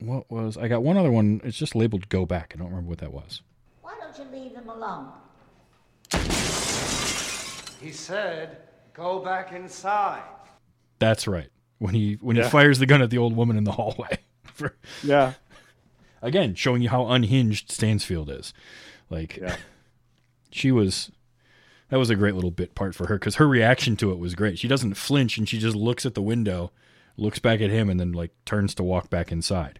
what 0.00 0.30
was 0.30 0.56
I 0.56 0.68
got 0.68 0.82
one 0.82 0.96
other 0.96 1.10
one? 1.10 1.40
It's 1.44 1.56
just 1.56 1.74
labeled 1.74 2.08
"Go 2.08 2.26
Back." 2.26 2.52
I 2.54 2.58
don't 2.58 2.68
remember 2.68 2.88
what 2.90 2.98
that 2.98 3.12
was. 3.12 3.42
Why 3.82 3.94
don't 4.00 4.16
you 4.18 4.24
leave 4.38 4.54
them 4.54 4.68
alone? 4.68 5.08
He 7.80 7.92
said, 7.92 8.58
go 8.94 9.20
back 9.20 9.52
inside. 9.52 10.22
That's 10.98 11.26
right. 11.28 11.50
When 11.78 11.94
he 11.94 12.14
when 12.20 12.36
Yeah. 12.36 12.44
he 12.44 12.50
fires 12.50 12.78
the 12.78 12.86
gun 12.86 13.02
at 13.02 13.10
the 13.10 13.18
old 13.18 13.36
woman 13.36 13.56
in 13.56 13.64
the 13.64 13.72
hallway. 13.72 14.18
For, 14.44 14.74
Yeah. 15.04 15.34
again, 16.22 16.54
showing 16.54 16.82
you 16.82 16.88
how 16.88 17.06
unhinged 17.06 17.70
Stansfield 17.70 18.30
is. 18.30 18.52
Like 19.10 19.36
Yeah. 19.36 19.56
she 20.50 20.72
was 20.72 21.10
that 21.90 21.98
was 21.98 22.10
a 22.10 22.16
great 22.16 22.34
little 22.34 22.50
bit 22.50 22.74
part 22.74 22.94
for 22.96 23.06
her 23.06 23.18
because 23.18 23.36
her 23.36 23.46
reaction 23.46 23.94
to 23.98 24.10
it 24.10 24.18
was 24.18 24.34
great. 24.34 24.58
She 24.58 24.66
doesn't 24.68 24.94
flinch 24.94 25.36
and 25.38 25.48
she 25.48 25.58
just 25.58 25.76
looks 25.76 26.04
at 26.04 26.14
the 26.14 26.22
window, 26.22 26.72
looks 27.16 27.38
back 27.38 27.60
at 27.60 27.70
him, 27.70 27.88
and 27.90 28.00
then 28.00 28.10
like 28.12 28.32
turns 28.44 28.74
to 28.76 28.82
walk 28.82 29.10
back 29.10 29.30
inside. 29.30 29.78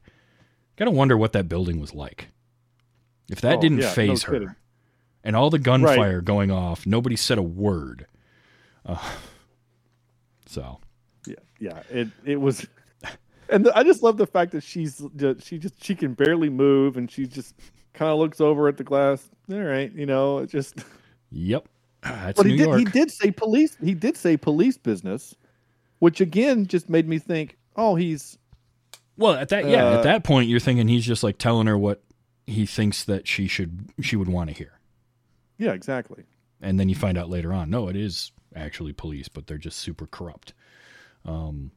Gotta 0.76 0.90
wonder 0.90 1.16
what 1.16 1.32
that 1.32 1.48
building 1.48 1.80
was 1.80 1.94
like. 1.94 2.28
If 3.30 3.40
that 3.40 3.58
Oh, 3.58 3.60
didn't 3.60 3.78
yeah, 3.78 3.86
no 3.86 3.92
phase 3.92 4.24
kidding. 4.24 4.48
her, 4.48 4.56
and 5.24 5.34
all 5.34 5.50
the 5.50 5.58
gunfire 5.58 6.20
going 6.20 6.50
off, 6.50 6.86
nobody 6.86 7.16
said 7.16 7.38
a 7.38 7.42
word. 7.42 8.06
Uh, 8.84 8.96
so 10.46 10.78
Yeah, 11.26 11.34
yeah. 11.58 11.82
It 11.90 12.08
it 12.24 12.40
was, 12.40 12.66
and 13.48 13.68
I 13.74 13.82
just 13.82 14.02
love 14.02 14.16
the 14.16 14.26
fact 14.26 14.52
that 14.52 14.62
she's 14.62 15.02
she 15.40 15.58
just 15.58 15.82
she 15.82 15.94
can 15.94 16.14
barely 16.14 16.48
move, 16.50 16.96
and 16.96 17.10
she 17.10 17.26
just 17.26 17.54
kind 17.94 18.10
of 18.12 18.18
looks 18.18 18.40
over 18.40 18.68
at 18.68 18.76
the 18.76 18.84
glass. 18.84 19.28
All 19.50 19.58
right, 19.60 19.92
you 19.92 20.06
know, 20.06 20.38
it 20.38 20.50
just. 20.50 20.80
Yep, 21.32 21.68
that's 22.02 22.36
but 22.36 22.46
New 22.46 22.52
he 22.52 22.58
did 22.58 22.66
York. 22.66 22.78
he 22.78 22.84
did 22.84 23.10
say 23.10 23.30
police. 23.32 23.76
He 23.82 23.94
did 23.94 24.16
say 24.16 24.36
police 24.36 24.78
business, 24.78 25.34
which 25.98 26.20
again 26.20 26.66
just 26.66 26.88
made 26.88 27.08
me 27.08 27.18
think. 27.18 27.56
Oh, 27.74 27.96
he's 27.96 28.38
Well, 29.16 29.34
at 29.34 29.48
that 29.50 29.68
yeah, 29.68 29.86
Uh, 29.86 29.96
at 29.98 30.02
that 30.02 30.24
point 30.24 30.48
you're 30.48 30.60
thinking 30.60 30.88
he's 30.88 31.06
just 31.06 31.22
like 31.22 31.38
telling 31.38 31.66
her 31.66 31.76
what 31.78 32.02
he 32.46 32.66
thinks 32.66 33.02
that 33.04 33.26
she 33.26 33.46
should 33.48 33.90
she 34.00 34.16
would 34.16 34.28
want 34.28 34.50
to 34.50 34.56
hear. 34.56 34.78
yeah, 35.58 35.72
exactly. 35.72 36.24
And 36.60 36.78
then 36.80 36.88
you 36.88 36.94
find 36.94 37.18
out 37.18 37.28
later 37.28 37.52
on, 37.52 37.68
no, 37.70 37.88
it 37.88 37.96
is 37.96 38.32
actually 38.54 38.92
police, 38.92 39.28
but 39.28 39.46
they're 39.46 39.58
just 39.58 39.78
super 39.78 40.06
corrupt. 40.06 40.52
Um 41.24 41.70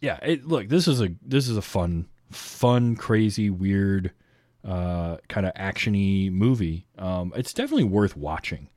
Yeah, 0.00 0.18
it, 0.22 0.46
look, 0.46 0.68
this 0.68 0.88
is 0.88 1.00
a 1.00 1.14
this 1.22 1.48
is 1.48 1.56
a 1.56 1.62
fun 1.62 2.06
fun 2.30 2.96
crazy 2.96 3.50
weird 3.50 4.12
uh 4.64 5.16
kind 5.28 5.46
of 5.46 5.52
actiony 5.54 6.30
movie. 6.32 6.86
Um 6.98 7.32
it's 7.36 7.52
definitely 7.52 7.84
worth 7.84 8.16
watching. 8.16 8.68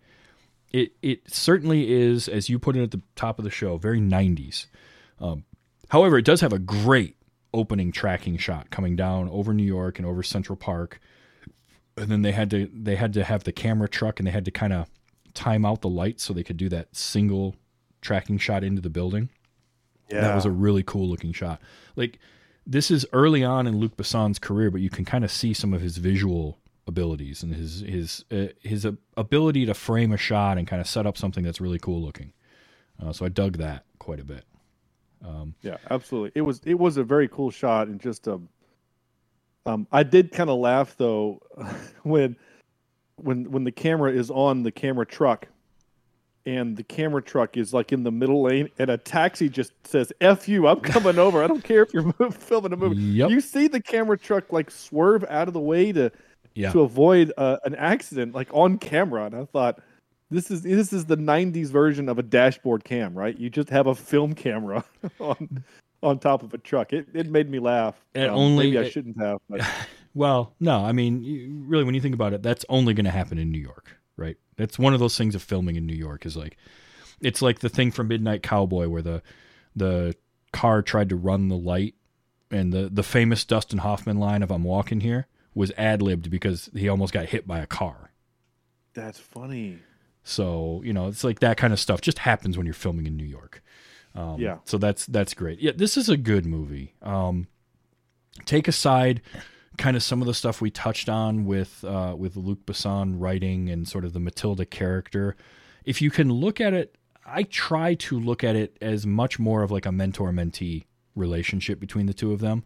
It 0.72 0.92
it 1.02 1.32
certainly 1.34 1.92
is 1.92 2.28
as 2.28 2.50
you 2.50 2.60
put 2.60 2.76
it 2.76 2.84
at 2.84 2.92
the 2.92 3.02
top 3.16 3.40
of 3.40 3.46
the 3.46 3.52
show, 3.52 3.78
very 3.78 4.00
90s. 4.00 4.66
Um 5.20 5.46
However, 5.90 6.18
it 6.18 6.26
does 6.26 6.42
have 6.42 6.52
a 6.54 6.60
great 6.60 7.16
opening 7.56 7.92
tracking 7.92 8.38
shot 8.38 8.70
coming 8.70 8.96
down 8.96 9.30
over 9.30 9.54
New 9.54 9.64
York 9.64 9.98
and 9.98 10.06
over 10.06 10.22
Central 10.22 10.56
Park. 10.56 11.00
And 11.98 12.10
then 12.10 12.22
they 12.22 12.34
had 12.34 12.50
to 12.52 12.70
they 12.74 12.98
had 12.98 13.14
to 13.14 13.24
have 13.24 13.46
the 13.46 13.52
camera 13.52 13.88
truck 13.88 14.20
and 14.20 14.28
they 14.28 14.32
had 14.32 14.46
to 14.46 14.52
kind 14.52 14.74
of 14.74 14.90
time 15.34 15.66
out 15.66 15.82
the 15.82 15.90
lights 15.90 16.24
so 16.24 16.34
they 16.34 16.44
could 16.44 16.58
do 16.58 16.70
that 16.70 16.96
single 16.96 17.56
tracking 18.02 18.38
shot 18.38 18.64
into 18.64 18.82
the 18.82 18.90
building. 18.90 19.30
Yeah. 20.12 20.22
That 20.22 20.36
was 20.36 20.46
a 20.46 20.52
really 20.52 20.84
cool 20.84 21.08
looking 21.08 21.34
shot. 21.34 21.62
Like 21.96 22.20
this 22.68 22.92
is 22.92 23.06
early 23.14 23.44
on 23.44 23.66
in 23.66 23.80
Luc 23.80 23.96
Besson's 23.96 24.40
career, 24.40 24.70
but 24.70 24.82
you 24.82 24.90
can 24.90 25.06
kind 25.06 25.24
of 25.24 25.32
see 25.32 25.54
some 25.54 25.74
of 25.74 25.82
his 25.82 25.98
visual 25.98 26.60
abilities 26.88 27.42
and 27.42 27.56
his 27.56 27.82
his 27.82 28.26
uh, 28.32 28.48
his 28.60 28.86
ability 29.18 29.66
to 29.66 29.74
frame 29.74 30.12
a 30.12 30.18
shot 30.18 30.58
and 30.58 30.68
kind 30.68 30.82
of 30.82 30.88
set 30.88 31.06
up 31.06 31.18
something 31.18 31.44
that's 31.44 31.62
really 31.62 31.80
cool 31.80 32.02
looking. 32.02 32.34
Uh, 33.02 33.12
so 33.12 33.26
I 33.26 33.30
dug 33.30 33.58
that 33.58 33.86
quite 34.00 34.20
a 34.20 34.24
bit. 34.24 34.46
Um, 35.26 35.56
Yeah, 35.62 35.78
absolutely. 35.90 36.32
It 36.36 36.42
was 36.42 36.62
it 36.66 36.76
was 36.78 36.98
a 36.98 37.04
very 37.04 37.28
cool 37.28 37.50
shot 37.52 37.88
and 37.88 38.00
just 38.00 38.28
um 38.28 38.48
um 39.66 39.88
I 39.92 40.04
did 40.04 40.32
kind 40.32 40.50
of 40.50 40.60
laugh 40.60 40.96
though 40.98 41.42
when 42.04 42.36
when 43.18 43.50
when 43.52 43.64
the 43.64 43.72
camera 43.72 44.12
is 44.12 44.30
on 44.30 44.64
the 44.64 44.72
camera 44.72 45.06
truck 45.06 45.48
and 46.46 46.78
the 46.78 46.84
camera 46.84 47.24
truck 47.24 47.58
is 47.58 47.74
like 47.74 47.92
in 47.92 48.04
the 48.04 48.12
middle 48.12 48.44
lane 48.44 48.70
and 48.78 48.92
a 48.92 48.98
taxi 48.98 49.50
just 49.50 49.72
says 49.88 50.14
F 50.22 50.48
you, 50.48 50.68
I'm 50.68 50.80
coming 50.82 51.18
over. 51.18 51.44
I 51.44 51.48
don't 51.48 51.64
care 51.64 51.82
if 51.82 51.94
you're 51.94 52.14
filming 52.32 52.72
a 52.74 52.78
movie. 52.78 52.98
Yep. 53.02 53.30
You 53.32 53.42
see 53.42 53.68
the 53.68 53.82
camera 53.82 54.18
truck 54.18 54.52
like 54.54 54.70
swerve 54.70 55.24
out 55.28 55.48
of 55.48 55.54
the 55.56 55.60
way 55.62 55.92
to 55.94 56.12
Yeah. 56.54 56.72
to 56.72 56.82
avoid 56.82 57.34
uh, 57.38 57.58
an 57.64 57.74
accident 57.76 58.36
like 58.36 58.50
on 58.54 58.78
camera 58.78 59.26
and 59.26 59.36
I 59.36 59.46
thought 59.46 59.80
this 60.36 60.52
is 60.52 60.62
this 60.62 60.94
is 60.94 61.06
the 61.06 61.18
90s 61.18 61.68
version 61.68 62.10
of 62.10 62.20
a 62.20 62.24
dashboard 62.24 62.84
cam, 62.84 63.18
right? 63.18 63.38
You 63.38 63.50
just 63.50 63.70
have 63.70 63.88
a 63.88 63.96
film 63.96 64.34
camera 64.34 64.84
on 65.20 65.64
on 66.04 66.20
top 66.20 66.44
of 66.44 66.54
a 66.54 66.58
truck. 66.58 66.94
It 66.94 67.08
it 67.14 67.28
made 67.28 67.50
me 67.50 67.60
laugh. 67.60 67.96
And 68.14 68.30
Um, 68.30 68.38
only- 68.38 68.66
maybe 68.72 68.80
I 68.86 68.90
shouldn't 68.90 69.18
have. 69.20 69.40
But 69.50 69.62
Well, 70.14 70.54
no, 70.62 70.86
I 70.86 70.94
mean, 70.94 71.24
you, 71.26 71.64
really, 71.68 71.84
when 71.84 71.94
you 71.94 72.00
think 72.00 72.16
about 72.16 72.32
it, 72.32 72.42
that's 72.42 72.64
only 72.70 72.94
going 72.94 73.04
to 73.04 73.12
happen 73.12 73.38
in 73.38 73.52
New 73.52 73.60
York, 73.60 73.98
right? 74.16 74.38
That's 74.56 74.80
one 74.80 74.94
of 74.94 75.02
those 75.02 75.18
things 75.18 75.36
of 75.36 75.44
filming 75.44 75.76
in 75.76 75.86
New 75.86 75.94
York 75.96 76.26
is 76.26 76.38
like, 76.38 76.56
it's 77.20 77.42
like 77.42 77.60
the 77.60 77.68
thing 77.68 77.92
from 77.92 78.08
Midnight 78.08 78.42
Cowboy 78.42 78.88
where 78.88 79.02
the 79.02 79.22
the 79.76 80.16
car 80.54 80.82
tried 80.82 81.10
to 81.10 81.18
run 81.18 81.50
the 81.50 81.58
light, 81.58 81.96
and 82.50 82.72
the 82.72 82.90
the 82.90 83.04
famous 83.04 83.44
Dustin 83.44 83.80
Hoffman 83.80 84.18
line 84.18 84.42
of 84.42 84.52
"I'm 84.52 84.64
walking 84.64 85.02
here" 85.02 85.28
was 85.54 85.72
ad 85.78 86.02
libbed 86.02 86.30
because 86.30 86.70
he 86.74 86.88
almost 86.88 87.12
got 87.12 87.26
hit 87.26 87.46
by 87.48 87.60
a 87.60 87.68
car. 87.68 88.12
that's 88.94 89.20
funny. 89.20 89.80
So 90.26 90.82
you 90.84 90.92
know, 90.92 91.08
it's 91.08 91.24
like 91.24 91.40
that 91.40 91.56
kind 91.56 91.72
of 91.72 91.80
stuff 91.80 92.02
just 92.02 92.20
happens 92.20 92.58
when 92.58 92.66
you're 92.66 92.74
filming 92.74 93.08
in 93.08 93.16
New 93.16 93.24
York. 93.24 93.64
Um, 94.16 94.40
Yeah. 94.40 94.58
So 94.66 94.78
that's 94.78 95.06
that's 95.06 95.34
great. 95.34 95.60
Yeah, 95.60 95.72
this 95.74 95.96
is 95.96 96.10
a 96.10 96.18
good 96.18 96.46
movie. 96.46 96.96
Um, 97.02 97.48
take 98.44 98.68
aside 98.68 99.22
kind 99.78 99.96
of 99.96 100.04
some 100.04 100.22
of 100.22 100.28
the 100.28 100.34
stuff 100.34 100.62
we 100.62 100.72
touched 100.72 101.10
on 101.10 101.46
with 101.46 101.84
uh, 101.86 102.16
with 102.18 102.36
Luc 102.36 102.66
Besson 102.66 103.16
writing 103.18 103.70
and 103.70 103.88
sort 103.88 104.04
of 104.04 104.14
the 104.14 104.20
Matilda 104.20 104.66
character. 104.66 105.36
If 105.86 106.02
you 106.02 106.10
can 106.10 106.32
look 106.32 106.60
at 106.60 106.74
it, 106.74 106.98
I 107.26 107.44
try 107.44 107.94
to 107.96 108.20
look 108.20 108.44
at 108.44 108.56
it 108.56 108.78
as 108.82 109.06
much 109.06 109.38
more 109.38 109.62
of 109.62 109.70
like 109.70 109.86
a 109.86 109.92
mentor 109.92 110.32
mentee 110.32 110.86
relationship 111.16 111.80
between 111.80 112.08
the 112.08 112.14
two 112.14 112.32
of 112.32 112.40
them, 112.40 112.66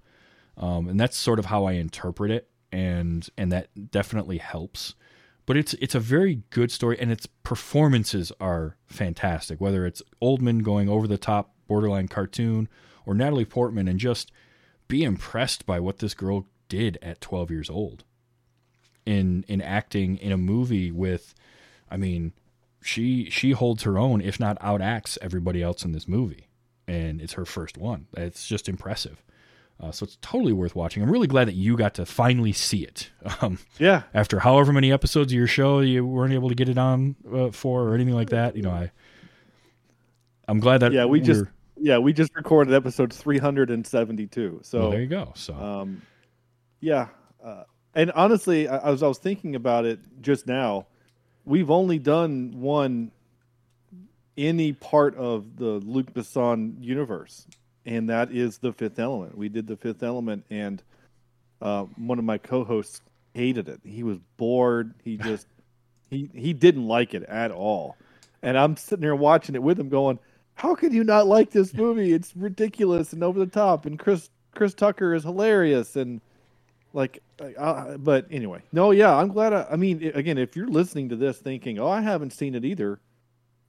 um, 0.58 0.88
and 0.88 1.00
that's 1.00 1.18
sort 1.18 1.40
of 1.40 1.46
how 1.46 1.66
I 1.66 1.74
interpret 1.74 2.32
it, 2.32 2.48
and 2.72 3.28
and 3.38 3.52
that 3.52 3.92
definitely 3.92 4.38
helps 4.38 4.96
but 5.50 5.58
it's 5.58 5.74
it's 5.82 5.96
a 5.96 6.00
very 6.00 6.44
good 6.52 6.72
story 6.72 6.96
and 7.00 7.12
its 7.12 7.26
performances 7.26 8.32
are 8.40 8.78
fantastic 8.86 9.60
whether 9.60 9.84
it's 9.84 10.04
oldman 10.22 10.62
going 10.62 10.88
over 10.88 11.08
the 11.08 11.18
top 11.18 11.56
borderline 11.68 12.08
cartoon 12.08 12.70
or 13.04 13.16
natalie 13.16 13.46
portman 13.46 13.88
and 13.88 14.00
just 14.00 14.32
be 14.88 15.04
impressed 15.04 15.66
by 15.66 15.80
what 15.80 15.98
this 15.98 16.14
girl 16.14 16.46
did 16.68 17.00
at 17.02 17.20
12 17.20 17.50
years 17.50 17.68
old 17.68 18.04
in 19.08 19.44
in 19.48 19.60
acting 19.60 20.18
in 20.18 20.32
a 20.32 20.38
movie 20.38 20.92
with 20.92 21.34
i 21.90 21.98
mean 21.98 22.32
she 22.84 23.28
she 23.32 23.50
holds 23.50 23.82
her 23.82 23.98
own 23.98 24.22
if 24.22 24.40
not 24.40 24.60
outacts 24.60 25.18
everybody 25.20 25.64
else 25.64 25.84
in 25.84 25.94
this 25.94 26.08
movie 26.08 26.46
and 26.90 27.22
it's 27.22 27.34
her 27.34 27.46
first 27.46 27.78
one. 27.78 28.08
It's 28.18 28.48
just 28.48 28.68
impressive 28.68 29.24
uh, 29.80 29.92
so 29.92 30.04
it's 30.04 30.18
totally 30.22 30.52
worth 30.54 30.76
watching. 30.76 31.02
I'm 31.02 31.10
really 31.10 31.28
glad 31.28 31.48
that 31.48 31.56
you 31.56 31.78
got 31.78 31.94
to 31.96 32.06
finally 32.06 32.52
see 32.52 32.84
it. 32.84 33.10
Um, 33.42 33.60
Yeah. 33.78 34.04
After 34.14 34.40
however 34.40 34.74
many 34.74 34.92
episodes 34.92 35.32
of 35.32 35.38
your 35.38 35.48
show 35.48 35.80
you 35.80 36.06
weren't 36.06 36.34
able 36.34 36.50
to 36.50 36.56
get 36.56 36.68
it 36.68 36.78
on 36.78 37.16
uh, 37.34 37.52
for 37.52 37.84
or 37.84 37.96
anything 37.96 38.16
like 38.16 38.30
that, 38.30 38.56
you 38.56 38.62
know, 38.62 38.72
I 38.72 38.92
I'm 40.48 40.60
glad 40.60 40.80
that 40.80 40.92
Yeah, 40.92 41.06
we 41.06 41.22
just 41.22 41.46
yeah 41.78 41.98
we 41.98 42.12
just 42.12 42.36
recorded 42.36 42.74
episode 42.74 43.14
372. 43.14 44.60
So 44.64 44.80
well, 44.80 44.92
there 44.92 45.02
you 45.02 45.08
go. 45.08 45.32
So 45.36 45.54
Um, 45.54 46.02
yeah, 46.82 47.08
uh, 47.44 47.64
and 47.94 48.12
honestly, 48.12 48.68
I, 48.68 48.78
as 48.92 49.04
I 49.04 49.08
was 49.08 49.18
thinking 49.18 49.56
about 49.56 49.86
it 49.86 50.00
just 50.22 50.48
now, 50.48 50.88
we've 51.46 51.70
only 51.70 52.00
done 52.00 52.60
one 52.60 53.12
any 54.38 54.72
part 54.74 55.16
of 55.16 55.58
the 55.58 55.80
Luc 55.86 56.14
Besson 56.14 56.76
universe, 56.80 57.46
and 57.90 58.08
that 58.10 58.32
is 58.32 58.60
the 58.60 58.72
Fifth 58.72 59.00
Element. 59.00 59.36
We 59.36 59.50
did 59.50 59.66
the 59.68 59.76
Fifth 59.76 60.04
Element, 60.04 60.46
and 60.52 60.82
uh, 61.62 61.86
one 61.98 62.20
of 62.20 62.26
my 62.26 62.38
co-hosts 62.38 63.02
hated 63.34 63.68
it. 63.68 63.82
He 63.84 64.04
was 64.04 64.20
bored. 64.38 64.94
He 65.04 65.18
just 65.18 65.48
he 66.10 66.30
he 66.36 66.54
didn't 66.54 66.88
like 66.88 67.16
it 67.16 67.24
at 67.24 67.52
all, 67.52 67.98
and 68.44 68.58
I'm 68.58 68.78
sitting 68.78 69.02
there 69.02 69.16
watching 69.16 69.56
it 69.56 69.64
with 69.64 69.80
him, 69.80 69.90
going, 69.90 70.20
"How 70.54 70.76
could 70.76 70.94
you 70.94 71.04
not 71.04 71.26
like 71.26 71.50
this 71.50 71.74
movie? 71.74 72.14
It's 72.14 72.36
ridiculous 72.36 73.12
and 73.12 73.24
over 73.24 73.40
the 73.40 73.48
top." 73.48 73.88
And 73.88 73.98
Chris 73.98 74.30
Chris 74.54 74.76
Tucker 74.76 75.16
is 75.16 75.24
hilarious, 75.24 75.96
and 75.96 76.22
like, 76.94 77.24
uh, 77.58 77.98
but 77.98 78.28
anyway, 78.30 78.62
no, 78.72 78.92
yeah, 78.92 79.16
I'm 79.16 79.30
glad. 79.30 79.52
I, 79.52 79.66
I 79.72 79.76
mean, 79.78 80.12
again, 80.14 80.38
if 80.38 80.56
you're 80.56 80.68
listening 80.68 81.10
to 81.10 81.16
this 81.16 81.40
thinking, 81.40 81.80
"Oh, 81.80 81.90
I 81.90 82.02
haven't 82.02 82.34
seen 82.34 82.54
it 82.54 82.66
either," 82.66 83.00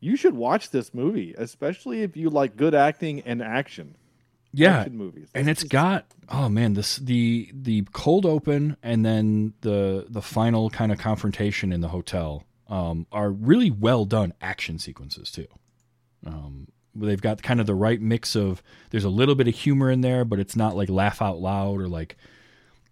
you 0.01 0.17
should 0.17 0.35
watch 0.35 0.71
this 0.71 0.93
movie, 0.93 1.35
especially 1.39 2.03
if 2.03 2.19
you 2.19 2.29
like 2.29 2.57
good 2.59 2.75
acting 2.75 3.23
and 3.23 3.43
action. 3.43 3.95
Yeah, 4.53 4.81
action 4.81 4.97
movies. 4.97 5.29
and 5.35 5.49
it's 5.49 5.63
got 5.65 6.07
oh 6.29 6.49
man, 6.49 6.75
this 6.75 6.97
the 6.97 7.51
the 7.53 7.87
cold 7.93 8.27
open 8.27 8.77
and 8.83 9.05
then 9.05 9.55
the 9.61 10.07
the 10.09 10.23
final 10.23 10.71
kind 10.71 10.93
of 10.93 10.99
confrontation 10.99 11.73
in 11.73 11.81
the 11.81 11.89
hotel 11.89 12.45
um, 12.69 13.07
are 13.13 13.31
really 13.31 13.71
well 13.71 14.05
done 14.05 14.33
action 14.41 14.79
sequences 14.79 15.31
too. 15.31 15.47
Um, 16.27 16.69
they've 16.95 17.21
got 17.21 17.43
kind 17.43 17.61
of 17.61 17.67
the 17.67 17.75
right 17.75 18.01
mix 18.01 18.37
of 18.37 18.63
there's 18.91 19.05
a 19.05 19.11
little 19.11 19.35
bit 19.35 19.49
of 19.49 19.55
humor 19.55 19.91
in 19.91 20.01
there, 20.01 20.25
but 20.25 20.39
it's 20.39 20.57
not 20.57 20.77
like 20.77 20.89
laugh 20.89 21.21
out 21.21 21.41
loud 21.41 21.81
or 21.81 21.89
like 21.89 22.17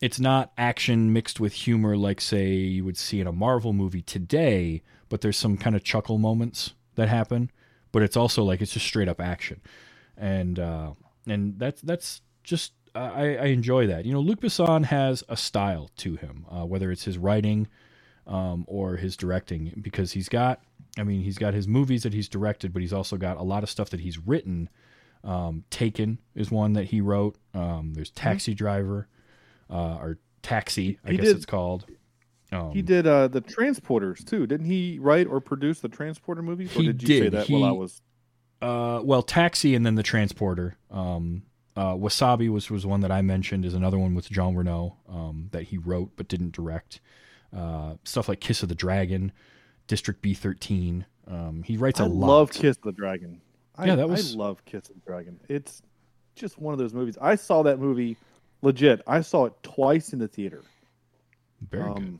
it's 0.00 0.20
not 0.20 0.52
action 0.56 1.12
mixed 1.12 1.40
with 1.40 1.52
humor 1.52 1.96
like 1.96 2.20
say 2.20 2.54
you 2.54 2.84
would 2.84 2.96
see 2.96 3.20
in 3.20 3.26
a 3.26 3.32
Marvel 3.32 3.72
movie 3.72 4.02
today, 4.02 4.82
but 5.08 5.20
there's 5.20 5.36
some 5.36 5.56
kind 5.56 5.74
of 5.74 5.82
chuckle 5.84 6.18
moments 6.18 6.74
that 6.94 7.08
happen, 7.08 7.50
but 7.92 8.02
it's 8.02 8.16
also 8.16 8.42
like 8.42 8.60
it's 8.60 8.72
just 8.72 8.86
straight 8.86 9.08
up 9.08 9.20
action. 9.20 9.60
And 10.16 10.58
uh 10.58 10.92
and 11.30 11.58
that's 11.58 11.80
that's 11.82 12.20
just 12.42 12.72
I, 12.94 13.36
I 13.36 13.44
enjoy 13.46 13.86
that. 13.88 14.04
You 14.06 14.12
know, 14.12 14.20
Luc 14.20 14.40
Besson 14.40 14.84
has 14.86 15.22
a 15.28 15.36
style 15.36 15.90
to 15.98 16.16
him, 16.16 16.46
uh, 16.50 16.64
whether 16.64 16.90
it's 16.90 17.04
his 17.04 17.18
writing, 17.18 17.68
um, 18.26 18.64
or 18.66 18.96
his 18.96 19.16
directing 19.16 19.72
because 19.80 20.12
he's 20.12 20.28
got 20.28 20.60
I 20.98 21.02
mean 21.04 21.20
he's 21.22 21.38
got 21.38 21.54
his 21.54 21.68
movies 21.68 22.02
that 22.02 22.12
he's 22.14 22.28
directed, 22.28 22.72
but 22.72 22.82
he's 22.82 22.92
also 22.92 23.16
got 23.16 23.36
a 23.36 23.42
lot 23.42 23.62
of 23.62 23.70
stuff 23.70 23.90
that 23.90 24.00
he's 24.00 24.18
written. 24.18 24.68
Um, 25.24 25.64
Taken 25.70 26.18
is 26.34 26.50
one 26.50 26.72
that 26.74 26.84
he 26.86 27.00
wrote. 27.00 27.36
Um, 27.52 27.92
there's 27.94 28.10
Taxi 28.10 28.54
Driver, 28.54 29.08
uh, 29.68 29.96
or 30.00 30.18
Taxi, 30.42 30.98
I 31.04 31.10
He 31.10 31.16
guess 31.16 31.26
did- 31.26 31.36
it's 31.36 31.46
called. 31.46 31.84
Um, 32.50 32.70
he 32.72 32.80
did 32.80 33.06
uh, 33.06 33.28
the 33.28 33.42
Transporters 33.42 34.24
too, 34.24 34.46
didn't 34.46 34.64
he? 34.66 34.98
Write 34.98 35.26
or 35.26 35.38
produce 35.38 35.80
the 35.80 35.88
Transporter 35.90 36.40
movies? 36.40 36.74
Or 36.74 36.80
He 36.80 36.86
did 36.86 37.02
you 37.02 37.18
say 37.24 37.28
that 37.28 37.46
He- 37.46 37.52
while 37.52 37.64
I 37.64 37.72
was? 37.72 38.00
Uh, 38.60 39.00
well, 39.04 39.22
Taxi 39.22 39.74
and 39.74 39.86
then 39.86 39.94
the 39.94 40.02
Transporter. 40.02 40.76
Um, 40.90 41.42
uh, 41.76 41.94
Wasabi 41.94 42.48
was 42.50 42.70
was 42.70 42.84
one 42.84 43.00
that 43.02 43.12
I 43.12 43.22
mentioned. 43.22 43.64
Is 43.64 43.74
another 43.74 43.98
one 43.98 44.14
with 44.14 44.28
Jean 44.30 44.54
Reno 44.56 44.96
um, 45.08 45.48
that 45.52 45.64
he 45.64 45.78
wrote 45.78 46.10
but 46.16 46.26
didn't 46.28 46.52
direct. 46.52 47.00
Uh, 47.56 47.94
stuff 48.04 48.28
like 48.28 48.40
Kiss 48.40 48.62
of 48.62 48.68
the 48.68 48.74
Dragon, 48.74 49.30
District 49.86 50.20
B 50.20 50.34
thirteen. 50.34 51.06
Um, 51.28 51.62
he 51.62 51.76
writes 51.76 52.00
a 52.00 52.04
I 52.04 52.06
lot. 52.06 52.26
love 52.26 52.52
Kiss 52.52 52.76
of 52.78 52.82
the 52.82 52.92
Dragon. 52.92 53.40
I, 53.76 53.86
Yeah, 53.86 53.96
that 53.96 54.08
was- 54.08 54.34
I 54.34 54.38
love 54.38 54.64
Kiss 54.64 54.88
of 54.88 54.96
the 54.96 55.02
Dragon. 55.06 55.38
It's 55.48 55.82
just 56.34 56.58
one 56.58 56.72
of 56.72 56.78
those 56.78 56.94
movies. 56.94 57.16
I 57.20 57.36
saw 57.36 57.62
that 57.62 57.78
movie 57.78 58.16
legit. 58.62 59.02
I 59.06 59.20
saw 59.20 59.44
it 59.44 59.52
twice 59.62 60.12
in 60.12 60.18
the 60.18 60.26
theater. 60.28 60.62
Very 61.70 61.84
good. 61.94 61.96
Um, 61.98 62.18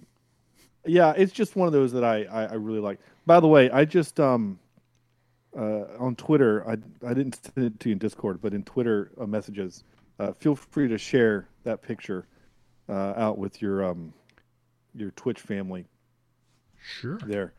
yeah, 0.87 1.13
it's 1.17 1.33
just 1.33 1.57
one 1.57 1.67
of 1.67 1.73
those 1.73 1.93
that 1.93 2.05
I, 2.05 2.25
I, 2.25 2.45
I 2.45 2.55
really 2.55 2.81
like. 2.81 3.01
By 3.27 3.41
the 3.41 3.49
way, 3.49 3.71
I 3.71 3.85
just 3.85 4.21
um 4.21 4.59
uh, 5.57 5.85
on 5.99 6.17
Twitter, 6.17 6.67
I 6.69 6.73
I 7.07 7.15
didn't 7.15 7.39
send 7.55 7.67
it 7.67 7.81
to 7.81 7.89
you 7.89 7.93
in 7.95 7.99
Discord, 7.99 8.41
but 8.41 8.55
in 8.55 8.63
Twitter 8.65 9.11
uh, 9.21 9.27
messages, 9.27 9.85
uh, 10.19 10.33
feel 10.33 10.55
free 10.57 10.89
to 10.89 10.99
share 10.99 11.49
that 11.65 11.83
picture 11.83 12.27
uh, 12.89 13.15
out 13.17 13.39
with 13.39 13.61
your 13.63 13.85
um 13.85 14.13
your 14.95 15.11
Twitch 15.13 15.41
family 15.41 15.85
Sure. 16.81 17.19
there. 17.27 17.53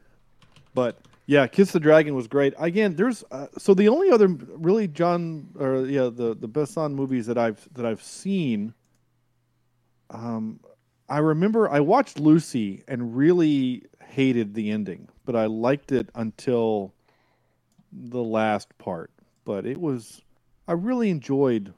But 0.74 1.00
yeah, 1.26 1.46
Kiss 1.48 1.72
the 1.72 1.80
Dragon 1.80 2.16
was 2.16 2.28
great. 2.28 2.54
Again, 2.58 2.96
there's 2.96 3.24
uh, 3.32 3.48
so 3.58 3.74
the 3.74 3.88
only 3.88 4.10
other 4.12 4.28
really 4.28 4.88
John 4.88 5.48
or 5.60 5.86
yeah 5.86 6.04
the 6.04 6.36
the 6.36 6.50
Besson 6.50 6.94
movies 6.94 7.26
that 7.28 7.38
I've 7.38 7.68
that 7.74 7.86
I've 7.86 8.02
seen. 8.02 8.74
Um, 10.10 10.60
I 11.08 11.20
remember 11.20 11.70
I 11.70 11.80
watched 11.80 12.20
Lucy 12.20 12.84
and 12.88 13.16
really 13.16 13.84
hated 14.04 14.54
the 14.54 14.72
ending, 14.72 15.08
but 15.26 15.36
I 15.36 15.46
liked 15.46 15.92
it 15.92 16.10
until 16.16 16.94
the 17.92 18.24
last 18.24 18.78
part. 18.78 19.12
But 19.46 19.66
it 19.66 19.80
was 19.80 20.22
I 20.68 20.74
really 20.74 21.10
enjoyed 21.10 21.74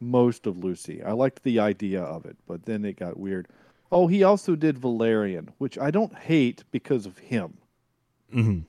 most 0.00 0.46
of 0.46 0.58
Lucy. 0.58 1.02
I 1.02 1.12
liked 1.12 1.42
the 1.42 1.60
idea 1.60 2.02
of 2.02 2.24
it, 2.26 2.36
but 2.46 2.64
then 2.64 2.84
it 2.84 2.96
got 2.96 3.18
weird. 3.18 3.48
Oh, 3.90 4.06
he 4.06 4.22
also 4.22 4.54
did 4.54 4.78
Valerian, 4.78 5.50
which 5.58 5.78
I 5.78 5.90
don't 5.90 6.14
hate 6.14 6.64
because 6.70 7.06
of 7.06 7.18
him. 7.18 7.56
Mm-hmm. 8.34 8.60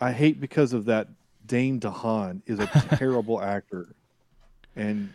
I 0.00 0.12
hate 0.12 0.40
because 0.40 0.72
of 0.72 0.86
that. 0.86 1.08
Dane 1.46 1.78
DeHaan 1.78 2.42
is 2.46 2.58
a 2.58 2.66
terrible 2.96 3.40
actor, 3.40 3.94
and 4.74 5.12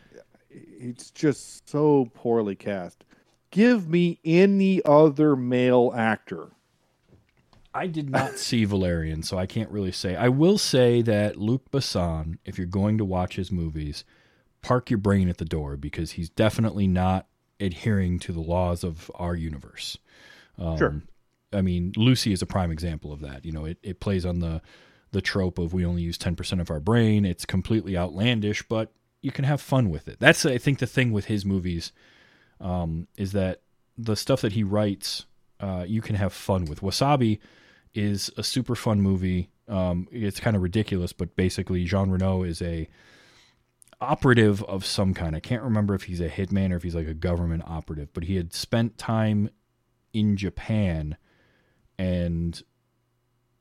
it's 0.50 1.12
just 1.12 1.70
so 1.70 2.10
poorly 2.14 2.56
cast. 2.56 3.04
Give 3.50 3.90
me 3.90 4.20
any 4.24 4.82
other 4.86 5.36
male 5.36 5.92
actor. 5.96 6.52
I 7.74 7.88
did 7.88 8.10
not 8.10 8.32
see 8.38 8.66
Valerian, 8.66 9.24
so 9.24 9.38
I 9.38 9.46
can't 9.46 9.70
really 9.70 9.92
say. 9.92 10.16
I 10.16 10.30
will 10.30 10.58
say 10.58 11.02
that 11.02 11.38
Luc 11.38 11.70
Besson, 11.72 12.38
if 12.46 12.58
you're 12.58 12.68
going 12.68 12.98
to 12.98 13.06
watch 13.06 13.36
his 13.36 13.52
movies, 13.52 14.04
park 14.62 14.90
your 14.90 14.98
brain 14.98 15.30
at 15.30 15.38
the 15.38 15.46
door 15.46 15.78
because 15.78 16.12
he's 16.12 16.30
definitely 16.30 16.88
not 16.88 17.28
adhering 17.60 18.20
to 18.20 18.32
the 18.32 18.42
laws 18.42 18.84
of 18.84 19.10
our 19.16 19.36
universe. 19.36 19.98
Um, 20.58 20.78
Sure. 20.78 21.02
I 21.54 21.62
mean, 21.62 21.92
Lucy 21.98 22.32
is 22.32 22.42
a 22.42 22.46
prime 22.46 22.72
example 22.72 23.12
of 23.12 23.20
that. 23.22 23.46
You 23.46 23.52
know, 23.52 23.66
it, 23.66 23.78
it 23.84 24.00
plays 24.00 24.26
on 24.26 24.40
the 24.40 24.62
the 25.12 25.22
trope 25.22 25.60
of 25.60 25.74
we 25.74 25.86
only 25.86 26.02
use 26.02 26.18
10% 26.18 26.62
of 26.62 26.72
our 26.72 26.80
brain. 26.80 27.26
It's 27.26 27.46
completely 27.46 27.98
outlandish, 27.98 28.64
but 28.64 28.94
you 29.22 29.30
can 29.30 29.44
have 29.44 29.60
fun 29.60 29.90
with 29.90 30.08
it. 30.08 30.20
That's, 30.20 30.46
I 30.46 30.58
think, 30.58 30.80
the 30.80 30.88
thing 30.88 31.12
with 31.12 31.26
his 31.26 31.46
movies 31.46 31.92
um, 32.62 33.08
is 33.18 33.34
that 33.34 33.60
the 33.98 34.16
stuff 34.16 34.40
that 34.40 34.54
he 34.54 34.64
writes, 34.64 35.26
uh, 35.60 35.84
you 35.86 36.02
can 36.02 36.16
have 36.16 36.32
fun 36.32 36.64
with. 36.64 36.80
Wasabi 36.80 37.40
is 37.94 38.32
a 38.38 38.44
super 38.44 38.76
fun 38.76 39.02
movie. 39.02 39.50
Um, 39.68 40.08
it's 40.12 40.40
kind 40.40 40.56
of 40.56 40.62
ridiculous, 40.62 41.14
but 41.14 41.36
basically, 41.36 41.86
Jean 41.86 42.10
Reno 42.10 42.44
is 42.44 42.62
a 42.62 42.88
operative 44.02 44.64
of 44.64 44.86
some 44.86 45.14
kind. 45.14 45.36
I 45.36 45.40
can't 45.40 45.64
remember 45.64 45.94
if 45.94 46.04
he's 46.04 46.20
a 46.20 46.30
hitman 46.30 46.72
or 46.72 46.76
if 46.76 46.84
he's 46.84 46.96
like 46.96 47.08
a 47.08 47.14
government 47.14 47.64
operative, 47.68 48.10
but 48.14 48.24
he 48.24 48.36
had 48.36 48.54
spent 48.54 48.98
time 48.98 49.50
in 50.14 50.36
Japan 50.36 51.18
and 51.98 52.62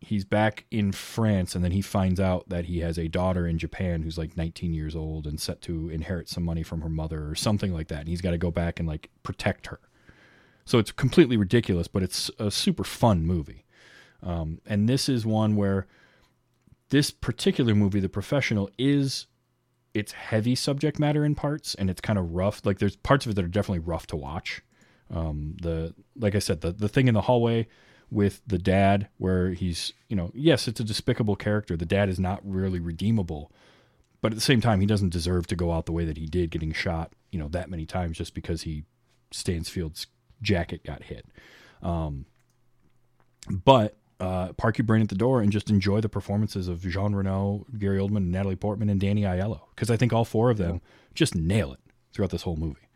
he's 0.01 0.25
back 0.25 0.65
in 0.71 0.93
France 0.93 1.55
and 1.55 1.63
then 1.63 1.73
he 1.73 1.83
finds 1.83 2.19
out 2.19 2.49
that 2.49 2.65
he 2.65 2.81
has 2.81 2.99
a 2.99 3.07
daughter 3.07 3.47
in 3.47 3.59
Japan 3.59 4.03
who's 4.03 4.17
like 4.17 4.37
19 4.37 4.73
years 4.73 4.97
old 4.97 5.27
and 5.27 5.39
set 5.39 5.61
to 5.61 5.91
inherit 5.91 6.29
some 6.29 6.43
money 6.43 6.63
from 6.63 6.81
her 6.81 6.89
mother 6.89 7.29
or 7.29 7.35
something 7.35 7.73
like 7.73 7.89
that 7.89 8.01
and 8.01 8.09
he's 8.09 8.23
got 8.23 8.31
to 8.31 8.39
go 8.39 8.51
back 8.51 8.81
and 8.81 8.89
like 8.89 9.11
protect 9.23 9.67
her. 9.67 9.79
So 10.65 10.79
it's 10.79 10.91
completely 10.91 11.37
ridiculous, 11.37 11.87
but 11.87 12.03
it's 12.03 12.31
a 12.39 12.51
super 12.51 12.85
fun 12.85 13.27
movie. 13.27 13.67
Um, 14.23 14.61
and 14.67 14.89
this 14.89 15.09
is 15.09 15.25
one 15.25 15.57
where 15.57 15.87
this 16.91 17.11
particular 17.11 17.75
movie, 17.75 18.01
The 18.01 18.09
Professional, 18.09 18.71
is 18.79 19.27
it's 19.95 20.13
heavy 20.13 20.55
subject 20.55 20.99
matter 20.99 21.25
in 21.25 21.35
parts 21.35 21.75
and 21.75 21.91
it's 21.91 22.01
kind 22.01 22.19
of 22.19 22.33
rough. 22.33 22.65
Like 22.65 22.79
there's 22.79 22.97
parts 22.97 23.27
of 23.27 23.33
it 23.33 23.35
that 23.35 23.45
are 23.45 23.49
definitely 23.49 23.81
rough 23.81 24.07
to 24.09 24.17
watch. 24.17 24.63
Um, 25.13 25.57
the 25.61 25.95
like 26.17 26.35
I 26.35 26.39
said, 26.39 26.61
the 26.61 26.73
the 26.73 26.89
thing 26.89 27.09
in 27.09 27.15
the 27.15 27.23
hallway 27.23 27.67
with 28.11 28.41
the 28.47 28.59
dad 28.59 29.09
where 29.19 29.51
he's 29.51 29.93
you 30.09 30.17
know 30.17 30.31
yes 30.35 30.69
it's 30.69 30.81
a 30.81 30.85
despicable 30.85 31.37
character. 31.37 31.77
The 31.77 31.87
dad 31.87 32.09
is 32.09 32.21
not 32.21 32.41
really 32.45 32.79
redeemable, 32.79 33.51
but 34.21 34.33
at 34.33 34.37
the 34.37 34.43
same 34.43 34.61
time 34.61 34.81
he 34.81 34.87
doesn't 34.87 35.11
deserve 35.11 35.49
to 35.49 35.57
go 35.57 35.73
out 35.73 35.87
the 35.87 35.93
way 35.93 36.05
that 36.05 36.17
he 36.17 36.27
did, 36.27 36.51
getting 36.51 36.73
shot 36.73 37.13
you 37.33 37.39
know 37.39 37.49
that 37.49 37.71
many 37.71 37.87
times 37.87 38.19
just 38.19 38.35
because 38.35 38.63
he 38.63 38.85
Stansfield's 39.33 40.07
jacket 40.43 40.85
got 40.85 41.05
hit. 41.05 41.27
Um, 41.83 42.27
but 43.49 43.97
uh, 44.21 44.53
park 44.53 44.79
your 44.79 44.85
brain 44.85 45.03
at 45.03 45.09
the 45.09 45.15
door 45.15 45.41
and 45.41 45.51
just 45.51 45.71
enjoy 45.71 46.01
the 46.01 46.09
performances 46.09 46.69
of 46.69 46.83
Jean 46.83 47.15
Reno, 47.15 47.67
Gary 47.79 47.99
Oldman, 47.99 48.27
Natalie 48.27 48.57
Portman, 48.57 48.89
and 48.89 49.01
Danny 49.01 49.23
Aiello 49.23 49.61
because 49.75 49.91
I 49.91 49.97
think 49.97 50.13
all 50.13 50.25
four 50.25 50.51
of 50.51 50.59
them 50.59 50.81
just 51.15 51.35
nail 51.35 51.73
it 51.73 51.81
throughout 52.13 52.31
this 52.31 52.43
whole 52.43 52.57
movie. 52.57 52.89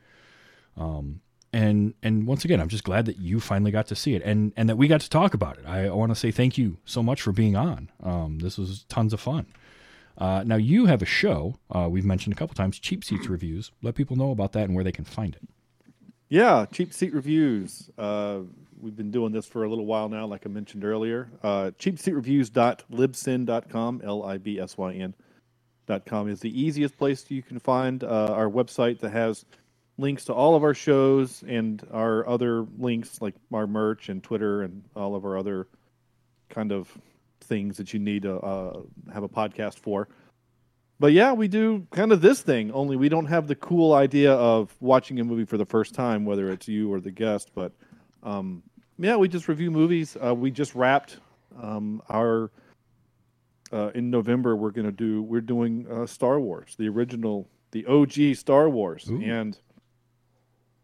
Um, 0.76 1.20
and 1.52 1.94
and 2.02 2.26
once 2.26 2.44
again, 2.44 2.60
I'm 2.60 2.68
just 2.68 2.84
glad 2.84 3.06
that 3.06 3.18
you 3.18 3.40
finally 3.40 3.70
got 3.70 3.86
to 3.86 3.96
see 3.96 4.14
it 4.14 4.22
and 4.22 4.52
and 4.56 4.68
that 4.68 4.76
we 4.76 4.88
got 4.88 5.00
to 5.00 5.10
talk 5.10 5.34
about 5.34 5.56
it. 5.58 5.64
I, 5.66 5.86
I 5.86 5.90
want 5.90 6.10
to 6.10 6.16
say 6.16 6.30
thank 6.30 6.58
you 6.58 6.78
so 6.84 7.02
much 7.02 7.22
for 7.22 7.32
being 7.32 7.56
on. 7.56 7.90
Um, 8.02 8.38
this 8.40 8.58
was 8.58 8.84
tons 8.88 9.12
of 9.12 9.20
fun. 9.20 9.46
Uh, 10.18 10.44
now 10.46 10.56
you 10.56 10.86
have 10.86 11.02
a 11.02 11.06
show 11.06 11.56
uh, 11.70 11.88
we've 11.90 12.04
mentioned 12.04 12.34
a 12.34 12.36
couple 12.36 12.54
times, 12.54 12.78
Cheap 12.78 13.02
Seats 13.02 13.28
Reviews. 13.28 13.72
Let 13.82 13.94
people 13.94 14.16
know 14.16 14.30
about 14.30 14.52
that 14.52 14.64
and 14.64 14.74
where 14.74 14.84
they 14.84 14.92
can 14.92 15.04
find 15.04 15.34
it. 15.34 15.48
Yeah, 16.28 16.66
cheap 16.70 16.92
seat 16.92 17.14
reviews. 17.14 17.90
We've 18.84 18.94
been 18.94 19.10
doing 19.10 19.32
this 19.32 19.46
for 19.46 19.64
a 19.64 19.68
little 19.68 19.86
while 19.86 20.10
now, 20.10 20.26
like 20.26 20.44
I 20.44 20.50
mentioned 20.50 20.84
earlier. 20.84 21.30
Uh, 21.42 21.70
cheapseatreviews.libsyn.com, 21.78 24.02
L 24.04 24.22
I 24.22 24.36
B 24.36 24.60
S 24.60 24.76
Y 24.76 24.92
N 24.92 25.14
dot 25.86 26.04
com 26.04 26.28
is 26.28 26.40
the 26.40 26.60
easiest 26.60 26.98
place 26.98 27.24
you 27.30 27.42
can 27.42 27.58
find 27.58 28.04
uh, 28.04 28.34
our 28.34 28.50
website 28.50 29.00
that 29.00 29.12
has 29.12 29.46
links 29.96 30.26
to 30.26 30.34
all 30.34 30.54
of 30.54 30.62
our 30.62 30.74
shows 30.74 31.42
and 31.48 31.82
our 31.92 32.28
other 32.28 32.66
links 32.76 33.22
like 33.22 33.34
our 33.54 33.66
merch 33.66 34.10
and 34.10 34.22
Twitter 34.22 34.60
and 34.60 34.84
all 34.94 35.14
of 35.14 35.24
our 35.24 35.38
other 35.38 35.66
kind 36.50 36.70
of 36.70 36.90
things 37.40 37.78
that 37.78 37.94
you 37.94 38.00
need 38.00 38.24
to 38.24 38.36
uh, 38.36 38.82
have 39.14 39.22
a 39.22 39.30
podcast 39.30 39.78
for. 39.78 40.08
But 41.00 41.14
yeah, 41.14 41.32
we 41.32 41.48
do 41.48 41.86
kind 41.90 42.12
of 42.12 42.20
this 42.20 42.42
thing, 42.42 42.70
only 42.70 42.96
we 42.96 43.08
don't 43.08 43.24
have 43.26 43.46
the 43.46 43.54
cool 43.54 43.94
idea 43.94 44.34
of 44.34 44.76
watching 44.80 45.20
a 45.20 45.24
movie 45.24 45.46
for 45.46 45.56
the 45.56 45.64
first 45.64 45.94
time, 45.94 46.26
whether 46.26 46.50
it's 46.50 46.68
you 46.68 46.92
or 46.92 47.00
the 47.00 47.10
guest. 47.10 47.50
But 47.54 47.72
um, 48.22 48.62
yeah, 48.98 49.16
we 49.16 49.28
just 49.28 49.48
review 49.48 49.70
movies. 49.70 50.16
Uh, 50.22 50.34
we 50.34 50.50
just 50.50 50.74
wrapped 50.74 51.18
um, 51.60 52.02
our 52.08 52.50
uh, 53.72 53.90
in 53.94 54.10
November. 54.10 54.56
We're 54.56 54.70
gonna 54.70 54.92
do 54.92 55.22
we're 55.22 55.40
doing 55.40 55.86
uh, 55.90 56.06
Star 56.06 56.40
Wars, 56.40 56.74
the 56.78 56.88
original, 56.88 57.48
the 57.72 57.86
OG 57.86 58.36
Star 58.36 58.68
Wars, 58.68 59.08
Ooh. 59.10 59.20
and 59.22 59.58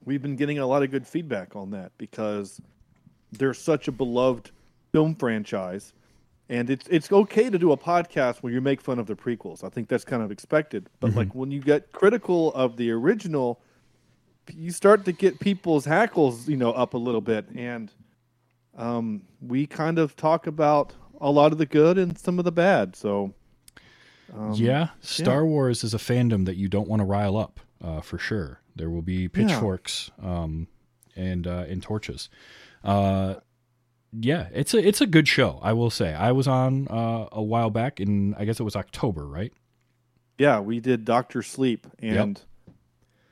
we've 0.04 0.22
been 0.22 0.36
getting 0.36 0.58
a 0.58 0.66
lot 0.66 0.82
of 0.82 0.90
good 0.90 1.06
feedback 1.06 1.54
on 1.54 1.70
that 1.70 1.92
because 1.98 2.60
they're 3.32 3.54
such 3.54 3.88
a 3.88 3.92
beloved 3.92 4.50
film 4.92 5.14
franchise 5.14 5.92
and 6.50 6.68
it's 6.68 6.86
it's 6.88 7.10
okay 7.12 7.48
to 7.48 7.58
do 7.58 7.70
a 7.72 7.76
podcast 7.76 8.38
where 8.38 8.52
you 8.52 8.60
make 8.60 8.80
fun 8.80 8.98
of 8.98 9.06
the 9.06 9.14
prequels. 9.14 9.62
I 9.62 9.68
think 9.68 9.88
that's 9.88 10.04
kind 10.04 10.20
of 10.20 10.32
expected. 10.32 10.90
But 10.98 11.14
like 11.14 11.32
when 11.34 11.50
you 11.50 11.60
get 11.60 11.92
critical 11.92 12.52
of 12.54 12.76
the 12.76 12.90
original, 12.90 13.60
you 14.52 14.70
start 14.70 15.04
to 15.04 15.12
get 15.12 15.40
people's 15.40 15.84
hackles, 15.84 16.48
you 16.48 16.56
know, 16.56 16.72
up 16.72 16.94
a 16.94 16.98
little 16.98 17.20
bit. 17.20 17.46
And 17.54 17.90
um, 18.76 19.22
we 19.40 19.66
kind 19.66 19.98
of 19.98 20.16
talk 20.16 20.46
about 20.46 20.92
a 21.20 21.30
lot 21.30 21.52
of 21.52 21.58
the 21.58 21.66
good 21.66 21.98
and 21.98 22.18
some 22.18 22.38
of 22.38 22.44
the 22.44 22.52
bad. 22.52 22.96
So 22.96 23.34
um, 24.36 24.52
yeah, 24.54 24.88
Star 25.00 25.44
Wars 25.44 25.84
is 25.84 25.94
a 25.94 25.98
fandom 25.98 26.46
that 26.46 26.56
you 26.56 26.68
don't 26.68 26.88
want 26.88 27.00
to 27.00 27.04
rile 27.04 27.36
up, 27.36 27.60
uh, 27.82 28.00
for 28.00 28.18
sure. 28.18 28.60
There 28.76 28.90
will 28.90 29.02
be 29.02 29.28
pitchforks 29.28 30.10
um, 30.22 30.68
and 31.16 31.46
uh, 31.46 31.64
and 31.68 31.82
torches. 31.82 32.28
Uh, 32.84 33.36
yeah, 34.12 34.48
it's 34.52 34.74
a 34.74 34.78
it's 34.78 35.00
a 35.00 35.06
good 35.06 35.28
show. 35.28 35.58
I 35.62 35.72
will 35.72 35.90
say. 35.90 36.14
I 36.14 36.32
was 36.32 36.48
on 36.48 36.88
uh, 36.88 37.28
a 37.32 37.42
while 37.42 37.70
back, 37.70 38.00
in 38.00 38.34
I 38.34 38.44
guess 38.44 38.60
it 38.60 38.64
was 38.64 38.76
October, 38.76 39.26
right? 39.26 39.52
Yeah, 40.38 40.60
we 40.60 40.80
did 40.80 41.04
Doctor 41.04 41.42
Sleep, 41.42 41.86
and 41.98 42.40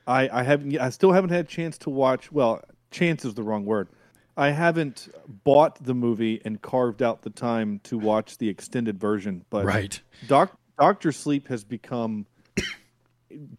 I 0.09 0.39
I 0.39 0.43
haven't 0.43 0.77
I 0.79 0.89
still 0.89 1.11
haven't 1.11 1.29
had 1.29 1.45
a 1.45 1.47
chance 1.47 1.77
to 1.79 1.89
watch. 1.89 2.31
Well, 2.31 2.61
chance 2.91 3.23
is 3.23 3.35
the 3.35 3.43
wrong 3.43 3.65
word. 3.65 3.87
I 4.35 4.51
haven't 4.51 5.09
bought 5.43 5.83
the 5.83 5.93
movie 5.93 6.41
and 6.45 6.61
carved 6.61 7.03
out 7.03 7.21
the 7.21 7.29
time 7.29 7.79
to 7.83 7.97
watch 7.97 8.37
the 8.37 8.47
extended 8.47 8.97
version, 8.99 9.43
but 9.49 9.65
Right. 9.65 10.01
Doc, 10.27 10.57
Doctor 10.79 11.11
Sleep 11.11 11.47
has 11.49 11.63
become 11.63 12.25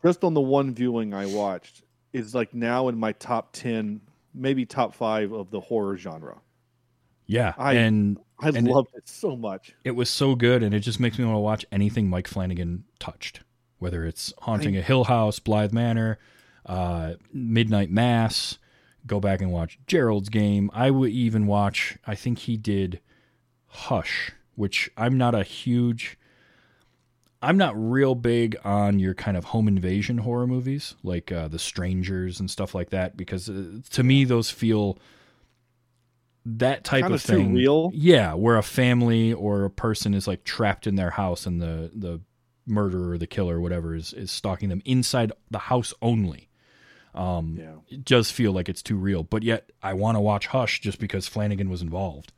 just 0.02 0.24
on 0.24 0.34
the 0.34 0.40
one 0.40 0.74
viewing 0.74 1.14
I 1.14 1.26
watched 1.26 1.82
is 2.12 2.34
like 2.34 2.54
now 2.54 2.88
in 2.88 2.98
my 2.98 3.12
top 3.12 3.52
ten, 3.52 4.00
maybe 4.34 4.66
top 4.66 4.94
five 4.94 5.32
of 5.32 5.50
the 5.50 5.60
horror 5.60 5.96
genre. 5.96 6.40
Yeah, 7.26 7.54
I 7.56 7.74
and 7.74 8.18
I 8.40 8.48
and 8.48 8.66
loved 8.66 8.88
it, 8.94 9.08
so 9.08 9.36
much. 9.36 9.74
It 9.84 9.92
was 9.92 10.10
so 10.10 10.34
good, 10.34 10.64
and 10.64 10.74
it 10.74 10.80
just 10.80 10.98
makes 10.98 11.16
me 11.16 11.24
want 11.24 11.36
to 11.36 11.40
watch 11.40 11.64
anything 11.70 12.10
Mike 12.10 12.26
Flanagan 12.26 12.84
touched, 12.98 13.42
whether 13.78 14.04
it's 14.04 14.32
Haunting 14.40 14.76
a 14.76 14.82
Hill 14.82 15.04
House, 15.04 15.38
Blythe 15.38 15.72
Manor, 15.72 16.18
uh, 16.66 17.14
Midnight 17.32 17.90
Mass. 17.90 18.58
Go 19.06 19.18
back 19.20 19.40
and 19.40 19.50
watch 19.50 19.78
Gerald's 19.86 20.28
Game. 20.28 20.70
I 20.74 20.90
would 20.90 21.10
even 21.10 21.46
watch. 21.46 21.96
I 22.06 22.14
think 22.14 22.40
he 22.40 22.56
did 22.56 23.00
Hush, 23.66 24.32
which 24.56 24.90
I'm 24.96 25.16
not 25.16 25.34
a 25.34 25.42
huge. 25.42 26.18
I'm 27.42 27.56
not 27.56 27.72
real 27.76 28.14
big 28.14 28.56
on 28.64 28.98
your 28.98 29.14
kind 29.14 29.36
of 29.36 29.44
home 29.44 29.66
invasion 29.68 30.18
horror 30.18 30.46
movies 30.46 30.96
like 31.02 31.32
uh, 31.32 31.48
The 31.48 31.58
Strangers 31.58 32.38
and 32.38 32.50
stuff 32.50 32.74
like 32.74 32.90
that 32.90 33.16
because 33.16 33.48
uh, 33.48 33.78
to 33.92 34.02
me 34.02 34.24
those 34.24 34.50
feel 34.50 34.98
that 36.44 36.84
type 36.84 37.02
Kinda 37.04 37.14
of 37.14 37.22
thing. 37.22 37.54
real. 37.54 37.90
Yeah, 37.94 38.34
where 38.34 38.58
a 38.58 38.62
family 38.62 39.32
or 39.32 39.64
a 39.64 39.70
person 39.70 40.12
is 40.12 40.26
like 40.28 40.44
trapped 40.44 40.86
in 40.86 40.96
their 40.96 41.10
house 41.10 41.46
and 41.46 41.62
the 41.62 41.90
the 41.94 42.20
murderer 42.66 43.12
or 43.12 43.18
the 43.18 43.26
killer 43.26 43.56
or 43.56 43.60
whatever 43.60 43.94
is 43.94 44.12
is 44.12 44.30
stalking 44.30 44.68
them 44.68 44.82
inside 44.84 45.32
the 45.50 45.58
house 45.58 45.94
only. 46.02 46.48
Um, 47.14 47.56
Yeah. 47.58 47.74
It 47.88 48.04
does 48.04 48.30
feel 48.30 48.52
like 48.52 48.68
it's 48.68 48.82
too 48.82 48.96
real, 48.96 49.22
but 49.22 49.42
yet 49.42 49.70
I 49.82 49.94
want 49.94 50.16
to 50.16 50.20
watch 50.20 50.46
Hush 50.48 50.80
just 50.80 50.98
because 50.98 51.26
Flanagan 51.26 51.68
was 51.68 51.82
involved, 51.82 52.32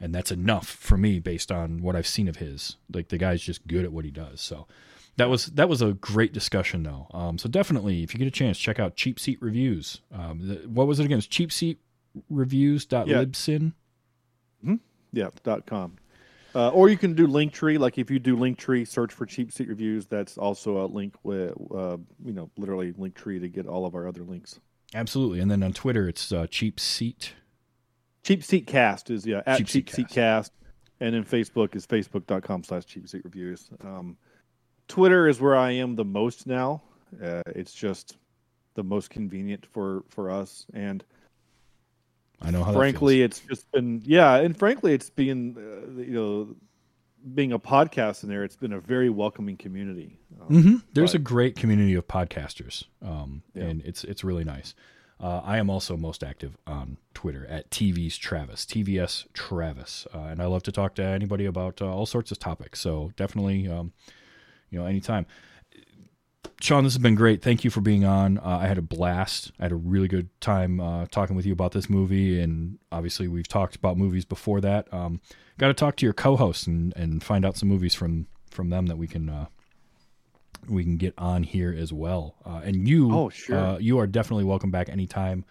and 0.00 0.14
that's 0.14 0.30
enough 0.30 0.68
for 0.68 0.96
me 0.98 1.18
based 1.18 1.50
on 1.50 1.82
what 1.82 1.96
I've 1.96 2.06
seen 2.06 2.28
of 2.28 2.36
his. 2.36 2.76
Like 2.92 3.08
the 3.08 3.18
guy's 3.18 3.42
just 3.42 3.66
good 3.66 3.84
at 3.84 3.92
what 3.92 4.04
he 4.04 4.10
does. 4.10 4.40
So 4.40 4.66
that 5.16 5.28
was 5.30 5.46
that 5.46 5.68
was 5.68 5.80
a 5.82 5.94
great 5.94 6.32
discussion 6.32 6.82
though. 6.82 7.08
Um, 7.12 7.38
so 7.38 7.48
definitely, 7.48 8.02
if 8.02 8.12
you 8.14 8.18
get 8.18 8.28
a 8.28 8.30
chance, 8.30 8.58
check 8.58 8.78
out 8.78 8.96
Cheap 8.96 9.18
Seat 9.18 9.38
Reviews. 9.40 10.00
Um, 10.12 10.46
the, 10.46 10.54
what 10.68 10.86
was 10.86 11.00
it 11.00 11.04
again? 11.06 11.18
It's 11.18 11.26
Cheap 11.26 11.50
Seat 11.50 11.78
Reviews.libsyn. 12.30 13.72
Yeah, 15.10 15.30
dot 15.42 15.64
com. 15.64 15.96
Uh, 16.58 16.70
or 16.70 16.88
you 16.88 16.96
can 16.98 17.14
do 17.14 17.28
Linktree. 17.28 17.78
Like 17.78 17.98
if 17.98 18.10
you 18.10 18.18
do 18.18 18.36
Linktree, 18.36 18.88
search 18.88 19.12
for 19.12 19.24
cheap 19.24 19.52
seat 19.52 19.68
reviews. 19.68 20.06
That's 20.06 20.36
also 20.36 20.84
a 20.84 20.86
link 20.86 21.14
with, 21.22 21.52
uh, 21.72 21.98
you 22.24 22.32
know, 22.32 22.50
literally 22.56 22.92
Linktree 22.94 23.40
to 23.40 23.48
get 23.48 23.68
all 23.68 23.86
of 23.86 23.94
our 23.94 24.08
other 24.08 24.24
links. 24.24 24.58
Absolutely. 24.92 25.38
And 25.38 25.48
then 25.48 25.62
on 25.62 25.72
Twitter, 25.72 26.08
it's 26.08 26.32
uh, 26.32 26.48
Cheap 26.50 26.80
Seat. 26.80 27.34
Cheap 28.24 28.42
Seat 28.42 28.66
Cast 28.66 29.08
is 29.08 29.24
yeah 29.24 29.42
at 29.46 29.58
Cheap 29.58 29.68
Cheap, 29.68 29.88
Seat 29.88 29.96
Seat 29.96 30.08
Cast, 30.08 30.52
and 30.98 31.14
then 31.14 31.24
Facebook 31.24 31.76
is 31.76 31.86
facebook.com 31.86 32.64
slash 32.64 32.86
Cheap 32.86 33.08
Seat 33.08 33.22
Reviews. 33.22 33.70
Um, 33.84 34.16
Twitter 34.88 35.28
is 35.28 35.40
where 35.40 35.54
I 35.54 35.70
am 35.70 35.94
the 35.94 36.04
most 36.04 36.48
now. 36.48 36.82
Uh, 37.22 37.42
it's 37.54 37.72
just 37.72 38.16
the 38.74 38.82
most 38.82 39.10
convenient 39.10 39.64
for 39.64 40.02
for 40.08 40.28
us, 40.28 40.66
and 40.74 41.04
I 42.40 42.50
know 42.50 42.62
how 42.62 42.72
frankly, 42.72 43.22
it's 43.22 43.40
just 43.40 43.70
been 43.72 44.02
yeah, 44.04 44.36
and 44.36 44.56
frankly, 44.56 44.94
it's 44.94 45.10
been 45.10 45.56
uh, 45.56 46.00
you 46.00 46.12
know 46.12 46.56
being 47.34 47.52
a 47.52 47.58
podcast 47.58 48.22
in 48.22 48.28
there. 48.28 48.44
It's 48.44 48.56
been 48.56 48.72
a 48.72 48.80
very 48.80 49.10
welcoming 49.10 49.56
community. 49.56 50.18
Um, 50.40 50.62
hmm 50.62 50.76
There's 50.94 51.12
but- 51.12 51.20
a 51.20 51.22
great 51.22 51.56
community 51.56 51.94
of 51.94 52.06
podcasters, 52.06 52.84
um, 53.02 53.42
and 53.54 53.82
it's 53.84 54.04
it's 54.04 54.22
really 54.24 54.44
nice. 54.44 54.74
Uh, 55.20 55.40
I 55.44 55.58
am 55.58 55.68
also 55.68 55.96
most 55.96 56.22
active 56.22 56.56
on 56.64 56.96
Twitter 57.12 57.44
at 57.46 57.70
TV's 57.70 58.16
Travis, 58.16 58.64
TVS 58.64 59.26
Travis, 59.32 60.06
uh, 60.14 60.18
and 60.18 60.40
I 60.40 60.46
love 60.46 60.62
to 60.62 60.72
talk 60.72 60.94
to 60.94 61.02
anybody 61.02 61.44
about 61.44 61.82
uh, 61.82 61.92
all 61.92 62.06
sorts 62.06 62.30
of 62.30 62.38
topics. 62.38 62.80
So 62.80 63.10
definitely, 63.16 63.66
um, 63.66 63.92
you 64.70 64.78
know, 64.78 64.86
anytime. 64.86 65.26
Sean, 66.60 66.82
this 66.82 66.94
has 66.94 67.02
been 67.02 67.14
great. 67.14 67.40
Thank 67.40 67.62
you 67.62 67.70
for 67.70 67.80
being 67.80 68.04
on. 68.04 68.38
Uh, 68.38 68.58
I 68.62 68.66
had 68.66 68.78
a 68.78 68.82
blast. 68.82 69.52
I 69.60 69.64
had 69.64 69.72
a 69.72 69.76
really 69.76 70.08
good 70.08 70.28
time 70.40 70.80
uh, 70.80 71.06
talking 71.06 71.36
with 71.36 71.46
you 71.46 71.52
about 71.52 71.70
this 71.70 71.88
movie, 71.88 72.40
and 72.40 72.78
obviously 72.90 73.28
we've 73.28 73.46
talked 73.46 73.76
about 73.76 73.96
movies 73.96 74.24
before 74.24 74.60
that. 74.62 74.92
Um, 74.92 75.20
Got 75.56 75.68
to 75.68 75.74
talk 75.74 75.96
to 75.96 76.06
your 76.06 76.12
co-hosts 76.12 76.68
and, 76.68 76.92
and 76.96 77.22
find 77.22 77.44
out 77.44 77.56
some 77.56 77.68
movies 77.68 77.92
from 77.94 78.28
from 78.48 78.70
them 78.70 78.86
that 78.86 78.96
we 78.96 79.08
can 79.08 79.28
uh, 79.28 79.46
we 80.68 80.84
can 80.84 80.96
get 80.98 81.14
on 81.18 81.42
here 81.42 81.74
as 81.76 81.92
well. 81.92 82.36
Uh, 82.46 82.60
and 82.64 82.86
you, 82.88 83.12
Oh, 83.12 83.28
sure. 83.28 83.56
uh, 83.56 83.78
you 83.78 83.98
are 83.98 84.06
definitely 84.06 84.44
welcome 84.44 84.70
back 84.70 84.88
anytime. 84.88 85.44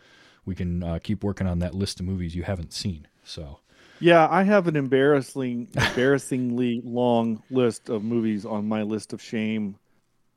We 0.45 0.55
can 0.55 0.81
uh, 0.81 0.99
keep 1.03 1.23
working 1.25 1.45
on 1.47 1.59
that 1.59 1.75
list 1.75 1.99
of 1.99 2.05
movies 2.05 2.35
you 2.35 2.43
haven't 2.43 2.71
seen. 2.71 3.05
So 3.25 3.59
Yeah, 3.99 4.27
I 4.31 4.43
have 4.43 4.67
an 4.67 4.77
embarrassing, 4.77 5.69
embarrassingly 5.75 6.81
long 6.85 7.43
list 7.49 7.89
of 7.89 8.01
movies 8.03 8.45
on 8.45 8.65
my 8.67 8.83
list 8.83 9.11
of 9.11 9.21
shame 9.21 9.75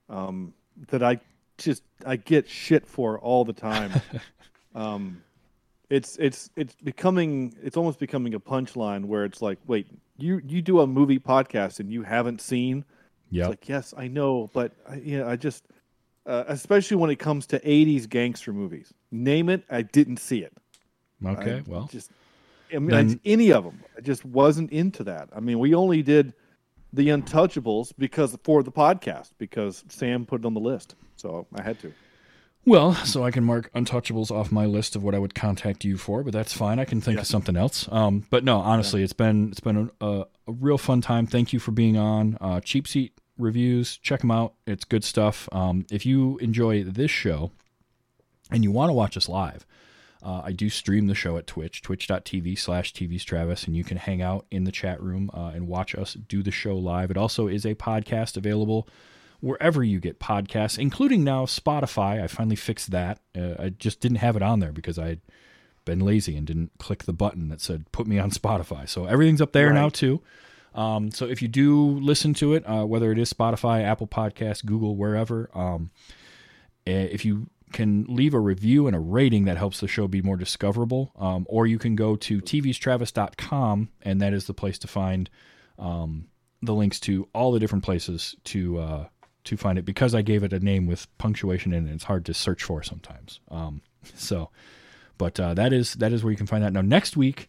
um, 0.09 0.53
that 0.89 1.03
I 1.03 1.21
just 1.59 1.83
I 2.05 2.17
get 2.17 2.49
shit 2.49 2.87
for 2.87 3.19
all 3.19 3.45
the 3.45 3.53
time. 3.53 3.93
um, 4.75 5.23
it's 5.89 6.17
it's 6.17 6.51
it's 6.57 6.75
becoming 6.83 7.55
it's 7.63 7.77
almost 7.77 7.99
becoming 7.99 8.35
a 8.35 8.41
punchline 8.41 9.05
where 9.05 9.25
it's 9.25 9.43
like, 9.43 9.59
wait, 9.67 9.87
you 10.19 10.41
you 10.47 10.63
do 10.63 10.81
a 10.81 10.87
movie 10.87 11.19
podcast 11.19 11.81
and 11.81 11.93
you 11.93 12.03
haven't 12.03 12.41
seen? 12.41 12.85
Yeah. 13.31 13.43
It's 13.45 13.51
like, 13.51 13.69
yes, 13.69 13.95
I 13.97 14.09
know, 14.09 14.51
but 14.53 14.73
I, 14.89 14.97
yeah, 14.97 15.29
I 15.29 15.37
just 15.37 15.65
uh, 16.27 16.45
especially 16.49 16.97
when 16.97 17.11
it 17.11 17.19
comes 17.19 17.47
to 17.47 17.61
'80s 17.61 18.09
gangster 18.09 18.53
movies. 18.53 18.93
Name 19.11 19.49
it, 19.49 19.65
I 19.71 19.83
didn't 19.83 20.19
see 20.19 20.41
it. 20.41 20.53
okay, 21.25 21.59
I 21.59 21.63
well, 21.67 21.89
just 21.91 22.11
I 22.73 22.79
mean, 22.79 22.91
Then- 22.91 23.21
any 23.25 23.53
of 23.53 23.65
them. 23.65 23.81
I 23.97 24.01
just 24.01 24.25
wasn't 24.25 24.71
into 24.71 25.05
that. 25.05 25.29
I 25.35 25.41
mean, 25.41 25.59
we 25.59 25.75
only 25.75 26.03
did 26.03 26.33
the 26.93 27.09
Untouchables 27.09 27.93
because 27.99 28.37
for 28.45 28.63
the 28.63 28.73
podcast 28.73 29.31
because 29.39 29.85
Sam 29.89 30.27
put 30.27 30.41
it 30.41 30.47
on 30.47 30.55
the 30.55 30.61
list, 30.61 30.95
so 31.17 31.47
I 31.55 31.63
had 31.63 31.79
to. 31.81 31.93
Well, 32.67 32.95
so 32.95 33.25
I 33.25 33.31
can 33.31 33.45
mark 33.45 33.73
Untouchables 33.73 34.31
off 34.31 34.53
my 34.53 34.67
list 34.67 34.95
of 34.95 35.03
what 35.03 35.15
I 35.15 35.19
would 35.19 35.35
contact 35.35 35.83
you 35.85 35.97
for, 35.97 36.23
but 36.23 36.33
that's 36.35 36.53
fine. 36.53 36.79
I 36.79 36.85
can 36.85 37.01
think 37.01 37.19
of 37.19 37.27
something 37.27 37.57
else. 37.57 37.89
Um, 37.91 38.27
but 38.29 38.45
no, 38.45 38.59
honestly, 38.59 39.03
it's 39.03 39.15
been 39.15 39.51
it's 39.51 39.61
been 39.61 39.91
a, 40.01 40.07
a, 40.07 40.21
a 40.47 40.53
real 40.53 40.77
fun 40.77 41.01
time. 41.01 41.27
Thank 41.27 41.53
you 41.53 41.59
for 41.59 41.71
being 41.71 41.97
on. 41.97 42.37
Uh, 42.41 42.61
Cheap 42.61 42.87
Seat 42.87 43.19
reviews, 43.39 43.97
check 43.97 44.21
them 44.21 44.31
out. 44.31 44.55
It's 44.67 44.85
good 44.85 45.05
stuff. 45.05 45.49
Um, 45.53 45.87
if 45.91 46.05
you 46.05 46.37
enjoy 46.39 46.85
this 46.85 47.11
show 47.11 47.51
and 48.51 48.63
you 48.63 48.71
want 48.71 48.91
to 48.91 48.95
watch 48.95 49.17
us 49.17 49.29
live, 49.29 49.67
uh, 50.23 50.43
I 50.45 50.53
do 50.53 50.69
stream 50.69 51.07
the 51.07 51.15
show 51.15 51.37
at 51.37 51.47
Twitch, 51.47 51.83
twitch.tv 51.83 52.59
slash 52.59 52.93
TV's 52.93 53.25
Travis, 53.25 53.65
and 53.65 53.77
you 53.77 53.85
can 53.85 53.97
hang 53.97 54.21
out 54.21 54.47
in 54.51 54.65
the 54.65 54.73
chat 54.73 55.03
room 55.03 55.31
uh, 55.33 55.53
and 55.55 55.67
watch 55.67 55.95
us 55.95 56.15
do 56.15 56.43
the 56.43 56.51
show 56.51 56.77
live. 56.77 57.11
It 57.11 57.17
also 57.17 57.49
is 57.49 57.65
a 57.65 57.75
podcast 57.75 58.37
available 58.37 58.87
wherever 59.41 59.83
you 59.83 59.99
get 59.99 60.21
podcasts, 60.21 60.79
including 60.79 61.25
now 61.25 61.47
Spotify. 61.47 62.23
I 62.23 62.27
finally 62.27 62.57
fixed 62.57 62.91
that. 62.91 63.19
Uh, 63.37 63.55
I 63.59 63.69
just 63.71 64.01
didn't 64.01 64.19
have 64.19 64.37
it 64.37 64.43
on 64.43 64.61
there 64.61 64.73
because 64.73 64.99
I 64.99 65.09
had 65.09 65.21
been 65.87 66.01
lazy 66.01 66.37
and 66.37 66.47
didn't 66.47 66.73
click 66.79 67.05
the 67.05 67.13
button 67.15 67.49
that 67.49 67.61
said 67.61 67.91
put 67.91 68.07
me 68.07 68.19
on 68.19 68.31
Spotify. 68.31 68.89
So 68.89 69.07
everything's 69.07 69.41
up 69.41 69.53
there 69.53 69.73
now 69.73 69.89
too. 69.89 70.21
Um, 70.75 71.11
so 71.11 71.27
if 71.27 71.43
you 71.43 71.49
do 71.49 71.99
listen 71.99 72.35
to 72.35 72.55
it, 72.55 72.63
uh, 72.69 72.85
whether 72.85 73.11
it 73.11 73.19
is 73.19 73.33
Spotify, 73.33 73.83
Apple 73.83 74.07
Podcasts, 74.07 74.65
Google, 74.65 74.95
wherever, 74.95 75.51
um, 75.55 75.91
eh, 76.87 77.09
if 77.11 77.25
you 77.25 77.49
can 77.73 78.05
leave 78.09 78.35
a 78.35 78.41
review 78.41 78.87
and 78.87 78.97
a 78.97 79.01
rating, 79.01 79.45
that 79.45 79.57
helps 79.57 79.81
the 79.81 79.89
show 79.89 80.09
be 80.09 80.23
more 80.23 80.37
discoverable. 80.37 81.13
Um, 81.19 81.47
or 81.49 81.67
you 81.67 81.79
can 81.79 81.97
go 81.97 82.17
to 82.17 82.41
tvstravis.com, 82.41 83.89
and 84.03 84.21
that 84.21 84.33
is 84.33 84.47
the 84.47 84.55
place 84.55 84.79
to 84.81 84.89
find 84.89 85.31
um, 85.79 86.29
the 86.63 86.75
links 86.75 87.01
to 87.01 87.29
all 87.33 87.53
the 87.53 87.61
different 87.61 87.85
places 87.85 88.37
to 88.45 88.79
uh, 88.79 89.07
to 89.45 89.57
find 89.57 89.79
it. 89.79 89.85
Because 89.85 90.15
I 90.15 90.23
gave 90.23 90.43
it 90.43 90.53
a 90.53 90.61
name 90.61 90.87
with 90.87 91.07
punctuation 91.19 91.73
in 91.73 91.89
it, 91.89 91.95
it's 91.95 92.05
hard 92.05 92.25
to 92.27 92.35
search 92.35 92.63
for 92.63 92.83
sometimes. 92.83 93.41
Um, 93.51 93.83
so, 94.15 94.51
but 95.19 95.39
uh, 95.39 95.55
that 95.55 95.73
is 95.73 95.95
that 95.95 96.13
is 96.13 96.23
where 96.23 96.31
you 96.31 96.37
can 96.37 96.47
find 96.47 96.65
that. 96.65 96.73
Now, 96.73 96.83
next 96.83 97.17
week, 97.17 97.49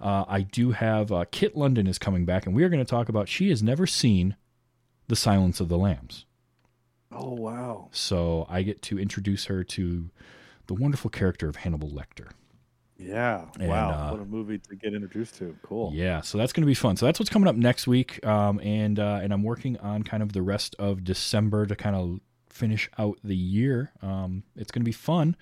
uh, 0.00 0.24
I 0.28 0.42
do 0.42 0.72
have 0.72 1.12
uh, 1.12 1.24
Kit 1.30 1.56
London 1.56 1.86
is 1.86 1.98
coming 1.98 2.24
back, 2.24 2.46
and 2.46 2.54
we 2.54 2.64
are 2.64 2.68
going 2.68 2.84
to 2.84 2.90
talk 2.90 3.08
about 3.08 3.28
she 3.28 3.50
has 3.50 3.62
never 3.62 3.86
seen 3.86 4.36
the 5.08 5.16
Silence 5.16 5.60
of 5.60 5.68
the 5.68 5.78
Lambs. 5.78 6.26
Oh 7.10 7.32
wow! 7.32 7.88
So 7.92 8.46
I 8.48 8.62
get 8.62 8.82
to 8.82 8.98
introduce 8.98 9.46
her 9.46 9.64
to 9.64 10.10
the 10.66 10.74
wonderful 10.74 11.10
character 11.10 11.48
of 11.48 11.56
Hannibal 11.56 11.90
Lecter. 11.90 12.30
Yeah, 12.98 13.44
And, 13.60 13.68
wow! 13.68 13.90
uh, 13.90 14.10
what 14.10 14.20
a 14.20 14.24
movie 14.24 14.58
to 14.58 14.74
get 14.74 14.92
introduced 14.92 15.36
to. 15.36 15.56
Cool. 15.62 15.92
Yeah, 15.94 16.20
so 16.20 16.36
that's 16.36 16.52
going 16.52 16.62
to 16.62 16.66
be 16.66 16.74
fun. 16.74 16.96
So 16.96 17.06
that's 17.06 17.20
what's 17.20 17.30
coming 17.30 17.46
up 17.48 17.54
next 17.54 17.86
week, 17.86 18.24
um, 18.26 18.58
and 18.60 18.98
uh, 18.98 19.20
and 19.22 19.32
I'm 19.32 19.44
working 19.44 19.76
on 19.78 20.02
kind 20.02 20.22
of 20.22 20.32
the 20.32 20.42
rest 20.42 20.74
of 20.80 21.04
December 21.04 21.64
to 21.66 21.76
kind 21.76 21.94
of 21.94 22.20
finish 22.50 22.90
out 22.98 23.18
the 23.22 23.36
year. 23.36 23.92
Um, 24.02 24.42
it's 24.56 24.72
going 24.72 24.82
to 24.82 24.88
be 24.88 24.92
fun. 24.92 25.36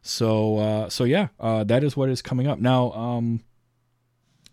So 0.00 0.56
uh, 0.56 0.88
so 0.88 1.04
yeah, 1.04 1.28
uh, 1.38 1.64
that 1.64 1.84
is 1.84 1.96
what 1.96 2.08
is 2.08 2.22
coming 2.22 2.46
up 2.46 2.58
now. 2.58 2.92
Um, 2.92 3.42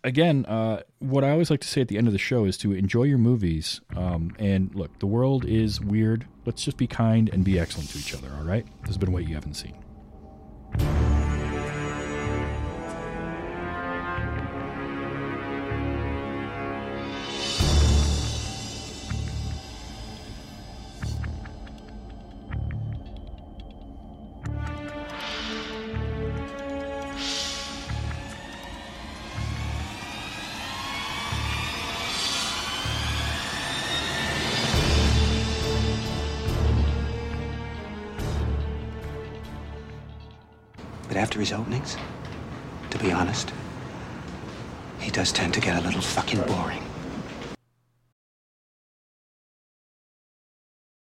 again, 0.06 0.46
uh, 0.46 0.82
what 1.00 1.24
I 1.24 1.30
always 1.30 1.50
like 1.50 1.60
to 1.60 1.68
say 1.68 1.82
at 1.82 1.88
the 1.88 1.98
end 1.98 2.06
of 2.06 2.12
the 2.12 2.18
show 2.18 2.46
is 2.46 2.56
to 2.58 2.72
enjoy 2.72 3.02
your 3.02 3.18
movies. 3.18 3.82
Um, 3.94 4.34
and 4.38 4.74
look, 4.74 4.98
the 5.00 5.06
world 5.06 5.44
is 5.44 5.80
weird. 5.80 6.26
Let's 6.46 6.64
just 6.64 6.78
be 6.78 6.86
kind 6.86 7.28
and 7.28 7.44
be 7.44 7.58
excellent 7.58 7.90
to 7.90 7.98
each 7.98 8.14
other. 8.14 8.30
All 8.38 8.44
right. 8.44 8.64
This 8.82 8.90
has 8.90 8.98
been 8.98 9.12
what 9.12 9.28
you 9.28 9.34
haven't 9.34 9.54
seen. 9.54 9.74